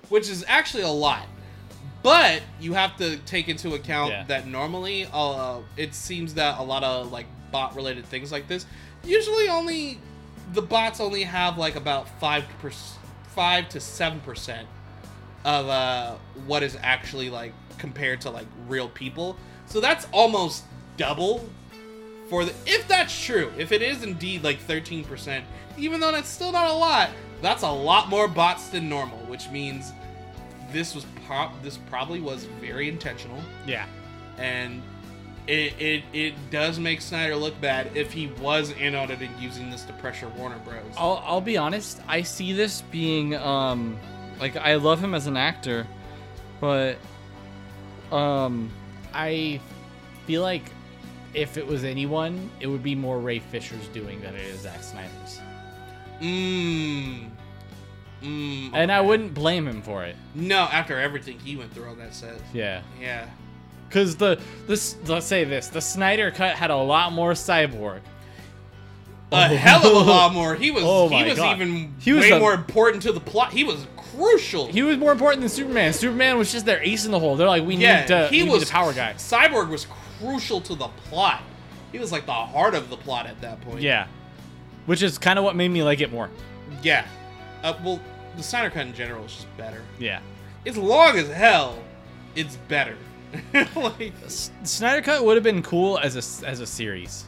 [0.08, 1.26] which is actually a lot.
[2.02, 4.24] But you have to take into account Yeah.
[4.24, 8.66] that normally uh, it seems that a lot of like bot related things like this
[9.04, 10.00] usually only
[10.54, 12.44] the bots only have like about 5
[13.34, 14.64] 5 to 7%
[15.44, 16.14] of uh,
[16.46, 19.36] what is actually like compared to like real people.
[19.66, 20.64] So that's almost
[20.96, 21.48] double
[22.28, 25.42] for the if that's true, if it is indeed like 13%,
[25.76, 27.10] even though that's still not a lot,
[27.42, 29.92] that's a lot more bots than normal, which means
[30.72, 33.86] this was pro- this probably was very intentional Yeah.
[34.38, 34.82] and
[35.46, 39.38] it, it it does make Snyder look bad if he was in on it and
[39.40, 40.82] using this to pressure Warner Bros.
[40.96, 42.00] I'll, I'll be honest.
[42.08, 43.98] I see this being um,
[44.40, 45.86] like I love him as an actor,
[46.60, 46.96] but
[48.10, 48.70] um,
[49.12, 49.60] I
[50.26, 50.62] feel like
[51.34, 54.82] if it was anyone, it would be more Ray Fisher's doing than it is Zack
[54.82, 55.40] Snyder's,
[56.20, 57.28] Mmm.
[58.22, 58.70] Mmm.
[58.72, 60.16] and I wouldn't blame him for it.
[60.34, 62.40] No, after everything he went through on that set.
[62.54, 63.26] Yeah, Yeah.
[63.94, 68.00] Because the this let's say this the Snyder cut had a lot more cyborg.
[69.32, 70.54] A hell of a lot more.
[70.56, 71.60] He was Oh he was God.
[71.60, 73.52] even He was way a- more important to the plot.
[73.52, 74.66] He was crucial.
[74.66, 75.92] He was more important than Superman.
[75.92, 77.36] Superman was just their ace in the hole.
[77.36, 78.26] They're like, we yeah, need to.
[78.28, 79.14] he was the power guy.
[79.14, 79.86] Cyborg was
[80.20, 81.42] crucial to the plot.
[81.92, 83.80] He was like the heart of the plot at that point.
[83.80, 84.06] Yeah,
[84.86, 86.30] which is kind of what made me like it more.
[86.82, 87.06] Yeah.
[87.62, 88.00] Uh, well,
[88.36, 89.82] the Snyder cut in general is just better.
[89.98, 90.20] Yeah.
[90.64, 91.78] It's long as hell.
[92.36, 92.96] It's better.
[93.76, 97.24] like S- Snyder Cut would have been cool as a as a series.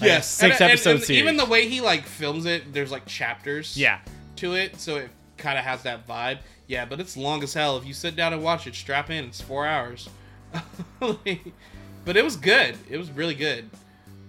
[0.00, 1.22] Like yes, six and- and- episode and series.
[1.22, 3.76] Even the way he like films it, there's like chapters.
[3.76, 4.00] Yeah.
[4.36, 6.38] To it, so it kind of has that vibe.
[6.66, 7.76] Yeah, but it's long as hell.
[7.76, 9.24] If you sit down and watch it, strap in.
[9.26, 10.08] It's four hours.
[11.00, 11.52] Like,
[12.04, 12.76] but it was good.
[12.90, 13.68] It was really good.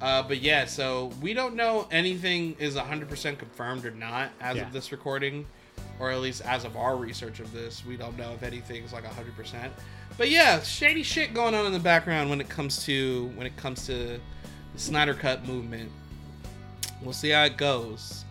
[0.02, 4.64] Uh, but yeah, so we don't know anything is 100% confirmed or not as Yeah.
[4.68, 5.45] of this recording,
[6.00, 7.85] or at least as of our research of this.
[7.85, 9.69] We don't know if anything's like 100%.
[10.17, 13.56] But yeah, shady shit going on in the background when it comes to when it
[13.58, 14.19] comes to the
[14.80, 15.92] Snyder Cut movement.
[17.01, 18.24] We'll see how it goes.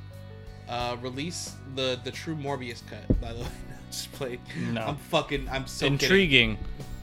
[0.68, 3.20] Uh, release the the true Morbius cut.
[3.20, 3.48] By the way,
[3.90, 4.38] just play.
[4.70, 4.82] No.
[4.82, 5.48] I'm fucking.
[5.50, 6.04] I'm so kidding.
[6.04, 6.58] Intriguing.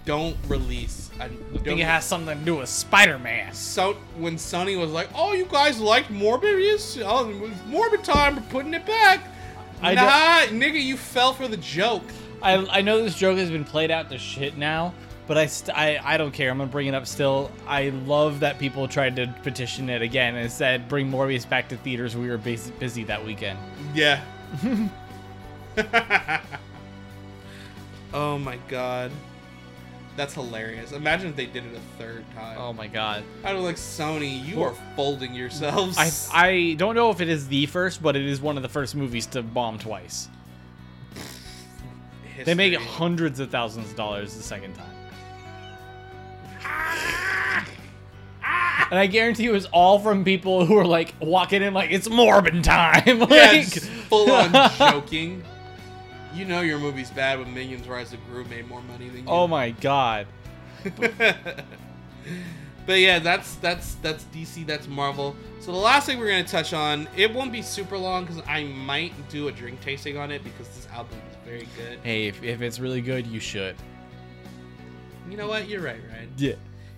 [0.06, 1.12] Don't release.
[1.20, 3.54] I don't think it has something to do with Spider Man.
[3.54, 7.00] so when Sony was like, "Oh, you guys liked Morbius?
[7.06, 7.26] Oh,
[7.68, 8.38] Morbid time.
[8.38, 9.20] We're putting it back."
[9.82, 12.04] I nah, nigga, you fell for the joke.
[12.42, 14.94] I I know this joke has been played out to shit now,
[15.28, 16.50] but I st- I I don't care.
[16.52, 17.52] I'm gonna bring it up still.
[17.68, 21.78] I love that people tried to petition it again and said bring Morbius back to
[21.78, 22.16] theaters.
[22.16, 23.60] We were busy, busy that weekend.
[23.94, 24.22] Yeah.
[28.14, 29.12] oh my god.
[30.18, 30.92] That's hilarious.
[30.92, 32.58] Imagine if they did it a third time.
[32.60, 33.24] Oh my god.
[33.44, 35.98] I'd be like, Sony, you are folding yourselves.
[35.98, 38.70] I I don't know if it is the first, but it is one of the
[38.70, 40.28] first movies to bomb twice.
[42.46, 44.86] They make hundreds of thousands of dollars the second time.
[48.92, 52.08] And I guarantee it was all from people who were like walking in like it's
[52.08, 53.20] Morbin time.
[53.30, 53.62] like, Yeah,
[54.10, 55.44] full on joking.
[56.34, 59.26] You know your movie's bad when Minions Rise of Gru made more money than you.
[59.28, 60.28] oh my god.
[60.96, 65.36] but yeah, that's that's that's DC, that's Marvel.
[65.60, 68.64] So the last thing we're gonna touch on, it won't be super long because I
[68.64, 72.00] might do a drink tasting on it because this album very good.
[72.04, 73.76] Hey, if, if it's really good, you should.
[75.30, 75.68] You know what?
[75.68, 76.32] You're right, Ryan.
[76.38, 76.54] Yeah.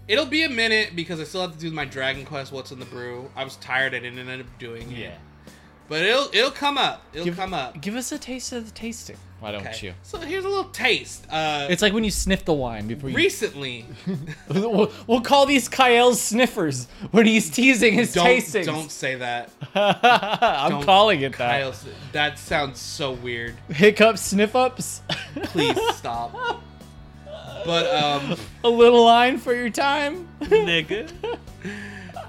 [0.07, 2.79] It'll be a minute because I still have to do my Dragon Quest What's in
[2.79, 3.29] the Brew.
[3.35, 4.97] I was tired, I didn't end up doing it.
[4.97, 5.17] Yeah.
[5.91, 7.03] But it'll it'll come up.
[7.13, 7.81] It'll Give- come up.
[7.81, 9.17] Give us a taste of the tasting.
[9.41, 9.87] Why don't Okay.
[9.87, 9.93] you?
[10.03, 11.25] So here's a little taste.
[11.29, 13.15] Uh, It's like when you sniff the wine before you.
[13.15, 13.87] recently.
[14.47, 18.65] we'll, we'll call these Kyle's sniffers when he's teasing his don't tastings.
[18.65, 19.49] don't say that.
[19.75, 21.59] I'm Don't- calling it that.
[21.61, 21.73] Kyle,
[22.13, 23.55] that sounds so weird.
[23.69, 25.01] Hiccups, sniff ups.
[25.45, 26.61] Please stop.
[27.65, 30.27] But um, a little line for your time.
[30.41, 31.09] nigga.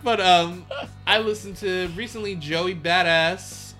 [0.03, 0.67] But um,
[1.07, 3.73] I listened to recently Joey Badass.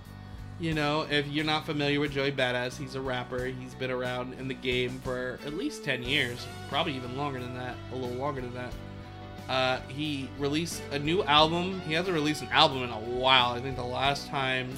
[0.61, 3.47] You know, if you're not familiar with Joey Badass, he's a rapper.
[3.47, 7.55] He's been around in the game for at least ten years, probably even longer than
[7.55, 8.73] that, a little longer than that.
[9.49, 11.81] Uh, he released a new album.
[11.81, 13.51] He hasn't released an album in a while.
[13.51, 14.73] I think the last time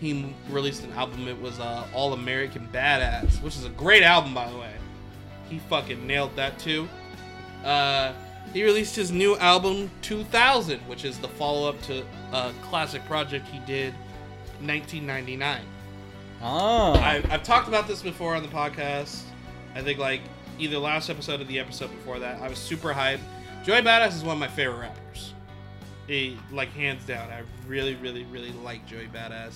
[0.00, 4.32] he released an album, it was uh, All American Badass, which is a great album,
[4.32, 4.72] by the way.
[5.50, 6.88] He fucking nailed that too.
[7.62, 8.14] Uh,
[8.54, 13.46] he released his new album 2000, which is the follow up to a classic project
[13.48, 13.92] he did
[14.60, 15.60] 1999.
[16.40, 16.92] Oh.
[16.94, 19.22] I, I've talked about this before on the podcast.
[19.74, 20.20] I think like
[20.58, 22.40] either last episode or the episode before that.
[22.40, 23.18] I was super hyped.
[23.64, 25.34] Joey Badass is one of my favorite rappers.
[26.06, 27.30] He, like hands down.
[27.30, 29.54] I really, really, really like Joey Badass,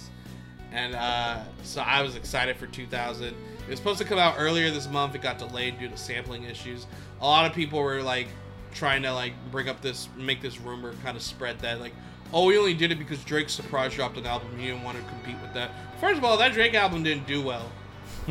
[0.73, 3.29] and uh, so I was excited for 2000.
[3.29, 3.35] It
[3.69, 5.15] was supposed to come out earlier this month.
[5.15, 6.87] It got delayed due to sampling issues.
[7.21, 8.29] A lot of people were like
[8.75, 11.93] trying to like bring up this, make this rumor kind of spread that like,
[12.33, 14.49] oh, we only did it because Drake surprise dropped an album.
[14.59, 15.71] You didn't want to compete with that.
[16.01, 17.71] First of all, that Drake album didn't do well,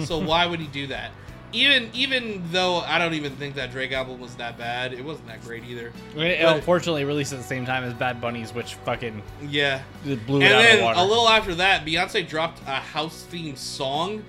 [0.03, 1.11] so why would he do that?
[1.53, 5.27] Even even though I don't even think that Drake album was that bad, it wasn't
[5.27, 5.93] that great either.
[6.15, 9.81] It But- unfortunately released at the same time as Bad Bunny's, which fucking Yeah.
[10.03, 10.99] blew and it out of then the water.
[10.99, 14.23] a little after that, Beyonce dropped a house themed song,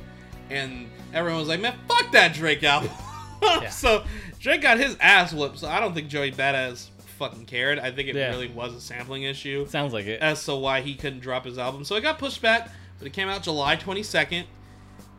[0.49, 2.91] and everyone was like, "Man, fuck that Drake album."
[3.71, 4.05] so
[4.41, 5.59] Drake got his ass whooped.
[5.59, 7.79] So I don't think Joey Badass fucking cared.
[7.79, 8.31] I think it Yeah.
[8.31, 10.21] really was a sampling issue Sounds like it.
[10.21, 11.85] as to why he couldn't drop his album.
[11.85, 14.45] So it got pushed back, but it came out July 22nd.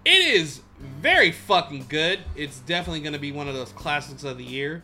[0.06, 2.20] It is very fucking good.
[2.36, 4.82] It's definitely going to be one of those classics of the year.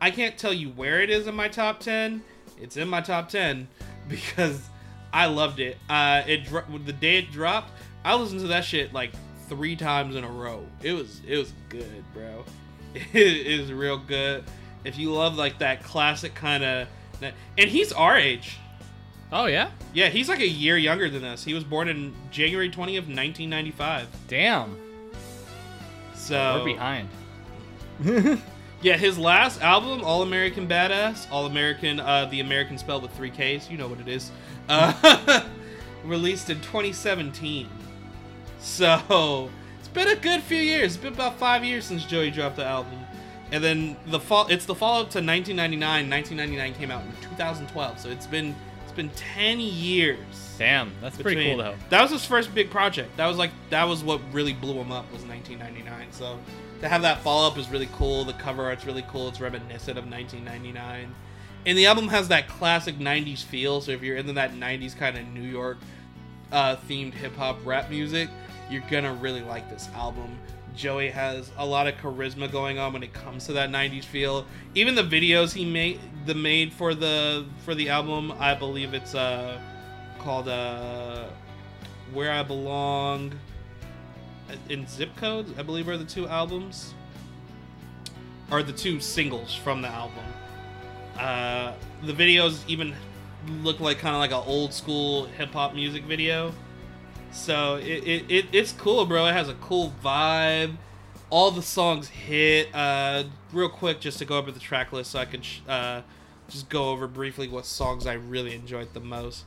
[0.00, 2.22] I can't tell you where it is in my top 10.
[2.60, 3.68] It's in my top 10
[4.08, 4.60] because
[5.12, 5.78] I loved it.
[5.88, 7.70] Uh, it dro- the day it dropped,
[8.04, 9.12] I listened to that shit like
[9.48, 10.66] three times in a row.
[10.82, 12.44] It was it was good, bro.
[13.12, 13.16] It
[13.46, 14.44] is real good.
[14.84, 16.88] If you love like that classic kind of,
[17.20, 18.58] and he's our age.
[19.32, 21.42] Oh yeah, Yeah, he's like a year younger than us.
[21.42, 24.06] He was born in January 20th, 1995.
[24.28, 24.76] damn.
[26.14, 27.08] So We're behind.
[28.82, 33.30] Yeah, his last album, All American Badass, All American, uh, the American spelled with three
[33.30, 33.70] Ks.
[33.70, 34.30] You know what it is.
[34.68, 35.42] Uh,
[36.04, 37.68] released in 2017.
[38.60, 39.50] So
[39.96, 40.94] been a good few years.
[40.94, 42.98] It's been about five years since Joey dropped the album,
[43.50, 44.46] and then the fall.
[44.48, 46.10] It's the follow up to 1999.
[46.10, 47.98] 1999 came out in 2012.
[47.98, 50.18] So it's been it's been 10 years.
[50.58, 51.74] Damn, that's pretty cool though.
[51.88, 53.16] That was his first big project.
[53.16, 56.12] That was like that was what really blew him up was 1999.
[56.12, 56.38] So
[56.82, 58.24] to have that follow up is really cool.
[58.24, 59.28] The cover art's really cool.
[59.28, 61.14] It's reminiscent of 1999,
[61.64, 63.80] and the album has that classic 90s feel.
[63.80, 65.78] So if you're into that 90s kind of New York
[66.52, 68.28] uh, themed hip hop rap music,
[68.70, 70.38] you're gonna really like this album.
[70.74, 74.44] Joey has a lot of charisma going on when it comes to that 90s feel.
[74.74, 79.14] Even the videos he made the made for the for the album, I believe it's
[79.14, 79.58] uh
[80.18, 81.24] called uh
[82.12, 83.32] Where I Belong
[84.68, 86.94] in Zip Codes, I believe are the two albums.
[88.50, 90.24] Are the two singles from the album.
[91.18, 91.72] Uh
[92.04, 92.94] the videos even
[93.62, 96.52] look like kind of like an old school hip hop music video.
[97.32, 99.26] So it, it, it it's cool, bro.
[99.26, 100.76] It has a cool vibe.
[101.28, 102.68] All the songs hit.
[102.74, 106.02] Uh, real quick, just to go over the track list, so I can sh- uh,
[106.48, 109.44] just go over briefly what songs I really enjoyed the most.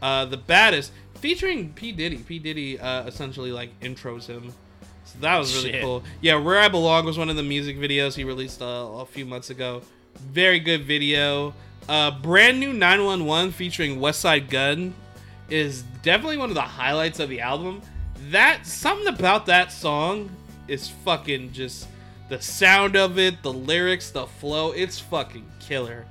[0.00, 2.18] Uh, the baddest, featuring P Diddy.
[2.18, 4.52] P Diddy uh, essentially like intros him.
[5.04, 5.82] So that was really Shit.
[5.82, 6.02] cool.
[6.20, 9.24] Yeah, Where I Belong was one of the music videos he released uh, a few
[9.24, 9.82] months ago.
[10.16, 11.54] Very good video.
[11.88, 14.94] Uh, brand new 911 featuring Westside Gunn
[15.48, 17.82] is definitely one of the highlights of the album.
[18.30, 20.30] That something about that song
[20.68, 21.86] is fucking just
[22.28, 24.72] the sound of it, the lyrics, the flow.
[24.72, 26.06] It's fucking killer.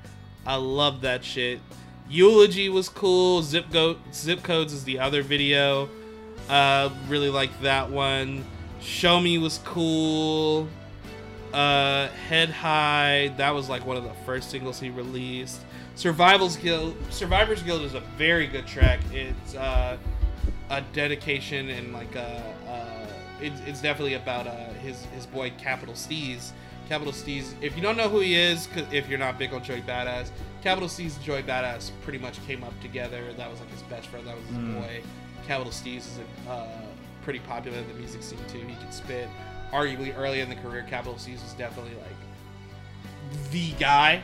[0.46, 1.60] I love that shit.
[2.08, 3.42] Eulogy was cool.
[3.42, 5.90] Zip Go- Zip Codes is the other video.
[6.48, 8.46] Uh, really like that one.
[8.80, 10.68] Show Me was cool.
[11.52, 15.62] Uh, Head High, that was like one of the first singles he released.
[15.96, 19.00] Survival's Guilt, Survivors Guilt is a very good track.
[19.14, 19.98] It's uh,
[20.70, 23.08] a dedication and like a, uh,
[23.42, 26.52] it's, it's definitely about uh, his his boy Capital Steez.
[26.90, 27.54] Capital Steez.
[27.62, 30.30] If you don't know who he is, 'cause if you're not big on Joey Badass,
[30.62, 33.34] Capital Steez and Joey Badass pretty much came up together.
[33.34, 34.28] That was like his best friend.
[34.28, 35.02] That was his boy.
[35.48, 36.68] Capital Steez is uh,
[37.24, 38.60] pretty popular in the music scene too.
[38.60, 39.28] He can spit.
[39.72, 44.22] Arguably, early in the career, Capital Steez was definitely like the guy,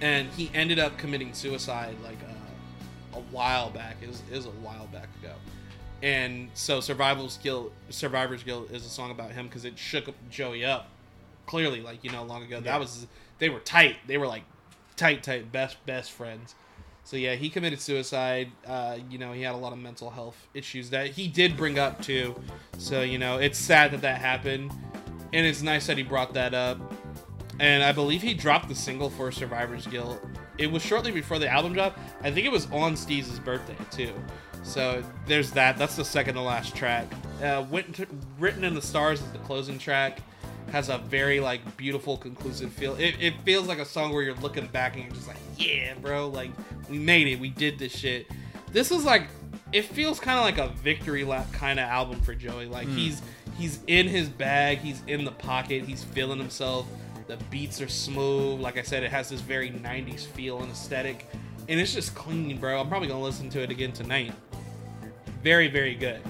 [0.00, 3.96] and he ended up committing suicide like uh, a while back.
[4.02, 5.34] It was, it was a while back ago,
[6.02, 10.64] and so Survival's Guilt, Survivor's Guilt is a song about him because it shook Joey
[10.64, 10.88] up.
[11.46, 13.06] Clearly, like you know, long ago, that was
[13.38, 13.96] they were tight.
[14.06, 14.44] They were like
[14.96, 16.54] tight, tight, best best friends.
[17.04, 18.52] So yeah, he committed suicide.
[18.66, 21.78] Uh, you know, he had a lot of mental health issues that he did bring
[21.78, 22.38] up too.
[22.76, 24.72] So you know, it's sad that that happened,
[25.32, 26.78] and it's nice that he brought that up.
[27.60, 30.24] And I believe he dropped the single for Survivor's Guilt.
[30.58, 31.98] It was shortly before the album dropped.
[32.22, 34.12] I think it was on Steez's birthday too.
[34.62, 35.76] So there's that.
[35.76, 37.06] That's the second to last track.
[37.42, 40.20] Uh, Written Written in the Stars is the closing track.
[40.70, 42.94] Has a very like beautiful conclusive feel.
[42.96, 45.94] It, it feels like a song where you're looking back and you're just like, yeah,
[45.94, 46.50] bro, like
[46.90, 47.40] we made it.
[47.40, 48.26] We did this shit.
[48.70, 49.28] This is like,
[49.72, 52.66] it feels kind of like a victory lap kind of album for Joey.
[52.66, 53.22] Like he's
[53.56, 54.78] he's in his bag.
[54.78, 55.84] He's in the pocket.
[55.84, 56.86] He's feeling himself.
[57.28, 58.58] The beats are smooth.
[58.58, 61.28] Like I said, it has this very 90s feel and aesthetic.
[61.68, 62.80] And it's just clean, bro.
[62.80, 64.32] I'm probably going to listen to it again tonight.
[65.44, 66.22] Very, very good.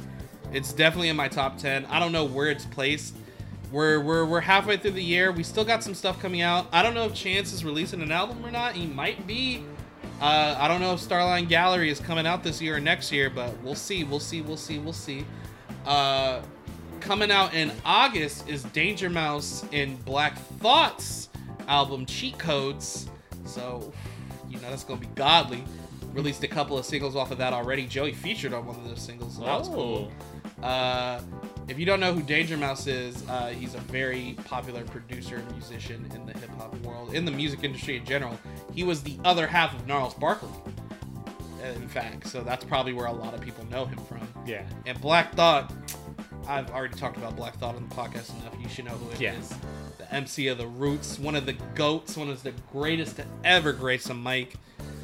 [0.53, 1.87] It's definitely in my top 10.
[1.87, 3.15] I don't know where it's placed.
[3.71, 5.31] We're, we're, we're halfway through the year.
[5.31, 6.67] We still got some stuff coming out.
[6.73, 8.75] I don't know if Chance is releasing an album or not.
[8.75, 9.63] He might be.
[10.21, 13.31] Uh, I don't know if Starline Gallery is coming out this year or next year,
[13.31, 14.03] but we'll see.
[14.03, 14.41] We'll see.
[14.41, 14.81] We'll see.
[14.81, 15.25] We'll see.
[15.87, 16.41] Uh,
[17.09, 21.31] coming out in August is Danger Mouse and Black Thoughts
[21.67, 23.09] album Cheat Codes.
[23.47, 23.95] So,
[24.51, 25.65] you know, that's going to be godly.
[26.13, 27.87] Released a couple of singles off of that already.
[27.87, 29.37] Joey featured on one of those singles.
[29.37, 30.13] So was cool.
[30.63, 31.23] Uh,
[31.67, 35.51] if you don't know who Danger Mouse is, uh, he's a very popular producer and
[35.53, 38.39] musician in the hip hop world, in the music industry in general.
[38.75, 40.51] He was the other half of Gnarls Barkley,
[41.75, 42.27] in fact.
[42.27, 44.29] So that's probably where a lot of people know him from.
[44.45, 44.65] Yeah.
[44.85, 45.73] And Black Thought,
[46.49, 48.55] I've already talked about Black Thought on the podcast enough.
[48.59, 49.21] You should know who it is.
[49.21, 49.57] Yeah.
[49.99, 53.73] The MC of the Roots, one of the goats, one of the greatest to ever
[53.73, 54.55] grace a mic.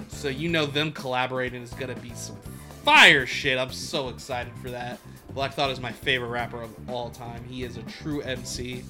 [0.09, 2.37] So you know them collaborating is gonna be some
[2.83, 3.59] fire shit.
[3.59, 4.99] I'm so excited for that.
[5.35, 7.45] Black Thought is my favorite rapper of all time.
[7.45, 8.83] He is a true MC.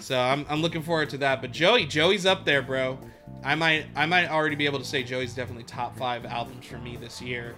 [0.00, 1.42] So I'm, I'm looking forward to that.
[1.42, 2.98] But Joey, Joey's up there, bro.
[3.44, 6.78] I might I might already be able to say Joey's definitely top five albums for
[6.78, 7.54] me this year.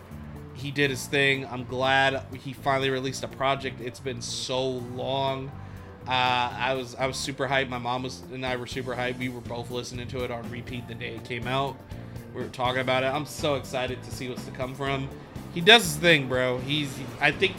[0.55, 1.47] He did his thing.
[1.47, 3.81] I'm glad he finally released a project.
[3.81, 5.51] It's been so long.
[6.07, 7.69] Uh, I was I was super hyped.
[7.69, 9.19] My mom was and I were super hyped.
[9.19, 11.77] We were both listening to it on repeat the day it came out.
[12.35, 13.07] We were talking about it.
[13.07, 15.09] I'm so excited to see what's to come from.
[15.55, 16.59] He does his thing, bro.
[16.59, 17.55] He's I think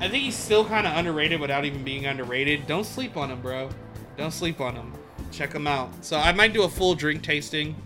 [0.00, 2.66] I think he's still kind of underrated without even being underrated.
[2.66, 3.68] Don't sleep on him, bro.
[4.16, 4.92] Don't sleep on him.
[5.30, 6.04] Check him out.
[6.04, 7.76] So I might do a full drink tasting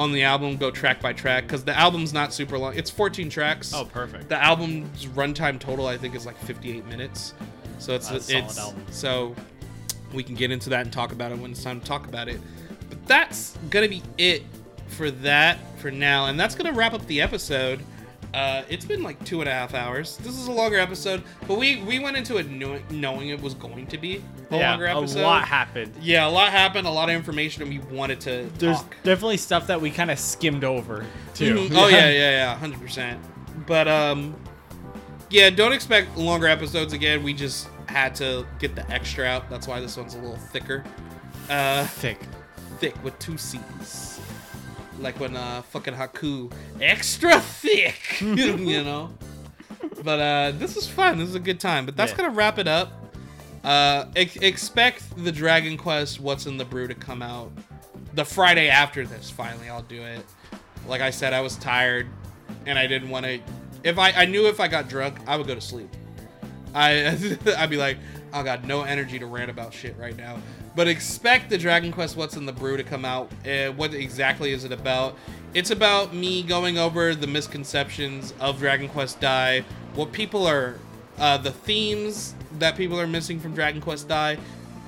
[0.00, 2.74] on the album, go track by track, because the album's not super long.
[2.76, 3.74] It's 14 tracks.
[3.74, 4.30] Oh, perfect.
[4.30, 7.34] The album's runtime total, I think, is like 58 minutes.
[7.78, 8.86] So it's That's a solid it's album.
[8.90, 9.36] so
[10.14, 12.28] we can get into that and talk about it when it's time to talk about
[12.28, 12.40] it.
[12.88, 14.42] But that's gonna be it
[14.88, 17.80] for that for now, and that's gonna wrap up the episode.
[18.32, 20.16] Uh, it's been like two and a half hours.
[20.18, 23.54] This is a longer episode, but we we went into it knowing, knowing it was
[23.54, 25.20] going to be a yeah, longer episode.
[25.20, 25.92] a lot happened.
[26.00, 28.94] Yeah, a lot happened, a lot of information, and we wanted to There's talk.
[29.02, 31.54] definitely stuff that we kind of skimmed over too.
[31.56, 31.70] Mhm.
[31.76, 33.20] Oh yeah, yeah, yeah, hundred percent.
[33.66, 34.36] But um,
[35.28, 37.22] yeah, don't expect longer episodes again.
[37.24, 39.50] We just had to get the extra out.
[39.50, 40.84] That's why this one's a little thicker.
[41.48, 42.18] Uh, Thick.
[42.78, 44.09] thick with two C's.
[45.00, 49.10] Like when uh fucking Haku extra thick, you know.
[50.04, 51.18] But uh this is fun.
[51.18, 51.86] This is a good time.
[51.86, 52.18] But that's Yeah.
[52.18, 52.92] gonna wrap it up.
[53.64, 57.50] Uh ex- expect the Dragon Quest What's in the Brew to come out
[58.14, 59.30] the Friday after this.
[59.30, 60.24] Finally, I'll do it.
[60.86, 62.06] Like I said, I was tired
[62.66, 63.40] and I didn't want to.
[63.84, 65.88] If I I knew if I got drunk, I would go to sleep.
[66.74, 67.16] I
[67.56, 67.96] I'd be like,
[68.32, 70.38] I got no energy to rant about shit right now.
[70.76, 73.30] But expect the Dragon Quest What's in the Brew to come out.
[73.46, 75.16] Uh, what exactly is it about?
[75.52, 80.78] It's about me going over the misconceptions of Dragon Quest Dai, what people are,
[81.18, 84.38] uh, the themes that people are missing from Dragon Quest Dai,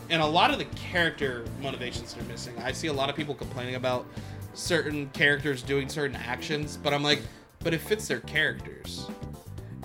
[0.08, 2.56] and a lot of the character motivations they're missing.
[2.58, 4.06] I see a lot of people complaining about
[4.54, 7.22] certain characters doing certain actions, but I'm like,
[7.60, 9.08] but it fits their characters.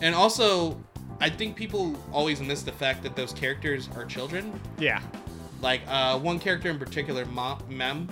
[0.02, 0.80] And also,
[1.20, 4.60] I think people always miss the fact that those characters are children.
[4.78, 5.02] Yeah.
[5.62, 8.10] Like uh, one character in particular, Ma- Mem,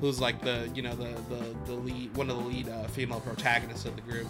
[0.00, 3.20] who's like the you know the the, the lead one of the lead uh, female
[3.20, 4.26] protagonists of the group.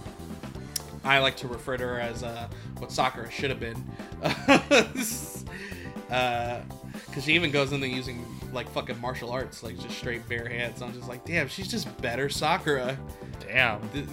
[1.04, 2.46] I like to refer to her as uh,
[2.78, 3.84] what Sakura should have been,
[4.22, 5.44] because
[7.20, 10.80] she even goes into using like fucking martial arts, like just straight bare hands.
[10.80, 12.96] I'm just like, damn, she's just better Sakura.
[13.40, 13.88] Damn.
[13.90, 14.06] Th-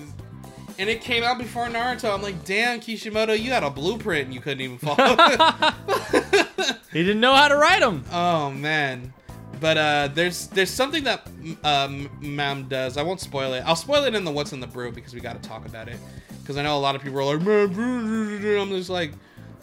[0.79, 2.11] and it came out before Naruto.
[2.11, 4.95] I'm like, damn, Kishimoto, you had a blueprint and you couldn't even follow.
[5.19, 6.77] It.
[6.93, 8.03] he didn't know how to write them.
[8.11, 9.13] oh man.
[9.59, 11.27] But uh, there's there's something that
[11.65, 12.95] um, Mam does.
[12.95, 13.63] I won't spoil it.
[13.65, 15.89] I'll spoil it in the what's in the brew because we got to talk about
[15.89, 15.97] it.
[16.41, 19.11] Because I know a lot of people are like, "Man," I'm just like,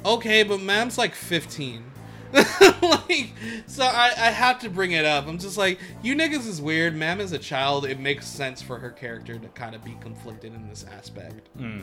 [0.05, 1.83] okay, but Mam's like 15.
[2.83, 3.33] like,
[3.67, 5.27] so I, I have to bring it up.
[5.27, 6.95] I'm just like, you niggas is weird.
[6.95, 7.87] Mam is a child.
[7.87, 11.49] It makes sense for her character to kind of be conflicted in this aspect.
[11.59, 11.83] Mm.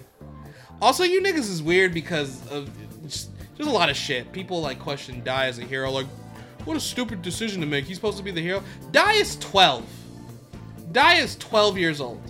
[0.81, 2.69] Also, you niggas is weird because of
[3.03, 4.31] just, just a lot of shit.
[4.31, 5.89] People like question Dai as a hero.
[5.89, 6.07] Like,
[6.65, 7.85] what a stupid decision to make.
[7.85, 8.63] He's supposed to be the hero.
[8.91, 9.85] Dai is 12.
[10.91, 12.21] Dai is 12 years old.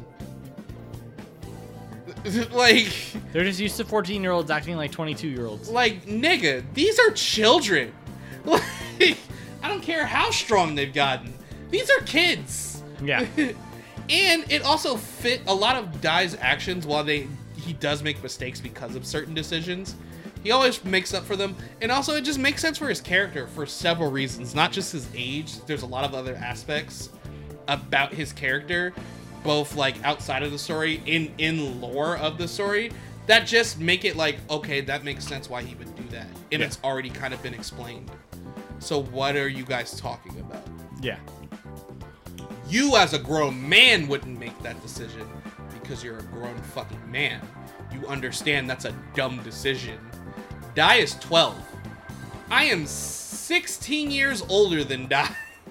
[2.53, 2.93] like,
[3.34, 5.69] They're just used to 14 year olds acting like 22 year olds.
[5.69, 7.93] like nigga, these are children.
[8.99, 9.17] Like,
[9.61, 11.33] I don't care how strong they've gotten.
[11.72, 12.83] These are kids.
[13.01, 13.25] Yeah.
[13.38, 18.59] and it also fit a lot of Dai's actions while they he does make mistakes
[18.59, 19.95] because of certain decisions.
[20.43, 23.47] He always makes up for them, and also it just makes sense for his character
[23.47, 25.59] for several reasons, not just his age.
[25.65, 27.09] There's a lot of other aspects
[27.69, 28.93] about his character,
[29.43, 32.91] both like outside of the story, in in lore of the story,
[33.27, 36.59] that just make it like okay, that makes sense why he would do that, and
[36.59, 36.67] Yeah.
[36.67, 38.11] it's already kind of been explained.
[38.83, 40.61] So what are you guys talking about?
[41.01, 41.17] Yeah.
[42.67, 45.25] you as a grown man wouldn't make that decision
[45.73, 47.39] because you're a grown fucking man.
[47.93, 49.97] You understand that's a dumb decision.
[50.75, 51.55] Dai is 12.
[52.49, 55.29] I am 16 years older than Dai.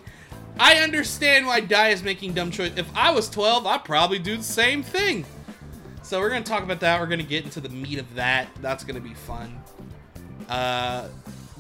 [0.59, 2.79] I understand why Dai is making dumb choices.
[2.79, 5.27] If I was 12, I'd probably do the same thing.
[6.03, 6.99] So we're gonna talk about that.
[6.99, 8.49] We're gonna get into the meat of that.
[8.63, 9.63] That's gonna be fun.
[10.49, 11.09] Uh,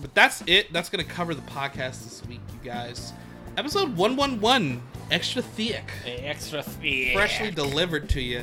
[0.03, 0.71] but that's it.
[0.73, 3.15] That's gonna cover the podcast this week, you guys.
[3.57, 7.15] Episode 111, extra thick, Extra thick.
[7.15, 8.43] freshly delivered to you.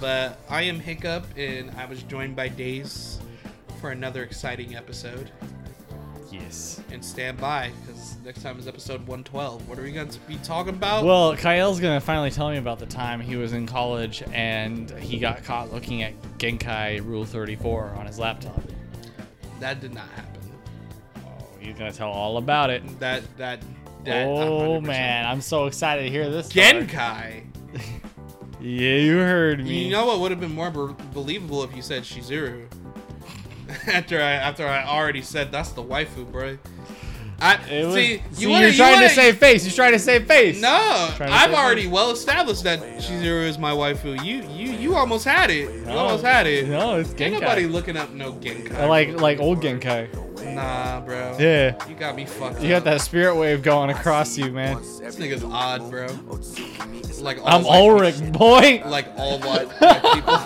[0.00, 3.18] But I am HiK-Upp, and I was joined by Daze
[3.82, 5.30] for another exciting episode.
[6.32, 6.80] Yes.
[6.90, 9.68] And stand by, because next time is episode 112.
[9.68, 11.04] What are we going to be talking about?
[11.04, 15.18] Well, Kyle's gonna finally tell me about the time he was in college and he
[15.18, 18.62] got caught looking at Genkai Rule 34 on his laptop.
[19.58, 20.29] that did not happen.
[21.60, 22.82] He's gonna tell all about it.
[23.00, 23.60] That that
[24.04, 24.26] that.
[24.26, 24.82] oh 100%.
[24.84, 26.48] man, I'm so excited to hear this.
[26.52, 27.44] Genkai.
[28.62, 29.84] Yeah, you heard me.
[29.84, 32.66] You know what would have been more be- believable if you said Shizuru.
[33.86, 36.58] after I after I already said that's the waifu, bro.
[37.40, 37.56] I
[37.86, 38.22] was, see.
[38.32, 39.64] see, you wanna, you're trying wanna, to save face.
[39.64, 40.60] You're trying to save face.
[40.60, 40.68] No,
[41.20, 41.90] I've already face.
[41.90, 44.22] well established that Shizuru is my waifu.
[44.22, 45.72] You you you almost had it.
[45.72, 45.96] You No.
[45.96, 46.68] almost had it.
[46.68, 47.40] No, it's Ain't Genkai.
[47.40, 48.86] nobody looking up no Genkai.
[48.88, 50.29] Like like old Genkai.
[50.54, 51.36] Nah, bro.
[51.38, 51.76] Yeah.
[51.88, 52.60] You got me fucked.
[52.60, 52.84] You got up.
[52.84, 54.76] that spirit wave going across you, man.
[54.76, 56.08] This nigga's odd, bro.
[57.20, 58.82] Like all I'm white Ulrich, people- boy.
[58.86, 60.38] Like all white, white people.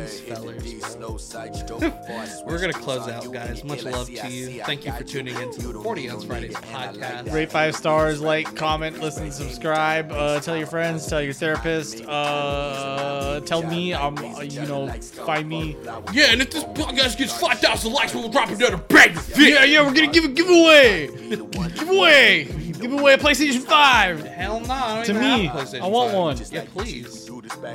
[2.46, 3.62] We're gonna close out, guys.
[3.64, 4.62] Much love to you.
[4.64, 7.32] Thank you for tuning in to the 40 Ounce Fridays podcast.
[7.32, 10.10] Rate five stars, like, comment, listen, subscribe.
[10.12, 12.04] Uh, tell your friends, tell your therapist.
[12.06, 15.76] Uh, tell me, um, you know, find me.
[16.12, 19.16] Yeah, and if this podcast gets 5,000 likes, we'll drop another bang.
[19.36, 21.06] Yeah, yeah, we're gonna give a giveaway.
[21.76, 22.44] giveaway.
[22.80, 24.24] Give away a PlayStation Five.
[24.24, 24.72] Hell no.
[24.72, 26.18] I don't To even me, have a PlayStation I want 5.
[26.18, 26.36] one.
[26.50, 27.19] Yeah, please.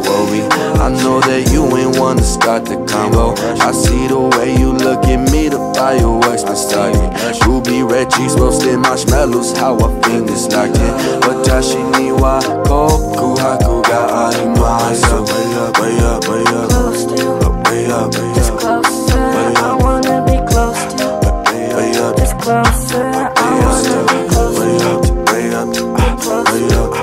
[0.06, 0.46] Worry,
[0.78, 3.34] I know that you ain't wanna start the combo.
[3.66, 7.10] I see the way you look at me, the fireworks been starting.
[7.50, 10.94] Ruby red cheeks, roasted marshmallows, how our fingers locked in.
[11.26, 12.40] Watashi ni wa
[12.70, 15.26] koku haku ga arimasu.
[15.26, 16.70] Way up, way up, way up.
[16.70, 17.16] close to,
[17.66, 18.35] Way up, way up.
[26.26, 26.95] Close Way